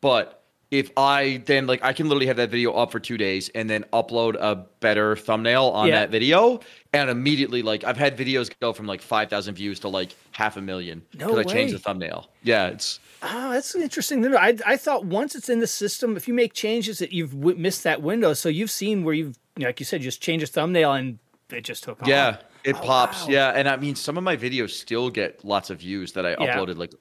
But 0.00 0.41
if 0.72 0.90
I 0.96 1.42
then 1.46 1.66
like 1.68 1.84
I 1.84 1.92
can 1.92 2.08
literally 2.08 2.26
have 2.26 2.38
that 2.38 2.50
video 2.50 2.72
up 2.72 2.90
for 2.90 2.98
two 2.98 3.16
days 3.18 3.50
and 3.54 3.68
then 3.70 3.84
upload 3.92 4.34
a 4.40 4.56
better 4.80 5.14
thumbnail 5.14 5.66
on 5.66 5.86
Yeah. 5.88 6.00
that 6.00 6.10
video 6.10 6.60
and 6.94 7.10
immediately 7.10 7.60
like 7.62 7.84
I've 7.84 7.98
had 7.98 8.16
videos 8.16 8.50
go 8.60 8.72
from 8.72 8.86
like 8.86 9.02
five 9.02 9.28
thousand 9.28 9.54
views 9.54 9.78
to 9.80 9.88
like 9.88 10.14
half 10.32 10.56
a 10.56 10.62
million 10.62 11.02
No 11.16 11.38
I 11.38 11.44
changed 11.44 11.74
the 11.74 11.78
thumbnail. 11.78 12.28
Yeah, 12.42 12.68
it's 12.68 12.98
Oh, 13.22 13.52
that's 13.52 13.72
interesting. 13.76 14.26
I 14.34 14.56
I 14.66 14.76
thought 14.76 15.04
once 15.04 15.36
it's 15.36 15.48
in 15.48 15.60
the 15.60 15.66
system, 15.68 16.16
if 16.16 16.26
you 16.26 16.34
make 16.34 16.54
changes, 16.54 16.98
that 16.98 17.12
you've 17.12 17.30
w- 17.38 17.56
missed 17.56 17.84
that 17.84 18.02
window. 18.02 18.32
So 18.34 18.48
you've 18.48 18.70
seen 18.72 19.04
where 19.04 19.14
you've, 19.14 19.38
like 19.58 19.78
you 19.78 19.86
said, 19.86 20.00
just 20.00 20.20
change 20.20 20.42
a 20.42 20.46
thumbnail 20.48 20.92
and 20.94 21.18
it 21.50 21.60
just 21.62 21.84
took 21.84 22.02
off. 22.02 22.08
yeah, 22.08 22.38
it 22.64 22.74
Oh, 22.76 22.80
pops. 22.80 23.22
wow. 23.26 23.28
Yeah, 23.32 23.50
and 23.54 23.68
I 23.68 23.76
mean 23.76 23.94
some 23.94 24.16
of 24.18 24.24
my 24.24 24.36
videos 24.36 24.70
still 24.70 25.08
get 25.10 25.44
lots 25.44 25.70
of 25.70 25.78
views 25.80 26.12
that 26.14 26.24
I 26.26 26.30
Yeah. 26.30 26.56
uploaded 26.56 26.78
like 26.78 26.92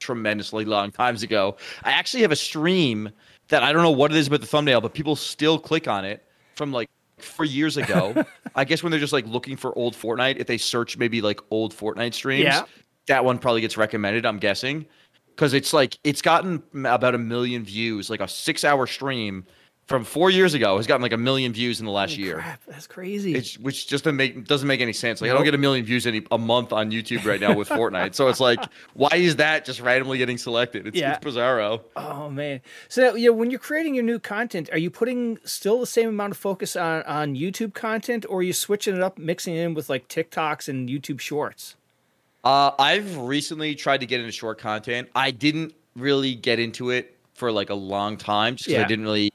tremendously 0.00 0.64
long 0.64 0.90
times 0.90 1.22
ago. 1.22 1.56
I 1.84 1.90
actually 1.92 2.22
have 2.22 2.32
a 2.32 2.36
stream 2.36 3.10
that 3.48 3.62
I 3.62 3.72
don't 3.72 3.82
know 3.82 3.90
what 3.90 4.10
it 4.10 4.16
is 4.16 4.26
about 4.26 4.40
the 4.40 4.46
thumbnail, 4.46 4.80
but 4.80 4.94
people 4.94 5.16
still 5.16 5.58
click 5.58 5.88
on 5.88 6.04
it 6.04 6.24
from 6.56 6.72
like 6.72 6.88
four 7.18 7.44
years 7.44 7.76
ago. 7.76 8.24
I 8.54 8.64
guess 8.64 8.82
when 8.82 8.90
they're 8.90 9.00
just 9.00 9.12
like 9.12 9.26
looking 9.26 9.56
for 9.56 9.76
old 9.76 9.94
Fortnite, 9.94 10.36
if 10.38 10.46
they 10.46 10.58
search 10.58 10.96
maybe 10.98 11.20
like 11.20 11.40
old 11.50 11.74
Fortnite 11.74 12.14
streams, 12.14 12.44
Yeah. 12.44 12.64
that 13.06 13.24
one 13.24 13.38
probably 13.38 13.60
gets 13.60 13.76
recommended. 13.76 14.26
I'm 14.26 14.38
guessing 14.38 14.86
because 15.34 15.52
it's 15.54 15.72
like 15.72 15.98
it's 16.04 16.22
gotten 16.22 16.62
about 16.84 17.14
a 17.14 17.18
million 17.18 17.62
views, 17.64 18.10
like 18.10 18.20
a 18.20 18.28
six-hour 18.28 18.86
stream 18.86 19.44
from 19.86 20.02
four 20.02 20.30
years 20.30 20.52
ago 20.52 20.76
has 20.78 20.86
gotten 20.88 21.00
like 21.02 21.12
a 21.12 21.16
million 21.16 21.52
views 21.52 21.78
in 21.78 21.86
the 21.86 21.92
last 21.92 22.10
Holy 22.10 22.24
year. 22.24 22.34
Crap, 22.38 22.60
that's 22.66 22.86
crazy. 22.88 23.34
It's 23.36 23.56
which 23.58 23.86
just 23.86 24.02
doesn't 24.04 24.16
make 24.16 24.44
doesn't 24.44 24.66
make 24.66 24.80
any 24.80 24.92
sense. 24.92 25.20
Like 25.20 25.30
I 25.30 25.34
don't 25.34 25.44
get 25.44 25.54
a 25.54 25.58
million 25.58 25.84
views 25.84 26.06
any 26.08 26.26
a 26.32 26.38
month 26.38 26.72
on 26.72 26.90
YouTube 26.90 27.24
right 27.24 27.40
now 27.40 27.54
with 27.54 27.68
Fortnite. 27.68 28.14
So 28.16 28.26
it's 28.28 28.40
like, 28.40 28.58
why 28.94 29.10
is 29.14 29.36
that 29.36 29.64
just 29.64 29.80
randomly 29.80 30.18
getting 30.18 30.38
selected? 30.38 30.88
It's, 30.88 30.96
Yeah. 30.98 31.14
it's 31.14 31.24
bizarro. 31.24 31.82
oh 31.94 32.28
man. 32.30 32.60
So 32.88 33.14
know, 33.14 33.32
when 33.32 33.50
you're 33.50 33.60
creating 33.60 33.94
your 33.94 34.02
new 34.04 34.18
content, 34.18 34.68
are 34.72 34.78
you 34.78 34.90
putting 34.90 35.38
still 35.44 35.78
the 35.78 35.86
same 35.86 36.08
amount 36.08 36.32
of 36.32 36.36
focus 36.36 36.74
on 36.74 37.02
on 37.04 37.36
YouTube 37.36 37.72
content, 37.74 38.26
or 38.28 38.38
are 38.40 38.42
you 38.42 38.52
switching 38.52 38.96
it 38.96 39.02
up, 39.02 39.18
mixing 39.18 39.54
it 39.54 39.60
in 39.60 39.74
with 39.74 39.88
like 39.88 40.08
TikToks 40.08 40.68
and 40.68 40.88
YouTube 40.88 41.20
Shorts? 41.20 41.76
Uh, 42.42 42.72
I've 42.78 43.16
recently 43.18 43.74
tried 43.74 43.98
to 44.00 44.06
get 44.06 44.20
into 44.20 44.32
short 44.32 44.58
content. 44.58 45.08
I 45.14 45.30
didn't 45.32 45.74
really 45.96 46.34
get 46.34 46.58
into 46.60 46.90
it 46.90 47.16
for 47.34 47.50
like 47.52 47.70
a 47.70 47.74
long 47.74 48.16
time 48.16 48.56
just 48.56 48.66
because 48.68 48.78
Yeah. 48.80 48.84
I 48.84 48.88
didn't 48.88 49.04
really, 49.04 49.32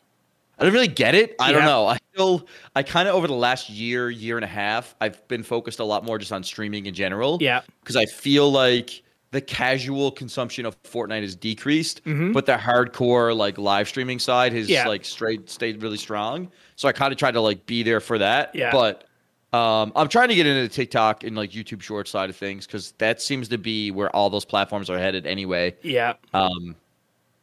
I 0.61 0.65
didn't 0.65 0.75
really 0.75 0.87
get 0.87 1.15
it. 1.15 1.35
I 1.39 1.47
Yeah. 1.49 1.57
don't 1.57 1.65
know. 1.65 1.87
I 1.87 1.97
still, 2.13 2.47
I 2.75 2.83
kind 2.83 3.09
of 3.09 3.15
over 3.15 3.25
the 3.27 3.33
last 3.33 3.67
year, 3.69 4.11
year 4.11 4.37
and 4.37 4.45
a 4.45 4.47
half, 4.47 4.93
I've 5.01 5.27
been 5.27 5.41
focused 5.41 5.79
a 5.79 5.83
lot 5.83 6.05
more 6.05 6.19
just 6.19 6.31
on 6.31 6.43
streaming 6.43 6.85
in 6.85 6.93
general. 6.93 7.39
Yeah. 7.41 7.61
because 7.81 7.95
I 7.95 8.05
feel 8.05 8.51
like 8.51 9.01
the 9.31 9.41
casual 9.41 10.11
consumption 10.11 10.65
of 10.65 10.81
Fortnite 10.83 11.21
has 11.21 11.35
decreased, 11.35 12.03
Mhm. 12.05 12.31
but 12.33 12.45
the 12.45 12.57
hardcore 12.57 13.35
like 13.35 13.57
live 13.57 13.87
streaming 13.87 14.19
side 14.19 14.53
has 14.53 14.69
Yeah. 14.69 14.87
like 14.87 15.03
straight 15.03 15.49
stayed 15.49 15.81
really 15.81 15.97
strong. 15.97 16.51
So 16.75 16.87
I 16.87 16.91
kind 16.91 17.11
of 17.11 17.17
tried 17.17 17.31
to 17.31 17.41
like 17.41 17.65
be 17.65 17.81
there 17.81 17.99
for 18.01 18.17
that. 18.19 18.53
Yeah. 18.53 18.71
But 18.71 19.05
um, 19.53 19.91
I'm 19.95 20.07
trying 20.09 20.29
to 20.29 20.35
get 20.35 20.45
into 20.45 20.61
the 20.61 20.69
TikTok 20.73 21.23
and 21.23 21.35
like 21.35 21.51
YouTube 21.51 21.81
short 21.81 22.07
side 22.07 22.29
of 22.29 22.35
things 22.35 22.65
because 22.67 22.91
that 22.99 23.21
seems 23.21 23.47
to 23.49 23.57
be 23.57 23.89
where 23.91 24.15
all 24.15 24.29
those 24.29 24.45
platforms 24.45 24.89
are 24.89 24.97
headed 24.99 25.25
anyway. 25.25 25.75
Yeah. 25.81 26.13
Um, 26.33 26.75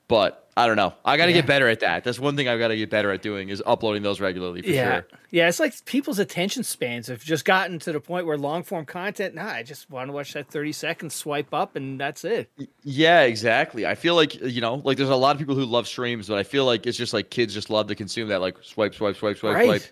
but 0.09 0.48
I 0.59 0.67
don't 0.67 0.77
know. 0.77 0.93
I 1.05 1.17
got 1.17 1.27
to 1.27 1.31
Yeah. 1.31 1.39
get 1.39 1.47
better 1.47 1.69
at 1.69 1.81
that. 1.81 2.03
That's 2.05 2.19
one 2.19 2.37
thing 2.37 2.49
I've 2.49 2.59
got 2.59 2.69
to 2.69 2.77
get 2.77 2.91
better 2.91 3.13
at 3.13 3.23
doing 3.23 3.49
is 3.49 3.63
uploading 3.65 4.03
those 4.03 4.21
regularly 4.21 4.61
for 4.63 4.69
yeah. 4.69 4.93
sure. 4.95 5.07
Yeah, 5.31 5.49
it's 5.49 5.61
like 5.61 5.85
people's 5.85 6.19
attention 6.19 6.65
spans 6.65 7.07
have 7.07 7.23
just 7.23 7.45
gotten 7.45 7.79
to 7.81 7.93
the 7.93 8.01
point 8.01 8.27
where 8.27 8.37
long 8.37 8.63
form 8.65 8.85
content, 8.85 9.35
nah, 9.35 9.47
I 9.47 9.63
just 9.63 9.89
want 9.89 10.09
to 10.09 10.13
watch 10.13 10.33
that 10.33 10.49
30 10.51 10.73
seconds, 10.73 11.15
swipe 11.15 11.55
up, 11.55 11.77
and 11.77 12.01
that's 12.01 12.25
it. 12.25 12.51
Yeah, 12.83 13.23
exactly. 13.23 13.87
I 13.87 13.95
feel 13.95 14.15
like 14.17 14.35
you 14.41 14.61
know, 14.61 14.83
like 14.85 14.97
there's 14.97 15.09
a 15.11 15.15
lot 15.17 15.37
of 15.37 15.39
people 15.39 15.55
who 15.55 15.65
love 15.65 15.87
streams, 15.87 16.29
but 16.29 16.39
I 16.39 16.43
feel 16.43 16.65
like 16.65 16.87
it's 16.87 16.99
just 16.99 17.13
like 17.15 17.31
kids 17.31 17.55
just 17.55 17.71
love 17.71 17.87
to 17.87 17.95
consume 17.95 18.29
that, 18.29 18.41
like 18.41 18.57
swipe, 18.63 18.95
swipe, 18.95 19.17
swipe, 19.17 19.37
swipe, 19.39 19.55
Right. 19.55 19.67
swipe. 19.67 19.83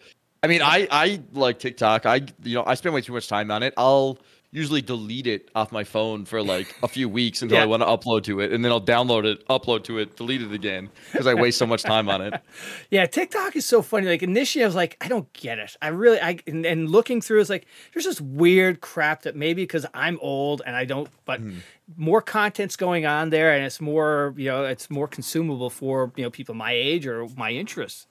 I 0.42 0.48
mean, 0.48 0.62
I 0.62 0.86
I 0.90 1.20
like 1.32 1.58
TikTok. 1.58 2.06
I 2.06 2.22
you 2.42 2.54
know 2.54 2.64
I 2.66 2.74
spend 2.74 2.94
way 2.94 3.00
too 3.02 3.12
much 3.12 3.28
time 3.28 3.50
on 3.50 3.62
it. 3.62 3.72
I'll 3.76 4.18
usually 4.52 4.80
delete 4.80 5.26
it 5.26 5.50
off 5.54 5.72
my 5.72 5.84
phone 5.84 6.24
for 6.24 6.42
like 6.42 6.74
a 6.82 6.88
few 6.88 7.08
weeks 7.08 7.42
until 7.42 7.58
Yeah. 7.58 7.64
I 7.64 7.66
want 7.66 7.82
to 7.82 7.86
upload 7.86 8.24
to 8.24 8.40
it, 8.40 8.52
and 8.52 8.64
then 8.64 8.72
I'll 8.72 8.80
download 8.80 9.24
it, 9.24 9.46
upload 9.48 9.84
to 9.84 9.98
it, 9.98 10.16
delete 10.16 10.42
it 10.42 10.52
again 10.52 10.88
because 11.12 11.26
I 11.26 11.34
waste 11.34 11.58
so 11.58 11.66
much 11.66 11.82
time 11.82 12.08
on 12.08 12.20
it. 12.20 12.34
Yeah, 12.90 13.06
TikTok 13.06 13.56
is 13.56 13.66
so 13.66 13.82
funny. 13.82 14.06
Like 14.06 14.22
initially, 14.22 14.62
I 14.62 14.66
was 14.66 14.74
like, 14.74 14.96
I 15.00 15.08
don't 15.08 15.30
get 15.32 15.58
it. 15.58 15.76
I 15.82 15.88
really, 15.88 16.20
I 16.20 16.38
and, 16.46 16.64
and 16.64 16.88
looking 16.88 17.20
through, 17.20 17.40
it's 17.40 17.50
like 17.50 17.66
there's 17.92 18.04
this 18.04 18.20
weird 18.20 18.80
crap 18.80 19.22
that 19.22 19.34
maybe 19.34 19.62
because 19.62 19.84
I'm 19.92 20.18
old 20.22 20.62
and 20.64 20.76
I 20.76 20.84
don't, 20.84 21.08
but 21.24 21.42
mm. 21.42 21.58
more 21.96 22.22
content's 22.22 22.76
going 22.76 23.06
on 23.06 23.30
there, 23.30 23.52
and 23.52 23.64
it's 23.64 23.80
more, 23.80 24.34
you 24.36 24.46
know, 24.46 24.64
it's 24.64 24.90
more 24.90 25.08
consumable 25.08 25.70
for 25.70 26.12
you 26.16 26.22
know 26.22 26.30
people 26.30 26.54
my 26.54 26.72
age 26.72 27.06
or 27.06 27.26
my 27.36 27.50
interests. 27.50 28.06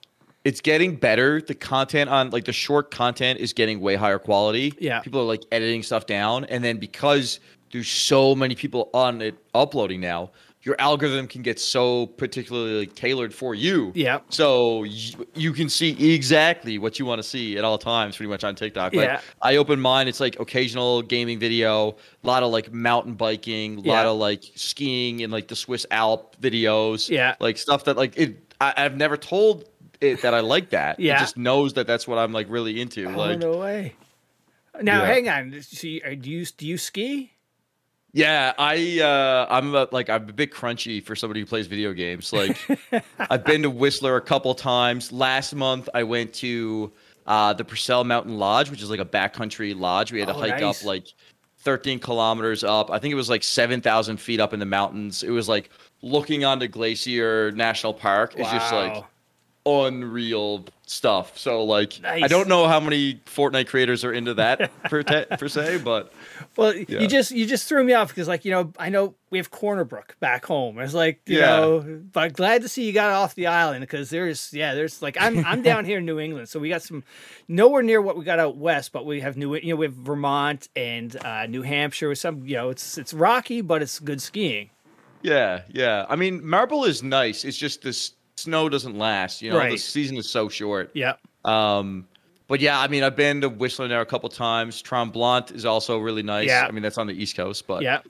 It's 0.46 0.60
getting 0.60 0.94
better. 0.94 1.42
The 1.42 1.56
content 1.56 2.08
on 2.08 2.30
like 2.30 2.44
the 2.44 2.52
short 2.52 2.92
content 2.92 3.40
is 3.40 3.52
getting 3.52 3.80
way 3.80 3.96
higher 3.96 4.20
quality. 4.20 4.72
Yeah. 4.78 5.00
People 5.00 5.20
are 5.20 5.24
like 5.24 5.42
editing 5.50 5.82
stuff 5.82 6.06
down. 6.06 6.44
And 6.44 6.62
then 6.62 6.76
because 6.78 7.40
there's 7.72 7.88
so 7.88 8.32
many 8.32 8.54
people 8.54 8.88
on 8.94 9.20
it 9.22 9.34
uploading 9.56 10.00
now, 10.00 10.30
your 10.62 10.76
algorithm 10.80 11.26
can 11.26 11.42
get 11.42 11.58
so 11.58 12.06
particularly 12.06 12.78
like, 12.78 12.94
tailored 12.94 13.34
for 13.34 13.56
you. 13.56 13.90
Yeah. 13.96 14.20
So 14.28 14.84
you, 14.84 15.26
you 15.34 15.52
can 15.52 15.68
see 15.68 16.14
exactly 16.14 16.78
what 16.78 17.00
you 17.00 17.06
want 17.06 17.20
to 17.20 17.28
see 17.28 17.58
at 17.58 17.64
all 17.64 17.76
times, 17.76 18.16
pretty 18.16 18.30
much 18.30 18.44
on 18.44 18.54
TikTok. 18.54 18.94
Like, 18.94 19.08
Yeah. 19.08 19.20
I 19.42 19.56
open 19.56 19.80
mine. 19.80 20.06
It's 20.06 20.20
like 20.20 20.38
occasional 20.38 21.02
gaming 21.02 21.40
video, 21.40 21.96
a 22.22 22.26
lot 22.26 22.44
of 22.44 22.52
like 22.52 22.72
mountain 22.72 23.14
biking, 23.14 23.78
a 23.78 23.82
Yeah. 23.82 23.92
lot 23.94 24.06
of 24.06 24.16
like 24.18 24.44
skiing 24.54 25.24
and 25.24 25.32
like 25.32 25.48
the 25.48 25.56
Swiss 25.56 25.86
Alp 25.90 26.40
videos. 26.40 27.08
Yeah. 27.08 27.34
Like 27.40 27.58
stuff 27.58 27.82
that 27.86 27.96
like 27.96 28.16
it. 28.16 28.54
I, 28.60 28.74
I've 28.76 28.96
never 28.96 29.16
told 29.16 29.64
it 30.00 30.22
that 30.22 30.34
I 30.34 30.40
like 30.40 30.70
that. 30.70 30.98
Yeah. 31.00 31.16
It 31.16 31.20
just 31.20 31.36
knows 31.36 31.74
that 31.74 31.86
that's 31.86 32.06
what 32.08 32.18
I'm 32.18 32.32
like 32.32 32.46
really 32.50 32.80
into. 32.80 33.06
Oh 33.06 33.16
like, 33.16 33.38
no 33.38 33.58
way! 33.58 33.94
Now 34.82 35.02
Yeah. 35.02 35.06
hang 35.06 35.28
on. 35.28 35.62
So 35.62 35.86
you, 35.86 36.00
uh, 36.04 36.14
do 36.14 36.30
you 36.30 36.44
do 36.46 36.66
you 36.66 36.78
ski? 36.78 37.32
yeah, 38.12 38.54
I 38.58 39.00
uh, 39.00 39.46
I'm 39.50 39.74
a, 39.74 39.88
like 39.92 40.08
I'm 40.08 40.28
a 40.28 40.32
bit 40.32 40.50
crunchy 40.52 41.04
for 41.04 41.14
somebody 41.14 41.40
who 41.40 41.46
plays 41.46 41.66
video 41.66 41.92
games. 41.92 42.32
Like, 42.32 42.56
I've 43.30 43.44
been 43.44 43.62
to 43.62 43.70
Whistler 43.70 44.16
a 44.16 44.20
couple 44.22 44.54
times. 44.54 45.12
Last 45.12 45.54
month, 45.54 45.88
I 45.92 46.02
went 46.02 46.32
to 46.34 46.92
uh, 47.26 47.52
the 47.52 47.64
Purcell 47.64 48.04
Mountain 48.04 48.38
Lodge, 48.38 48.70
which 48.70 48.80
is 48.82 48.88
like 48.88 49.00
a 49.00 49.04
backcountry 49.04 49.78
lodge. 49.78 50.12
We 50.12 50.20
had 50.20 50.28
to 50.28 50.34
Oh, 50.34 50.40
hike 50.40 50.60
nice. 50.60 50.80
up 50.80 50.86
like 50.86 51.08
13 51.58 51.98
kilometers 51.98 52.64
up. 52.64 52.90
I 52.90 52.98
think 52.98 53.12
it 53.12 53.16
was 53.16 53.28
like 53.28 53.42
7,000 53.42 54.16
feet 54.18 54.40
up 54.40 54.54
in 54.54 54.60
the 54.60 54.66
mountains. 54.66 55.22
It 55.22 55.30
was 55.30 55.48
like 55.48 55.68
looking 56.00 56.44
onto 56.44 56.68
Glacier 56.68 57.50
National 57.52 57.92
Park. 57.92 58.34
It's 58.36 58.50
just 58.50 58.72
like 58.72 59.04
unreal 59.66 60.64
stuff. 60.86 61.36
So 61.36 61.64
like 61.64 61.94
I 62.04 62.28
don't 62.28 62.48
know 62.48 62.68
how 62.68 62.78
many 62.78 63.14
Fortnite 63.26 63.66
creators 63.66 64.04
are 64.04 64.12
into 64.12 64.34
that 64.34 64.70
per, 64.84 65.02
te- 65.02 65.24
per 65.36 65.48
se, 65.48 65.78
but 65.78 66.12
Well, 66.56 66.74
Yeah. 66.74 67.00
you 67.00 67.08
just 67.08 67.32
you 67.32 67.44
just 67.46 67.68
threw 67.68 67.82
me 67.82 67.92
off 67.92 68.08
because 68.08 68.28
like 68.28 68.44
you 68.44 68.52
know 68.52 68.72
I 68.78 68.88
know 68.88 69.14
we 69.30 69.38
have 69.38 69.50
Cornerbrook 69.50 70.10
back 70.20 70.44
home. 70.46 70.78
It's 70.78 70.94
like 70.94 71.20
you 71.26 71.38
Yeah. 71.40 71.46
know, 71.56 72.00
but 72.12 72.32
glad 72.34 72.62
to 72.62 72.68
see 72.68 72.84
you 72.86 72.92
got 72.92 73.10
off 73.10 73.34
the 73.34 73.48
island 73.48 73.80
because 73.80 74.10
there's 74.10 74.52
yeah 74.52 74.74
there's 74.74 75.02
like 75.02 75.16
I'm 75.20 75.44
I'm 75.44 75.62
down 75.62 75.84
here 75.84 75.98
in 75.98 76.06
New 76.06 76.20
England, 76.20 76.48
so 76.48 76.60
we 76.60 76.68
got 76.68 76.82
some 76.82 77.02
nowhere 77.48 77.82
near 77.82 78.00
what 78.00 78.16
we 78.16 78.24
got 78.24 78.38
out 78.38 78.56
west, 78.56 78.92
but 78.92 79.04
we 79.04 79.20
have 79.20 79.36
New 79.36 79.56
you 79.56 79.70
know 79.70 79.76
we 79.76 79.86
have 79.86 79.94
Vermont 79.94 80.68
and 80.76 81.16
uh, 81.24 81.46
New 81.46 81.62
Hampshire 81.62 82.08
with 82.08 82.18
some 82.18 82.46
you 82.46 82.54
know 82.56 82.70
it's 82.70 82.96
it's 82.96 83.12
rocky 83.12 83.60
but 83.60 83.82
it's 83.82 83.98
good 83.98 84.22
skiing. 84.22 84.70
yeah, 85.22 85.62
yeah. 85.70 86.06
I 86.08 86.14
mean, 86.14 86.46
Marble 86.46 86.84
is 86.84 87.02
nice. 87.02 87.44
It's 87.44 87.56
just 87.58 87.82
this 87.82 88.12
snow 88.36 88.68
doesn't 88.68 88.96
last. 88.98 89.42
You 89.42 89.50
know, 89.50 89.70
the 89.70 89.76
season 89.76 90.16
is 90.16 90.28
so 90.28 90.48
short. 90.48 90.90
Yeah, 90.94 91.14
Um, 91.44 92.06
but 92.48 92.60
yeah, 92.60 92.78
I 92.78 92.86
mean, 92.88 93.02
I've 93.02 93.16
been 93.16 93.40
to 93.40 93.48
Whistler 93.48 93.88
now 93.88 94.00
a 94.00 94.06
couple 94.06 94.28
times. 94.28 94.82
Tremblant 94.82 95.52
is 95.52 95.64
also 95.64 95.98
really 95.98 96.22
nice. 96.22 96.46
Yeah. 96.46 96.66
I 96.68 96.70
mean, 96.70 96.82
that's 96.82 96.98
on 96.98 97.06
the 97.06 97.14
East 97.14 97.36
Coast, 97.36 97.66
but 97.66 97.82
yeah. 97.82 98.00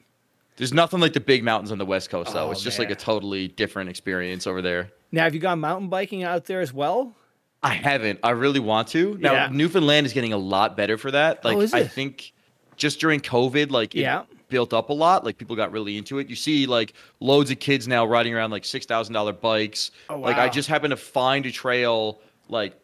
there's 0.57 0.75
nothing 0.75 1.01
like 1.01 1.13
the 1.13 1.21
big 1.21 1.43
mountains 1.45 1.73
on 1.73 1.79
the 1.79 1.87
West 1.87 2.11
Coast, 2.11 2.35
though. 2.35 2.49
Oh, 2.49 2.51
it's 2.51 2.63
just 2.63 2.79
like 2.79 2.91
a 2.91 2.95
totally 2.95 3.49
different 3.49 3.89
experience 3.89 4.47
over 4.47 4.61
there. 4.61 4.91
Now 5.13 5.23
have 5.25 5.35
you 5.35 5.41
gone 5.41 5.61
mountain 5.61 5.89
biking 5.89 6.25
out 6.25 6.45
there 6.47 6.61
as 6.61 6.73
well? 6.73 7.15
I 7.63 7.73
haven't. 7.75 8.19
I 8.23 8.31
really 8.31 8.61
want 8.61 8.89
to. 8.89 9.17
Now, 9.19 9.33
Yeah. 9.33 9.49
Newfoundland 9.51 10.07
is 10.07 10.13
getting 10.13 10.33
a 10.33 10.37
lot 10.39 10.77
better 10.77 10.99
for 10.99 11.11
that. 11.13 11.45
Like, 11.45 11.57
Oh, 11.57 11.61
is 11.61 11.73
I 11.73 11.85
think 11.85 12.33
just 12.77 13.01
during 13.01 13.21
COVID, 13.21 13.71
like, 13.71 13.95
it 13.95 14.01
Yeah. 14.01 14.25
Built 14.49 14.73
up 14.73 14.91
a 14.91 14.93
lot. 14.93 15.25
Like, 15.25 15.39
people 15.39 15.57
got 15.57 15.73
really 15.73 15.97
into 15.97 16.19
it. 16.19 16.29
You 16.29 16.37
see, 16.37 16.67
like, 16.67 16.95
loads 17.21 17.51
of 17.51 17.59
kids 17.59 17.87
now 17.89 18.05
riding 18.07 18.35
around 18.35 18.51
like 18.51 18.65
six 18.65 18.87
thousand 18.87 19.15
dollar 19.15 19.33
bikes. 19.33 19.91
Oh, 20.09 20.19
wow. 20.19 20.29
Like, 20.29 20.37
I 20.39 20.49
just 20.49 20.69
happened 20.69 20.91
to 20.93 20.97
find 20.97 21.45
a 21.47 21.51
trail, 21.53 22.21
like, 22.49 22.75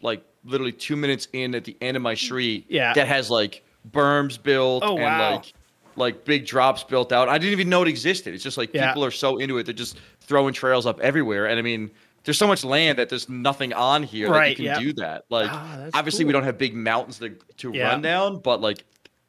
like 0.00 0.22
literally 0.44 0.72
two 0.72 0.96
minutes 0.96 1.28
in 1.32 1.54
at 1.54 1.64
the 1.64 1.76
end 1.80 1.96
of 1.96 2.02
my 2.02 2.14
street. 2.14 2.66
Yeah. 2.68 2.92
That 2.94 3.08
has 3.08 3.30
like 3.30 3.64
berms 3.90 4.40
built 4.40 4.82
Oh, 4.84 4.94
and 4.96 5.02
wow. 5.02 5.34
like 5.36 5.52
like 5.96 6.24
big 6.24 6.46
drops 6.46 6.84
built 6.84 7.10
out. 7.12 7.28
I 7.28 7.36
didn't 7.38 7.52
even 7.52 7.68
know 7.68 7.82
it 7.82 7.88
existed. 7.88 8.32
It's 8.32 8.44
just 8.44 8.56
like 8.56 8.72
Yeah. 8.72 8.86
people 8.88 9.04
are 9.04 9.10
so 9.10 9.38
into 9.38 9.58
it, 9.58 9.64
they're 9.64 9.74
just 9.74 9.98
throwing 10.20 10.54
trails 10.54 10.86
up 10.86 11.00
everywhere. 11.00 11.46
And 11.46 11.58
I 11.58 11.62
mean, 11.62 11.90
there's 12.22 12.38
so 12.38 12.46
much 12.46 12.62
land 12.64 12.98
that 12.98 13.08
there's 13.08 13.28
nothing 13.28 13.72
on 13.72 14.04
here 14.04 14.30
Right, 14.30 14.56
that 14.56 14.62
you 14.62 14.68
yeah. 14.68 14.74
can 14.76 14.82
do 14.84 14.92
that. 14.94 15.24
Like 15.30 15.50
Ah, 15.50 15.88
obviously 15.94 16.24
we 16.24 16.32
don't 16.32 16.44
have 16.44 16.56
big 16.56 16.74
mountains 16.76 17.18
to 17.18 17.30
to 17.56 17.72
Yeah. 17.74 17.88
run 17.88 18.00
down, 18.00 18.38
but 18.38 18.60
like 18.60 18.84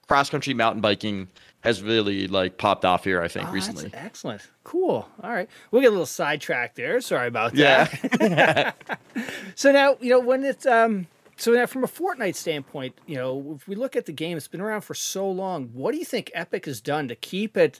cross 0.07 0.30
country 0.30 0.53
mountain 0.53 0.82
biking 0.82 1.27
has 1.62 1.82
really 1.82 2.28
like 2.28 2.57
popped 2.57 2.86
off 2.86 3.03
here, 3.03 3.22
I 3.22 3.28
think, 3.28 3.49
Oh, 3.49 3.51
recently. 3.51 3.89
That's 3.89 4.05
excellent. 4.05 4.47
Cool. 4.64 5.07
All 5.22 5.30
right. 5.30 5.49
We'll 5.72 5.82
get 5.82 5.89
a 5.89 5.91
little 5.91 6.05
sidetracked 6.05 6.76
there. 6.76 7.01
Sorry 7.01 7.28
about 7.28 7.53
that. 7.55 7.99
Yeah. 8.20 9.24
so 9.55 9.72
now, 9.72 9.97
you 9.99 10.10
know, 10.10 10.20
when 10.20 10.43
it's 10.43 10.66
um 10.66 11.07
so 11.36 11.51
now 11.51 11.66
from 11.66 11.84
a 11.84 11.88
Fortnite 11.88 12.36
standpoint, 12.36 12.95
you 13.07 13.16
know, 13.16 13.53
if 13.55 13.68
we 13.68 13.76
look 13.76 13.95
at 13.95 14.05
the 14.05 14.12
game, 14.12 14.36
it's 14.38 14.47
been 14.47 14.62
around 14.62 14.82
for 14.82 14.93
so 14.93 15.30
long. 15.30 15.70
What 15.74 15.91
do 15.93 15.97
you 15.97 16.05
think 16.05 16.32
Epic 16.34 16.66
has 16.66 16.82
done 16.82 17.07
to 17.07 17.16
keep 17.16 17.55
it, 17.57 17.80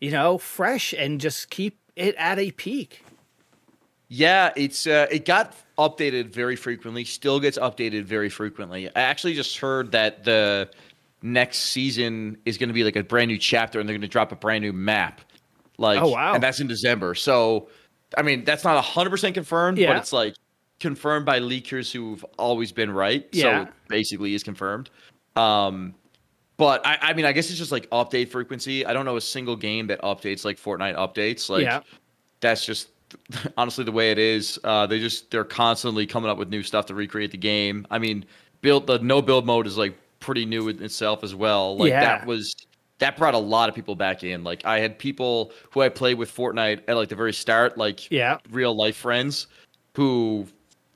you 0.00 0.10
know, 0.10 0.38
fresh 0.38 0.92
and 0.92 1.20
just 1.20 1.50
keep 1.50 1.78
it 1.96 2.14
at 2.16 2.38
a 2.38 2.50
peak? 2.52 3.02
Yeah, 4.10 4.52
it's 4.56 4.86
uh, 4.86 5.06
it 5.10 5.26
got 5.26 5.54
updated 5.78 6.32
very 6.32 6.56
frequently. 6.56 7.04
Still 7.04 7.40
gets 7.40 7.58
updated 7.58 8.04
very 8.04 8.30
frequently. 8.30 8.88
I 8.88 9.00
actually 9.00 9.34
just 9.34 9.58
heard 9.58 9.92
that 9.92 10.24
the 10.24 10.70
next 11.22 11.58
season 11.58 12.38
is 12.44 12.58
going 12.58 12.68
to 12.68 12.72
be 12.74 12.84
like 12.84 12.96
a 12.96 13.02
brand 13.04 13.28
new 13.28 13.38
chapter, 13.38 13.80
and 13.80 13.88
they're 13.88 13.94
going 13.94 14.02
to 14.02 14.08
drop 14.08 14.32
a 14.32 14.36
brand 14.36 14.62
new 14.62 14.72
map. 14.72 15.20
Like, 15.78 16.00
Oh, 16.00 16.08
wow. 16.08 16.34
And 16.34 16.42
that's 16.42 16.60
in 16.60 16.66
December. 16.66 17.14
So, 17.14 17.68
I 18.16 18.22
mean, 18.22 18.44
that's 18.44 18.64
not 18.64 18.82
hundred 18.84 19.10
percent 19.10 19.34
confirmed, 19.34 19.78
Yeah. 19.78 19.88
but 19.92 19.96
it's 19.98 20.12
like 20.12 20.34
confirmed 20.80 21.26
by 21.26 21.40
leakers 21.40 21.90
who've 21.92 22.24
always 22.38 22.72
been 22.72 22.90
right. 22.90 23.26
Yeah. 23.32 23.42
So 23.42 23.62
it 23.62 23.68
basically 23.88 24.34
is 24.34 24.42
confirmed. 24.42 24.90
Um, 25.36 25.94
but 26.56 26.84
I, 26.86 26.98
I 27.00 27.12
mean, 27.14 27.24
I 27.24 27.32
guess 27.32 27.48
it's 27.50 27.58
just 27.58 27.70
like 27.72 27.88
update 27.90 28.28
frequency. 28.30 28.84
I 28.84 28.92
don't 28.92 29.04
know 29.04 29.16
a 29.16 29.20
single 29.20 29.54
game 29.56 29.86
that 29.88 30.00
updates 30.02 30.44
like 30.44 30.56
Fortnite 30.58 30.96
updates. 30.96 31.48
Like, 31.48 31.62
Yeah. 31.62 31.80
that's 32.40 32.64
just 32.64 32.88
honestly 33.56 33.84
the 33.84 33.92
way 33.92 34.10
it 34.10 34.18
is. 34.18 34.58
Uh, 34.64 34.86
they 34.86 34.98
just 34.98 35.30
they're 35.30 35.44
constantly 35.44 36.06
coming 36.06 36.28
up 36.30 36.38
with 36.38 36.48
new 36.48 36.62
stuff 36.64 36.86
to 36.86 36.94
recreate 36.94 37.30
the 37.30 37.38
game. 37.38 37.86
I 37.90 37.98
mean, 37.98 38.24
build 38.60 38.86
the 38.88 38.98
no 38.98 39.22
build 39.22 39.46
mode 39.46 39.66
is 39.68 39.78
like 39.78 39.96
pretty 40.28 40.44
new 40.44 40.68
in 40.68 40.82
itself 40.82 41.24
as 41.24 41.34
well. 41.34 41.78
Like 41.78 41.88
Yeah. 41.88 42.00
that 42.00 42.26
was 42.26 42.54
that 42.98 43.16
brought 43.16 43.32
a 43.32 43.38
lot 43.38 43.70
of 43.70 43.74
people 43.74 43.94
back 43.94 44.22
in. 44.22 44.44
Like 44.44 44.62
I 44.66 44.78
had 44.78 44.98
people 44.98 45.52
who 45.70 45.80
I 45.80 45.88
played 45.88 46.18
with 46.18 46.30
Fortnite 46.30 46.82
at 46.86 46.96
like 46.96 47.08
the 47.08 47.14
very 47.16 47.32
start, 47.32 47.78
like 47.78 48.10
Yeah. 48.10 48.36
real 48.50 48.76
life 48.76 48.96
friends, 48.96 49.46
who 49.94 50.46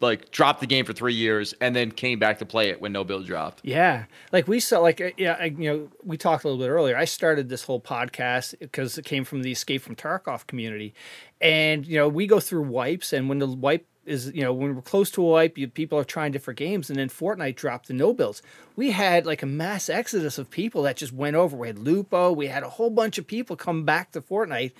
like 0.00 0.30
dropped 0.32 0.60
the 0.60 0.66
game 0.66 0.84
for 0.84 0.92
three 0.92 1.14
years 1.14 1.54
and 1.62 1.74
then 1.74 1.90
came 1.92 2.18
back 2.18 2.38
to 2.40 2.44
play 2.44 2.68
it 2.68 2.80
when 2.82 2.92
no 2.92 3.04
build 3.04 3.24
dropped. 3.24 3.60
Yeah, 3.64 4.04
like 4.32 4.48
we 4.48 4.60
saw, 4.60 4.80
like 4.80 5.00
uh, 5.00 5.10
yeah, 5.16 5.36
I, 5.40 5.44
you 5.46 5.72
know, 5.72 5.88
we 6.04 6.18
talked 6.18 6.44
a 6.44 6.48
little 6.48 6.62
bit 6.62 6.68
earlier. 6.70 6.96
I 6.98 7.04
started 7.06 7.48
this 7.48 7.62
whole 7.62 7.80
podcast 7.80 8.58
because 8.58 8.98
it 8.98 9.04
came 9.06 9.24
from 9.24 9.42
the 9.42 9.52
Escape 9.52 9.80
from 9.80 9.94
Tarkov 9.94 10.46
community, 10.48 10.92
and 11.40 11.86
you 11.86 11.96
know, 11.96 12.08
we 12.08 12.26
go 12.26 12.38
through 12.40 12.62
wipes, 12.64 13.12
and 13.14 13.28
when 13.28 13.38
the 13.38 13.46
wipe 13.46 13.86
is, 14.04 14.32
you 14.34 14.42
know, 14.42 14.52
when 14.52 14.74
we're 14.74 14.82
close 14.82 15.10
to 15.12 15.22
a 15.22 15.28
wipe, 15.28 15.56
you, 15.56 15.68
people 15.68 15.98
are 15.98 16.04
trying 16.04 16.32
different 16.32 16.58
games, 16.58 16.90
and 16.90 16.98
then 16.98 17.08
Fortnite 17.08 17.56
dropped 17.56 17.88
the 17.88 17.94
no 17.94 18.12
builds. 18.12 18.42
We 18.76 18.90
had 18.90 19.26
like 19.26 19.42
a 19.42 19.46
mass 19.46 19.88
exodus 19.88 20.38
of 20.38 20.50
people 20.50 20.82
that 20.82 20.96
just 20.96 21.12
went 21.12 21.36
over. 21.36 21.56
We 21.56 21.68
had 21.68 21.78
Lupo, 21.78 22.32
we 22.32 22.46
had 22.46 22.62
a 22.62 22.68
whole 22.68 22.90
bunch 22.90 23.18
of 23.18 23.26
people 23.26 23.56
come 23.56 23.84
back 23.84 24.12
to 24.12 24.20
Fortnite, 24.20 24.72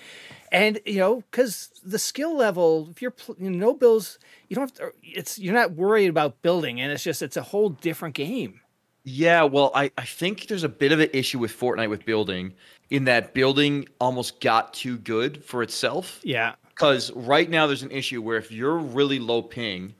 and 0.51 0.81
you 0.85 0.99
know, 0.99 1.23
because 1.31 1.70
the 1.85 1.99
skill 1.99 2.37
level, 2.37 2.89
if 2.91 3.01
you're 3.03 3.14
you 3.39 3.51
know, 3.51 3.66
no 3.66 3.75
builds, 3.75 4.18
you 4.49 4.57
don't 4.57 4.68
have 4.68 4.75
to. 4.79 4.93
It's 5.03 5.39
you're 5.39 5.55
not 5.55 5.73
worried 5.73 6.09
about 6.09 6.43
building, 6.43 6.81
and 6.81 6.93
it's 6.93 7.05
just 7.05 7.23
it's 7.23 7.37
a 7.37 7.43
whole 7.43 7.70
different 7.70 8.14
game. 8.14 8.61
Yeah, 9.05 9.45
well, 9.45 9.73
I, 9.75 9.91
I 9.99 10.05
think 10.05 10.47
there's 10.47 10.62
a 10.62 10.68
bit 10.68 10.93
of 10.93 11.01
an 11.01 11.11
issue 11.12 11.41
with 11.41 11.59
Fortnite 11.59 11.91
with 11.91 12.05
building 12.05 12.55
in 12.93 13.05
that 13.05 13.35
building 13.35 13.89
almost 13.99 14.41
got 14.41 14.75
too 14.75 14.99
good 14.99 15.43
for 15.43 15.62
itself. 15.62 16.20
Yeah. 16.23 16.55
Because 16.75 17.11
right 17.12 17.49
now 17.49 17.66
there's 17.66 17.83
an 17.83 17.91
issue 17.91 18.23
where 18.23 18.39
if 18.39 18.51
you're 18.51 18.79
really 18.79 19.18
low 19.18 19.43
ping, 19.43 19.95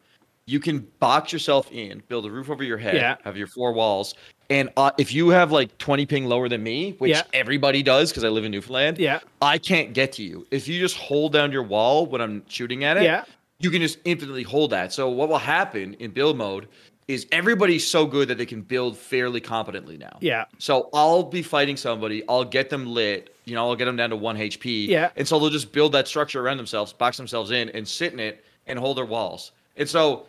you 0.47 0.59
can 0.59 0.81
box 0.99 1.33
yourself 1.33 1.71
in, 1.71 2.03
build 2.09 2.27
a 2.27 2.31
roof 2.31 2.51
over 2.51 2.65
your 2.65 2.79
head, 2.79 2.97
Yeah. 2.97 3.17
have 3.25 3.37
your 3.37 3.47
four 3.47 3.73
walls, 3.73 4.15
and 4.51 4.69
uh, 4.77 4.91
if 4.99 5.15
you 5.15 5.29
have 5.29 5.53
like 5.53 5.77
20 5.79 6.05
ping 6.07 6.27
lower 6.27 6.49
than 6.49 6.63
me, 6.63 6.93
which 6.99 7.11
Yeah. 7.11 7.23
everybody 7.33 7.83
does 7.83 8.11
because 8.11 8.25
I 8.25 8.29
live 8.29 8.45
in 8.45 8.51
Newfoundland, 8.51 8.99
Yeah. 8.99 9.21
I 9.41 9.59
can't 9.59 9.93
get 9.93 10.13
to 10.13 10.23
you. 10.23 10.47
If 10.51 10.67
you 10.67 10.81
just 10.81 10.97
hold 10.97 11.33
down 11.33 11.53
your 11.53 11.63
wall 11.63 12.07
when 12.07 12.21
I'm 12.21 12.43
shooting 12.49 12.85
at 12.85 12.97
it, 12.97 13.05
Yeah. 13.05 13.25
you 13.61 13.71
can 13.71 13.81
just 13.81 13.99
infinitely 14.05 14.43
hold 14.43 14.71
that. 14.71 14.93
So 14.93 15.09
what 15.09 15.29
will 15.29 15.39
happen 15.39 15.95
in 16.01 16.11
build 16.11 16.37
mode 16.37 16.69
is 17.09 17.27
everybody's 17.33 17.87
so 17.87 18.07
good 18.07 18.29
that 18.29 18.39
they 18.39 18.47
can 18.47 18.63
build 18.63 18.97
fairly 18.97 19.41
competently 19.41 19.97
now. 19.97 20.17
Yeah. 20.21 20.45
So 20.59 20.89
I'll 20.95 21.23
be 21.25 21.43
fighting 21.43 21.77
somebody, 21.77 22.23
I'll 22.29 22.45
get 22.45 22.71
them 22.71 22.87
lit, 22.87 23.35
you 23.45 23.55
know, 23.55 23.69
I'll 23.69 23.77
get 23.77 23.87
them 23.87 23.97
down 23.97 24.11
to 24.11 24.17
one 24.17 24.37
HP. 24.37 24.87
Yeah. 24.89 25.11
And 25.17 25.27
so 25.27 25.39
they'll 25.39 25.51
just 25.51 25.73
build 25.73 25.93
that 25.93 26.07
structure 26.07 26.41
around 26.41 26.57
themselves, 26.59 26.93
box 26.93 27.17
themselves 27.17 27.51
in, 27.51 27.69
and 27.71 27.87
sit 27.87 28.13
in 28.13 28.21
it 28.21 28.45
and 28.67 28.79
hold 28.79 28.97
their 28.97 29.05
walls. 29.05 29.53
And 29.77 29.89
so 29.89 30.27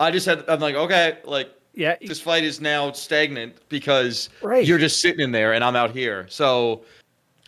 I 0.00 0.10
just 0.10 0.26
had 0.26 0.44
I'm 0.48 0.60
like, 0.60 0.74
okay, 0.74 1.18
like 1.24 1.50
Yeah. 1.74 1.96
this 2.00 2.20
fight 2.20 2.42
is 2.44 2.60
now 2.60 2.90
stagnant 2.92 3.54
because 3.68 4.28
Right. 4.42 4.66
you're 4.66 4.78
just 4.78 5.00
sitting 5.00 5.20
in 5.20 5.30
there 5.30 5.52
and 5.54 5.62
I'm 5.62 5.76
out 5.76 5.92
here. 5.92 6.26
So 6.28 6.82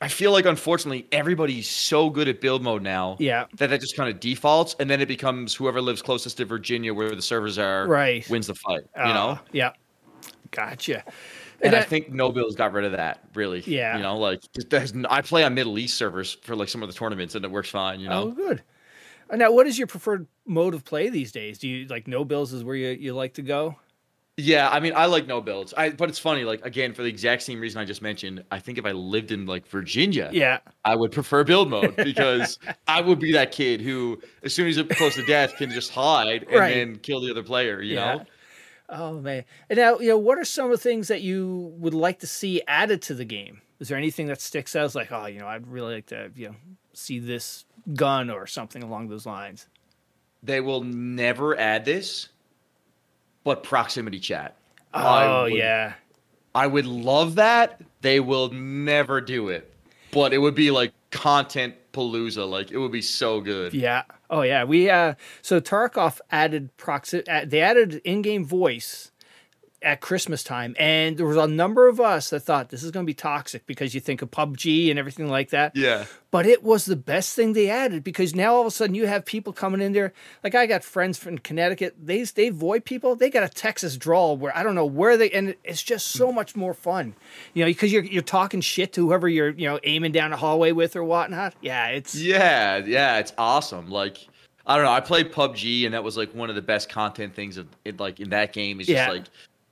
I 0.01 0.09
feel 0.09 0.31
like 0.33 0.45
unfortunately 0.47 1.07
everybody's 1.11 1.69
so 1.69 2.09
good 2.09 2.29
at 2.29 2.41
build 2.41 2.63
mode 2.63 2.83
now 2.83 3.17
Yeah. 3.19 3.47
that 3.57 3.71
that 3.71 3.81
just 3.81 3.97
kind 3.97 4.09
of 4.09 4.21
defaults 4.21 4.77
and 4.79 4.89
then 4.89 5.01
it 5.01 5.09
becomes 5.09 5.55
whoever 5.55 5.81
lives 5.81 6.03
closest 6.03 6.37
to 6.37 6.45
Virginia 6.45 6.95
where 6.95 7.11
the 7.15 7.23
servers 7.23 7.59
are 7.59 7.87
Right. 7.89 8.29
wins 8.31 8.47
the 8.47 8.55
fight. 8.55 8.83
You 8.97 9.03
Uh, 9.03 9.13
know? 9.13 9.39
Yeah. 9.53 9.73
Gotcha. 10.51 11.05
And 11.61 11.75
I 11.75 11.81
that- 11.81 11.89
think 11.89 12.11
no 12.13 12.31
builds 12.31 12.55
got 12.55 12.73
rid 12.73 12.85
of 12.85 12.93
that, 12.93 13.25
really. 13.35 13.61
Yeah. 13.67 13.97
You 13.97 14.03
know, 14.03 14.17
like 14.17 14.41
there's, 14.71 14.93
I 15.11 15.21
play 15.23 15.43
on 15.43 15.55
Middle 15.55 15.79
East 15.79 15.97
servers 15.99 16.39
for 16.43 16.55
like 16.55 16.69
some 16.69 16.83
of 16.83 16.89
the 16.89 16.95
tournaments 16.95 17.35
and 17.35 17.45
it 17.45 17.51
works 17.51 17.71
fine, 17.71 17.99
you 17.99 18.09
know. 18.09 18.23
Oh, 18.23 18.31
good. 18.31 18.63
Uh, 19.31 19.37
Now, 19.37 19.51
what 19.53 19.67
is 19.67 19.77
your 19.77 19.89
preferred 19.89 20.27
mode 20.47 20.75
of 20.75 20.85
play 20.85 21.09
these 21.09 21.33
days? 21.33 21.59
Do 21.59 21.69
you 21.69 21.87
like 21.89 22.07
no 22.07 22.25
builds 22.25 22.53
is 22.53 22.63
where 22.63 22.77
you, 22.77 22.89
you 22.91 23.13
like 23.15 23.35
to 23.35 23.43
go? 23.43 23.77
Yeah, 24.41 24.71
I 24.71 24.79
mean, 24.79 24.93
I 24.95 25.07
like 25.07 25.27
no 25.27 25.41
builds. 25.41 25.75
I, 25.77 25.91
but 25.91 26.09
it's 26.09 26.19
funny, 26.21 26.45
like 26.45 26.65
again, 26.65 26.95
for 26.95 27.03
the 27.03 27.09
exact 27.09 27.43
same 27.43 27.61
reason 27.61 27.81
I 27.81 27.85
just 27.85 28.01
mentioned. 28.03 28.45
I 28.53 28.61
think 28.61 28.79
if 28.79 28.87
I 28.87 28.93
lived 28.93 29.33
in 29.33 29.47
like 29.47 29.67
Virginia, 29.67 30.31
Yeah. 30.33 30.61
I 30.85 30.95
would 30.95 31.11
prefer 31.11 31.43
build 31.43 31.69
mode 31.69 31.97
because 31.97 32.61
I 32.87 33.01
would 33.01 33.19
be 33.19 33.33
that 33.33 33.51
kid 33.51 33.81
who, 33.81 34.21
as 34.45 34.55
soon 34.55 34.69
as 34.69 34.77
he's 34.77 34.87
close 34.97 35.17
to 35.17 35.27
death, 35.27 35.57
can 35.57 35.71
just 35.71 35.91
hide 35.91 36.45
and 36.45 36.53
Right. 36.53 36.73
then 36.73 36.97
kill 37.01 37.21
the 37.21 37.33
other 37.33 37.43
player. 37.43 37.83
You 37.83 37.97
Yeah. 37.97 38.15
know? 38.15 38.25
Oh 38.91 39.21
man. 39.21 39.45
And 39.69 39.77
now, 39.77 39.99
you 39.99 40.09
know, 40.11 40.19
what 40.19 40.39
are 40.39 40.45
some 40.45 40.67
of 40.67 40.71
the 40.71 40.79
things 40.79 41.09
that 41.09 41.21
you 41.21 41.75
would 41.77 41.93
like 41.93 42.21
to 42.21 42.29
see 42.29 42.63
added 42.69 43.03
to 43.03 43.15
the 43.15 43.25
game? 43.25 43.61
Is 43.81 43.89
there 43.89 43.99
anything 43.99 44.29
that 44.29 44.41
sticks 44.41 44.77
out 44.77 44.85
as 44.85 44.95
like, 44.95 45.11
oh, 45.11 45.27
you 45.27 45.41
know, 45.41 45.49
I'd 45.49 45.67
really 45.67 45.95
like 45.97 46.07
to, 46.07 46.31
you 46.37 46.51
know, 46.51 46.55
see 46.95 47.19
this 47.19 47.65
gun 47.95 48.31
or 48.31 48.47
something 48.47 48.85
along 48.85 49.09
those 49.09 49.27
lines? 49.27 49.67
They 50.45 50.61
will 50.61 50.85
never 50.85 51.59
add 51.59 51.85
this, 51.85 52.29
but 53.49 53.63
proximity 53.63 54.19
chat. 54.21 54.57
Oh 54.93 55.45
would- 55.45 55.55
yeah. 55.55 55.95
I 56.55 56.67
would 56.67 56.85
love 56.85 57.37
that. 57.37 57.81
They 58.03 58.21
will 58.21 58.51
never 58.51 59.23
do 59.23 59.49
it, 59.49 59.73
but 60.11 60.35
it 60.35 60.39
would 60.39 60.55
be 60.55 60.71
like 60.71 60.93
content 61.11 61.75
palooza. 61.95 62.47
Like 62.47 62.71
it 62.71 62.77
would 62.77 62.93
be 62.93 63.01
so 63.01 63.41
good. 63.41 63.73
Yeah. 63.73 64.03
Oh 64.29 64.43
yeah. 64.43 64.65
We 64.65 64.91
uh 64.91 65.15
so 65.41 65.63
Tarkov 65.63 66.21
added 66.31 66.77
proxy 66.77 67.27
uh, 67.27 67.47
they 67.47 67.63
added 67.63 68.03
in-game 68.05 68.45
voice 68.45 69.13
at 69.81 70.01
Christmas 70.01 70.43
time 70.43 70.75
and 70.79 71.17
there 71.17 71.27
was 71.27 71.37
a 71.37 71.47
number 71.47 71.87
of 71.87 72.01
us 72.01 72.31
that 72.31 72.41
thought 72.41 72.71
this 72.71 72.83
is 72.83 72.91
going 72.91 73.05
to 73.05 73.09
be 73.09 73.15
toxic 73.15 73.65
because 73.67 73.95
you 73.95 74.01
think 74.01 74.23
of 74.23 74.31
PUBG 74.31 74.91
and 74.91 74.99
everything 74.99 75.29
like 75.29 75.51
that. 75.51 75.77
Yeah. 75.77 76.07
But 76.31 76.47
it 76.47 76.63
was 76.63 76.85
the 76.85 76.97
best 76.97 77.37
thing 77.37 77.53
they 77.53 77.71
added 77.71 78.03
because 78.03 78.35
now 78.35 78.55
all 78.55 78.61
of 78.61 78.67
a 78.67 78.71
sudden 78.71 78.95
you 78.95 79.07
have 79.07 79.25
people 79.25 79.53
coming 79.53 79.81
in 79.81 79.93
there. 79.93 80.13
Like 80.43 80.55
I 80.55 80.67
got 80.67 80.83
friends 80.83 81.17
from 81.17 81.39
Connecticut. 81.39 81.95
They 81.99 82.23
they 82.25 82.51
void 82.51 82.85
people. 82.85 83.15
They 83.15 83.31
got 83.31 83.45
a 83.45 83.49
Texas 83.49 83.97
drawl 83.97 84.37
where 84.37 84.55
I 84.57 84.63
don't 84.63 84.75
know 84.75 84.85
where 84.85 85.17
they 85.17 85.31
and 85.31 85.55
it's 85.63 85.83
just 85.83 86.09
so 86.09 86.29
hmm. 86.29 86.35
much 86.35 86.57
more 86.57 86.75
fun. 86.75 87.15
You 87.55 87.65
know, 87.65 87.71
because 87.71 87.93
you're 87.93 88.05
you're 88.05 88.23
talking 88.23 88.61
shit 88.61 88.93
to 88.95 89.07
whoever 89.07 89.29
you're 89.29 89.51
you 89.51 89.69
know 89.69 89.79
aiming 89.85 90.13
down 90.13 90.33
a 90.33 90.37
hallway 90.37 90.73
with 90.73 90.97
or 90.97 91.05
whatnot. 91.05 91.55
Yeah, 91.61 91.89
it's 91.89 92.15
Yeah, 92.15 92.79
yeah, 92.79 93.19
it's 93.19 93.33
awesome. 93.39 93.91
Like 93.91 94.29
I 94.67 94.77
don't 94.77 94.85
know, 94.85 94.93
I 94.93 95.01
played 95.01 95.33
PUBG 95.33 95.87
and 95.87 95.95
that 95.95 96.05
was 96.05 96.19
like 96.19 96.35
one 96.35 96.51
of 96.51 96.57
the 96.57 96.63
best 96.63 96.91
content 96.91 97.35
things 97.35 97.57
of 97.57 97.67
it 97.87 97.99
like 97.99 98.21
in 98.21 98.29
that 98.31 98.53
game 98.53 98.81
is 98.81 98.87
just 98.87 99.09
like 99.09 99.25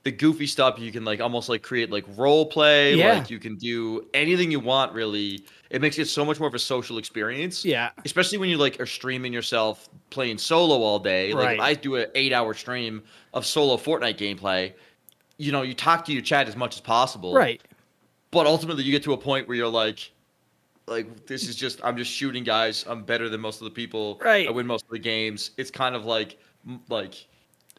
the 0.07 0.11
goofy 0.11 0.47
stuff 0.47 0.79
you 0.79 0.89
can 0.91 1.03
like 1.03 1.19
almost 1.19 1.49
like 1.49 1.61
create 1.61 1.89
like 1.91 2.05
role 2.15 2.45
play, 2.45 2.95
Yeah. 2.95 3.15
like 3.19 3.29
you 3.29 3.39
can 3.39 3.55
do 3.57 4.07
anything 4.13 4.49
you 4.51 4.61
want 4.61 4.93
really. 4.93 5.43
It 5.69 5.81
makes 5.81 5.97
it 5.99 6.05
so 6.07 6.23
much 6.23 6.39
more 6.39 6.47
of 6.47 6.53
a 6.55 6.59
social 6.59 6.97
experience. 6.97 7.65
yeah. 7.65 7.89
Especially 8.05 8.37
when 8.37 8.49
you 8.49 8.57
like 8.57 8.79
are 8.79 8.85
streaming 8.85 9.33
yourself 9.33 9.89
playing 10.09 10.37
solo 10.37 10.77
all 10.81 10.97
day. 10.99 11.33
Like 11.33 11.55
if 11.55 11.59
I 11.61 11.73
do 11.73 11.95
an 11.97 12.07
8-hour 12.15 12.53
stream 12.53 13.03
of 13.33 13.45
solo 13.45 13.75
Fortnite 13.75 14.17
gameplay, 14.17 14.71
you 15.37 15.51
know, 15.51 15.63
you 15.63 15.73
talk 15.73 16.05
to 16.05 16.13
your 16.13 16.21
chat 16.21 16.47
as 16.47 16.55
much 16.55 16.75
as 16.75 16.81
possible 16.81 17.33
Right. 17.33 17.61
but 18.31 18.47
ultimately 18.47 18.83
you 18.85 18.91
get 18.93 19.03
to 19.03 19.13
a 19.13 19.17
point 19.17 19.47
where 19.49 19.57
you're 19.57 19.67
like 19.83 19.99
like 20.87 21.25
this 21.27 21.49
is 21.49 21.55
just 21.57 21.81
i'm 21.83 21.97
just 21.97 22.09
shooting 22.09 22.45
guys 22.45 22.85
i'm 22.87 23.03
better 23.03 23.27
than 23.27 23.41
most 23.41 23.59
of 23.61 23.65
the 23.65 23.71
people 23.81 24.17
Right. 24.23 24.47
i 24.47 24.51
win 24.51 24.65
most 24.65 24.85
of 24.85 24.91
the 24.91 24.99
games 24.99 25.51
it's 25.57 25.69
kind 25.69 25.95
of 25.95 26.05
like 26.05 26.37
like 26.89 27.27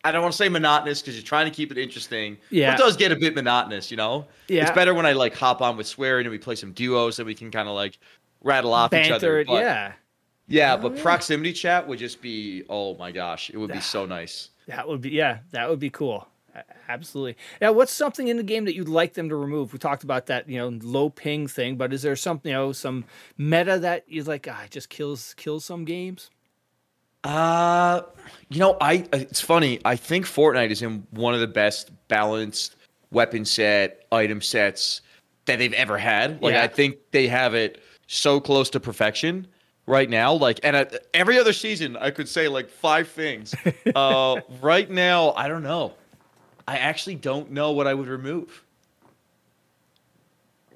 i 0.05 0.13
don't 0.13 0.23
want 0.23 0.33
to 0.33 0.37
say 0.39 0.49
monotonous 0.49 1.01
because 1.01 1.15
you're 1.17 1.25
trying 1.25 1.47
to 1.47 1.55
keep 1.55 1.71
it 1.73 1.79
interesting 1.79 2.37
Yeah. 2.51 2.71
but 2.73 2.81
it 2.81 2.83
does 2.85 2.97
get 2.97 3.13
a 3.13 3.17
bit 3.17 3.35
monotonous 3.35 3.91
you 3.91 3.97
know 3.97 4.27
Yeah. 4.49 4.63
it's 4.63 4.71
better 4.73 4.95
when 4.95 5.07
i 5.07 5.13
like 5.13 5.35
hop 5.35 5.61
on 5.63 5.77
with 5.77 5.87
Swearin 5.87 6.21
and 6.23 6.31
we 6.31 6.39
play 6.39 6.55
some 6.55 6.73
duos 6.73 7.19
and 7.19 7.27
we 7.27 7.35
can 7.35 7.51
kind 7.51 7.69
of 7.69 7.75
like 7.75 7.99
rattle 8.43 8.73
off 8.73 8.93
each 8.95 9.11
other 9.11 9.45
but, 9.45 9.61
Yeah. 9.63 9.93
yeah 10.47 10.75
Oh, 10.75 10.83
but 10.83 10.97
yeah. 10.97 11.03
proximity 11.03 11.53
chat 11.53 11.87
would 11.89 11.99
just 11.99 12.21
be 12.23 12.65
oh 12.69 12.97
my 12.97 13.11
gosh 13.13 13.51
it 13.51 13.57
would 13.57 13.73
be 13.73 13.81
so 13.81 14.07
nice 14.19 14.51
That 14.69 14.87
would 14.89 15.01
be 15.01 15.11
yeah, 15.11 15.39
that 15.53 15.69
would 15.71 15.81
be 15.81 15.91
cool. 15.91 16.29
Absolutely. 16.89 17.37
Now, 17.61 17.73
what's 17.73 17.93
something 17.93 18.27
in 18.29 18.37
the 18.37 18.43
game 18.43 18.65
that 18.65 18.75
you'd 18.75 18.89
like 18.89 19.15
them 19.15 19.29
to 19.29 19.37
remove? 19.37 19.73
We 19.73 19.79
talked 19.79 20.03
about 20.03 20.27
that, 20.27 20.49
you 20.49 20.59
know, 20.59 20.77
low 20.83 21.09
ping 21.09 21.47
thing, 21.47 21.77
but 21.77 21.93
is 21.93 22.03
there 22.03 22.17
something, 22.17 22.51
you 22.51 22.57
know, 22.57 22.73
some 22.73 23.05
meta 23.37 23.79
that 23.79 24.05
is 24.09 24.27
like, 24.27 24.49
ah, 24.51 24.65
just 24.71 24.89
kills 24.89 25.35
kills 25.37 25.65
some 25.65 25.85
games? 25.85 26.31
Uh, 27.25 28.03
you 28.49 28.61
know, 28.61 28.77
I 28.81 29.07
it's 29.13 29.41
funny. 29.41 29.81
I 29.85 29.97
think 29.97 30.25
Fortnite 30.25 30.71
is 30.71 30.83
in 30.83 31.07
one 31.11 31.35
of 31.35 31.41
the 31.41 31.47
best 31.47 31.91
balanced 32.09 32.77
weapon 33.11 33.45
set 33.45 34.07
item 34.13 34.41
sets 34.41 35.03
that 35.47 35.59
they've 35.59 35.73
ever 35.73 35.99
had. 35.99 36.43
Like 36.43 36.55
Yeah. 36.55 36.63
I 36.63 36.69
think 36.69 36.97
they 37.11 37.27
have 37.29 37.55
it 37.55 37.83
so 38.07 38.41
close 38.41 38.71
to 38.71 38.81
perfection 38.81 39.47
right 39.87 40.09
now. 40.09 40.35
Like, 40.35 40.61
and 40.63 40.77
at, 40.77 41.07
every 41.15 41.39
other 41.39 41.53
season, 41.53 41.97
I 41.97 42.11
could 42.11 42.29
say 42.29 42.49
like 42.49 42.69
five 42.69 43.09
things. 43.09 43.55
uh, 43.95 44.41
right 44.61 44.89
now, 44.89 45.33
I 45.33 45.49
don't 45.49 45.63
know. 45.63 45.95
I 46.69 46.77
actually 46.77 47.17
don't 47.17 47.51
know 47.51 47.73
what 47.73 47.87
I 47.87 47.95
would 47.95 48.09
remove. 48.09 48.63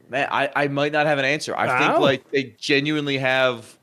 Man, 0.09 0.29
I, 0.31 0.51
I 0.57 0.69
might 0.69 0.93
not 0.93 1.07
have 1.07 1.19
an 1.19 1.25
answer. 1.25 1.57
I 1.57 1.79
think 1.79 2.01
like 2.01 2.31
they 2.31 2.55
genuinely 2.59 3.19
have 3.19 3.79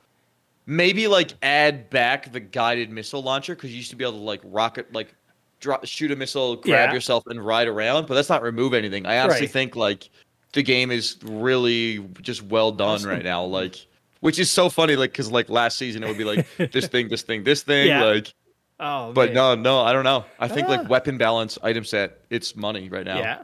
maybe 0.69 1.07
like 1.07 1.33
add 1.41 1.89
back 1.89 2.31
the 2.31 2.39
guided 2.39 2.91
missile 2.91 3.23
launcher 3.23 3.55
because 3.55 3.71
you 3.71 3.77
used 3.77 3.89
to 3.89 3.95
be 3.95 4.03
able 4.03 4.13
to 4.19 4.23
like 4.23 4.39
rocket 4.43 4.93
like 4.93 5.13
drop 5.59 5.83
shoot 5.85 6.11
a 6.11 6.15
missile, 6.15 6.55
grab 6.57 6.89
Yeah. 6.89 6.93
yourself 6.93 7.23
and 7.27 7.43
ride 7.43 7.67
around, 7.67 8.07
but 8.07 8.13
that's 8.13 8.29
not 8.29 8.43
remove 8.43 8.73
anything. 8.73 9.05
I 9.05 9.19
honestly 9.19 9.41
Right. 9.41 9.51
think 9.51 9.75
like 9.75 10.09
the 10.53 10.61
game 10.63 10.91
is 10.91 11.17
really 11.23 11.99
just 12.21 12.43
well 12.43 12.71
done 12.71 12.89
Awesome. 12.95 13.09
right 13.09 13.23
now. 13.23 13.43
Like 13.43 13.85
which 14.21 14.37
is 14.37 14.51
so 14.51 14.69
funny, 14.69 14.95
like 14.95 15.11
because 15.11 15.31
like 15.31 15.49
last 15.49 15.77
season 15.77 16.03
it 16.03 16.07
would 16.07 16.17
be 16.17 16.23
like 16.23 16.45
this 16.71 16.87
thing, 16.87 17.07
this 17.09 17.23
thing, 17.23 17.43
this 17.43 17.63
thing, 17.63 17.87
Yeah. 17.87 18.03
like 18.03 18.33
Oh, 18.81 19.11
but 19.11 19.33
man. 19.33 19.35
no, 19.35 19.55
no, 19.55 19.81
I 19.81 19.91
don't 19.91 20.05
know. 20.05 20.23
I 20.39 20.47
think 20.47 20.67
Ah. 20.69 20.71
like 20.75 20.87
weapon 20.89 21.17
balance, 21.17 21.57
item 21.63 21.83
set, 21.83 22.19
it's 22.29 22.55
money 22.55 22.87
right 22.89 23.05
now. 23.05 23.17
Yeah. 23.17 23.43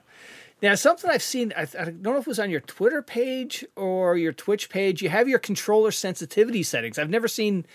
Now, 0.66 0.74
something 0.74 1.12
I've 1.12 1.22
seen, 1.22 1.54
I, 1.56 1.68
I 1.80 1.86
don't 1.86 2.02
know 2.02 2.18
if 2.18 2.22
it 2.22 2.28
was 2.28 2.40
on 2.40 2.50
your 2.50 2.60
Twitter 2.60 3.04
page 3.04 3.64
or 3.76 4.18
your 4.18 4.34
Twitch 4.34 4.68
page, 4.68 5.00
you 5.00 5.10
have 5.10 5.30
your 5.30 5.38
controller 5.38 5.92
sensitivity 5.92 6.64
settings. 6.64 6.98
I've 6.98 7.08
never 7.08 7.28
seen 7.28 7.68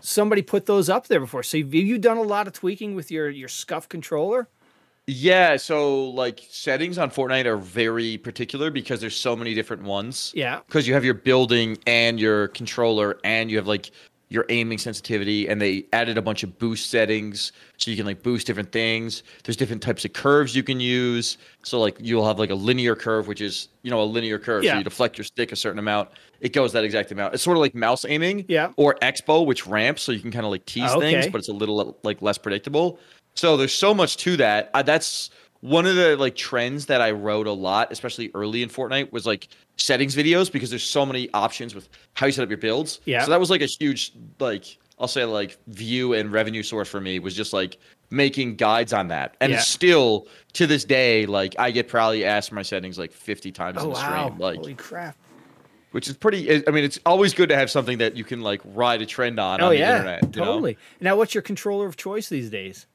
somebody 0.00 0.42
put 0.42 0.66
those 0.66 0.88
up 0.88 1.06
there 1.06 1.20
before. 1.20 1.44
So, 1.44 1.56
have 1.58 1.72
you 1.72 1.98
done 1.98 2.16
a 2.16 2.22
lot 2.22 2.48
of 2.48 2.52
tweaking 2.52 2.96
with 2.96 3.12
your, 3.12 3.30
your 3.30 3.46
Scuff 3.46 3.88
controller? 3.88 4.48
Yeah, 5.06 5.56
so 5.56 6.10
like 6.10 6.40
settings 6.48 6.98
on 6.98 7.12
Fortnite 7.12 7.46
are 7.46 7.56
very 7.56 8.18
particular 8.18 8.72
because 8.72 9.00
there's 9.00 9.14
so 9.14 9.36
many 9.36 9.54
different 9.54 9.84
ones. 9.84 10.32
Yeah. 10.34 10.62
Because 10.66 10.88
you 10.88 10.94
have 10.94 11.04
your 11.04 11.14
building 11.14 11.78
and 11.86 12.18
your 12.18 12.48
controller 12.48 13.18
and 13.22 13.52
you 13.52 13.56
have 13.56 13.68
like 13.68 13.92
your 14.32 14.46
aiming 14.48 14.78
sensitivity 14.78 15.48
and 15.48 15.60
they 15.60 15.84
added 15.92 16.16
a 16.16 16.22
bunch 16.22 16.42
of 16.42 16.58
boost 16.58 16.90
settings 16.90 17.52
so 17.76 17.90
you 17.90 17.96
can 17.96 18.06
like 18.06 18.22
boost 18.22 18.46
different 18.46 18.72
things. 18.72 19.22
There's 19.44 19.56
different 19.56 19.82
types 19.82 20.04
of 20.04 20.12
curves 20.12 20.56
you 20.56 20.62
can 20.62 20.80
use. 20.80 21.36
So 21.62 21.78
like 21.78 21.96
you'll 22.00 22.26
have 22.26 22.38
like 22.38 22.50
a 22.50 22.54
linear 22.54 22.96
curve, 22.96 23.28
which 23.28 23.40
is, 23.40 23.68
you 23.82 23.90
know, 23.90 24.00
a 24.00 24.04
linear 24.04 24.38
curve. 24.38 24.64
Yeah. 24.64 24.72
So 24.72 24.78
you 24.78 24.84
deflect 24.84 25.18
your 25.18 25.24
stick 25.24 25.52
a 25.52 25.56
certain 25.56 25.78
amount. 25.78 26.08
It 26.40 26.52
goes 26.52 26.72
that 26.72 26.84
exact 26.84 27.12
amount. 27.12 27.34
It's 27.34 27.42
sort 27.42 27.56
of 27.56 27.60
like 27.60 27.74
mouse 27.74 28.04
aiming. 28.04 28.46
Yeah. 28.48 28.72
Or 28.76 28.94
Expo, 29.02 29.44
which 29.44 29.66
ramps 29.66 30.02
so 30.02 30.12
you 30.12 30.20
can 30.20 30.30
kind 30.30 30.44
of 30.44 30.50
like 30.50 30.64
tease 30.66 30.90
Oh, 30.90 31.00
things, 31.00 31.26
but 31.28 31.38
it's 31.38 31.48
a 31.48 31.52
little 31.52 31.98
like 32.02 32.22
less 32.22 32.38
predictable. 32.38 32.98
So 33.34 33.56
there's 33.56 33.74
so 33.74 33.92
much 33.94 34.16
to 34.18 34.36
that. 34.38 34.72
That's 34.86 35.30
one 35.62 35.86
of 35.86 35.96
the 35.96 36.16
like 36.16 36.36
trends 36.36 36.86
that 36.86 37.00
I 37.00 37.12
wrote 37.12 37.46
a 37.46 37.52
lot, 37.52 37.90
especially 37.90 38.30
early 38.34 38.62
in 38.62 38.68
Fortnite, 38.68 39.10
was 39.12 39.24
like 39.26 39.48
settings 39.78 40.14
videos 40.14 40.50
because 40.52 40.68
there's 40.70 40.82
so 40.84 41.06
many 41.06 41.28
options 41.32 41.74
with 41.74 41.88
how 42.14 42.26
you 42.26 42.32
set 42.32 42.42
up 42.42 42.50
your 42.50 42.58
builds. 42.58 43.00
Yeah. 43.04 43.24
So 43.24 43.30
that 43.30 43.40
was 43.40 43.48
like 43.48 43.62
a 43.62 43.66
huge 43.66 44.12
like 44.40 44.76
I'll 44.98 45.08
say 45.08 45.24
like 45.24 45.58
view 45.68 46.12
and 46.14 46.30
revenue 46.32 46.62
source 46.62 46.88
for 46.88 47.00
me 47.00 47.18
was 47.20 47.34
just 47.34 47.52
like 47.52 47.78
making 48.10 48.56
guides 48.56 48.92
on 48.92 49.08
that. 49.08 49.36
And 49.40 49.52
Yeah. 49.52 49.60
still 49.60 50.26
to 50.54 50.66
this 50.66 50.84
day, 50.84 51.26
like 51.26 51.54
I 51.58 51.70
get 51.70 51.88
probably 51.88 52.24
asked 52.24 52.48
for 52.50 52.56
my 52.56 52.62
settings 52.62 52.98
like 52.98 53.12
50 53.12 53.52
times 53.52 53.78
Oh, 53.78 53.84
in 53.84 53.88
the 53.90 53.94
wow. 53.94 54.26
stream. 54.28 54.38
Like 54.40 54.56
Holy 54.58 54.74
crap. 54.74 55.16
which 55.92 56.08
is 56.08 56.16
pretty 56.16 56.50
I 56.66 56.70
mean 56.72 56.82
it's 56.84 56.98
always 57.06 57.34
good 57.34 57.48
to 57.50 57.56
have 57.56 57.70
something 57.70 57.98
that 57.98 58.16
you 58.16 58.24
can 58.24 58.40
like 58.40 58.60
ride 58.64 59.00
a 59.00 59.06
trend 59.06 59.38
on 59.38 59.60
Oh, 59.60 59.66
on 59.66 59.70
the 59.72 59.78
yeah. 59.78 59.92
internet. 59.92 60.22
you 60.34 60.40
know? 60.42 60.46
totally. 60.54 60.76
Now, 61.00 61.16
what's 61.16 61.34
your 61.34 61.42
controller 61.42 61.86
of 61.86 61.96
choice 61.96 62.28
these 62.28 62.50
days? 62.50 62.86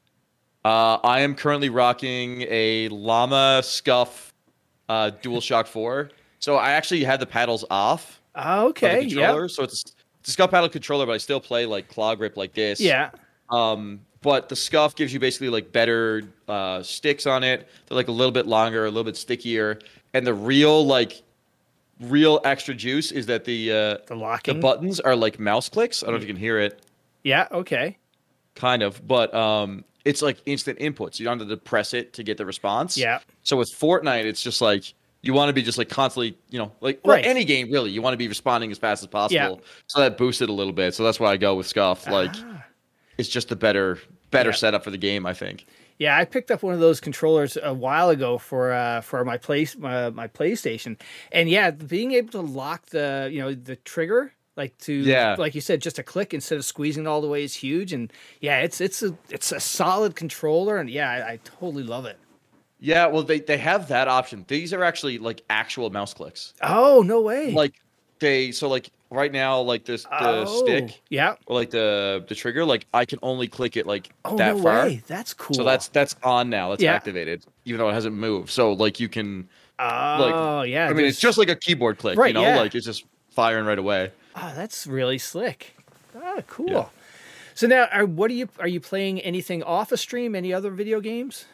Uh, 0.68 0.98
I 1.02 1.20
am 1.20 1.34
currently 1.34 1.70
rocking 1.70 2.42
a 2.50 2.88
Llama 2.88 3.62
Scuff 3.64 4.34
uh, 4.90 5.10
DualShock 5.22 5.66
4. 5.66 6.10
So 6.40 6.56
I 6.56 6.72
actually 6.72 7.04
had 7.04 7.20
the 7.20 7.26
paddles 7.26 7.64
off 7.70 8.20
Oh, 8.34 8.66
of 8.66 8.70
okay. 8.70 9.00
Yeah. 9.02 9.28
controller. 9.28 9.48
So 9.48 9.62
it's, 9.62 9.82
it's 10.20 10.28
a 10.28 10.32
Scuff 10.32 10.50
paddle 10.50 10.68
controller, 10.68 11.06
but 11.06 11.12
I 11.12 11.16
still 11.18 11.40
play 11.40 11.64
like 11.64 11.88
claw 11.88 12.14
grip 12.14 12.36
like 12.36 12.52
this. 12.52 12.80
Yeah. 12.80 13.10
Um, 13.48 14.00
but 14.20 14.50
the 14.50 14.56
Scuff 14.56 14.94
gives 14.94 15.10
you 15.12 15.18
basically 15.18 15.48
like 15.48 15.72
better 15.72 16.22
uh, 16.48 16.82
sticks 16.82 17.26
on 17.26 17.42
it. 17.44 17.66
They're 17.86 17.96
like 17.96 18.08
a 18.08 18.12
little 18.12 18.30
bit 18.32 18.46
longer, 18.46 18.84
a 18.84 18.88
little 18.90 19.04
bit 19.04 19.16
stickier. 19.16 19.78
And 20.12 20.26
the 20.26 20.34
real 20.34 20.84
like 20.86 21.22
real 22.00 22.40
extra 22.44 22.74
juice 22.74 23.10
is 23.10 23.24
that 23.26 23.44
the 23.46 23.72
uh, 23.72 23.96
The 24.06 24.40
the 24.44 24.54
buttons 24.60 25.00
are 25.00 25.16
like 25.16 25.38
mouse 25.38 25.68
clicks. 25.70 26.02
I 26.02 26.06
don't 26.06 26.14
know 26.16 26.16
if 26.16 26.22
you 26.24 26.28
can 26.34 26.36
hear 26.40 26.58
it. 26.58 26.82
yeah. 27.24 27.48
Okay. 27.52 27.96
Kind 28.58 28.82
of, 28.82 29.06
but 29.08 29.32
um, 29.34 29.84
it's 30.04 30.20
like 30.20 30.38
instant 30.44 30.78
inputs. 30.78 31.18
You 31.18 31.24
don't 31.24 31.38
have 31.38 31.48
to 31.48 31.56
press 31.56 31.94
it 31.94 32.12
to 32.14 32.22
get 32.22 32.36
the 32.36 32.44
response. 32.44 32.98
Yeah. 32.98 33.20
So 33.42 33.56
with 33.56 33.70
Fortnite, 33.70 34.24
it's 34.24 34.42
just 34.42 34.60
like 34.60 34.92
you 35.22 35.32
want 35.32 35.48
to 35.48 35.52
be 35.52 35.62
just 35.62 35.78
like 35.78 35.88
constantly, 35.88 36.36
you 36.50 36.58
know, 36.58 36.70
like 36.80 37.00
Right. 37.04 37.24
any 37.24 37.44
game 37.44 37.70
really. 37.72 37.90
You 37.90 38.02
want 38.02 38.12
to 38.14 38.18
be 38.18 38.28
responding 38.28 38.70
as 38.70 38.78
fast 38.78 39.02
as 39.02 39.06
possible. 39.08 39.34
Yeah. 39.60 39.66
So 39.86 40.00
that 40.00 40.18
boosts 40.18 40.42
it 40.42 40.48
a 40.50 40.52
little 40.52 40.72
bit. 40.72 40.94
So 40.94 41.02
that's 41.04 41.18
why 41.18 41.32
I 41.32 41.36
go 41.38 41.54
with 41.56 41.66
Scuff. 41.66 42.06
Like 42.06 42.30
Ah. 42.34 42.64
it's 43.16 43.28
just 43.28 43.50
a 43.50 43.56
better 43.56 43.98
better 44.30 44.50
Yeah. 44.50 44.56
setup 44.56 44.84
for 44.84 44.90
the 44.90 44.98
game, 44.98 45.24
I 45.26 45.32
think. 45.32 45.66
Yeah, 45.98 46.16
I 46.16 46.24
picked 46.26 46.52
up 46.52 46.62
one 46.62 46.74
of 46.74 46.78
those 46.80 47.00
controllers 47.00 47.58
a 47.60 47.74
while 47.74 48.10
ago 48.10 48.38
for 48.38 48.70
uh, 48.72 49.00
for 49.00 49.24
my 49.24 49.36
place 49.36 49.76
my, 49.76 50.10
my 50.10 50.28
PlayStation, 50.28 50.96
and 51.32 51.48
yeah, 51.50 51.72
being 51.72 52.12
able 52.12 52.30
to 52.32 52.40
lock 52.40 52.86
the 52.86 53.28
you 53.32 53.40
know 53.40 53.52
the 53.54 53.74
trigger 53.74 54.32
like 54.58 54.76
to 54.80 54.92
Yeah. 54.92 55.36
like 55.38 55.54
you 55.54 55.62
said 55.62 55.80
just 55.80 55.98
a 55.98 56.02
click 56.02 56.34
instead 56.34 56.58
of 56.58 56.64
squeezing 56.66 57.04
it 57.04 57.08
all 57.08 57.22
the 57.22 57.28
way 57.28 57.42
is 57.44 57.54
huge, 57.54 57.94
and 57.94 58.12
yeah, 58.40 58.58
it's 58.60 58.80
it's 58.82 59.02
a 59.02 59.16
it's 59.30 59.52
a 59.52 59.60
solid 59.60 60.16
controller, 60.16 60.76
and 60.76 60.90
yeah, 60.90 61.10
I, 61.10 61.32
I 61.32 61.40
totally 61.44 61.84
love 61.84 62.04
it. 62.04 62.18
Yeah, 62.80 63.06
well 63.06 63.22
they 63.22 63.40
they 63.40 63.56
have 63.58 63.88
that 63.88 64.08
option. 64.08 64.44
These 64.48 64.72
are 64.74 64.84
actually 64.84 65.18
like 65.18 65.42
actual 65.48 65.88
mouse 65.90 66.12
clicks. 66.12 66.52
Oh 66.62 67.02
no 67.06 67.20
way! 67.22 67.52
Like 67.52 67.74
they 68.18 68.52
so 68.52 68.68
like 68.68 68.90
right 69.10 69.32
now 69.32 69.60
like 69.60 69.84
this 69.86 70.02
the 70.04 70.08
oh, 70.46 70.64
stick 70.64 71.00
yeah. 71.08 71.36
or 71.46 71.56
like 71.56 71.70
the 71.70 72.22
the 72.28 72.34
trigger 72.34 72.64
like 72.64 72.86
I 72.92 73.04
can 73.06 73.18
only 73.22 73.48
click 73.48 73.76
it 73.76 73.86
like 73.86 74.10
Oh 74.24 74.36
that 74.36 74.56
no 74.56 74.62
far. 74.62 74.82
way! 74.84 75.02
That's 75.06 75.32
cool. 75.34 75.54
So 75.54 75.64
that's 75.64 75.88
that's 75.88 76.14
on 76.22 76.50
now. 76.50 76.72
It's 76.72 76.82
Yeah. 76.82 76.94
activated, 76.94 77.44
even 77.64 77.78
though 77.78 77.88
it 77.88 77.94
hasn't 77.94 78.14
moved. 78.16 78.50
So 78.50 78.72
like 78.72 79.00
you 79.00 79.08
can, 79.08 79.48
oh 79.78 80.62
yeah. 80.62 80.88
I 80.88 80.92
mean, 80.92 81.06
it's 81.06 81.20
just 81.20 81.38
like 81.38 81.48
a 81.48 81.56
keyboard 81.56 81.98
click, 81.98 82.18
Right, 82.18 82.28
you 82.28 82.34
know, 82.34 82.42
yeah. 82.42 82.58
like 82.60 82.74
it's 82.74 82.86
just 82.86 83.04
firing 83.30 83.66
right 83.66 83.78
away. 83.78 84.12
Oh, 84.40 84.52
that's 84.54 84.86
really 84.86 85.18
slick. 85.18 85.74
Oh, 86.14 86.42
cool. 86.46 86.90
So 87.54 87.66
now, 87.66 87.88
are 87.92 88.06
what 88.06 88.30
are 88.30 88.34
you 88.34 88.48
are 88.60 88.68
you 88.68 88.80
playing 88.80 89.20
anything 89.20 89.62
off 89.62 89.90
a 89.90 89.96
stream? 89.96 90.34
Any 90.34 90.52
other 90.52 90.70
video 90.70 91.00
games? 91.00 91.44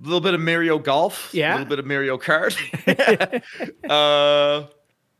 A 0.00 0.04
little 0.04 0.20
bit 0.20 0.34
of 0.34 0.40
Mario 0.40 0.78
Golf. 0.78 1.30
Yeah. 1.32 1.52
A 1.52 1.54
little 1.54 1.68
bit 1.68 1.78
of 1.78 1.86
Mario 1.86 2.18
Kart. 2.18 2.54
uh, 3.88 4.66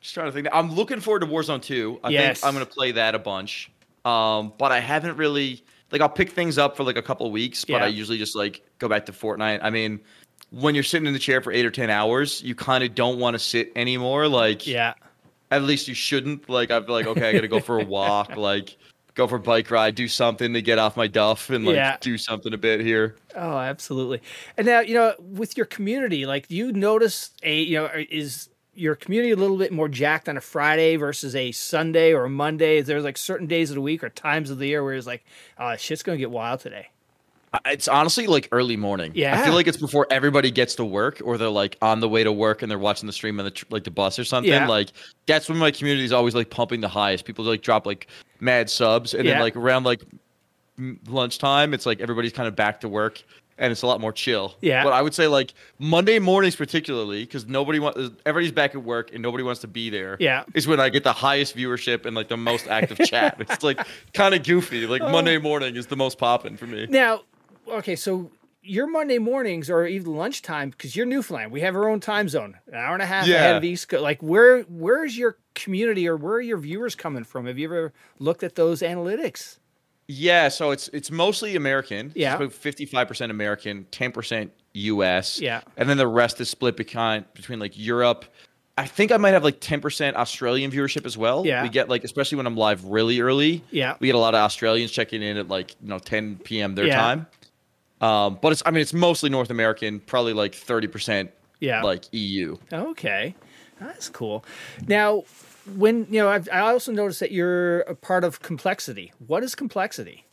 just 0.01 0.15
trying 0.15 0.27
to 0.27 0.33
think. 0.33 0.49
I'm 0.53 0.75
looking 0.75 1.01
forward 1.01 1.21
to 1.21 1.27
Warzone 1.27 1.63
2. 1.63 2.01
I 2.05 2.11
Yes. 2.11 2.41
think 2.41 2.47
I'm 2.49 2.53
gonna 2.55 2.67
play 2.67 2.93
that 2.93 3.15
a 3.15 3.19
bunch. 3.19 3.71
Um, 4.05 4.53
but 4.59 4.73
I 4.73 4.81
haven't 4.81 5.17
really 5.17 5.65
like 5.91 6.01
I'll 6.03 6.09
pick 6.11 6.31
things 6.31 6.59
up 6.59 6.77
for 6.77 6.85
like 6.85 6.97
a 6.99 7.03
couple 7.03 7.25
of 7.27 7.33
weeks, 7.33 7.65
but 7.65 7.75
Yeah. 7.75 7.85
I 7.85 7.87
usually 7.89 8.19
just 8.19 8.37
like 8.37 8.63
go 8.79 8.89
back 8.89 9.07
to 9.07 9.13
Fortnite. 9.13 9.61
I 9.63 9.71
mean, 9.71 10.01
when 10.51 10.75
you're 10.75 10.85
sitting 10.85 11.07
in 11.07 11.15
the 11.15 11.19
chair 11.19 11.41
for 11.41 11.51
eight 11.53 11.65
or 11.65 11.71
ten 11.71 11.89
hours, 11.89 12.43
you 12.43 12.55
kind 12.55 12.85
of 12.85 12.95
don't 12.95 13.19
want 13.19 13.35
to 13.35 13.39
sit 13.39 13.73
anymore. 13.77 14.29
Like, 14.29 14.67
Yeah. 14.67 14.95
At 15.51 15.63
least 15.63 15.89
you 15.89 15.95
shouldn't. 15.95 16.49
Like, 16.49 16.71
I'm 16.71 16.87
like, 16.87 17.07
okay, 17.07 17.31
I 17.31 17.33
gotta 17.33 17.49
go 17.49 17.61
for 17.61 17.81
a 17.81 17.85
walk. 17.87 18.37
like, 18.37 18.77
go 19.15 19.27
for 19.29 19.37
a 19.37 19.41
bike 19.41 19.71
ride, 19.71 19.95
do 19.95 20.09
something 20.09 20.53
to 20.55 20.61
get 20.63 20.79
off 20.79 20.97
my 20.97 21.07
duff 21.07 21.49
and 21.51 21.65
like 21.65 21.77
Yeah. 21.77 21.97
do 22.01 22.19
something 22.19 22.53
a 22.53 22.59
bit 22.59 22.81
here. 22.81 23.15
Oh, 23.37 23.59
absolutely. 23.59 24.21
And 24.57 24.67
now, 24.67 24.81
you 24.81 24.95
know, 24.95 25.15
with 25.21 25.57
your 25.57 25.67
community, 25.67 26.27
like, 26.27 26.49
do 26.49 26.57
you 26.57 26.73
notice 26.73 27.31
a, 27.45 27.61
you 27.63 27.77
know, 27.79 27.91
is 28.11 28.49
your 28.75 28.97
community 28.97 29.31
a 29.31 29.37
little 29.37 29.57
bit 29.57 29.71
more 29.73 29.89
jacked 29.89 30.29
on 30.29 30.37
a 30.37 30.41
Friday 30.41 30.97
versus 30.97 31.37
a 31.37 31.53
Sunday 31.53 32.13
or 32.13 32.25
a 32.25 32.31
Monday? 32.31 32.79
Is 32.79 32.89
there 32.89 33.01
like 33.01 33.17
certain 33.17 33.47
days 33.47 33.71
of 33.71 33.77
the 33.77 33.81
week 33.83 34.03
or 34.03 34.09
times 34.09 34.51
of 34.51 34.59
the 34.59 34.67
year 34.67 34.83
where 34.83 34.95
it's 34.95 35.07
like, 35.07 35.25
oh, 35.59 35.77
shit's 35.77 36.03
going 36.03 36.19
to 36.19 36.21
get 36.21 36.33
wild 36.33 36.59
today? 36.59 36.89
It's 37.67 37.89
honestly 37.89 38.27
like 38.27 38.49
early 38.53 38.77
morning. 38.77 39.13
Yeah, 39.15 39.39
I 39.41 39.45
feel 39.45 39.55
like 39.55 39.67
it's 39.67 39.77
before 39.77 40.07
everybody 40.11 40.51
gets 40.51 40.75
to 40.77 40.85
work, 40.85 41.21
or 41.25 41.39
they're 41.39 41.49
like 41.49 41.77
on 41.83 42.01
the 42.01 42.09
way 42.09 42.25
to 42.25 42.33
work 42.33 42.63
and 42.63 42.71
they're 42.71 42.79
watching 42.79 43.07
the 43.07 43.13
stream 43.13 43.39
on 43.39 43.45
the 43.45 43.51
tr- 43.51 43.65
like 43.71 43.85
the 43.85 43.91
bus 43.91 44.19
or 44.19 44.25
something. 44.25 44.53
Yeah. 44.53 44.67
Like 44.69 44.91
that's 45.27 45.49
when 45.49 45.59
my 45.59 45.71
community 45.71 46.05
is 46.05 46.13
always 46.13 46.35
like 46.35 46.51
pumping 46.51 46.81
the 46.81 46.89
highest. 46.89 47.25
People 47.25 47.45
like 47.45 47.63
drop 47.63 47.87
like 47.87 48.09
mad 48.41 48.69
subs, 48.71 49.15
and 49.15 49.25
Yeah. 49.25 49.35
then 49.35 49.43
like 49.43 49.57
around 49.57 49.85
like 49.85 50.03
m- 50.79 50.99
lunchtime, 51.09 51.75
it's 51.75 51.87
like 51.87 52.01
everybody's 52.01 52.33
kind 52.33 52.49
of 52.49 52.57
back 52.57 52.81
to 52.81 52.89
work, 52.89 53.23
and 53.59 53.71
it's 53.71 53.83
a 53.83 53.87
lot 53.87 54.01
more 54.01 54.13
chill. 54.13 54.55
Yeah. 54.61 54.83
But 54.83 54.93
I 54.93 55.01
would 55.03 55.15
say 55.15 55.29
like 55.29 55.55
Monday 55.79 56.19
mornings 56.19 56.57
particularly, 56.57 57.25
because 57.25 57.47
nobody 57.47 57.79
wants 57.79 57.99
everybody's 58.27 58.53
back 58.53 58.75
at 58.75 58.83
work 58.83 59.13
and 59.13 59.23
nobody 59.23 59.45
wants 59.45 59.61
to 59.61 59.69
be 59.69 59.91
there. 59.91 60.17
Yeah. 60.19 60.43
Is 60.55 60.67
when 60.67 60.81
I 60.81 60.89
get 60.89 61.05
the 61.05 61.13
highest 61.13 61.57
viewership 61.57 62.05
and 62.05 62.17
like 62.17 62.29
the 62.29 62.37
most 62.37 62.67
active 62.67 62.99
chat. 63.07 63.37
It's 63.39 63.63
like 63.63 63.79
kind 64.13 64.35
of 64.35 64.43
goofy. 64.43 64.87
Like 64.89 65.03
Oh. 65.03 65.11
Monday 65.11 65.39
morning 65.39 65.77
is 65.77 65.87
the 65.87 65.97
most 65.97 66.19
popping 66.19 66.57
for 66.57 66.67
me. 66.67 66.87
Now, 66.89 67.23
okay, 67.69 67.97
so 67.97 68.31
your 68.63 68.87
Monday 68.87 69.19
mornings 69.19 69.69
or 69.69 69.87
even 69.87 70.15
lunchtime, 70.17 70.71
because 70.71 70.97
you're 70.97 71.05
Newfoundland, 71.07 71.53
we 71.53 71.61
have 71.61 71.77
our 71.77 71.89
own 71.89 72.01
time 72.01 72.29
zone, 72.29 72.57
an 72.69 72.75
hour 72.75 72.95
and 72.95 73.03
a 73.03 73.07
half 73.07 73.25
ahead 73.29 73.51
Yeah. 73.53 73.57
of 73.57 73.65
East 73.65 73.89
Coast. 73.89 74.03
Like, 74.03 74.23
where 74.23 74.63
where's 74.63 75.17
your 75.19 75.37
community 75.55 76.09
or 76.09 76.17
where 76.17 76.35
are 76.35 76.41
your 76.41 76.59
viewers 76.59 76.95
coming 76.95 77.25
from? 77.25 77.47
Have 77.47 77.59
you 77.59 77.67
ever 77.67 77.93
looked 78.19 78.43
at 78.43 78.55
those 78.55 78.81
analytics? 78.81 79.59
Yeah, 80.07 80.49
so 80.49 80.71
it's 80.71 80.89
it's 80.89 81.11
mostly 81.11 81.57
American. 81.57 82.13
Yeah. 82.15 82.47
fifty-five 82.49 83.09
percent 83.09 83.31
American, 83.31 83.87
ten 83.91 84.13
percent 84.13 84.53
U.S. 84.75 85.41
Yeah. 85.41 85.61
and 85.77 85.89
then 85.89 85.97
the 85.97 86.07
rest 86.09 86.41
is 86.41 86.49
split 86.51 86.77
between 86.77 87.25
between 87.35 87.59
like 87.59 87.73
Europe. 87.77 88.25
I 88.77 88.87
think 88.87 89.13
I 89.13 89.17
might 89.19 89.31
have 89.31 89.45
like 89.45 89.61
ten 89.61 89.81
percent 89.81 90.17
Australian 90.17 90.71
viewership 90.71 91.07
as 91.07 91.17
well. 91.17 91.47
Yeah. 91.47 91.63
we 91.63 91.69
get 91.69 91.89
like 91.89 92.05
especially 92.05 92.37
when 92.37 92.47
I'm 92.47 92.57
live 92.57 92.85
really 92.85 93.21
early. 93.21 93.63
Yeah. 93.71 93.97
we 94.01 94.09
get 94.09 94.15
a 94.15 94.19
lot 94.19 94.35
of 94.35 94.41
Australians 94.41 94.91
checking 94.91 95.23
in 95.23 95.37
at 95.37 95.49
like 95.49 95.75
you 95.81 95.89
know 95.89 95.99
ten 95.99 96.37
p.m. 96.37 96.75
their 96.75 96.87
Yeah. 96.87 96.97
time. 97.01 97.27
Um, 98.05 98.39
but 98.43 98.53
it's 98.53 98.63
I 98.67 98.71
mean 98.71 98.83
it's 98.83 98.93
mostly 98.93 99.31
North 99.31 99.51
American, 99.51 100.01
probably 100.01 100.35
like 100.35 100.55
thirty 100.55 100.87
percent 100.87 101.31
Yeah. 101.61 101.83
like 101.83 102.05
EU. 102.13 102.57
Okay, 102.73 103.35
that's 103.81 104.09
cool. 104.11 104.45
Now, 104.87 105.25
when 105.77 106.07
you 106.11 106.21
know, 106.21 106.29
I've, 106.29 106.49
I 106.53 106.61
also 106.61 106.93
noticed 106.93 107.21
that 107.21 107.33
you're 107.33 107.81
a 107.81 107.95
part 107.95 108.23
of 108.25 108.41
Complexity. 108.43 109.13
What 109.27 109.43
is 109.43 109.55
Complexity? 109.55 110.25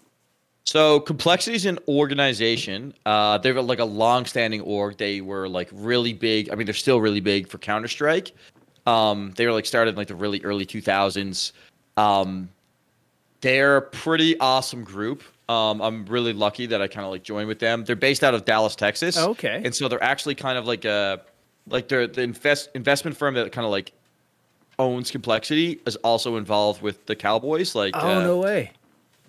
So 0.64 1.00
complexity 1.00 1.56
is 1.56 1.66
an 1.66 1.80
organization. 1.88 2.94
Uh, 3.06 3.38
they're 3.40 3.60
like 3.62 3.80
a 3.80 3.86
long-standing 3.86 4.62
org. 4.62 4.98
They 4.98 5.20
were 5.20 5.50
like 5.50 5.70
really 5.72 6.14
big. 6.14 6.52
I 6.52 6.56
mean, 6.56 6.66
they're 6.66 6.74
still 6.74 7.02
really 7.02 7.20
big 7.20 7.48
for 7.48 7.58
Counter 7.58 7.88
Strike. 7.88 8.32
Um, 8.86 9.34
they 9.38 9.46
were 9.48 9.54
like 9.54 9.66
started 9.66 9.92
in 9.92 9.96
like 9.96 10.08
the 10.08 10.16
really 10.16 10.42
early 10.44 10.66
2000s. 10.66 11.52
Um, 11.98 12.50
they're 13.42 13.78
a 13.78 13.82
pretty 13.82 14.40
awesome 14.40 14.84
group. 14.84 15.24
Um, 15.50 15.82
I'm 15.82 16.06
really 16.06 16.32
lucky 16.34 16.66
that 16.68 16.82
I 16.82 16.88
kind 16.88 17.06
of 17.06 17.12
like 17.12 17.24
joined 17.24 17.48
with 17.48 17.60
them. 17.60 17.84
They're 17.84 17.96
based 17.96 18.24
out 18.24 18.34
of 18.34 18.46
Dallas, 18.46 18.76
Texas. 18.76 19.18
Okay. 19.18 19.62
And 19.66 19.76
so 19.76 19.88
they're 19.88 20.02
actually 20.04 20.36
kind 20.36 20.58
of 20.58 20.66
like 20.66 20.86
a 20.86 21.22
like 21.68 21.88
they're 21.90 22.08
the 22.08 22.22
invest 22.22 22.70
investment 22.74 23.18
firm 23.18 23.34
that 23.36 23.52
kind 23.52 23.66
of 23.66 23.72
like 23.72 23.92
owns 24.80 25.12
Complexity 25.12 25.80
is 25.86 25.96
also 25.98 26.38
involved 26.38 26.82
with 26.82 27.06
the 27.06 27.16
Cowboys. 27.16 27.76
Like 27.76 27.94
Oh 27.96 28.00
uh, 28.20 28.24
no 28.24 28.40
way! 28.40 28.72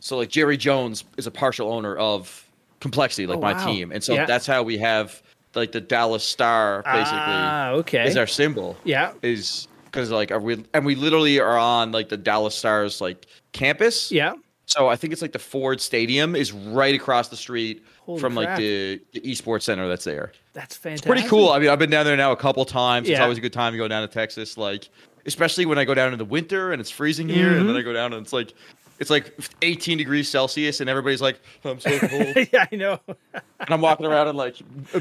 so 0.01 0.17
like 0.17 0.29
Jerry 0.29 0.57
Jones 0.57 1.05
is 1.17 1.27
a 1.27 1.31
partial 1.31 1.73
owner 1.73 1.97
of 1.97 2.47
Complexity, 2.81 3.27
like 3.27 3.39
Oh, 3.39 3.43
my 3.43 3.53
wow. 3.55 3.67
team, 3.67 3.93
and 3.93 4.03
so 4.03 4.15
Yeah. 4.15 4.25
that's 4.27 4.47
how 4.47 4.63
we 4.63 4.79
have 4.79 5.21
like 5.55 5.73
the 5.73 5.81
Dallas 5.81 6.25
Star 6.25 6.83
basically 6.85 7.19
Ah, 7.19 7.71
okay. 7.73 8.07
is 8.07 8.17
our 8.17 8.27
symbol. 8.27 8.77
Yeah. 8.85 9.13
is 9.23 9.69
because 9.93 10.11
like 10.11 10.31
are 10.33 10.41
we 10.41 10.65
and 10.75 10.85
we 10.87 10.95
literally 10.97 11.39
are 11.39 11.59
on 11.59 11.93
like 11.93 12.09
the 12.09 12.17
Dallas 12.17 12.55
Stars 12.55 13.01
like 13.01 13.27
campus. 13.53 14.11
yeah. 14.11 14.33
So 14.67 14.89
I 14.89 14.97
think 14.97 15.13
it's 15.13 15.21
like 15.21 15.33
the 15.33 15.39
Ford 15.39 15.81
Stadium 15.81 16.35
is 16.35 16.53
right 16.53 16.95
across 16.95 17.29
the 17.29 17.37
street 17.37 17.85
Holy 18.01 18.21
from 18.21 18.35
like 18.35 18.57
the, 18.57 19.01
the 19.13 19.21
esports 19.21 19.63
center 19.63 19.87
that's 19.89 20.05
there. 20.05 20.33
That's 20.55 20.77
fantastic. 20.77 21.11
Pretty 21.11 21.29
cool. 21.29 21.51
I 21.51 21.59
mean, 21.59 21.69
I've 21.69 21.79
been 21.81 21.91
down 21.91 22.07
there 22.07 22.17
now 22.17 22.33
a 22.33 22.37
couple 22.37 22.65
times. 22.65 23.07
Yeah. 23.09 23.17
It's 23.17 23.23
always 23.23 23.39
a 23.39 23.41
good 23.43 23.53
time 23.53 23.73
to 23.73 23.77
go 23.77 23.87
down 23.89 24.07
to 24.07 24.13
Texas, 24.13 24.57
like 24.57 24.89
especially 25.27 25.67
when 25.67 25.79
I 25.79 25.85
go 25.85 25.95
down 25.95 26.13
in 26.13 26.19
the 26.19 26.25
winter 26.25 26.73
and 26.73 26.81
it's 26.81 26.91
freezing 26.91 27.29
here, 27.29 27.49
and 27.49 27.57
Mm-hmm. 27.59 27.67
then 27.67 27.77
I 27.77 27.83
go 27.83 27.93
down 27.93 28.13
and 28.15 28.23
it's 28.25 28.33
like 28.33 28.55
it's 29.03 29.11
like 29.11 29.35
18 29.61 29.99
degrees 29.99 30.31
Celsius, 30.31 30.81
and 30.81 30.89
everybody's 30.89 31.21
like, 31.21 31.39
"I'm 31.65 31.79
so 31.79 31.99
cold," 32.09 32.35
yeah, 32.53 32.67
I 32.73 32.75
know. 32.77 32.99
And 33.07 33.69
I'm 33.69 33.83
walking 33.83 34.07
around 34.07 34.29
in 34.29 34.37
like 34.37 34.57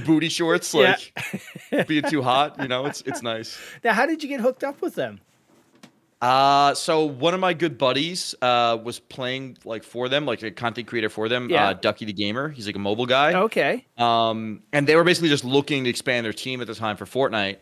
booty 0.05 0.27
shorts, 0.27 0.73
Yeah. 0.73 0.97
like 1.71 1.87
being 1.87 2.03
too 2.03 2.21
hot. 2.21 2.61
You 2.61 2.67
know, 2.67 2.85
it's 2.87 3.01
it's 3.01 3.21
nice. 3.21 3.57
Now, 3.83 3.93
how 3.93 4.05
did 4.05 4.21
you 4.21 4.27
get 4.27 4.41
hooked 4.41 4.65
up 4.65 4.81
with 4.81 4.95
them? 4.95 5.21
Uh, 6.21 6.75
so 6.75 7.03
one 7.05 7.33
of 7.33 7.39
my 7.39 7.51
good 7.51 7.79
buddies 7.79 8.35
uh 8.43 8.77
was 8.83 8.99
playing 8.99 9.57
like 9.65 9.83
for 9.83 10.07
them, 10.07 10.25
like 10.25 10.43
a 10.43 10.51
content 10.51 10.87
creator 10.87 11.09
for 11.09 11.27
them. 11.27 11.49
Yeah. 11.49 11.69
Uh, 11.69 11.73
Ducky 11.73 12.05
the 12.05 12.13
gamer. 12.13 12.49
He's 12.49 12.67
like 12.67 12.75
a 12.75 12.79
mobile 12.79 13.07
guy. 13.07 13.33
Okay. 13.33 13.87
Um, 13.97 14.61
and 14.71 14.85
they 14.85 14.95
were 14.95 15.03
basically 15.03 15.29
just 15.29 15.43
looking 15.43 15.83
to 15.85 15.89
expand 15.89 16.23
their 16.25 16.33
team 16.33 16.61
at 16.61 16.67
the 16.67 16.75
time 16.75 16.95
for 16.97 17.05
Fortnite. 17.05 17.57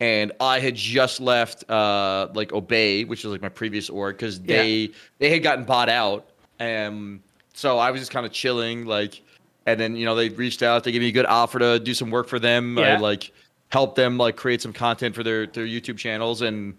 And 0.00 0.32
I 0.40 0.58
had 0.58 0.74
just 0.74 1.20
left 1.20 1.68
uh 1.70 2.28
like 2.34 2.52
Obey, 2.52 3.04
which 3.04 3.24
was 3.24 3.32
like 3.32 3.42
my 3.42 3.48
previous 3.48 3.88
org, 3.88 4.16
because 4.16 4.40
they 4.40 4.90
they 5.18 5.30
had 5.30 5.42
gotten 5.42 5.64
bought 5.64 5.88
out. 5.88 6.26
And 6.58 7.20
so 7.54 7.78
I 7.78 7.90
was 7.90 8.00
just 8.00 8.10
kind 8.10 8.26
of 8.26 8.32
chilling, 8.32 8.86
like 8.86 9.22
and 9.66 9.78
then 9.78 9.96
you 9.96 10.04
know 10.04 10.14
they 10.14 10.28
reached 10.30 10.62
out, 10.62 10.84
they 10.84 10.92
gave 10.92 11.00
me 11.00 11.08
a 11.08 11.12
good 11.12 11.26
offer 11.26 11.58
to 11.58 11.78
do 11.78 11.94
some 11.94 12.10
work 12.10 12.28
for 12.28 12.38
them. 12.38 12.78
I 12.78 12.96
like 12.96 13.32
help 13.70 13.94
them 13.94 14.18
like 14.18 14.36
create 14.36 14.60
some 14.62 14.72
content 14.72 15.14
for 15.14 15.22
their 15.22 15.46
their 15.46 15.66
YouTube 15.66 15.96
channels 15.96 16.42
and 16.42 16.74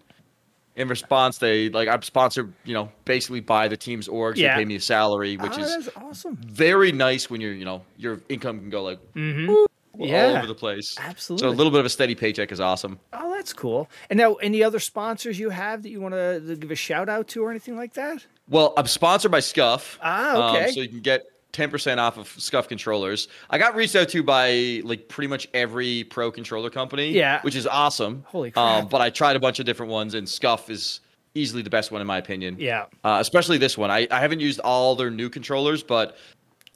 in 0.75 0.87
response 0.89 1.37
they 1.37 1.69
like 1.69 1.87
I'm 1.87 2.01
sponsored, 2.01 2.53
you 2.65 2.73
know, 2.73 2.91
basically 3.05 3.39
by 3.39 3.67
the 3.69 3.77
team's 3.77 4.07
org, 4.09 4.35
so 4.35 4.43
Yeah. 4.43 4.55
they 4.55 4.61
pay 4.61 4.65
me 4.65 4.75
a 4.75 4.81
salary, 4.81 5.37
which 5.37 5.53
oh, 5.55 5.61
is 5.61 5.89
awesome. 5.95 6.35
very 6.35 6.91
nice 6.91 7.29
when 7.29 7.39
you're, 7.39 7.53
you 7.53 7.63
know, 7.65 7.81
your 7.97 8.19
income 8.27 8.59
can 8.59 8.69
go 8.69 8.83
like 8.83 8.99
Mm-hmm. 9.15 9.53
All 9.99 10.07
Yeah. 10.07 10.37
over 10.37 10.47
the 10.47 10.55
place. 10.55 10.95
Absolutely. 10.99 11.47
So 11.47 11.49
a 11.49 11.55
little 11.55 11.71
bit 11.71 11.79
of 11.79 11.85
a 11.85 11.89
steady 11.89 12.15
paycheck 12.15 12.51
is 12.51 12.59
awesome. 12.59 12.99
Oh, 13.13 13.33
that's 13.35 13.53
cool. 13.53 13.89
And 14.09 14.17
now, 14.17 14.35
any 14.35 14.63
other 14.63 14.79
sponsors 14.79 15.39
you 15.39 15.49
have 15.49 15.83
that 15.83 15.89
you 15.89 16.01
want 16.01 16.13
to 16.13 16.55
give 16.59 16.71
a 16.71 16.75
shout 16.75 17.09
out 17.09 17.27
to 17.29 17.43
or 17.43 17.49
anything 17.51 17.75
like 17.77 17.93
that? 17.93 18.25
Well, 18.49 18.73
I'm 18.77 18.87
sponsored 18.87 19.31
by 19.31 19.39
Scuff. 19.39 19.97
Ah, 20.01 20.51
okay. 20.51 20.65
Um, 20.65 20.71
so 20.71 20.81
you 20.81 20.89
can 20.89 20.99
get 21.01 21.23
10% 21.53 21.97
off 21.99 22.17
of 22.17 22.27
Scuff 22.37 22.67
controllers. 22.67 23.27
I 23.49 23.57
got 23.57 23.75
reached 23.75 23.95
out 23.95 24.09
to 24.09 24.21
by 24.23 24.81
like 24.83 25.07
pretty 25.07 25.27
much 25.27 25.47
every 25.53 26.03
pro 26.03 26.31
controller 26.31 26.69
company. 26.69 27.11
Yeah. 27.11 27.41
Which 27.41 27.55
is 27.55 27.65
awesome. 27.65 28.23
Holy 28.27 28.49
Um, 28.55 28.81
crap. 28.81 28.89
but 28.89 29.01
I 29.01 29.09
tried 29.09 29.35
a 29.35 29.39
bunch 29.39 29.59
of 29.59 29.65
different 29.65 29.91
ones, 29.91 30.13
and 30.13 30.27
Scuff 30.27 30.69
is 30.69 30.99
easily 31.33 31.61
the 31.61 31.69
best 31.69 31.91
one 31.91 31.99
in 32.01 32.07
my 32.07 32.17
opinion. 32.17 32.55
Yeah. 32.59 32.85
Uh, 33.03 33.17
especially 33.19 33.57
this 33.57 33.77
one. 33.77 33.91
I, 33.91 34.07
I 34.11 34.19
haven't 34.21 34.39
used 34.39 34.59
all 34.61 34.95
their 34.95 35.09
new 35.11 35.29
controllers, 35.29 35.83
but 35.83 36.17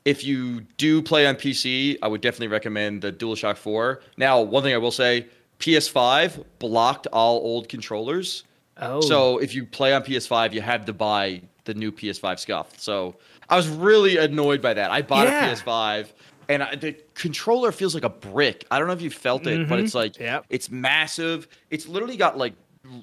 if 0.10 0.24
you 0.24 0.62
do 0.78 1.02
play 1.02 1.28
on 1.28 1.36
PC, 1.36 1.98
I 2.02 2.08
would 2.08 2.22
definitely 2.22 2.48
recommend 2.48 3.02
the 3.04 3.12
DualShock 3.12 3.58
4. 3.58 4.02
Now, 4.18 4.42
one 4.42 4.64
thing 4.64 4.74
I 4.74 4.78
will 4.78 4.92
say 4.92 5.28
PS5 5.60 6.44
blocked 6.58 7.08
all 7.08 7.38
old 7.38 7.70
controllers. 7.70 8.44
Oh. 8.78 9.02
So 9.02 9.38
if 9.38 9.54
you 9.54 9.66
play 9.66 9.94
on 9.94 10.04
PS5, 10.04 10.54
you 10.54 10.62
have 10.62 10.86
to 10.86 10.94
buy 10.94 11.42
the 11.66 11.74
new 11.74 11.92
PS5 11.92 12.40
scuff. 12.40 12.80
So 12.80 13.16
I 13.50 13.56
was 13.56 13.68
really 13.68 14.18
annoyed 14.18 14.62
by 14.62 14.74
that. 14.74 14.90
I 14.90 15.02
bought 15.02 15.28
Yeah. 15.28 15.52
a 15.52 15.56
PS5 15.56 16.08
and 16.48 16.64
I, 16.64 16.76
the 16.76 16.96
controller 17.14 17.72
feels 17.72 17.94
like 17.94 18.04
a 18.06 18.10
brick. 18.10 18.66
I 18.72 18.80
don't 18.80 18.88
know 18.88 18.94
if 18.94 19.02
you 19.02 19.12
felt 19.12 19.46
it, 19.46 19.70
but 19.70 19.80
it's 19.80 19.94
like 19.94 20.14
Mm-hmm. 20.14 20.24
Yep. 20.24 20.46
it's 20.50 20.72
massive. 20.72 21.48
It's 21.70 21.88
literally 21.88 22.18
got 22.18 22.38
like 22.38 22.54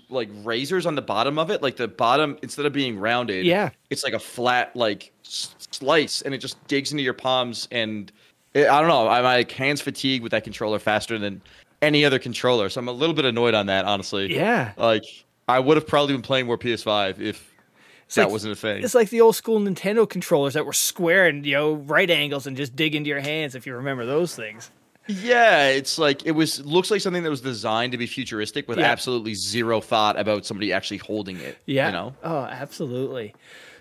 like 0.09 0.29
razors 0.43 0.87
on 0.87 0.95
the 0.95 1.03
bottom 1.03 1.39
of 1.39 1.51
it. 1.51 1.63
Like 1.63 1.77
the 1.77 1.89
bottom 1.89 2.39
instead 2.43 2.67
of 2.67 2.73
being 2.73 2.99
rounded, 2.99 3.45
Yeah. 3.45 3.71
it's 3.91 4.03
like 4.05 4.15
a 4.15 4.19
flat 4.19 4.75
like 4.75 5.13
s- 5.25 5.55
slice 5.71 6.23
and 6.23 6.35
it 6.35 6.39
just 6.39 6.65
digs 6.67 6.93
into 6.93 7.05
your 7.05 7.13
palms 7.15 7.69
and 7.71 8.11
it, 8.55 8.69
I 8.69 8.81
don't 8.81 8.89
know. 8.89 9.07
I'm 9.09 9.25
like 9.25 9.53
hands 9.53 9.81
fatigue 9.81 10.23
with 10.23 10.33
that 10.33 10.45
controller 10.45 10.79
faster 10.79 11.19
than 11.19 11.43
any 11.83 12.05
other 12.05 12.19
controller. 12.19 12.69
So 12.71 12.81
I'm 12.81 12.89
a 12.89 12.93
little 12.93 13.15
bit 13.15 13.27
annoyed 13.27 13.55
on 13.55 13.67
that, 13.67 13.85
honestly. 13.85 14.35
Yeah. 14.35 14.73
Like 14.77 15.05
I 15.47 15.61
would 15.61 15.77
have 15.77 15.87
probably 15.87 16.15
been 16.15 16.23
playing 16.23 16.47
more 16.47 16.57
PS5 16.59 17.21
if 17.21 17.53
that 18.15 18.25
like- 18.25 18.33
wasn't 18.33 18.53
a 18.55 18.57
thing. 18.57 18.83
It's 18.83 18.95
like 18.95 19.11
the 19.11 19.21
old 19.21 19.37
school 19.37 19.61
Nintendo 19.61 20.09
controllers 20.09 20.55
that 20.55 20.65
were 20.65 20.73
square 20.73 21.27
and 21.27 21.45
you 21.45 21.53
know 21.55 21.75
right 21.75 22.09
angles 22.11 22.47
and 22.47 22.57
just 22.57 22.75
dig 22.75 22.95
into 22.95 23.09
your 23.09 23.21
hands 23.21 23.55
if 23.55 23.67
you 23.67 23.75
remember 23.75 24.07
those 24.07 24.35
things. 24.35 24.71
Yeah, 25.09 25.69
it's 25.69 25.99
like 25.99 26.27
it 26.27 26.33
was 26.33 26.65
looks 26.65 26.91
like 26.91 27.01
something 27.01 27.23
that 27.23 27.31
was 27.31 27.41
designed 27.41 27.93
to 27.93 27.99
be 27.99 28.07
futuristic 28.07 28.67
with 28.69 28.79
Yeah. 28.79 28.87
absolutely 28.91 29.35
zero 29.35 29.81
thought 29.81 30.19
about 30.19 30.45
somebody 30.47 30.73
actually 30.73 30.97
holding 30.99 31.37
it. 31.39 31.59
Yeah. 31.67 31.87
You 31.87 31.93
know? 31.93 32.15
Oh, 32.25 32.39
absolutely. 32.45 33.35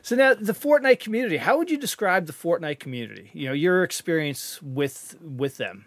So 0.03 0.15
now 0.15 0.35
the 0.35 0.53
Fortnite 0.53 0.99
community. 0.99 1.37
How 1.37 1.57
would 1.57 1.71
you 1.71 1.77
describe 1.77 2.27
the 2.27 2.33
Fortnite 2.33 2.79
community? 2.79 3.31
You 3.33 3.47
know, 3.47 3.53
your 3.53 3.83
experience 3.83 4.61
with 4.61 5.15
with 5.21 5.57
them. 5.57 5.85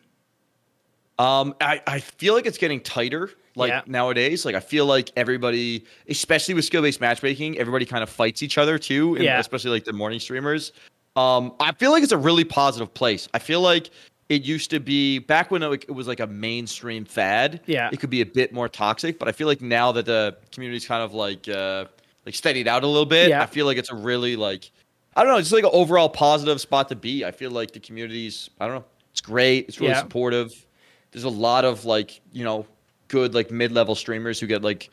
Um, 1.20 1.54
I, 1.60 1.82
I 1.86 1.98
feel 2.00 2.34
like 2.34 2.46
it's 2.46 2.58
getting 2.58 2.80
tighter 2.80 3.30
like 3.56 3.70
Yeah. 3.70 3.82
nowadays. 3.86 4.44
Like 4.44 4.54
I 4.54 4.60
feel 4.60 4.86
like 4.86 5.10
everybody, 5.16 5.84
especially 6.08 6.54
with 6.54 6.64
skill 6.64 6.82
based 6.82 7.00
matchmaking, 7.00 7.58
everybody 7.58 7.84
kind 7.86 8.02
of 8.02 8.10
fights 8.10 8.42
each 8.42 8.56
other 8.58 8.78
too. 8.78 9.14
and 9.16 9.24
Yeah. 9.24 9.38
Especially 9.40 9.70
like 9.70 9.84
the 9.84 9.92
morning 9.92 10.20
streamers. 10.20 10.72
Um, 11.16 11.54
I 11.58 11.72
feel 11.72 11.90
like 11.90 12.04
it's 12.04 12.12
a 12.12 12.18
really 12.18 12.44
positive 12.44 12.94
place. 12.94 13.28
I 13.34 13.40
feel 13.40 13.60
like 13.60 13.90
it 14.28 14.42
used 14.42 14.70
to 14.70 14.80
be 14.80 15.18
back 15.18 15.50
when 15.50 15.62
it, 15.62 15.88
was 15.90 16.06
like 16.06 16.20
a 16.20 16.26
mainstream 16.26 17.04
fad. 17.04 17.60
Yeah. 17.66 17.88
It 17.92 17.98
could 18.00 18.10
be 18.10 18.20
a 18.20 18.26
bit 18.26 18.52
more 18.52 18.68
toxic, 18.68 19.18
but 19.18 19.26
I 19.28 19.32
feel 19.32 19.46
like 19.46 19.62
now 19.62 19.92
that 19.92 20.06
the 20.06 20.36
community's 20.52 20.86
kind 20.86 21.02
of 21.02 21.14
like 21.14 21.48
uh 21.48 21.86
like 22.26 22.34
steadied 22.34 22.68
out 22.68 22.84
a 22.84 22.86
little 22.86 23.06
bit, 23.06 23.30
Yeah. 23.30 23.42
I 23.42 23.46
feel 23.46 23.64
like 23.66 23.78
it's 23.78 23.90
a 23.90 23.94
really 23.94 24.36
like 24.36 24.70
I 25.16 25.24
don't 25.24 25.32
know, 25.32 25.38
just 25.40 25.52
like 25.52 25.64
an 25.64 25.70
overall 25.72 26.08
positive 26.08 26.60
spot 26.60 26.88
to 26.90 26.96
be. 26.96 27.24
I 27.24 27.30
feel 27.30 27.50
like 27.50 27.72
the 27.72 27.80
community's 27.80 28.50
I 28.60 28.66
don't 28.66 28.76
know, 28.76 28.84
it's 29.12 29.20
great. 29.20 29.68
It's 29.68 29.80
really 29.80 29.92
Yeah. 29.92 30.00
supportive. 30.00 30.66
There's 31.12 31.24
a 31.24 31.30
lot 31.30 31.64
of 31.64 31.86
like, 31.86 32.20
you 32.32 32.44
know, 32.44 32.66
good 33.08 33.34
like 33.34 33.50
mid-level 33.50 33.94
streamers 33.94 34.38
who 34.38 34.46
get 34.46 34.60
like 34.62 34.90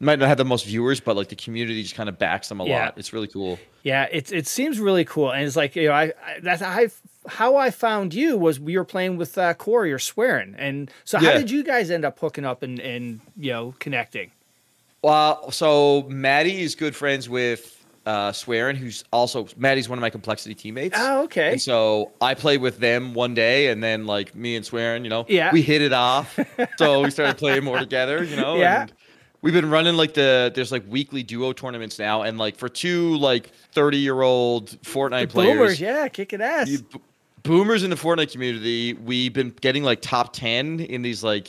might 0.00 0.18
not 0.18 0.28
have 0.28 0.38
the 0.38 0.44
most 0.44 0.64
viewers, 0.64 0.98
but 0.98 1.14
like 1.16 1.28
the 1.28 1.36
community 1.36 1.82
just 1.82 1.94
kind 1.94 2.08
of 2.08 2.18
backs 2.18 2.48
them 2.48 2.60
a 2.60 2.64
Yeah. 2.66 2.84
lot. 2.86 2.94
It's 2.98 3.12
really 3.12 3.28
cool. 3.28 3.58
Yeah, 3.82 4.06
it 4.10 4.32
it 4.32 4.46
seems 4.46 4.80
really 4.80 5.04
cool, 5.04 5.30
and 5.30 5.44
it's 5.44 5.56
like 5.56 5.76
you 5.76 5.88
know, 5.88 5.94
I, 5.94 6.04
I 6.24 6.40
that's 6.42 6.62
I 6.62 6.88
how 7.28 7.56
I 7.56 7.70
found 7.70 8.14
you 8.14 8.36
was 8.38 8.58
we 8.58 8.76
were 8.78 8.84
playing 8.84 9.16
with 9.18 9.36
uh, 9.38 9.52
Corey 9.54 9.92
or 9.92 9.98
Swearin, 9.98 10.54
and 10.58 10.90
so 11.04 11.18
how 11.18 11.32
did 11.32 11.50
you 11.50 11.62
guys 11.62 11.90
end 11.90 12.04
up 12.04 12.18
hooking 12.18 12.44
up 12.44 12.62
and 12.62 12.80
and 12.80 13.20
you 13.36 13.52
know 13.52 13.74
connecting? 13.78 14.30
Well, 15.02 15.50
so 15.50 16.02
Maddie 16.08 16.60
is 16.62 16.74
good 16.74 16.94
friends 16.94 17.28
with 17.28 17.76
uh 18.06 18.32
Swearin, 18.32 18.76
who's 18.76 19.04
also 19.12 19.46
Maddie's 19.56 19.88
one 19.88 19.98
of 19.98 20.00
my 20.02 20.10
complexity 20.10 20.54
teammates. 20.54 20.96
Oh, 20.98 21.24
okay. 21.24 21.52
And 21.52 21.60
so 21.62 22.12
I 22.20 22.34
played 22.34 22.60
with 22.60 22.78
them 22.80 23.14
one 23.14 23.34
day, 23.34 23.68
and 23.68 23.82
then 23.82 24.06
like 24.06 24.34
me 24.34 24.56
and 24.56 24.64
Swearin, 24.64 25.04
you 25.04 25.10
know, 25.10 25.24
Yeah. 25.28 25.52
we 25.52 25.62
hit 25.62 25.82
it 25.82 25.92
off. 25.92 26.38
so 26.78 27.02
we 27.02 27.10
started 27.10 27.36
playing 27.38 27.64
more 27.64 27.78
together, 27.78 28.22
you 28.24 28.36
know. 28.36 28.56
Yeah. 28.60 28.82
And 28.82 28.92
we've 29.42 29.54
been 29.54 29.70
running 29.70 29.96
like 29.96 30.14
the 30.14 30.50
there's 30.54 30.72
like 30.72 30.84
weekly 30.88 31.22
duo 31.22 31.52
tournaments 31.52 31.98
now, 31.98 32.22
and 32.22 32.38
like 32.38 32.56
for 32.56 32.68
two 32.68 33.16
like 33.16 33.50
thirty 33.72 33.98
year 33.98 34.22
old 34.22 34.70
Fortnite 34.82 35.30
players, 35.30 35.56
Boomers, 35.58 35.80
yeah, 35.80 36.08
kicking 36.08 36.40
ass. 36.42 36.68
you- 36.68 36.84
boomers 37.42 37.82
in 37.84 37.90
the 37.90 37.96
Fortnite 37.96 38.30
community, 38.32 38.92
we've 38.94 39.32
been 39.32 39.50
getting 39.60 39.82
like 39.82 40.00
top 40.02 40.32
ten 40.32 40.80
in 40.80 41.02
these 41.02 41.22
like 41.24 41.48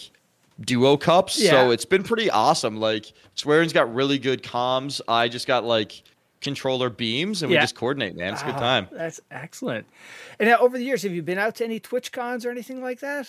duo 0.62 0.96
cups. 0.98 1.42
Yeah. 1.42 1.52
So 1.52 1.72
it's 1.72 1.86
been 1.86 2.04
pretty 2.04 2.30
awesome. 2.30 2.78
Like 2.80 3.12
Swearin's 3.36 3.74
got 3.74 3.94
really 3.94 4.18
good 4.20 4.44
comms. 4.44 5.02
I 5.08 5.28
just 5.28 5.48
got 5.48 5.64
like 5.66 6.04
controller 6.40 6.90
beams, 6.90 7.44
and 7.44 7.52
Yeah. 7.52 7.60
we 7.60 7.64
just 7.64 7.76
coordinate, 7.76 8.16
man. 8.16 8.34
It's 8.34 8.42
a 8.42 8.46
good 8.46 8.56
time. 8.58 8.88
That's 8.92 9.20
excellent. 9.30 9.86
And 10.40 10.50
now, 10.50 10.58
over 10.58 10.76
the 10.78 10.84
years, 10.84 11.04
have 11.04 11.12
you 11.14 11.22
been 11.22 11.38
out 11.38 11.56
to 11.56 11.66
any 11.66 11.80
Twitch 11.80 12.12
cons 12.12 12.46
or 12.46 12.50
anything 12.52 12.82
like 12.82 13.00
that? 13.02 13.28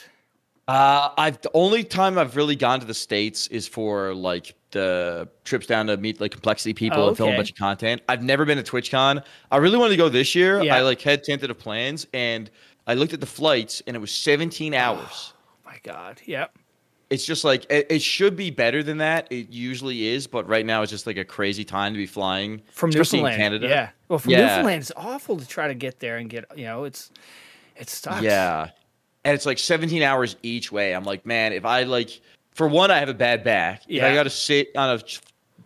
Uh, 0.73 1.11
I've 1.19 1.39
the 1.43 1.51
only 1.53 1.85
time 1.85 2.17
I've 2.19 2.35
really 2.35 2.57
gone 2.57 2.81
to 2.81 2.87
the 2.87 2.95
states 2.95 3.47
is 3.49 3.69
for 3.69 4.15
like 4.15 4.55
the 4.71 5.29
trips 5.45 5.67
down 5.67 5.87
to 5.89 5.99
meet 5.99 6.19
like 6.19 6.31
complexity 6.31 6.73
people 6.73 7.03
Oh, 7.03 7.09
and 7.09 7.17
film 7.17 7.35
a 7.35 7.37
bunch 7.37 7.51
of 7.51 7.57
content. 7.57 8.01
I've 8.09 8.23
never 8.23 8.47
been 8.47 8.57
to 8.57 8.65
TwitchCon. 8.65 9.23
I 9.51 9.57
really 9.59 9.77
wanted 9.77 9.91
to 9.91 9.97
go 9.99 10.09
this 10.09 10.35
year. 10.35 10.63
Yeah. 10.63 10.77
I 10.77 10.81
like 10.81 11.03
had 11.03 11.25
tentative 11.25 11.59
plans, 11.59 12.07
and 12.15 12.51
I 12.87 12.95
looked 12.95 13.13
at 13.13 13.21
the 13.21 13.27
flights, 13.27 13.83
and 13.87 13.95
it 13.95 13.99
was 13.99 14.11
17 14.13 14.73
hours. 14.73 15.35
Oh 15.37 15.67
my 15.67 15.79
God, 15.83 16.23
yep. 16.25 16.57
it's 17.11 17.27
just 17.27 17.45
like 17.45 17.67
it, 17.71 17.87
it 17.91 18.01
should 18.01 18.35
be 18.35 18.51
better 18.51 18.83
than 18.83 18.97
that. 18.99 19.31
It 19.31 19.51
usually 19.51 20.07
is, 20.07 20.27
but 20.27 20.49
right 20.49 20.65
now 20.65 20.81
it's 20.81 20.91
just 20.91 21.07
like 21.07 21.19
a 21.19 21.25
crazy 21.25 21.65
time 21.67 21.93
to 21.93 21.99
be 21.99 22.07
flying 22.07 22.63
From 22.73 22.89
Newfoundland, 22.89 23.37
Canada. 23.37 23.69
yeah. 23.69 23.91
Well, 24.09 24.19
from 24.21 24.31
Yeah. 24.33 24.39
Newfoundland, 24.47 24.81
it's 24.81 24.93
awful 24.97 25.37
to 25.37 25.47
try 25.47 25.69
to 25.69 25.75
get 25.75 26.01
there 26.01 26.17
and 26.17 26.31
get. 26.31 26.47
You 26.57 26.65
know, 26.65 26.85
it's 26.85 27.11
it 27.77 27.91
sucks. 27.91 28.23
Yeah. 28.23 28.71
And 29.25 29.35
it's 29.35 29.47
like 29.47 29.59
17 29.59 30.03
hours 30.03 30.37
each 30.43 30.73
way. 30.73 30.95
I'm 30.95 31.05
like, 31.05 31.25
man, 31.25 31.53
if 31.53 31.65
I 31.65 31.85
like, 31.85 32.21
for 32.55 32.67
one, 32.69 32.91
I 32.91 32.99
have 32.99 33.09
a 33.09 33.15
bad 33.15 33.45
back. 33.45 33.83
If 33.85 33.91
Yeah. 33.97 34.09
I 34.09 34.15
got 34.15 34.25
to 34.25 34.31
sit 34.31 34.69
on 34.77 34.99
a 34.99 35.01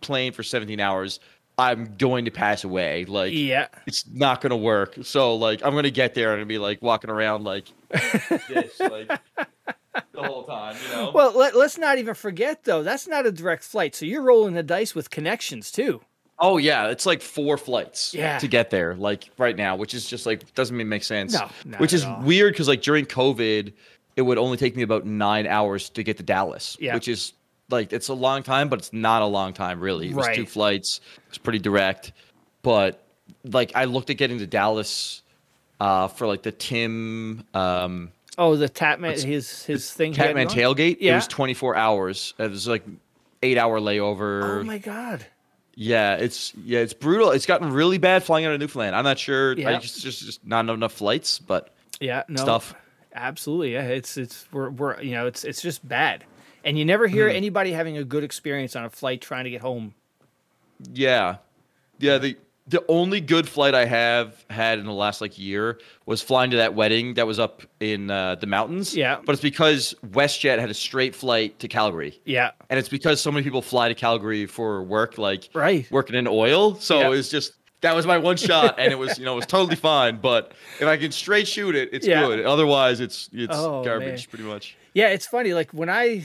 plane 0.01 0.31
for 0.31 0.43
17 0.43 0.79
hours, 0.79 1.19
I'm 1.57 1.95
going 1.97 2.25
to 2.25 2.31
pass 2.31 2.63
away. 2.63 3.05
Like, 3.05 3.33
Yeah. 3.33 3.67
it's 3.87 4.05
not 4.13 4.41
going 4.41 4.51
to 4.51 4.55
work. 4.57 4.95
So, 5.01 5.35
like, 5.35 5.63
I'm 5.65 5.71
going 5.71 5.85
to 5.85 5.91
get 5.91 6.13
there 6.13 6.37
and 6.37 6.47
be 6.47 6.59
like 6.59 6.81
walking 6.83 7.09
around 7.09 7.45
like 7.45 7.65
this, 7.89 8.79
like 8.79 9.09
the 10.13 10.21
whole 10.23 10.43
time, 10.43 10.75
you 10.85 10.95
know? 10.95 11.11
Well, 11.15 11.35
let, 11.35 11.55
let's 11.55 11.79
not 11.79 11.97
even 11.97 12.13
forget 12.13 12.63
though. 12.63 12.83
That's 12.83 13.07
not 13.07 13.25
a 13.25 13.31
direct 13.31 13.63
flight, 13.63 13.95
so 13.95 14.05
you're 14.05 14.21
rolling 14.21 14.53
the 14.53 14.61
dice 14.61 14.93
with 14.93 15.09
connections 15.09 15.71
too. 15.71 16.01
Oh 16.39 16.57
yeah, 16.57 16.87
it's 16.89 17.05
like 17.05 17.21
four 17.21 17.57
flights 17.57 18.13
Yeah. 18.13 18.37
to 18.39 18.47
get 18.47 18.69
there, 18.69 18.93
like 18.95 19.29
right 19.37 19.55
now, 19.55 19.75
which 19.75 19.93
is 19.93 20.07
just 20.07 20.25
like 20.25 20.53
doesn't 20.53 20.75
even 20.75 20.87
make 20.89 21.03
sense. 21.03 21.33
No, 21.65 21.77
which 21.77 21.93
is 21.93 22.05
all. 22.05 22.21
weird 22.21 22.53
because 22.53 22.67
like 22.67 22.81
during 22.83 23.05
COVID, 23.05 23.73
it 24.15 24.21
would 24.21 24.37
only 24.37 24.57
take 24.57 24.75
me 24.75 24.83
about 24.83 25.05
nine 25.05 25.47
hours 25.47 25.89
to 25.91 26.03
get 26.03 26.17
to 26.17 26.23
Dallas. 26.23 26.77
Yeah. 26.79 26.93
which 26.93 27.07
is 27.07 27.33
like 27.69 27.91
it's 27.91 28.07
a 28.09 28.13
long 28.13 28.43
time, 28.43 28.69
but 28.69 28.77
it's 28.79 28.93
not 28.93 29.21
a 29.23 29.25
long 29.25 29.53
time 29.53 29.79
really. 29.81 30.09
It 30.09 30.15
was 30.15 30.27
two 30.35 30.45
flights. 30.45 31.01
It's 31.29 31.37
pretty 31.39 31.59
direct, 31.59 32.11
but 32.61 33.03
like 33.43 33.71
I 33.75 33.85
looked 33.85 34.09
at 34.11 34.17
getting 34.17 34.37
to 34.39 34.47
Dallas 34.47 35.23
uh, 35.79 36.07
for 36.07 36.27
like 36.27 36.43
the 36.43 36.51
Tim 36.51 37.43
um, 37.55 38.11
Oh, 38.37 38.55
the 38.55 38.69
Tatman, 38.69 39.23
his 39.23 39.63
his 39.65 39.91
thing. 39.91 40.11
he 40.13 40.17
had 40.19 40.27
Catman 40.35 40.47
going? 40.49 40.59
tailgate. 40.75 40.97
It 40.99 41.11
was 41.13 41.27
24 41.27 41.75
hours. 41.75 42.35
It 42.37 42.51
was 42.51 42.67
like 42.67 42.83
eight 43.41 43.57
hour 43.57 43.79
layover. 43.79 44.59
Oh 44.59 44.63
my 44.63 44.77
God. 44.77 45.25
Yeah, 45.79 46.15
it's 46.15 46.55
yeah, 46.55 46.79
it's 46.79 46.93
brutal. 46.93 47.29
It's 47.29 47.45
gotten 47.45 47.71
really 47.71 47.99
bad 47.99 48.23
flying 48.23 48.45
out 48.45 48.51
of 48.51 48.59
Newfoundland. 48.59 48.95
I'm 48.95 49.03
not 49.03 49.19
sure. 49.19 49.51
I 49.51 49.77
just, 49.77 50.01
just 50.01 50.25
just 50.25 50.45
not 50.45 50.67
enough 50.67 50.93
flights, 50.93 51.37
but 51.37 51.69
Yeah. 51.99 52.23
No. 52.27 52.41
stuff. 52.41 52.73
Absolutely. 53.13 53.73
Yeah. 53.73 53.83
It's 53.83 54.17
it's 54.17 54.47
we're 54.51 54.71
we're 54.71 54.99
you 55.01 55.11
know 55.11 55.27
it's 55.27 55.43
it's 55.43 55.61
just 55.61 55.87
bad, 55.87 56.23
and 56.63 56.79
you 56.79 56.83
never 56.85 57.05
hear 57.05 57.29
Hmm. 57.29 57.35
anybody 57.35 57.73
having 57.73 57.95
a 57.95 58.03
good 58.03 58.23
experience 58.23 58.75
on 58.75 58.85
a 58.85 58.89
flight 58.89 59.21
trying 59.21 59.43
to 59.43 59.51
get 59.51 59.61
home. 59.61 59.93
Yeah, 60.91 61.37
yeah. 61.99 62.17
The 62.17 62.37
the 62.69 62.83
only 62.89 63.21
good 63.21 63.47
flight 63.47 63.73
I 63.73 63.85
have 63.85 64.43
had 64.49 64.77
in 64.79 64.85
the 64.85 64.91
last 64.93 65.21
like 65.21 65.39
year 65.39 65.79
was 66.05 66.21
flying 66.21 66.51
to 66.51 66.57
that 66.57 66.73
wedding 66.75 67.13
that 67.13 67.25
was 67.25 67.39
up 67.39 67.61
in 67.79 68.11
uh, 68.11 68.35
the 68.35 68.47
mountains. 68.47 68.95
Yeah. 68.95 69.19
but 69.25 69.33
it's 69.33 69.41
because 69.41 69.95
WestJet 70.07 70.59
had 70.59 70.69
a 70.69 70.73
straight 70.73 71.15
flight 71.15 71.57
to 71.59 71.67
Calgary. 71.67 72.19
Yeah. 72.25 72.51
and 72.69 72.77
it's 72.77 72.89
because 72.89 73.21
so 73.21 73.31
many 73.31 73.43
people 73.43 73.61
fly 73.61 73.87
to 73.87 73.95
Calgary 73.95 74.45
for 74.45 74.83
work, 74.83 75.17
like 75.17 75.49
Right. 75.53 75.89
working 75.91 76.15
in 76.15 76.27
oil. 76.27 76.75
So 76.75 76.99
Yeah. 76.99 77.17
it's 77.17 77.29
just 77.29 77.53
that 77.81 77.95
was 77.95 78.07
my 78.07 78.17
one 78.17 78.37
shot, 78.37 78.79
and 78.79 78.91
it 78.91 78.97
was 78.97 79.17
you 79.19 79.25
know 79.25 79.33
it 79.33 79.37
was 79.37 79.45
totally 79.45 79.75
fine. 79.75 80.17
But 80.17 80.53
if 80.79 80.87
I 80.87 80.97
can 80.97 81.11
straight 81.11 81.47
shoot 81.47 81.75
it, 81.75 81.89
it's 81.93 82.07
Yeah. 82.07 82.25
good. 82.25 82.45
Otherwise, 82.45 82.99
it's 82.99 83.29
it's 83.33 83.55
Oh, 83.55 83.83
garbage 83.83 84.07
man. 84.07 84.29
pretty 84.29 84.43
much. 84.45 84.75
Yeah, 84.93 85.09
it's 85.09 85.27
funny. 85.27 85.53
Like 85.53 85.71
when 85.71 85.89
I 85.89 86.17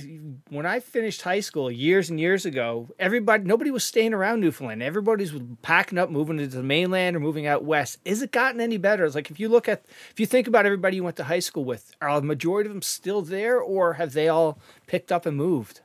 when 0.48 0.64
I 0.64 0.80
finished 0.80 1.20
high 1.20 1.40
school 1.40 1.70
years 1.70 2.08
and 2.08 2.18
years 2.18 2.46
ago, 2.46 2.88
everybody 2.98 3.44
nobody 3.44 3.70
was 3.70 3.84
staying 3.84 4.14
around 4.14 4.40
Newfoundland. 4.40 4.82
Everybody's 4.82 5.30
was 5.34 5.42
packing 5.60 5.98
up, 5.98 6.08
moving 6.10 6.38
to 6.38 6.46
the 6.46 6.62
mainland 6.62 7.14
or 7.14 7.20
moving 7.20 7.46
out 7.46 7.64
west. 7.64 7.98
Is 8.06 8.22
it 8.22 8.32
gotten 8.32 8.60
any 8.62 8.78
better? 8.78 9.04
It's 9.04 9.14
like 9.14 9.30
if 9.30 9.38
you 9.38 9.50
look 9.50 9.68
at 9.68 9.84
if 10.10 10.18
you 10.18 10.24
think 10.24 10.46
about 10.48 10.64
everybody 10.64 10.96
you 10.96 11.04
went 11.04 11.16
to 11.16 11.24
high 11.24 11.40
school 11.40 11.64
with, 11.66 11.94
are 12.00 12.18
the 12.18 12.26
majority 12.26 12.68
of 12.68 12.72
them 12.74 12.80
still 12.82 13.20
there 13.20 13.60
or 13.60 13.94
have 13.94 14.14
they 14.14 14.28
all 14.28 14.58
picked 14.86 15.12
up 15.12 15.26
and 15.26 15.36
moved? 15.36 15.80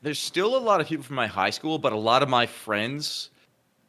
There's 0.00 0.20
still 0.20 0.56
a 0.56 0.60
lot 0.62 0.80
of 0.80 0.86
people 0.86 1.02
from 1.04 1.16
my 1.16 1.26
high 1.26 1.50
school, 1.50 1.78
but 1.80 1.92
a 1.92 1.96
lot 1.98 2.22
of 2.22 2.28
my 2.28 2.46
friends, 2.46 3.30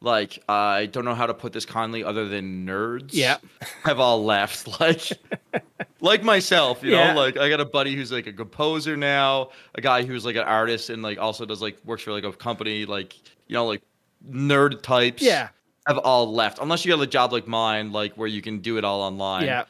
like 0.02 0.38
I 0.48 0.86
don't 0.86 1.04
know 1.04 1.14
how 1.14 1.26
to 1.26 1.34
put 1.34 1.52
this 1.52 1.64
kindly, 1.64 2.02
other 2.04 2.28
than 2.28 2.66
nerds, 2.66 3.10
Yeah. 3.12 3.38
have 3.84 4.00
all 4.00 4.24
left. 4.24 4.68
Like, 4.80 5.12
like 6.00 6.22
myself, 6.22 6.82
you 6.82 6.92
Yeah. 6.92 7.12
know, 7.14 7.20
like 7.20 7.36
I 7.36 7.48
got 7.48 7.60
a 7.60 7.64
buddy 7.64 7.94
who's 7.94 8.10
like 8.12 8.26
a 8.26 8.32
composer 8.32 8.96
now, 8.96 9.50
a 9.76 9.80
guy 9.80 10.02
who's 10.02 10.24
like 10.24 10.36
an 10.36 10.42
artist 10.42 10.90
and 10.90 11.02
like 11.02 11.18
also 11.18 11.44
does 11.46 11.62
like 11.62 11.78
works 11.84 12.02
for 12.02 12.12
like 12.12 12.24
a 12.24 12.32
company, 12.32 12.84
like 12.84 13.16
you 13.48 13.54
know, 13.54 13.66
like 13.66 13.82
nerd 14.30 14.82
types. 14.82 15.22
Yeah. 15.22 15.48
have 15.86 15.98
all 15.98 16.32
left 16.32 16.58
unless 16.60 16.84
you 16.84 16.94
got 16.94 17.02
a 17.02 17.06
job 17.06 17.32
like 17.32 17.46
mine, 17.46 17.92
like 17.92 18.14
where 18.14 18.28
you 18.28 18.42
can 18.42 18.58
do 18.60 18.76
it 18.78 18.84
all 18.84 19.00
online. 19.00 19.44
Yeah. 19.44 19.64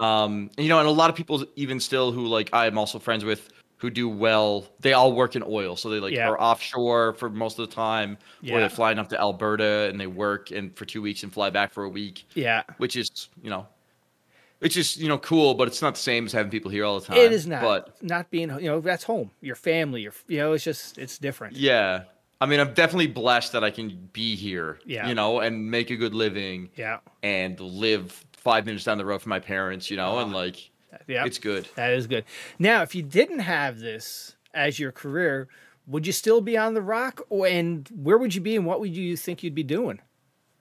Um, 0.00 0.50
and, 0.56 0.64
you 0.64 0.68
know, 0.68 0.78
and 0.80 0.88
a 0.88 0.90
lot 0.90 1.08
of 1.10 1.14
people 1.16 1.44
even 1.56 1.78
still 1.78 2.10
who 2.10 2.26
like 2.26 2.50
I'm 2.52 2.76
also 2.78 2.98
friends 2.98 3.24
with 3.24 3.50
who 3.84 3.90
do 3.90 4.08
well. 4.08 4.66
They 4.80 4.94
all 4.94 5.12
work 5.12 5.36
in 5.36 5.42
oil, 5.46 5.76
so 5.76 5.90
they 5.90 6.00
like 6.00 6.14
Yeah. 6.14 6.30
are 6.30 6.40
offshore 6.40 7.12
for 7.12 7.28
most 7.28 7.58
of 7.58 7.68
the 7.68 7.74
time, 7.74 8.16
or 8.42 8.58
they're 8.60 8.70
flying 8.70 8.98
up 8.98 9.10
to 9.10 9.20
Alberta 9.20 9.88
and 9.90 10.00
they 10.00 10.06
work 10.06 10.50
and 10.50 10.74
for 10.74 10.86
two 10.86 11.02
weeks 11.02 11.22
and 11.22 11.30
fly 11.30 11.50
back 11.50 11.70
for 11.70 11.84
a 11.84 11.88
week, 11.90 12.24
Yeah. 12.32 12.62
which 12.78 12.96
is 12.96 13.28
you 13.42 13.50
know, 13.50 13.66
which 14.60 14.78
is 14.78 14.96
you 14.96 15.06
know 15.08 15.18
cool, 15.18 15.52
but 15.52 15.68
it's 15.68 15.82
not 15.82 15.96
the 15.96 16.00
same 16.00 16.24
as 16.24 16.32
having 16.32 16.50
people 16.50 16.70
here 16.70 16.86
all 16.86 16.98
the 16.98 17.04
time. 17.04 17.18
It 17.18 17.30
is 17.30 17.46
not 17.46 17.60
But 17.60 18.02
not 18.02 18.30
being 18.30 18.48
you 18.48 18.70
know, 18.70 18.80
that's 18.80 19.04
home. 19.04 19.30
Your 19.42 19.56
family, 19.56 20.00
your 20.00 20.14
you 20.28 20.38
know, 20.38 20.54
it's 20.54 20.64
just 20.64 20.96
it's 20.96 21.18
different. 21.18 21.54
yeah, 21.56 22.04
I 22.40 22.46
mean, 22.46 22.58
I'm 22.58 22.72
definitely 22.72 23.08
blessed 23.08 23.52
that 23.52 23.62
I 23.62 23.70
can 23.70 24.08
be 24.14 24.34
here, 24.34 24.78
Yeah. 24.86 25.06
you 25.08 25.14
know, 25.14 25.40
and 25.40 25.70
make 25.70 25.90
a 25.90 25.96
good 25.96 26.14
living 26.14 26.70
Yeah. 26.74 27.00
and 27.22 27.60
live 27.60 28.24
five 28.38 28.64
minutes 28.64 28.84
down 28.84 28.96
the 28.96 29.04
road 29.04 29.20
from 29.20 29.28
my 29.28 29.40
parents, 29.40 29.90
you 29.90 29.98
know, 29.98 30.20
and 30.20 30.32
like 30.32 30.70
Yeah. 31.06 31.24
it's 31.24 31.38
good. 31.38 31.68
That 31.76 31.92
is 31.92 32.06
good. 32.06 32.24
Now, 32.58 32.82
if 32.82 32.94
you 32.94 33.02
didn't 33.02 33.40
have 33.40 33.78
this 33.80 34.36
as 34.52 34.78
your 34.78 34.92
career, 34.92 35.48
would 35.86 36.06
you 36.06 36.12
still 36.12 36.40
be 36.40 36.56
on 36.56 36.74
the 36.74 36.82
rock? 36.82 37.22
Or, 37.28 37.46
and 37.46 37.88
where 37.94 38.16
would 38.18 38.34
you 38.34 38.40
be 38.40 38.56
and 38.56 38.64
what 38.66 38.80
would 38.80 38.96
you 38.96 39.16
think 39.16 39.42
you'd 39.42 39.54
be 39.54 39.62
doing? 39.62 40.00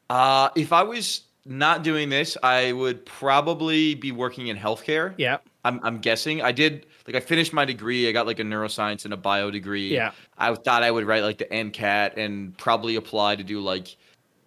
Uh, 0.10 0.50
if 0.56 0.74
I 0.74 0.84
was 0.84 1.22
not 1.46 1.84
doing 1.84 2.10
this, 2.10 2.38
I 2.44 2.72
would 2.72 3.06
probably 3.06 3.96
be 3.96 4.12
working 4.12 4.48
in 4.48 4.58
healthcare. 4.58 5.14
Yeah. 5.18 5.38
I'm, 5.66 5.80
I'm 5.84 6.00
guessing. 6.00 6.42
I 6.42 6.52
did 6.52 6.86
like 7.08 7.16
I 7.16 7.20
finished 7.20 7.54
my 7.54 7.66
degree. 7.66 8.08
I 8.08 8.12
got 8.12 8.26
like 8.28 8.40
a 8.40 8.44
neuroscience 8.44 9.06
and 9.06 9.14
a 9.14 9.18
bio 9.18 9.50
degree. 9.52 9.94
Yeah. 9.94 10.12
I 10.38 10.54
thought 10.56 10.84
I 10.84 10.92
would 10.92 11.06
write 11.06 11.24
like 11.24 11.38
the 11.38 11.46
MCAT 11.46 12.18
and 12.18 12.58
probably 12.58 12.96
apply 12.96 13.36
to 13.38 13.44
do 13.44 13.60
like 13.62 13.96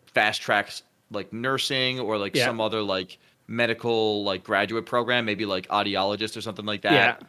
fast 0.07 0.41
tracks 0.43 0.83
like 1.11 1.33
nursing 1.33 2.01
or 2.01 2.19
like 2.19 2.35
Yeah. 2.35 2.47
some 2.47 2.61
other 2.61 2.83
like 2.83 3.19
medical 3.49 4.25
like 4.25 4.45
graduate 4.45 4.87
program, 4.87 5.25
maybe 5.25 5.47
like 5.47 5.69
audiologist 5.69 6.37
or 6.37 6.41
something 6.41 6.65
like 6.67 6.83
that. 6.83 7.23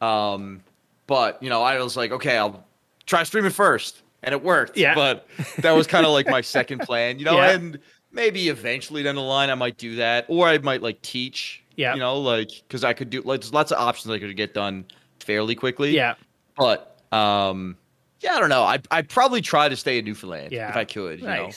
Yeah. 0.00 0.32
Um, 0.32 0.62
but 1.06 1.42
you 1.42 1.48
know, 1.50 1.62
I 1.62 1.80
was 1.82 1.96
like, 1.96 2.10
okay, 2.12 2.36
I'll 2.36 2.64
try 3.06 3.22
streaming 3.24 3.50
first, 3.50 4.02
and 4.22 4.32
it 4.32 4.42
worked. 4.42 4.76
Yeah. 4.76 4.94
But 4.94 5.26
that 5.58 5.72
was 5.72 5.86
kind 5.86 6.06
of 6.06 6.12
like 6.12 6.26
my 6.28 6.40
second 6.56 6.80
plan, 6.80 7.18
you 7.18 7.24
know, 7.24 7.36
Yeah. 7.36 7.50
and 7.52 7.78
maybe 8.12 8.48
eventually 8.48 9.02
down 9.02 9.14
the 9.16 9.20
line 9.22 9.50
I 9.50 9.54
might 9.54 9.76
do 9.76 9.96
that, 9.96 10.26
or 10.28 10.48
I 10.48 10.58
might 10.58 10.82
like 10.82 11.00
teach. 11.02 11.62
Yeah. 11.76 11.94
You 11.94 12.00
know, 12.00 12.18
like 12.18 12.50
because 12.68 12.84
I 12.84 12.92
could 12.92 13.10
do 13.10 13.20
like 13.22 13.40
there's 13.40 13.52
lots 13.52 13.72
of 13.72 13.78
options 13.78 14.12
I 14.14 14.18
could 14.18 14.36
get 14.36 14.54
done 14.54 14.84
fairly 15.20 15.54
quickly. 15.54 15.90
Yeah. 15.90 16.14
But 16.56 17.00
um, 17.10 17.76
yeah, 18.20 18.34
I 18.34 18.40
don't 18.40 18.48
know. 18.48 18.62
I 18.62 18.78
I'd 18.90 19.08
probably 19.08 19.40
try 19.40 19.68
to 19.68 19.76
stay 19.76 19.98
in 19.98 20.04
Newfoundland 20.04 20.52
Yeah. 20.52 20.70
if 20.70 20.76
I 20.76 20.84
could. 20.84 21.20
You 21.20 21.26
know. 21.26 21.50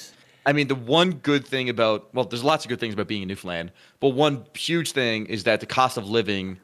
I 0.48 0.54
mean, 0.54 0.68
the 0.68 0.76
one 0.76 1.12
good 1.12 1.46
thing 1.46 1.70
about 1.70 2.12
well, 2.16 2.26
there's 2.26 2.44
lots 2.44 2.66
of 2.66 2.70
good 2.70 2.80
things 2.80 2.94
about 2.96 3.08
being 3.08 3.22
in 3.22 3.28
Newfoundland, 3.28 3.72
but 4.00 4.10
one 4.10 4.46
huge 4.56 4.94
thing 4.94 5.26
is 5.28 5.44
that 5.44 5.60
the 5.60 5.66
cost 5.66 5.98
of 5.98 6.10
living, 6.10 6.58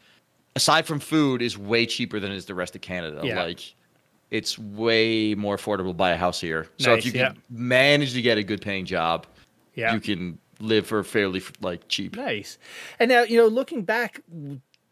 aside 0.55 0.85
from 0.87 0.99
food, 0.99 1.41
is 1.41 1.57
way 1.57 1.85
cheaper 1.85 2.19
than 2.19 2.31
it 2.31 2.35
is 2.37 2.45
the 2.45 2.55
rest 2.55 2.75
of 2.75 2.81
Canada. 2.81 3.21
Yeah. 3.23 3.43
Like, 3.43 3.75
it's 4.31 4.57
way 4.57 5.35
more 5.35 5.57
affordable 5.57 5.89
to 5.89 5.93
buy 5.93 6.11
a 6.11 6.17
house 6.17 6.39
here. 6.41 6.61
Nice, 6.79 6.85
So 6.85 6.93
if 6.95 7.05
you 7.05 7.11
yeah. 7.11 7.33
can 7.33 7.41
manage 7.49 8.13
to 8.13 8.21
get 8.21 8.37
a 8.39 8.43
good 8.43 8.61
paying 8.61 8.85
job, 8.85 9.27
Yeah. 9.75 9.93
you 9.93 9.99
can 9.99 10.39
live 10.59 10.87
for 10.87 11.03
fairly 11.03 11.41
like 11.61 11.87
cheap. 11.89 12.15
Nice. 12.15 12.57
And 12.99 13.09
now, 13.09 13.23
you 13.23 13.37
know, 13.37 13.47
looking 13.47 13.83
back, 13.83 14.21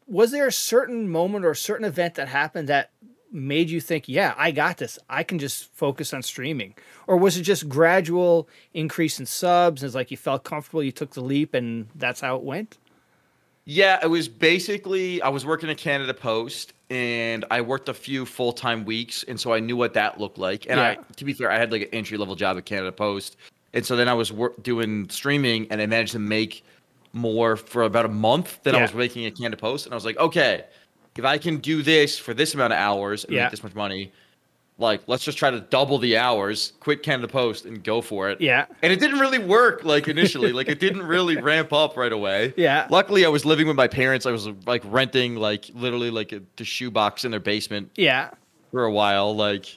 was 0.05 0.31
there 0.31 0.45
a 0.47 0.51
certain 0.51 1.07
moment 1.09 1.45
or 1.45 1.51
a 1.51 1.55
certain 1.55 1.85
event 1.85 2.15
that 2.15 2.27
happened 2.27 2.67
that 2.67 2.91
made 3.31 3.69
you 3.69 3.79
think, 3.79 4.07
yeah, 4.07 4.33
I 4.37 4.51
got 4.51 4.77
this. 4.77 4.99
I 5.09 5.23
can 5.23 5.39
just 5.39 5.73
focus 5.73 6.13
on 6.13 6.21
streaming? 6.21 6.75
Or 7.07 7.17
was 7.17 7.37
it 7.37 7.43
just 7.43 7.69
gradual 7.69 8.49
increase 8.73 9.19
in 9.19 9.25
subs? 9.25 9.81
And 9.81 9.87
it's 9.87 9.95
like 9.95 10.11
you 10.11 10.17
felt 10.17 10.43
comfortable, 10.43 10.83
you 10.83 10.91
took 10.91 11.13
the 11.13 11.21
leap, 11.21 11.53
and 11.53 11.87
that's 11.95 12.21
how 12.21 12.35
it 12.35 12.43
went? 12.43 12.77
Yeah, 13.65 13.99
it 14.01 14.07
was 14.07 14.27
basically 14.27 15.21
I 15.21 15.29
was 15.29 15.45
working 15.45 15.69
at 15.69 15.77
Canada 15.77 16.13
Post 16.13 16.73
and 16.89 17.45
I 17.51 17.61
worked 17.61 17.87
a 17.89 17.93
few 17.93 18.25
full 18.25 18.51
time 18.51 18.83
weeks, 18.85 19.23
and 19.27 19.39
so 19.39 19.53
I 19.53 19.59
knew 19.59 19.77
what 19.77 19.93
that 19.93 20.19
looked 20.19 20.37
like. 20.37 20.65
And 20.69 20.79
I, 20.79 20.97
to 21.15 21.25
be 21.25 21.31
fair, 21.33 21.49
I 21.49 21.57
had 21.57 21.71
like 21.71 21.83
an 21.83 21.89
entry 21.93 22.17
level 22.17 22.35
job 22.35 22.57
at 22.57 22.65
Canada 22.65 22.91
Post, 22.91 23.37
and 23.73 23.85
so 23.85 23.95
then 23.95 24.09
I 24.09 24.13
was 24.13 24.31
wor- 24.31 24.53
doing 24.61 25.09
streaming, 25.09 25.67
and 25.71 25.81
I 25.81 25.85
managed 25.85 26.11
to 26.13 26.19
make 26.19 26.65
more 27.13 27.55
for 27.55 27.83
about 27.83 28.05
a 28.05 28.09
month 28.09 28.61
than 28.63 28.75
I 28.75 28.81
was 28.81 28.93
making 28.93 29.25
at 29.25 29.37
Canada 29.37 29.57
Post, 29.57 29.85
and 29.85 29.93
I 29.93 29.95
was 29.95 30.05
like, 30.05 30.17
okay, 30.17 30.65
if 31.17 31.25
I 31.25 31.37
can 31.37 31.57
do 31.57 31.81
this 31.83 32.17
for 32.17 32.33
this 32.33 32.53
amount 32.53 32.73
of 32.73 32.79
hours 32.79 33.23
and 33.25 33.33
Yeah. 33.33 33.43
make 33.43 33.51
this 33.51 33.63
much 33.63 33.75
money. 33.75 34.11
Like, 34.77 35.01
let's 35.05 35.23
just 35.23 35.37
try 35.37 35.51
to 35.51 35.59
double 35.59 35.99
the 35.99 36.17
hours, 36.17 36.73
quit 36.79 37.03
Canada 37.03 37.27
Post, 37.27 37.65
and 37.65 37.83
go 37.83 38.01
for 38.01 38.31
it. 38.31 38.41
Yeah. 38.41 38.65
And 38.81 38.91
it 38.91 38.99
didn't 38.99 39.19
really 39.19 39.37
work 39.37 39.83
like 39.83 40.07
initially. 40.07 40.51
like 40.53 40.69
it 40.69 40.79
didn't 40.79 41.03
really 41.03 41.37
ramp 41.51 41.71
up 41.71 41.95
right 41.97 42.11
away. 42.11 42.53
Yeah. 42.57 42.87
Luckily, 42.89 43.23
I 43.23 43.29
was 43.29 43.45
living 43.45 43.67
with 43.67 43.75
my 43.75 43.87
parents. 43.87 44.25
I 44.25 44.31
was 44.31 44.47
like 44.65 44.81
renting 44.85 45.35
like 45.35 45.69
literally 45.75 46.09
like 46.09 46.31
a 46.31 46.41
the 46.55 46.63
shoebox 46.65 47.25
in 47.25 47.31
their 47.31 47.39
basement 47.39 47.91
Yeah. 47.95 48.31
for 48.71 48.85
a 48.85 48.91
while. 48.91 49.35
Like, 49.35 49.67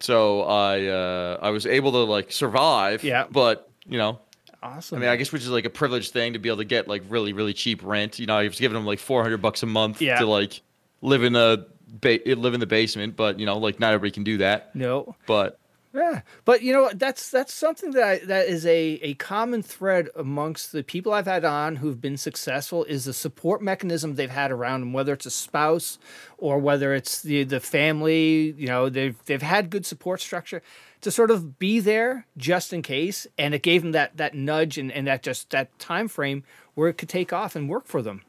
so 0.00 0.42
I 0.42 0.86
uh, 0.86 1.38
I 1.40 1.50
was 1.50 1.66
able 1.66 1.92
to 1.92 1.98
like 1.98 2.32
survive. 2.32 3.04
Yeah. 3.04 3.26
But 3.30 3.68
you 3.86 3.98
know, 3.98 4.18
Awesome. 4.62 4.98
I 4.98 5.00
mean, 5.02 5.08
I 5.10 5.16
guess 5.16 5.30
which 5.32 5.42
is 5.42 5.50
like 5.50 5.64
a 5.64 5.70
privileged 5.70 6.12
thing 6.12 6.32
to 6.32 6.38
be 6.38 6.48
able 6.48 6.58
to 6.58 6.64
get 6.64 6.88
like 6.88 7.02
really 7.08 7.32
really 7.32 7.54
cheap 7.54 7.80
rent. 7.84 8.18
You 8.18 8.26
know, 8.26 8.36
I 8.36 8.48
was 8.48 8.58
giving 8.58 8.74
them 8.74 8.86
like 8.86 8.98
four 8.98 9.22
hundred 9.22 9.38
bucks 9.42 9.62
a 9.62 9.66
month 9.66 10.00
Yeah. 10.02 10.18
to 10.18 10.26
like 10.26 10.60
live 11.00 11.22
in 11.22 11.36
a 11.36 11.64
ba- 11.88 12.18
live 12.26 12.54
in 12.54 12.60
the 12.60 12.66
basement. 12.66 13.14
But 13.16 13.38
you 13.38 13.46
know, 13.46 13.58
like 13.58 13.78
not 13.78 13.92
everybody 13.94 14.10
can 14.12 14.24
do 14.24 14.38
that. 14.38 14.74
no. 14.74 15.14
But 15.26 15.58
Yeah, 15.94 16.20
but 16.44 16.62
you 16.62 16.72
know 16.72 16.82
what? 16.82 16.98
That's 16.98 17.30
that's 17.30 17.54
something 17.54 17.92
that 17.92 18.02
I, 18.04 18.18
that 18.26 18.48
is 18.48 18.66
a 18.66 18.98
a 19.02 19.14
common 19.14 19.62
thread 19.62 20.08
amongst 20.16 20.72
the 20.72 20.82
people 20.82 21.12
I've 21.12 21.26
had 21.26 21.44
on 21.44 21.76
who've 21.76 22.00
been 22.00 22.16
successful 22.16 22.82
is 22.84 23.04
the 23.04 23.14
support 23.14 23.62
mechanism 23.62 24.16
they've 24.16 24.28
had 24.28 24.50
around 24.50 24.80
them, 24.80 24.92
whether 24.92 25.12
it's 25.12 25.24
a 25.26 25.30
spouse 25.30 25.98
or 26.36 26.58
whether 26.58 26.94
it's 26.94 27.22
the 27.22 27.44
the 27.44 27.60
family. 27.60 28.54
You 28.58 28.66
know, 28.66 28.88
they've 28.88 29.16
they've 29.26 29.40
had 29.40 29.70
good 29.70 29.86
support 29.86 30.20
structure 30.20 30.62
to 31.00 31.10
sort 31.10 31.30
of 31.30 31.58
be 31.58 31.80
there 31.80 32.26
just 32.36 32.72
in 32.72 32.82
case, 32.82 33.26
and 33.38 33.54
it 33.54 33.62
gave 33.62 33.82
them 33.82 33.92
that 33.92 34.16
that 34.16 34.34
nudge 34.34 34.78
and, 34.78 34.90
and 34.92 35.06
that 35.06 35.22
just 35.22 35.50
that 35.50 35.76
time 35.78 36.08
frame 36.08 36.42
where 36.74 36.88
it 36.88 36.94
could 36.94 37.08
take 37.08 37.32
off 37.32 37.56
and 37.56 37.68
work 37.68 37.86
for 37.86 38.02
them. 38.02 38.22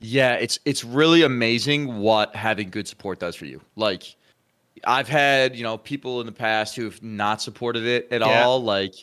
Yeah, 0.00 0.34
it's 0.34 0.58
it's 0.64 0.84
really 0.84 1.22
amazing 1.22 1.98
what 1.98 2.34
having 2.36 2.70
good 2.70 2.86
support 2.86 3.18
does 3.18 3.34
for 3.34 3.46
you. 3.46 3.60
Like 3.76 4.14
I've 4.86 5.08
had, 5.08 5.56
you 5.56 5.62
know, 5.62 5.78
people 5.78 6.20
in 6.20 6.26
the 6.26 6.32
past 6.32 6.76
who've 6.76 7.02
not 7.02 7.40
supported 7.40 7.84
it 7.84 8.08
at 8.10 8.20
Yeah. 8.20 8.44
all, 8.44 8.62
like 8.62 8.94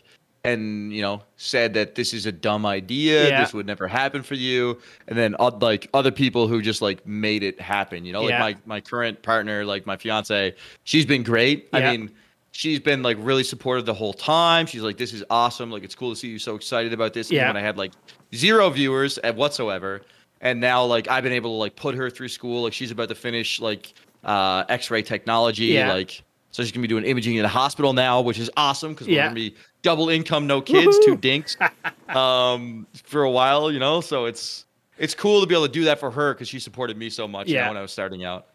and 0.46 0.94
you 0.94 1.02
know, 1.02 1.22
said 1.38 1.74
that 1.74 1.96
this 1.96 2.14
is 2.14 2.26
a 2.26 2.32
dumb 2.32 2.66
idea, 2.66 3.30
Yeah. 3.30 3.42
this 3.42 3.54
would 3.54 3.66
never 3.66 3.88
happen 3.88 4.22
for 4.22 4.36
you. 4.36 4.78
And 5.08 5.18
then 5.18 5.36
like 5.62 5.90
other 5.94 6.12
people 6.12 6.48
who 6.48 6.62
just 6.62 6.82
like 6.82 7.06
made 7.08 7.44
it 7.44 7.60
happen, 7.60 8.06
you 8.06 8.14
know, 8.14 8.22
like 8.22 8.32
Yeah. 8.32 8.40
my 8.40 8.58
my 8.66 8.82
current 8.82 9.22
partner, 9.24 9.66
like 9.66 9.86
my 9.86 9.98
fiance, 9.98 10.54
she's 10.84 11.06
been 11.06 11.24
great. 11.24 11.70
I 11.74 11.80
mean, 11.92 12.12
she's 12.56 12.80
been 12.80 13.02
like 13.02 13.18
really 13.20 13.44
supportive 13.44 13.86
the 13.86 13.94
whole 13.94 14.14
time. 14.14 14.66
She's 14.68 14.84
like, 14.84 14.96
this 14.98 15.12
is 15.12 15.24
awesome. 15.30 15.72
Like, 15.72 15.84
it's 15.84 15.96
cool 15.96 16.12
to 16.12 16.16
see 16.16 16.28
you 16.30 16.38
so 16.40 16.56
excited 16.56 16.94
about 16.94 17.12
this. 17.14 17.30
Yeah. 17.32 17.48
when 17.48 17.58
I 17.58 17.62
had 17.62 17.78
like 17.78 17.92
zero 18.34 18.70
viewers 18.70 19.18
at 19.18 19.36
whatsoever. 19.36 20.02
And 20.40 20.60
now 20.62 20.84
like 20.86 21.08
I've 21.08 21.24
been 21.24 21.34
able 21.34 21.52
to 21.52 21.58
like 21.58 21.76
put 21.76 21.96
her 21.96 22.10
through 22.10 22.28
school. 22.30 22.64
Like 22.64 22.74
she's 22.74 22.92
about 22.92 23.10
to 23.10 23.16
finish 23.16 23.60
like 23.60 23.94
uh 24.24 24.64
X-ray 24.70 25.02
technology. 25.02 25.66
Yeah. 25.66 25.92
Like 25.94 26.22
so 26.52 26.62
she's 26.62 26.72
gonna 26.72 26.84
be 26.84 26.88
doing 26.88 27.06
imaging 27.06 27.36
in 27.38 27.46
a 27.46 27.50
hospital 27.50 27.94
now, 27.94 28.22
which 28.22 28.38
is 28.38 28.52
awesome 28.56 28.94
because 28.94 29.08
we're 29.08 29.16
Yeah. 29.16 29.24
gonna 29.26 29.36
be 29.36 29.56
double 29.82 30.10
income, 30.10 30.46
no 30.46 30.62
kids, 30.62 30.98
two 31.06 31.18
dinks, 31.18 31.58
um, 32.10 32.86
for 33.04 33.24
a 33.24 33.32
while, 33.32 33.72
you 33.72 33.80
know. 33.80 34.02
So 34.02 34.26
it's 34.26 34.66
it's 35.00 35.16
cool 35.16 35.42
to 35.42 35.48
be 35.48 35.56
able 35.56 35.66
to 35.66 35.72
do 35.72 35.86
that 35.86 36.00
for 36.00 36.12
her 36.12 36.34
because 36.34 36.48
she 36.48 36.60
supported 36.60 36.98
me 36.98 37.10
so 37.10 37.28
much. 37.28 37.48
You 37.48 37.56
know, 37.56 37.70
when 37.70 37.78
I 37.78 37.82
was 37.82 37.92
starting 37.92 38.24
out. 38.24 38.48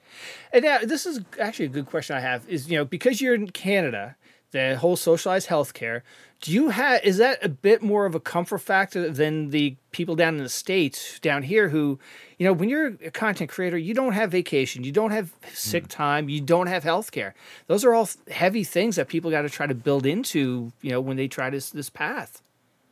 And 0.53 0.65
now 0.65 0.79
this 0.83 1.07
is 1.07 1.21
actually 1.41 1.67
a 1.67 1.71
good 1.71 1.87
question 1.87 2.17
I 2.17 2.21
have 2.21 2.49
is, 2.49 2.71
you 2.71 2.79
know, 2.79 2.85
because 2.85 3.21
you're 3.21 3.35
in 3.35 3.51
Canada, 3.51 4.17
the 4.51 4.77
whole 4.77 4.97
socialized 4.97 5.49
healthcare, 5.49 6.03
do 6.41 6.53
you 6.53 6.71
have 6.71 7.03
is 7.05 7.19
that 7.19 7.45
a 7.45 7.49
bit 7.49 7.83
more 7.83 8.07
of 8.07 8.15
a 8.15 8.21
comfort 8.21 8.59
factor 8.59 9.11
than 9.11 9.51
the 9.51 9.77
people 9.91 10.15
down 10.15 10.37
in 10.37 10.43
the 10.43 10.49
States 10.49 11.19
down 11.19 11.43
here 11.43 11.69
who, 11.71 11.99
you 12.39 12.47
know, 12.47 12.53
when 12.53 12.69
you're 12.69 12.97
a 13.05 13.11
content 13.11 13.51
creator, 13.51 13.77
you 13.77 13.93
don't 13.93 14.13
have 14.13 14.31
vacation, 14.31 14.85
you 14.85 14.93
don't 14.93 15.11
have 15.11 15.33
sick 15.53 15.85
Hmm. 15.85 15.89
time, 15.89 16.29
you 16.29 16.41
don't 16.41 16.69
have 16.69 16.85
healthcare. 16.85 17.33
Those 17.67 17.85
are 17.85 17.93
all 17.93 18.09
heavy 18.31 18.63
things 18.65 18.97
that 18.97 19.09
people 19.09 19.31
got 19.31 19.43
to 19.43 19.51
try 19.51 19.67
to 19.67 19.75
build 19.75 20.07
into, 20.07 20.73
you 20.81 20.91
know, 20.93 21.01
when 21.01 21.17
they 21.17 21.29
try 21.29 21.51
this 21.51 21.71
this 21.71 21.91
path. 21.91 22.41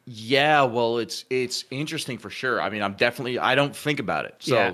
Yeah, 0.06 0.62
well, 0.64 0.98
it's 0.98 1.24
it's 1.30 1.64
interesting 1.70 2.18
for 2.18 2.30
sure. 2.30 2.60
I 2.60 2.68
mean, 2.70 2.82
I'm 2.82 2.94
definitely 2.94 3.38
I 3.38 3.54
don't 3.54 3.74
think 3.74 3.98
about 4.00 4.24
it. 4.24 4.36
So 4.40 4.54
Yeah. 4.56 4.72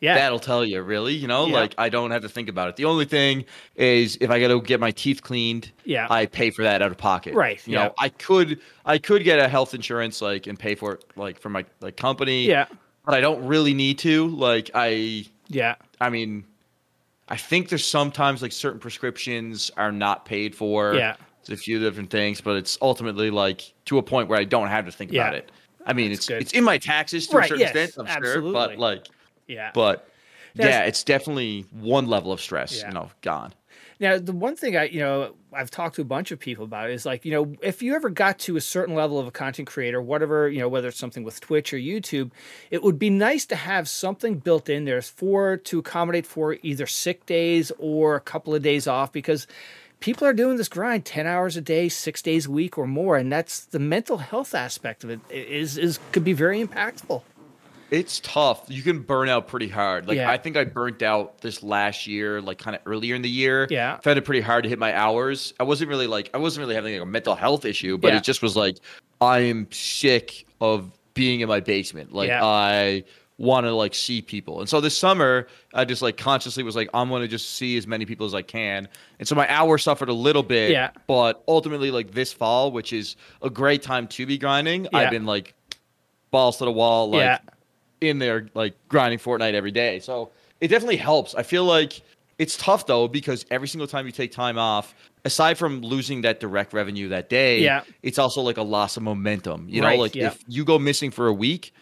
Yeah. 0.00 0.14
that'll 0.14 0.38
tell 0.38 0.64
you, 0.64 0.82
really. 0.82 1.14
You 1.14 1.26
know, 1.26 1.46
Yeah. 1.46 1.54
like 1.54 1.74
I 1.78 1.88
don't 1.88 2.10
have 2.10 2.22
to 2.22 2.28
think 2.28 2.48
about 2.48 2.68
it. 2.68 2.76
The 2.76 2.84
only 2.84 3.04
thing 3.06 3.44
is 3.76 4.18
if 4.20 4.30
I 4.30 4.38
got 4.40 4.48
to 4.48 4.60
get 4.60 4.78
my 4.80 4.90
teeth 4.90 5.22
cleaned, 5.22 5.72
Yeah. 5.84 6.06
I 6.10 6.26
pay 6.26 6.50
for 6.50 6.62
that 6.64 6.82
out 6.82 6.90
of 6.90 6.98
pocket. 6.98 7.34
Right, 7.34 7.60
You 7.66 7.74
yeah. 7.74 7.84
know, 7.84 7.94
I 7.98 8.08
could 8.10 8.60
I 8.84 8.98
could 8.98 9.24
get 9.24 9.38
a 9.38 9.48
health 9.48 9.72
insurance 9.74 10.20
like 10.20 10.46
and 10.46 10.58
pay 10.58 10.74
for 10.74 10.94
it 10.94 11.04
like 11.16 11.40
from 11.40 11.52
my 11.52 11.64
like 11.80 11.96
company. 11.96 12.46
yeah. 12.46 12.66
But 13.04 13.14
I 13.14 13.20
don't 13.20 13.46
really 13.46 13.72
need 13.74 13.98
to. 14.00 14.28
Like 14.28 14.70
I 14.74 15.24
Yeah. 15.48 15.76
I 16.00 16.10
mean, 16.10 16.44
I 17.28 17.36
think 17.36 17.68
there's 17.70 17.84
sometimes 17.86 18.42
like 18.42 18.52
certain 18.52 18.78
prescriptions 18.80 19.70
are 19.76 19.92
not 19.92 20.24
paid 20.26 20.54
for. 20.54 20.94
Yeah. 20.94 21.16
It's 21.40 21.50
a 21.50 21.56
few 21.56 21.78
different 21.78 22.10
things, 22.10 22.40
but 22.40 22.56
it's 22.56 22.76
ultimately 22.82 23.30
like 23.30 23.72
to 23.86 23.98
a 23.98 24.02
point 24.02 24.28
where 24.28 24.38
I 24.38 24.44
don't 24.44 24.68
have 24.68 24.84
to 24.86 24.92
think 24.92 25.12
about 25.12 25.34
it. 25.34 25.50
I 25.86 25.92
mean, 25.92 26.08
That's 26.10 26.18
it's 26.20 26.28
good. 26.28 26.42
it's 26.42 26.52
in 26.52 26.64
my 26.64 26.78
taxes 26.78 27.28
to 27.28 27.36
Right, 27.36 27.44
a 27.44 27.48
certain 27.48 27.60
yes, 27.60 27.76
extent, 27.76 28.08
I'm 28.10 28.22
sure, 28.24 28.40
but 28.52 28.76
like, 28.78 29.06
Yeah. 29.46 29.70
but 29.74 30.08
Now- 30.54 30.66
yeah, 30.68 30.84
it's 30.84 31.04
definitely 31.04 31.66
one 31.70 32.06
level 32.06 32.32
of 32.32 32.40
stress, 32.40 32.78
Yeah. 32.80 32.88
you 32.88 32.94
know, 32.94 33.10
gone. 33.22 33.52
Now, 33.98 34.18
the 34.18 34.32
one 34.32 34.56
thing 34.56 34.76
I, 34.76 34.84
you 34.84 35.00
know, 35.00 35.34
I've 35.54 35.70
talked 35.70 35.96
to 35.96 36.02
a 36.02 36.04
bunch 36.04 36.30
of 36.30 36.38
people 36.38 36.64
about 36.64 36.90
is 36.90 37.06
like, 37.06 37.24
you 37.24 37.32
know, 37.32 37.54
if 37.62 37.82
you 37.82 37.94
ever 37.94 38.10
got 38.10 38.38
to 38.40 38.56
a 38.56 38.60
certain 38.60 38.94
level 38.94 39.18
of 39.18 39.26
a 39.26 39.30
content 39.30 39.68
creator, 39.68 40.02
whatever, 40.02 40.50
you 40.50 40.58
know, 40.58 40.68
whether 40.68 40.88
it's 40.88 40.98
something 40.98 41.24
with 41.24 41.40
Twitch 41.40 41.72
or 41.72 41.78
YouTube, 41.78 42.30
it 42.70 42.82
would 42.82 42.98
be 42.98 43.08
nice 43.08 43.46
to 43.46 43.56
have 43.56 43.88
something 43.88 44.38
built 44.38 44.68
in 44.68 44.84
there 44.84 45.00
for 45.00 45.56
to 45.56 45.78
accommodate 45.78 46.26
for 46.26 46.58
either 46.62 46.86
sick 46.86 47.24
days 47.24 47.72
or 47.78 48.16
a 48.16 48.20
couple 48.20 48.54
of 48.54 48.62
days 48.62 48.86
off 48.86 49.12
because 49.12 49.46
people 50.00 50.26
are 50.26 50.34
doing 50.34 50.58
this 50.58 50.68
grind 50.68 51.06
10 51.06 51.26
hours 51.26 51.56
a 51.56 51.62
day, 51.62 51.88
six 51.88 52.20
days 52.20 52.44
a 52.46 52.50
week 52.50 52.76
or 52.76 52.86
more. 52.86 53.16
And 53.16 53.32
that's 53.32 53.64
the 53.64 53.78
mental 53.78 54.18
health 54.18 54.54
aspect 54.54 55.04
of 55.04 55.10
it 55.10 55.20
is, 55.30 55.78
is 55.78 55.98
could 56.12 56.24
be 56.24 56.34
very 56.34 56.62
impactful. 56.62 57.22
It's 57.90 58.20
tough. 58.20 58.64
You 58.68 58.82
can 58.82 59.00
burn 59.00 59.28
out 59.28 59.46
pretty 59.46 59.68
hard. 59.68 60.08
Like 60.08 60.16
Yeah. 60.16 60.30
I 60.30 60.36
think 60.38 60.56
I 60.56 60.64
burnt 60.64 61.02
out 61.02 61.40
this 61.40 61.62
last 61.62 62.06
year, 62.06 62.40
like 62.40 62.58
kind 62.58 62.74
of 62.74 62.82
earlier 62.86 63.14
in 63.14 63.22
the 63.22 63.30
year. 63.30 63.66
Yeah. 63.70 63.98
Found 63.98 64.18
it 64.18 64.24
pretty 64.24 64.40
hard 64.40 64.64
to 64.64 64.68
hit 64.68 64.78
my 64.78 64.94
hours. 64.96 65.54
I 65.60 65.62
wasn't 65.62 65.88
really 65.90 66.06
like 66.08 66.30
I 66.34 66.38
wasn't 66.38 66.62
really 66.64 66.74
having 66.74 66.94
like 66.94 67.02
a 67.02 67.06
mental 67.06 67.34
health 67.36 67.64
issue, 67.64 67.96
but 67.98 68.08
Yeah. 68.12 68.16
it 68.18 68.24
just 68.24 68.42
was 68.42 68.56
like 68.56 68.78
I 69.20 69.38
am 69.40 69.68
sick 69.70 70.46
of 70.60 70.90
being 71.14 71.40
in 71.40 71.48
my 71.48 71.60
basement. 71.60 72.12
Like 72.12 72.28
Yeah. 72.28 72.44
I 72.44 73.04
want 73.38 73.66
to 73.66 73.72
like 73.72 73.94
see 73.94 74.20
people. 74.22 74.60
And 74.60 74.68
so 74.68 74.80
this 74.80 74.96
summer, 74.96 75.46
I 75.74 75.84
just 75.84 76.00
like 76.02 76.16
consciously 76.16 76.62
was 76.62 76.74
like 76.74 76.88
I'm 76.94 77.08
going 77.08 77.22
to 77.22 77.28
just 77.28 77.50
see 77.56 77.76
as 77.76 77.86
many 77.86 78.04
people 78.06 78.26
as 78.26 78.34
I 78.34 78.42
can. 78.42 78.88
And 79.18 79.28
so 79.28 79.34
my 79.36 79.46
hours 79.52 79.82
suffered 79.84 80.08
a 80.08 80.12
little 80.14 80.42
bit, 80.42 80.70
Yeah. 80.72 80.90
but 81.06 81.44
ultimately 81.46 81.90
like 81.90 82.12
this 82.12 82.32
fall, 82.32 82.72
which 82.72 82.92
is 82.92 83.14
a 83.42 83.50
great 83.50 83.82
time 83.82 84.08
to 84.08 84.26
be 84.26 84.38
grinding, 84.38 84.84
Yeah. 84.84 84.98
I've 84.98 85.10
been 85.10 85.26
like 85.26 85.54
balls 86.32 86.56
to 86.58 86.64
the 86.64 86.72
wall 86.72 87.10
like 87.10 87.20
Yeah. 87.20 87.38
In 88.00 88.18
there 88.18 88.48
like 88.54 88.74
grinding 88.88 89.18
Fortnite 89.18 89.54
every 89.54 89.70
day. 89.70 90.00
So 90.00 90.30
it 90.60 90.68
definitely 90.68 90.96
helps. 90.96 91.34
I 91.34 91.42
feel 91.42 91.64
like 91.64 92.00
it's 92.38 92.56
tough 92.56 92.86
though 92.86 93.08
because 93.08 93.46
every 93.50 93.68
single 93.68 93.86
time 93.86 94.06
you 94.06 94.12
take 94.12 94.32
time 94.32 94.58
off, 94.58 94.94
aside 95.24 95.56
from 95.58 95.80
losing 95.80 96.20
that 96.22 96.40
direct 96.40 96.72
revenue 96.72 97.08
that 97.08 97.28
day, 97.30 97.60
Yeah. 97.60 97.82
it's 98.02 98.18
also 98.18 98.42
like 98.42 98.56
a 98.58 98.62
loss 98.62 98.96
of 98.96 99.02
momentum. 99.02 99.66
You 99.68 99.82
Right, 99.82 99.96
know, 99.96 100.02
like 100.02 100.14
yeah. 100.14 100.28
if 100.28 100.42
you 100.46 100.64
go 100.64 100.78
missing 100.78 101.10
for 101.10 101.26
a 101.28 101.32
week, 101.32 101.72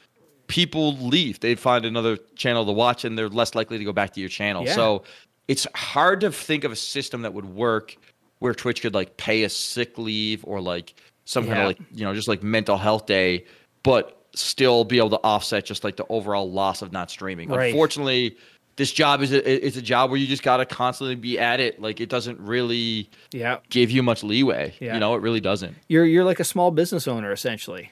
people 0.47 0.97
leave. 0.99 1.41
They 1.41 1.55
find 1.55 1.85
another 1.85 2.17
channel 2.37 2.65
to 2.67 2.73
watch 2.73 3.05
and 3.05 3.19
they're 3.19 3.29
less 3.29 3.55
likely 3.55 3.79
to 3.79 3.85
go 3.85 3.93
back 3.93 4.13
to 4.15 4.21
your 4.21 4.29
channel. 4.29 4.65
Yeah. 4.65 4.75
So 4.75 5.03
it's 5.49 5.67
hard 5.75 6.21
to 6.21 6.31
think 6.33 6.65
of 6.65 6.73
a 6.73 6.77
system 6.77 7.23
that 7.23 7.35
would 7.35 7.47
work 7.47 7.97
where 8.39 8.55
Twitch 8.55 8.83
could 8.83 8.95
like 8.95 9.17
pay 9.17 9.43
a 9.45 9.49
sick 9.49 9.99
leave 9.99 10.45
or 10.45 10.61
like 10.61 10.95
some 11.25 11.47
kind 11.47 11.61
of 11.61 11.67
like, 11.69 11.79
you 11.93 12.05
know, 12.05 12.15
just 12.15 12.29
like 12.29 12.43
mental 12.43 12.77
health 12.77 13.07
day, 13.07 13.45
but 13.83 14.24
still 14.35 14.85
be 14.85 14.99
able 14.99 15.11
to 15.11 15.21
offset 15.23 15.65
just 15.65 15.85
like 15.85 15.97
the 15.97 16.07
overall 16.09 16.51
loss 16.51 16.83
of 16.83 16.93
not 16.93 17.11
streaming. 17.11 17.49
Right. 17.49 17.67
Unfortunately, 17.71 18.37
this 18.77 18.91
job 18.93 19.23
is 19.23 19.33
a 19.33 19.65
is 19.67 19.77
a 19.77 19.83
job 19.83 20.11
where 20.11 20.19
you 20.19 20.27
just 20.27 20.43
got 20.43 20.57
to 20.59 20.67
constantly 20.67 21.15
be 21.15 21.39
at 21.39 21.61
it. 21.61 21.81
Like 21.81 22.01
it 22.01 22.09
doesn't 22.09 22.41
really 22.41 23.09
Yeah. 23.33 23.59
give 23.71 23.91
you 23.91 24.03
much 24.03 24.23
leeway. 24.25 24.75
Yeah. 24.81 24.95
You 24.95 25.01
know, 25.01 25.15
it 25.15 25.23
really 25.23 25.41
doesn't. 25.41 25.77
You're, 25.89 26.05
you're 26.05 26.25
like 26.25 26.41
a 26.41 26.45
small 26.45 26.71
business 26.71 27.07
owner 27.07 27.31
essentially. 27.33 27.91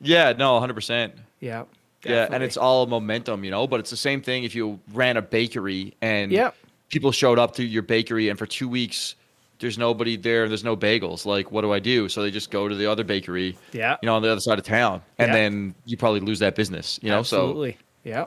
Yeah, 0.00 0.32
no, 0.36 0.58
100%. 0.60 1.12
Yeah. 1.40 1.64
Yeah, 2.04 2.28
and 2.30 2.42
it's 2.44 2.56
all 2.56 2.86
momentum, 2.86 3.42
you 3.44 3.50
know, 3.50 3.66
but 3.66 3.80
it's 3.80 3.90
the 3.90 3.96
same 3.96 4.20
thing 4.22 4.44
if 4.44 4.54
you 4.54 4.78
ran 4.92 5.16
a 5.16 5.22
bakery 5.22 5.94
and 6.00 6.30
Yep. 6.30 6.54
people 6.88 7.10
showed 7.10 7.38
up 7.38 7.54
to 7.56 7.64
your 7.64 7.82
bakery 7.82 8.28
and 8.28 8.38
for 8.38 8.46
2 8.46 8.68
weeks 8.68 9.16
there's 9.58 9.78
nobody 9.78 10.16
there, 10.16 10.48
there's 10.48 10.64
no 10.64 10.76
bagels. 10.76 11.24
Like 11.26 11.50
what 11.52 11.62
do 11.62 11.72
I 11.72 11.78
do? 11.78 12.08
So 12.08 12.22
they 12.22 12.30
just 12.30 12.50
go 12.50 12.68
to 12.68 12.74
the 12.74 12.86
other 12.90 13.04
bakery, 13.04 13.56
Yeah. 13.72 13.96
you 14.02 14.06
know, 14.06 14.14
on 14.16 14.22
the 14.22 14.30
other 14.30 14.40
side 14.40 14.58
of 14.58 14.64
town. 14.64 15.02
And 15.18 15.28
Yeah. 15.28 15.34
then 15.34 15.74
you 15.84 15.96
probably 15.96 16.20
lose 16.20 16.38
that 16.40 16.54
business, 16.54 16.98
you 17.02 17.10
know? 17.10 17.18
Absolutely. 17.20 17.78
Yeah. 18.04 18.26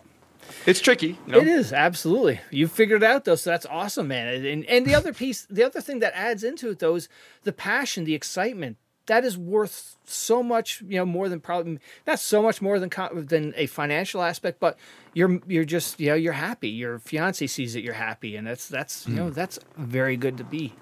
It's 0.65 0.79
tricky, 0.81 1.17
you 1.27 1.31
know. 1.33 1.39
It 1.39 1.47
is 1.47 1.71
absolutely. 1.73 2.39
You 2.49 2.67
figured 2.67 3.03
it 3.03 3.05
out 3.05 3.25
though, 3.25 3.35
so 3.35 3.51
that's 3.51 3.67
awesome, 3.67 4.07
man. 4.07 4.45
And 4.45 4.65
and 4.65 4.85
the 4.85 4.95
other 4.95 5.13
piece, 5.13 5.45
the 5.49 5.63
other 5.63 5.79
thing 5.81 5.99
that 5.99 6.13
adds 6.15 6.43
into 6.43 6.69
it 6.71 6.79
though 6.79 6.95
is 6.95 7.07
the 7.43 7.53
passion, 7.53 8.03
the 8.05 8.15
excitement. 8.15 8.77
That 9.05 9.25
is 9.25 9.37
worth 9.39 9.95
so 10.05 10.43
much, 10.43 10.81
you 10.87 10.97
know, 10.97 11.05
more 11.05 11.29
than 11.29 11.39
probably 11.39 11.79
not 12.05 12.19
so 12.19 12.41
much 12.43 12.61
more 12.61 12.79
than 12.79 12.89
than 13.27 13.53
a 13.57 13.65
financial 13.67 14.21
aspect, 14.21 14.59
but 14.59 14.77
you're 15.13 15.39
you're 15.47 15.65
just 15.65 15.99
you 15.99 16.09
know 16.09 16.15
you're 16.15 16.33
happy. 16.33 16.69
Your 16.69 16.99
fiance 16.99 17.45
sees 17.47 17.73
that 17.73 17.81
you're 17.81 17.93
happy, 17.95 18.35
and 18.35 18.45
that's 18.47 18.67
that's 18.67 19.05
you 19.07 19.13
Hmm. 19.13 19.17
know 19.19 19.29
that's 19.31 19.59
very 19.77 20.15
good 20.17 20.37
to 20.37 20.43
be. 20.43 20.73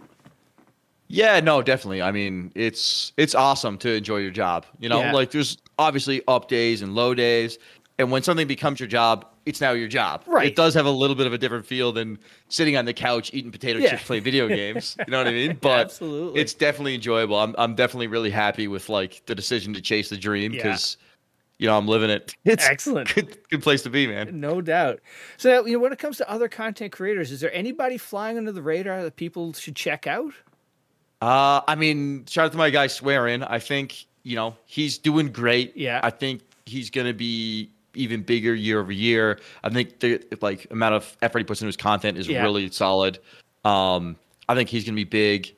Yeah, 1.10 1.40
no, 1.40 1.62
definitely. 1.62 2.02
I 2.02 2.12
mean, 2.12 2.52
it's 2.56 3.14
it's 3.18 3.34
awesome 3.36 3.78
to 3.80 3.94
enjoy 3.94 4.18
your 4.18 4.32
job. 4.32 4.66
You 4.80 4.90
know, 4.90 5.00
Yeah. 5.00 5.14
like 5.14 5.32
there's 5.32 5.58
obviously 5.80 6.22
up 6.28 6.48
days 6.50 6.82
and 6.82 6.96
low 6.96 7.14
days, 7.14 7.58
and 7.98 8.12
when 8.12 8.24
something 8.24 8.48
becomes 8.48 8.80
your 8.80 8.88
job, 8.88 9.26
it's 9.46 9.62
now 9.62 9.72
your 9.72 9.88
job. 9.88 10.24
Right. 10.28 10.48
It 10.48 10.56
does 10.58 10.74
have 10.74 10.86
a 10.86 10.92
little 10.92 11.16
bit 11.16 11.26
of 11.26 11.32
a 11.32 11.38
different 11.38 11.66
feel 11.66 11.94
than 11.94 12.20
sitting 12.50 12.76
on 12.76 12.84
the 12.84 12.94
couch 12.94 13.30
eating 13.34 13.52
potato 13.52 13.80
Yeah. 13.80 13.92
chips, 13.92 14.04
playing 14.04 14.24
video 14.24 14.48
games. 14.62 14.98
You 15.00 15.12
know 15.12 15.20
what 15.20 15.28
I 15.28 15.32
mean? 15.32 15.58
But 15.62 15.86
Absolutely. 15.86 16.42
it's 16.42 16.54
definitely 16.54 16.96
enjoyable. 16.96 17.38
I'm 17.38 17.56
I'm 17.58 17.74
definitely 17.76 18.08
really 18.08 18.30
happy 18.32 18.68
with 18.68 18.90
like 18.90 19.24
the 19.28 19.36
decision 19.36 19.74
to 19.76 19.82
chase 19.82 20.10
the 20.10 20.18
dream 20.18 20.52
Yeah. 20.52 20.64
because, 20.64 20.98
you 21.58 21.68
know, 21.68 21.78
I'm 21.78 21.88
living 21.88 22.10
it. 22.10 22.36
It's 22.44 22.66
Excellent. 22.70 23.16
Good, 23.16 23.38
good 23.50 23.64
place 23.64 23.82
to 23.84 23.90
be, 23.90 24.08
man. 24.08 24.42
No 24.42 24.60
doubt. 24.60 25.00
So, 25.38 25.66
you 25.66 25.74
know, 25.74 25.80
when 25.80 25.94
it 25.94 26.00
comes 26.00 26.18
to 26.18 26.30
other 26.30 26.50
content 26.50 26.92
creators, 26.92 27.32
is 27.32 27.40
there 27.40 27.54
anybody 27.54 27.98
flying 27.98 28.38
under 28.38 28.52
the 28.52 28.62
radar 28.62 29.02
that 29.04 29.16
people 29.16 29.54
should 29.54 29.78
check 29.78 30.06
out? 30.06 30.34
Uh, 31.22 31.62
I 31.68 31.76
mean, 31.76 32.26
shout 32.28 32.46
out 32.46 32.52
to 32.52 32.58
my 32.58 32.70
guy 32.70 32.88
Swearin. 32.88 33.46
I 33.50 33.60
think 33.60 34.06
you 34.24 34.36
know 34.36 34.56
he's 34.66 34.98
doing 34.98 35.32
great. 35.32 35.76
Yeah. 35.76 36.00
I 36.04 36.10
think 36.10 36.42
he's 36.66 36.90
gonna 36.90 37.14
be 37.14 37.70
even 37.96 38.22
bigger 38.22 38.54
year 38.54 38.80
over 38.80 38.92
year. 38.92 39.40
I 39.64 39.70
think 39.70 40.00
the 40.00 40.22
like 40.42 40.68
amount 40.72 40.96
of 40.96 41.18
effort 41.22 41.40
he 41.40 41.44
puts 41.46 41.62
into 41.62 41.68
his 41.68 41.78
content 41.78 42.18
is 42.18 42.28
Yeah. 42.28 42.44
really 42.44 42.70
solid. 42.70 43.20
Um, 43.66 44.16
I 44.48 44.54
think 44.56 44.70
he's 44.70 44.84
gonna 44.86 44.96
be 44.96 45.04
big. 45.04 45.54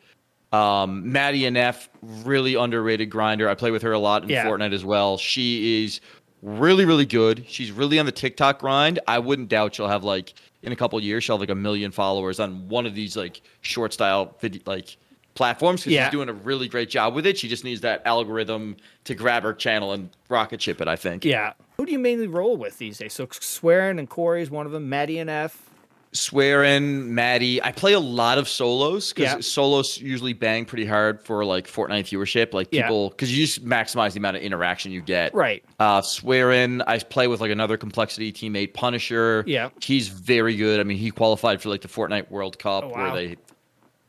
Um, 0.53 1.11
Maddie 1.11 1.45
and 1.45 1.57
F, 1.57 1.89
really 2.01 2.55
underrated 2.55 3.09
grinder. 3.09 3.49
I 3.49 3.53
play 3.55 3.69
with 3.71 3.81
her 3.83 3.91
a 3.91 3.99
lot 3.99 4.23
in 4.23 4.29
Yeah. 4.29 4.45
Fortnite 4.45 4.73
as 4.73 4.83
well. 4.85 5.17
She 5.17 5.83
is 5.83 5.99
really, 6.41 6.85
really 6.85 7.05
good. 7.05 7.43
She's 7.47 7.71
really 7.71 7.99
on 7.99 8.05
the 8.05 8.11
TikTok 8.11 8.59
grind. 8.59 8.99
I 9.07 9.19
wouldn't 9.19 9.49
doubt 9.49 9.75
she'll 9.75 9.87
have 9.89 10.03
like 10.05 10.33
in 10.63 10.71
a 10.71 10.75
couple 10.75 10.97
of 10.97 11.03
years 11.03 11.23
she'll 11.23 11.35
have 11.35 11.41
like 11.41 11.49
a 11.49 11.55
million 11.55 11.91
followers 11.91 12.39
on 12.39 12.67
one 12.69 12.85
of 12.85 12.95
these 12.95 13.15
like 13.17 13.41
short 13.61 13.93
style 13.93 14.35
video 14.39 14.61
like 14.65 14.95
platforms 15.35 15.81
because 15.81 15.93
Yeah. 15.93 16.05
she's 16.05 16.11
doing 16.11 16.29
a 16.29 16.33
really 16.33 16.67
great 16.67 16.89
job 16.89 17.13
with 17.15 17.25
it. 17.25 17.37
She 17.37 17.47
just 17.47 17.63
needs 17.63 17.81
that 17.81 18.01
algorithm 18.05 18.75
to 19.05 19.15
grab 19.15 19.43
her 19.43 19.53
channel 19.53 19.93
and 19.93 20.09
rocket 20.27 20.61
ship 20.61 20.81
it. 20.81 20.87
I 20.87 20.95
think. 20.95 21.23
Yeah. 21.25 21.53
Who 21.77 21.85
do 21.85 21.91
you 21.91 21.99
mainly 21.99 22.27
roll 22.27 22.57
with 22.57 22.77
these 22.77 22.97
days? 22.97 23.13
So 23.13 23.25
Swearin 23.27 23.99
and 23.99 24.09
Corey 24.09 24.41
is 24.41 24.51
one 24.51 24.65
of 24.65 24.71
them. 24.71 24.89
Maddie 24.89 25.19
and 25.19 25.29
F. 25.29 25.65
Swearin, 26.11 27.05
Maddie. 27.05 27.61
I 27.63 27.71
play 27.71 27.93
a 27.93 27.99
lot 27.99 28.37
of 28.39 28.49
solos 28.49 29.13
because 29.13 29.31
Yeah. 29.35 29.39
solos 29.41 29.97
usually 29.99 30.33
bang 30.33 30.65
pretty 30.65 30.85
hard 30.85 31.21
for 31.21 31.45
like 31.45 31.67
Fortnite 31.67 32.05
viewership. 32.05 32.53
Like 32.53 32.71
people, 32.71 33.09
because 33.11 33.31
you 33.31 33.45
just 33.45 33.63
maximize 33.63 34.13
the 34.13 34.19
amount 34.19 34.35
of 34.37 34.41
interaction 34.43 34.91
you 34.91 35.01
get. 35.01 35.33
Right. 35.35 35.63
Uh, 35.79 36.01
Swearin, 36.01 36.83
I 36.87 36.97
play 36.99 37.27
with 37.27 37.41
like 37.41 37.51
another 37.51 37.77
complexity 37.77 38.33
teammate, 38.33 38.73
Punisher. 38.73 39.43
Yeah. 39.47 39.69
he's 39.81 40.07
very 40.07 40.55
good. 40.55 40.79
I 40.79 40.83
mean, 40.83 40.97
he 40.97 41.11
qualified 41.11 41.61
for 41.61 41.69
like 41.69 41.81
the 41.81 41.87
Fortnite 41.87 42.29
World 42.31 42.57
Cup 42.59 42.85
Oh, 42.85 42.89
where 42.89 43.13
they, 43.13 43.35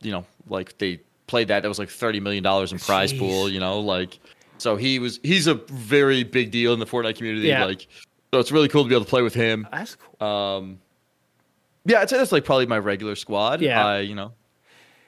you 0.00 0.10
know, 0.10 0.24
like 0.48 0.78
they 0.78 1.00
played 1.30 1.48
that. 1.48 1.62
That 1.62 1.68
was 1.68 1.78
like 1.78 1.88
thirty 1.88 2.20
million 2.20 2.42
dollars 2.42 2.72
in 2.72 2.78
prize 2.78 3.12
Jeez. 3.12 3.18
pool. 3.20 3.48
You 3.48 3.60
know, 3.60 3.80
like 3.80 4.18
so 4.58 4.76
he 4.76 4.98
was. 4.98 5.20
He's 5.22 5.46
a 5.46 5.54
very 5.54 6.24
big 6.24 6.50
deal 6.50 6.74
in 6.74 6.80
the 6.80 6.86
Fortnite 6.86 7.16
community. 7.16 7.48
Yeah. 7.48 7.64
Like, 7.64 7.86
so 8.32 8.40
it's 8.40 8.52
really 8.52 8.68
cool 8.68 8.82
to 8.84 8.88
be 8.88 8.94
able 8.94 9.04
to 9.04 9.10
play 9.10 9.22
with 9.22 9.34
him. 9.34 9.66
That's 9.72 9.96
cool. 9.96 10.28
Um, 10.28 10.78
yeah, 11.84 12.00
I'd 12.00 12.10
say 12.10 12.18
that's 12.18 12.32
like 12.32 12.44
probably 12.44 12.66
my 12.66 12.78
regular 12.78 13.16
squad. 13.16 13.60
Yeah. 13.62 13.84
I, 13.84 14.00
you 14.00 14.14
know, 14.14 14.32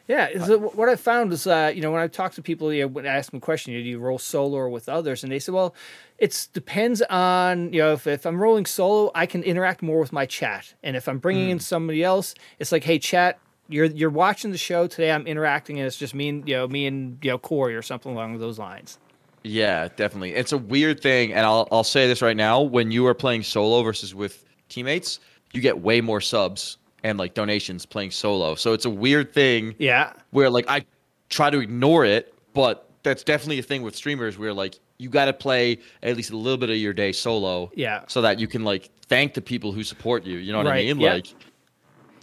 Yeah. 0.08 0.44
So 0.44 0.58
what 0.58 0.88
I 0.88 0.96
found 0.96 1.32
is, 1.32 1.46
uh, 1.46 1.72
you 1.74 1.80
know, 1.80 1.90
when 1.92 2.02
I 2.02 2.08
talk 2.08 2.32
to 2.34 2.42
people, 2.42 2.72
you 2.72 2.82
know, 2.82 2.88
when 2.88 3.06
I 3.06 3.16
ask 3.16 3.30
them 3.30 3.38
a 3.38 3.40
question, 3.40 3.72
do 3.72 3.80
you 3.80 3.98
roll 3.98 4.18
solo 4.18 4.56
or 4.56 4.68
with 4.68 4.88
others? 4.88 5.22
And 5.22 5.30
they 5.32 5.38
say, 5.38 5.52
well, 5.52 5.74
it 6.18 6.48
depends 6.52 7.02
on, 7.02 7.72
you 7.72 7.80
know, 7.80 7.92
if, 7.92 8.06
if 8.06 8.26
I'm 8.26 8.40
rolling 8.40 8.66
solo, 8.66 9.10
I 9.14 9.26
can 9.26 9.42
interact 9.42 9.82
more 9.82 10.00
with 10.00 10.12
my 10.12 10.26
chat. 10.26 10.74
And 10.82 10.96
if 10.96 11.08
I'm 11.08 11.18
bringing 11.18 11.50
in 11.50 11.60
somebody 11.60 12.02
else, 12.02 12.34
it's 12.58 12.72
like, 12.72 12.84
hey, 12.84 12.98
chat, 12.98 13.38
you're 13.72 13.86
you're 13.86 14.10
watching 14.10 14.50
the 14.52 14.58
show 14.58 14.86
today. 14.86 15.10
I'm 15.10 15.26
interacting, 15.26 15.78
and 15.78 15.86
it's 15.86 15.96
just 15.96 16.14
me 16.14 16.28
and 16.28 16.48
you 16.48 16.54
know 16.56 16.68
me 16.68 16.86
and 16.86 17.18
you 17.22 17.30
know 17.30 17.38
Corey 17.38 17.74
or 17.74 17.82
something 17.82 18.12
along 18.12 18.38
those 18.38 18.58
lines. 18.58 18.98
yeah, 19.44 19.88
definitely. 19.96 20.34
It's 20.34 20.52
a 20.52 20.58
weird 20.58 21.00
thing, 21.00 21.32
and 21.32 21.44
I'll 21.46 21.66
I'll 21.72 21.84
say 21.84 22.06
this 22.06 22.22
right 22.22 22.36
now: 22.36 22.60
when 22.60 22.90
you 22.90 23.06
are 23.06 23.14
playing 23.14 23.42
solo 23.42 23.82
versus 23.82 24.14
with 24.14 24.44
teammates, 24.68 25.18
you 25.52 25.60
get 25.60 25.80
way 25.80 26.00
more 26.00 26.20
subs 26.20 26.78
and 27.04 27.18
like 27.18 27.34
donations 27.34 27.84
playing 27.84 28.10
solo. 28.12 28.54
So 28.54 28.72
it's 28.72 28.84
a 28.84 28.90
weird 28.90 29.32
thing 29.34 29.74
Yeah. 29.78 30.12
where 30.30 30.48
like 30.48 30.66
I 30.68 30.84
try 31.30 31.50
to 31.50 31.58
ignore 31.58 32.04
it, 32.04 32.32
but 32.54 32.88
that's 33.02 33.24
definitely 33.24 33.58
a 33.58 33.62
thing 33.64 33.82
with 33.82 33.96
streamers 33.96 34.38
where 34.38 34.52
like 34.54 34.78
you 34.98 35.08
got 35.08 35.24
to 35.24 35.32
play 35.32 35.78
at 36.04 36.16
least 36.16 36.30
a 36.30 36.36
little 36.36 36.56
bit 36.56 36.70
of 36.70 36.76
your 36.76 36.92
day 36.92 37.10
solo. 37.10 37.72
Yeah. 37.74 38.04
So 38.06 38.20
that 38.22 38.38
you 38.38 38.46
can 38.46 38.62
like 38.62 38.88
thank 39.08 39.34
the 39.34 39.40
people 39.42 39.72
who 39.72 39.82
support 39.82 40.24
you. 40.24 40.38
You 40.38 40.52
know 40.52 40.58
what 40.58 40.68
Right, 40.68 40.88
I 40.88 40.92
mean? 40.92 41.00
yeah. 41.00 41.14
Like, 41.14 41.26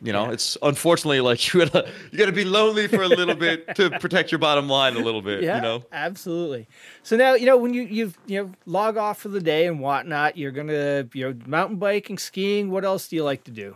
you 0.02 0.14
know, 0.14 0.26
Yeah. 0.26 0.32
it's 0.34 0.58
unfortunately 0.62 1.20
like 1.22 1.54
you 1.54 1.66
gotta 1.66 1.90
you 2.12 2.18
gotta 2.18 2.32
be 2.32 2.46
lonely 2.46 2.88
for 2.88 3.02
a 3.04 3.08
little 3.08 3.36
bit 3.36 3.76
to 3.76 3.90
protect 4.00 4.32
your 4.32 4.40
bottom 4.40 4.68
line 4.70 4.96
a 4.96 5.00
little 5.00 5.22
bit. 5.22 5.44
Yeah, 5.44 5.56
You 5.58 5.62
know. 5.62 5.84
absolutely. 5.92 6.68
So 7.04 7.16
now 7.18 7.34
you 7.36 7.46
know 7.46 7.58
when 7.58 7.74
you 7.74 7.84
you 7.84 8.14
you 8.28 8.44
know 8.44 8.52
log 8.66 8.98
off 8.98 9.20
for 9.20 9.30
the 9.30 9.42
day 9.42 9.68
and 9.68 9.80
whatnot, 9.80 10.38
you're 10.38 10.52
gonna 10.52 11.08
you 11.14 11.28
know 11.30 11.36
mountain 11.46 11.78
biking, 11.78 12.18
skiing. 12.18 12.72
What 12.72 12.86
else 12.86 13.08
do 13.08 13.16
you 13.16 13.24
like 13.24 13.44
to 13.46 13.52
do? 13.52 13.76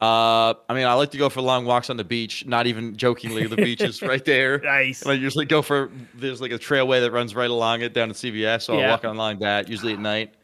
Uh, 0.00 0.54
I 0.68 0.74
mean, 0.74 0.86
I 0.86 0.92
like 0.94 1.10
to 1.10 1.18
go 1.18 1.28
for 1.28 1.40
long 1.40 1.64
walks 1.64 1.90
on 1.90 1.96
the 1.96 2.04
beach. 2.04 2.46
Not 2.46 2.68
even 2.68 2.96
jokingly, 2.96 3.48
the 3.48 3.56
beach 3.56 3.80
is 3.80 4.00
right 4.00 4.24
there. 4.24 4.58
Nice. 4.64 5.02
And 5.02 5.10
I 5.10 5.14
usually 5.14 5.44
go 5.44 5.60
for 5.60 5.90
there's 6.14 6.40
like 6.40 6.52
a 6.52 6.58
trailway 6.58 7.00
that 7.00 7.10
runs 7.10 7.34
right 7.34 7.50
along 7.50 7.80
it 7.82 7.94
down 7.94 8.06
to 8.08 8.14
CVS, 8.14 8.62
so 8.62 8.74
Yeah. 8.78 8.84
I'll 8.84 8.90
walk 8.90 9.02
along 9.04 9.40
that 9.40 9.68
usually 9.68 9.94
at 9.94 9.98
night. 9.98 10.34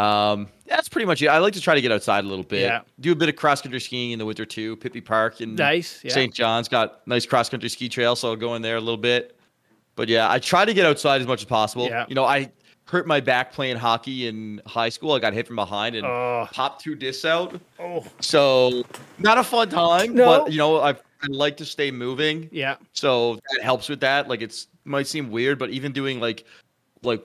Um, 0.00 0.48
that's 0.66 0.88
pretty 0.88 1.06
much 1.06 1.20
it. 1.22 1.26
I 1.28 1.38
like 1.38 1.52
to 1.54 1.60
try 1.60 1.74
to 1.74 1.80
get 1.80 1.92
outside 1.92 2.24
a 2.24 2.28
little 2.28 2.44
bit. 2.44 2.62
Yeah. 2.62 2.80
Do 3.00 3.12
a 3.12 3.14
bit 3.14 3.28
of 3.28 3.36
cross 3.36 3.60
country 3.60 3.80
skiing 3.80 4.12
in 4.12 4.18
the 4.18 4.24
winter 4.26 4.46
too. 4.46 4.76
Pippy 4.76 5.04
Park 5.04 5.40
and 5.40 5.56
Nice. 5.56 6.02
Yeah. 6.04 6.12
St. 6.12 6.32
John's 6.34 6.68
got 6.68 7.06
nice 7.06 7.26
cross 7.26 7.48
country 7.48 7.68
ski 7.68 7.88
trail, 7.88 8.14
so 8.16 8.28
I'll 8.30 8.36
go 8.36 8.54
in 8.54 8.62
there 8.62 8.76
a 8.76 8.80
little 8.80 8.96
bit. 8.96 9.36
But 9.96 10.08
yeah, 10.08 10.30
I 10.30 10.38
try 10.38 10.64
to 10.64 10.72
get 10.72 10.86
outside 10.86 11.20
as 11.20 11.26
much 11.26 11.40
as 11.42 11.46
possible. 11.46 11.86
Yeah. 11.86 12.06
You 12.08 12.14
know, 12.14 12.24
I 12.24 12.50
hurt 12.86 13.06
my 13.06 13.20
back 13.20 13.52
playing 13.52 13.76
hockey 13.76 14.26
in 14.28 14.60
high 14.66 14.88
school. 14.88 15.12
I 15.12 15.18
got 15.18 15.32
hit 15.32 15.46
from 15.46 15.56
behind 15.56 15.94
and 15.96 16.06
Oh. 16.06 16.48
popped 16.52 16.82
two 16.82 16.94
discs 16.94 17.24
out. 17.24 17.60
Oh. 17.78 18.04
So 18.20 18.84
not 19.18 19.38
a 19.38 19.44
fun 19.44 19.68
time, 19.68 20.14
No. 20.14 20.24
but 20.44 20.52
you 20.52 20.58
know, 20.58 20.80
I, 20.80 20.90
I 20.90 21.26
like 21.28 21.56
to 21.58 21.64
stay 21.64 21.90
moving. 21.90 22.48
Yeah. 22.52 22.76
So 22.92 23.34
that 23.34 23.62
helps 23.62 23.88
with 23.88 24.00
that. 24.00 24.28
Like 24.28 24.40
it's 24.40 24.68
might 24.84 25.06
seem 25.08 25.30
weird, 25.30 25.58
but 25.58 25.70
even 25.70 25.92
doing 25.92 26.20
like 26.20 26.44
like 27.02 27.22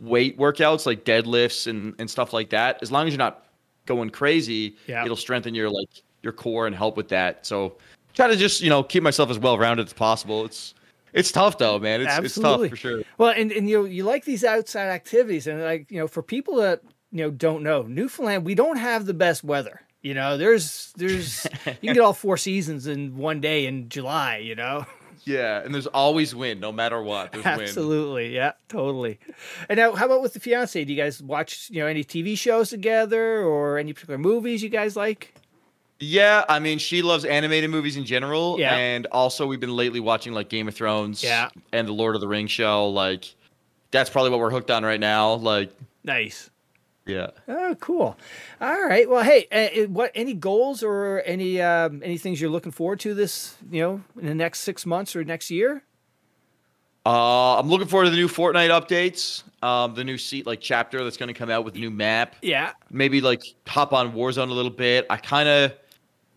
weight 0.00 0.38
workouts 0.38 0.86
like 0.86 1.04
deadlifts 1.04 1.66
and, 1.66 1.94
and 1.98 2.10
stuff 2.10 2.32
like 2.32 2.50
that, 2.50 2.78
as 2.82 2.90
long 2.90 3.06
as 3.06 3.12
you're 3.12 3.18
not 3.18 3.44
going 3.86 4.10
crazy, 4.10 4.76
Yeah. 4.86 5.04
it'll 5.04 5.16
strengthen 5.16 5.54
your 5.54 5.70
like 5.70 5.88
your 6.22 6.32
core 6.32 6.66
and 6.66 6.74
help 6.74 6.96
with 6.96 7.08
that. 7.08 7.44
So 7.44 7.76
try 8.14 8.28
to 8.28 8.36
just, 8.36 8.60
you 8.60 8.70
know, 8.70 8.82
keep 8.82 9.02
myself 9.02 9.28
as 9.30 9.38
well 9.38 9.58
rounded 9.58 9.86
as 9.86 9.92
possible. 9.92 10.44
It's 10.44 10.74
it's 11.12 11.30
tough 11.30 11.58
though, 11.58 11.78
man. 11.78 12.00
It's 12.00 12.10
Absolutely. 12.10 12.68
it's 12.68 12.70
tough 12.70 12.70
for 12.70 12.76
sure. 12.76 13.02
Well, 13.18 13.34
and, 13.36 13.52
and 13.52 13.68
you 13.68 13.84
you 13.86 14.04
like 14.04 14.24
these 14.24 14.44
outside 14.44 14.88
activities, 14.88 15.46
and 15.46 15.60
like 15.62 15.90
you 15.90 15.98
know, 15.98 16.06
for 16.08 16.22
people 16.22 16.56
that 16.56 16.80
you 17.10 17.24
know 17.24 17.30
don't 17.30 17.62
know, 17.62 17.82
Newfoundland, 17.82 18.46
we 18.46 18.54
don't 18.54 18.78
have 18.78 19.04
the 19.04 19.14
best 19.14 19.44
weather. 19.44 19.80
You 20.00 20.14
know, 20.14 20.38
there's 20.38 20.92
there's 20.96 21.46
you 21.66 21.72
can 21.88 21.94
get 21.94 21.98
all 22.00 22.14
four 22.14 22.36
seasons 22.38 22.86
in 22.86 23.16
one 23.16 23.40
day 23.40 23.66
in 23.66 23.88
July. 23.90 24.38
You 24.38 24.54
know, 24.54 24.86
Yeah, 25.24 25.62
and 25.62 25.72
there's 25.74 25.86
always 25.86 26.34
wind, 26.34 26.60
no 26.60 26.72
matter 26.72 27.00
what. 27.02 27.32
There's 27.32 27.44
wind. 27.44 27.62
absolutely, 27.62 28.34
yeah, 28.34 28.52
totally. 28.68 29.20
And 29.68 29.76
now, 29.76 29.92
how 29.94 30.06
about 30.06 30.20
with 30.22 30.32
the 30.34 30.40
fiance? 30.40 30.84
Do 30.84 30.92
you 30.92 31.00
guys 31.00 31.22
watch 31.22 31.68
you 31.70 31.80
know 31.80 31.86
any 31.86 32.02
TV 32.04 32.36
shows 32.36 32.70
together 32.70 33.42
or 33.42 33.78
any 33.78 33.92
particular 33.92 34.18
movies 34.18 34.62
you 34.62 34.68
guys 34.68 34.96
like? 34.96 35.34
Yeah, 36.00 36.44
I 36.48 36.58
mean, 36.58 36.78
she 36.78 37.00
loves 37.02 37.24
animated 37.24 37.70
movies 37.70 37.96
in 37.96 38.04
general, 38.04 38.56
Yeah. 38.58 38.74
and 38.74 39.06
also 39.12 39.46
we've 39.46 39.60
been 39.60 39.76
lately 39.76 40.00
watching 40.00 40.32
like 40.32 40.48
Game 40.48 40.66
of 40.66 40.74
Thrones, 40.74 41.22
Yeah. 41.22 41.50
and 41.72 41.86
the 41.86 41.92
Lord 41.92 42.16
of 42.16 42.20
the 42.20 42.26
Rings 42.26 42.50
show. 42.50 42.88
Like, 42.88 43.32
that's 43.92 44.10
probably 44.10 44.30
what 44.32 44.40
we're 44.40 44.50
hooked 44.50 44.72
on 44.72 44.84
right 44.84 44.98
now. 44.98 45.34
Like, 45.34 45.70
Nice. 46.02 46.50
Yeah. 47.06 47.28
Oh, 47.48 47.76
cool. 47.80 48.16
All 48.60 48.82
right. 48.84 49.08
Well, 49.08 49.24
hey, 49.24 49.46
uh, 49.50 49.88
what 49.88 50.12
any 50.14 50.34
goals 50.34 50.82
or 50.82 51.22
any 51.24 51.60
um, 51.60 52.02
any 52.04 52.18
things 52.18 52.40
you're 52.40 52.50
looking 52.50 52.72
forward 52.72 53.00
to 53.00 53.14
this 53.14 53.56
you 53.70 53.82
know 53.82 54.02
in 54.20 54.26
the 54.26 54.34
next 54.34 54.60
six 54.60 54.86
months 54.86 55.16
or 55.16 55.24
next 55.24 55.50
year? 55.50 55.82
Uh, 57.04 57.58
I'm 57.58 57.68
looking 57.68 57.88
forward 57.88 58.04
to 58.04 58.10
the 58.10 58.16
new 58.16 58.28
Fortnite 58.28 58.70
updates. 58.70 59.42
Um, 59.64 59.94
the 59.94 60.04
new 60.04 60.18
seat 60.18 60.46
like 60.46 60.60
chapter 60.60 61.02
that's 61.02 61.16
going 61.16 61.28
to 61.28 61.34
come 61.34 61.50
out 61.50 61.64
with 61.64 61.74
a 61.74 61.78
new 61.78 61.90
map. 61.90 62.36
Yeah. 62.42 62.72
Maybe 62.90 63.20
like 63.20 63.42
hop 63.66 63.92
on 63.92 64.12
Warzone 64.12 64.50
a 64.50 64.52
little 64.52 64.70
bit. 64.70 65.06
I 65.10 65.16
kind 65.16 65.48
of, 65.48 65.72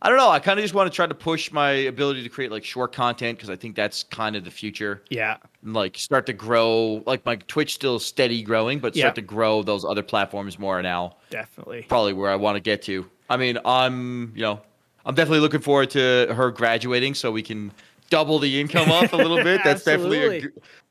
I 0.06 0.10
don't 0.10 0.18
know. 0.20 0.30
I 0.30 0.38
kind 0.40 0.60
of 0.60 0.64
just 0.64 0.76
want 0.76 0.92
to 0.92 0.96
try 0.96 1.08
to 1.08 1.16
push 1.16 1.52
my 1.52 1.72
ability 1.72 2.22
to 2.22 2.30
create 2.30 2.52
like 2.52 2.64
short 2.64 2.94
content 2.94 3.38
because 3.40 3.50
I 3.50 3.56
think 3.56 3.76
that's 3.76 4.04
kind 4.04 4.36
of 4.36 4.44
the 4.44 4.52
future. 4.52 5.02
Yeah. 5.10 5.38
and 5.64 5.74
like 5.74 5.98
start 5.98 6.28
to 6.28 6.34
grow 6.34 7.02
like 7.08 7.26
my 7.26 7.38
twitch 7.38 7.74
still 7.74 7.98
steady 7.98 8.44
growing 8.44 8.78
but 8.78 8.94
start 8.96 9.12
Yeah. 9.12 9.14
to 9.14 9.22
grow 9.22 9.64
those 9.64 9.84
other 9.84 10.04
platforms 10.04 10.60
more 10.60 10.80
now 10.84 11.16
Definitely. 11.32 11.86
probably 11.90 12.14
where 12.14 12.30
i 12.30 12.36
want 12.36 12.56
to 12.56 12.60
get 12.60 12.84
to 12.84 13.10
i 13.32 13.36
mean 13.38 13.58
i'm 13.66 14.32
you 14.36 14.44
know 14.44 14.62
i'm 15.08 15.16
definitely 15.16 15.40
looking 15.40 15.62
forward 15.62 15.90
to 15.92 16.32
her 16.36 16.52
graduating 16.52 17.16
so 17.16 17.32
we 17.32 17.42
can 17.42 17.72
double 18.12 18.38
the 18.38 18.60
income 18.62 18.92
up 18.92 19.12
a 19.14 19.18
little 19.18 19.42
bit 19.44 19.62
that's 19.64 19.84
definitely 19.84 20.42
g- 20.42 20.48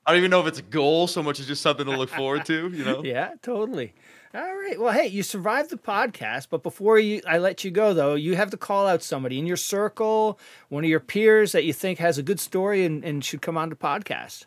i 0.07 0.11
don't 0.11 0.19
even 0.19 0.31
know 0.33 0.41
if 0.41 0.47
it's 0.49 0.59
a 0.59 0.63
goal 0.63 1.07
so 1.07 1.23
much 1.23 1.39
as 1.39 1.47
just 1.47 1.63
something 1.63 1.87
to 1.87 1.97
look 1.97 2.11
forward 2.11 2.45
to 2.47 2.69
you 2.71 2.85
know 2.85 3.05
Yeah, 3.15 3.31
totally. 3.43 3.93
All 4.35 4.41
right. 4.57 4.81
Well, 4.81 4.93
hey, 4.93 5.07
you 5.07 5.23
survived 5.23 5.71
the 5.71 5.77
podcast, 5.77 6.49
but 6.51 6.63
before 6.65 6.99
you 6.99 7.21
I 7.27 7.39
let 7.39 7.63
you 7.65 7.71
go 7.71 7.95
though, 7.95 8.15
you 8.17 8.35
have 8.35 8.51
to 8.51 8.57
call 8.57 8.87
out 8.87 9.03
somebody 9.03 9.39
in 9.39 9.47
your 9.47 9.57
circle, 9.57 10.39
one 10.71 10.83
of 10.83 10.91
your 10.91 10.99
peers 11.01 11.53
that 11.53 11.65
you 11.65 11.73
think 11.73 11.99
has 12.01 12.19
a 12.19 12.23
good 12.23 12.41
story 12.41 12.85
and, 12.85 13.05
and 13.05 13.25
should 13.25 13.43
come 13.43 13.57
on 13.57 13.69
the 13.69 13.77
podcast. 13.77 14.47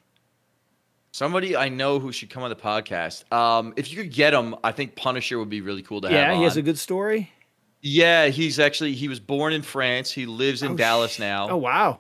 somebody 1.14 1.56
i 1.56 1.70
know 1.70 2.00
who 2.00 2.12
should 2.12 2.30
come 2.30 2.44
on 2.44 2.50
the 2.50 2.56
podcast 2.56 3.32
um 3.32 3.74
if 3.78 3.90
you 3.92 3.98
could 3.98 4.12
get 4.14 4.34
him 4.34 4.56
i 4.64 4.72
think 4.74 4.96
punisher 4.96 5.40
would 5.40 5.50
be 5.50 5.62
really 5.62 5.82
cool 5.82 6.02
to 6.02 6.08
have 6.10 6.16
Yeah, 6.16 6.36
he 6.36 6.44
has 6.44 6.58
a 6.58 6.62
good 6.62 6.78
story. 6.78 7.32
yeah 7.82 8.28
he's 8.28 8.60
actually 8.60 8.94
he 8.94 9.08
was 9.08 9.20
born 9.22 9.54
in 9.54 9.62
france 9.62 10.12
he 10.12 10.26
lives 10.26 10.62
in 10.64 10.74
Oh, 10.74 10.76
dallas 10.76 11.18
now 11.18 11.50
Oh 11.50 11.58
wow. 11.58 12.00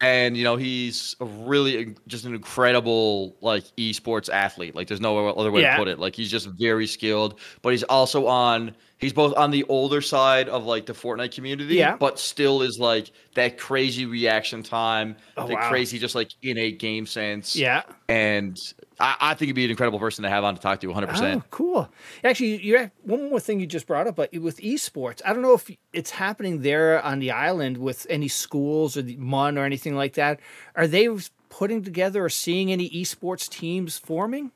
And 0.00 0.36
you 0.36 0.44
know 0.44 0.56
he's 0.56 1.16
a 1.20 1.24
really 1.24 1.94
just 2.06 2.24
an 2.24 2.34
incredible 2.34 3.36
like 3.40 3.64
esports 3.76 4.28
athlete 4.28 4.74
like 4.74 4.88
there's 4.88 5.00
no 5.00 5.28
other 5.28 5.50
way 5.50 5.62
Yeah. 5.62 5.72
to 5.72 5.78
put 5.78 5.88
it 5.88 5.98
like 5.98 6.14
he's 6.16 6.30
just 6.30 6.46
very 6.48 6.86
skilled 6.86 7.38
but 7.62 7.70
he's 7.70 7.84
also 7.84 8.26
on 8.26 8.74
he's 9.04 9.12
both 9.12 9.34
on 9.36 9.50
the 9.50 9.64
older 9.68 10.00
side 10.00 10.48
of 10.48 10.64
like 10.64 10.86
the 10.86 10.92
fortnite 10.92 11.32
community 11.34 11.76
Yeah. 11.76 11.96
but 11.96 12.18
still 12.18 12.62
is 12.62 12.78
like 12.78 13.10
that 13.34 13.58
crazy 13.58 14.06
reaction 14.06 14.62
time 14.62 15.16
Oh, 15.36 15.46
the 15.46 15.54
wow. 15.54 15.68
crazy 15.68 15.98
just 15.98 16.14
like 16.14 16.30
innate 16.42 16.78
game 16.78 17.06
sense 17.06 17.54
Yeah. 17.54 17.82
and 18.08 18.58
I, 18.98 19.16
I 19.20 19.34
think 19.34 19.48
he'd 19.48 19.52
be 19.54 19.64
an 19.64 19.70
incredible 19.70 19.98
person 19.98 20.22
to 20.24 20.28
have 20.28 20.44
on 20.44 20.54
to 20.54 20.60
talk 20.60 20.80
to 20.80 20.86
100% 20.88 21.36
Oh, 21.36 21.42
cool. 21.50 21.88
Actually, 22.22 22.62
you 22.62 22.78
have 22.78 22.90
one 23.02 23.28
more 23.30 23.40
thing 23.40 23.58
you 23.60 23.66
just 23.66 23.86
brought 23.86 24.06
up, 24.06 24.14
but 24.16 24.32
with 24.38 24.58
esports, 24.58 25.20
I 25.24 25.32
don't 25.32 25.42
know 25.42 25.54
if 25.54 25.68
it's 25.92 26.10
happening 26.10 26.62
there 26.62 27.02
on 27.02 27.18
the 27.18 27.32
island 27.32 27.76
with 27.78 28.06
any 28.08 28.28
schools 28.28 28.96
or 28.96 29.02
the 29.02 29.16
MUN 29.16 29.58
or 29.58 29.64
anything 29.64 29.96
like 29.96 30.14
that. 30.14 30.38
Are 30.76 30.86
they 30.86 31.08
putting 31.48 31.82
together 31.82 32.24
or 32.24 32.28
seeing 32.28 32.70
any 32.70 32.88
esports 32.90 33.48
teams 33.48 33.98
forming? 33.98 34.52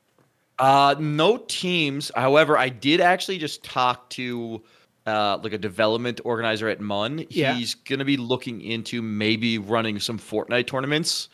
Uh, 0.59 0.95
no 0.99 1.37
teams. 1.47 2.11
However, 2.15 2.57
I 2.57 2.69
did 2.69 2.99
actually 3.01 3.37
just 3.37 3.63
talk 3.63 4.09
to 4.11 4.61
uh, 5.07 5.39
like 5.41 5.53
a 5.53 5.57
development 5.57 6.19
organizer 6.25 6.67
at 6.67 6.81
MUN. 6.81 7.25
Yeah. 7.29 7.53
He's 7.53 7.73
gonna 7.75 8.05
be 8.05 8.17
looking 8.17 8.61
into 8.61 9.01
maybe 9.01 9.57
running 9.57 9.99
some 9.99 10.19
Fortnite 10.19 10.67
tournaments 10.67 11.29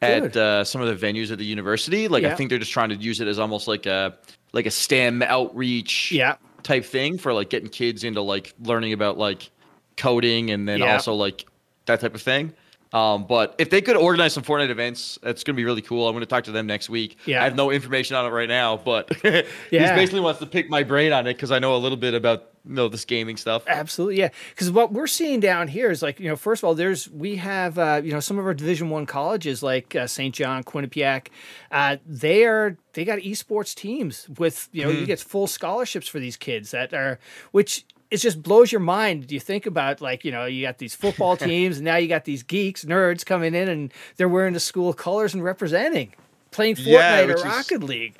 Good. 0.00 0.24
at 0.24 0.36
uh, 0.36 0.64
some 0.64 0.80
of 0.80 0.86
the 0.88 1.06
venues 1.06 1.30
at 1.32 1.38
the 1.38 1.44
university. 1.44 2.08
Like 2.08 2.22
Yeah. 2.22 2.32
I 2.32 2.34
think 2.36 2.50
they're 2.50 2.58
just 2.58 2.72
trying 2.72 2.88
to 2.90 2.94
use 2.96 3.20
it 3.20 3.28
as 3.28 3.38
almost 3.38 3.68
like 3.68 3.86
a 3.86 4.16
like 4.52 4.64
a 4.66 4.70
STEM 4.70 5.22
outreach 5.22 6.10
Yeah. 6.12 6.36
type 6.62 6.84
thing 6.84 7.18
for 7.18 7.34
like 7.34 7.50
getting 7.50 7.68
kids 7.68 8.04
into 8.04 8.22
like 8.22 8.54
learning 8.62 8.92
about 8.94 9.18
like 9.18 9.50
coding 9.96 10.50
and 10.52 10.66
then 10.68 10.78
Yeah. 10.78 10.94
also 10.94 11.12
like 11.14 11.44
that 11.86 12.00
type 12.00 12.14
of 12.14 12.22
thing. 12.22 12.54
Um, 12.92 13.26
but 13.26 13.54
if 13.58 13.70
they 13.70 13.80
could 13.80 13.96
organize 13.96 14.32
some 14.32 14.42
Fortnite 14.42 14.70
events, 14.70 15.18
that's 15.22 15.44
gonna 15.44 15.56
be 15.56 15.64
really 15.64 15.82
cool. 15.82 16.08
I'm 16.08 16.14
gonna 16.14 16.26
talk 16.26 16.44
to 16.44 16.52
them 16.52 16.66
next 16.66 16.88
week. 16.88 17.18
Yeah. 17.26 17.40
I 17.42 17.44
have 17.44 17.56
no 17.56 17.70
information 17.70 18.16
on 18.16 18.24
it 18.24 18.30
right 18.30 18.48
now, 18.48 18.76
but 18.76 19.12
he 19.22 19.44
basically 19.70 20.20
wants 20.20 20.40
to 20.40 20.46
pick 20.46 20.70
my 20.70 20.82
brain 20.82 21.12
on 21.12 21.26
it 21.26 21.34
because 21.34 21.50
I 21.50 21.58
know 21.58 21.76
a 21.76 21.78
little 21.78 21.98
bit 21.98 22.14
about 22.14 22.50
you 22.64 22.74
know 22.74 22.88
this 22.88 23.04
gaming 23.04 23.36
stuff. 23.36 23.64
Absolutely, 23.66 24.18
yeah. 24.18 24.30
Because 24.50 24.70
what 24.70 24.92
we're 24.92 25.06
seeing 25.06 25.40
down 25.40 25.68
here 25.68 25.90
is 25.90 26.02
like 26.02 26.18
you 26.18 26.28
know, 26.28 26.36
first 26.36 26.62
of 26.62 26.66
all, 26.66 26.74
there's 26.74 27.08
we 27.10 27.36
have 27.36 27.78
uh, 27.78 28.00
you 28.02 28.12
know 28.12 28.20
some 28.20 28.38
of 28.38 28.46
our 28.46 28.54
Division 28.54 28.90
One 28.90 29.06
colleges 29.06 29.62
like 29.62 29.94
uh, 29.94 30.06
St. 30.06 30.34
John, 30.34 30.64
Quinnipiac. 30.64 31.28
Uh, 31.70 31.96
they 32.06 32.44
are 32.44 32.76
they 32.94 33.04
got 33.04 33.18
esports 33.18 33.74
teams 33.74 34.28
with 34.38 34.68
you 34.72 34.84
know 34.84 34.90
you 34.90 35.06
get 35.06 35.20
full 35.20 35.46
scholarships 35.46 36.08
for 36.08 36.18
these 36.18 36.36
kids 36.36 36.70
that 36.70 36.94
are 36.94 37.18
which 37.52 37.84
it 38.10 38.18
just 38.18 38.42
blows 38.42 38.72
your 38.72 38.80
mind. 38.80 39.30
You 39.30 39.40
think 39.40 39.66
about 39.66 40.00
like 40.00 40.24
you 40.24 40.30
know 40.32 40.44
you 40.46 40.62
got 40.66 40.78
these 40.78 40.94
football 40.94 41.36
teams 41.48 41.76
and 41.78 41.84
now 41.84 41.96
you 41.96 42.08
got 42.08 42.24
these 42.24 42.42
geeks 42.42 42.84
nerds 42.84 43.24
coming 43.26 43.54
in 43.54 43.68
and 43.68 43.92
they're 44.16 44.28
wearing 44.28 44.54
the 44.54 44.60
school 44.60 44.92
colors 44.92 45.34
and 45.34 45.42
representing. 45.44 46.14
Playing 46.50 46.76
Fortnite 46.76 46.86
Yeah, 46.86 47.20
or 47.20 47.26
which 47.28 47.36
is- 47.38 47.44
Rocket 47.44 47.82
League. 47.82 48.14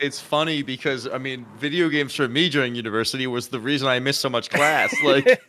It's 0.00 0.20
funny 0.20 0.62
because 0.62 1.08
I 1.08 1.18
mean, 1.18 1.44
video 1.58 1.88
games 1.88 2.14
for 2.14 2.28
me 2.28 2.48
during 2.48 2.74
university 2.76 3.26
was 3.26 3.48
the 3.48 3.58
reason 3.60 3.88
I 3.88 3.98
missed 3.98 4.20
so 4.20 4.28
much 4.28 4.48
class. 4.50 4.94
Like, 5.02 5.40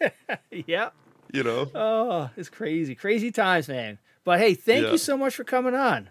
Yeah. 0.52 0.90
you 1.32 1.44
know, 1.44 1.70
Oh, 1.76 2.30
it's 2.36 2.49
crazy. 2.49 2.95
Crazy 2.95 3.32
times, 3.32 3.68
man. 3.68 3.99
But 4.24 4.40
hey, 4.40 4.56
thank 4.56 4.86
Yeah. 4.86 4.91
you 4.94 4.98
so 4.98 5.18
much 5.18 5.36
for 5.36 5.44
coming 5.44 5.76
on. 5.76 6.10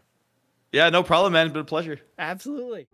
yeah, 0.73 0.89
no 0.91 1.03
problem, 1.03 1.33
man. 1.33 1.47
It's 1.47 1.53
been 1.53 1.63
a 1.63 1.65
pleasure. 1.65 1.99
Absolutely. 2.19 2.87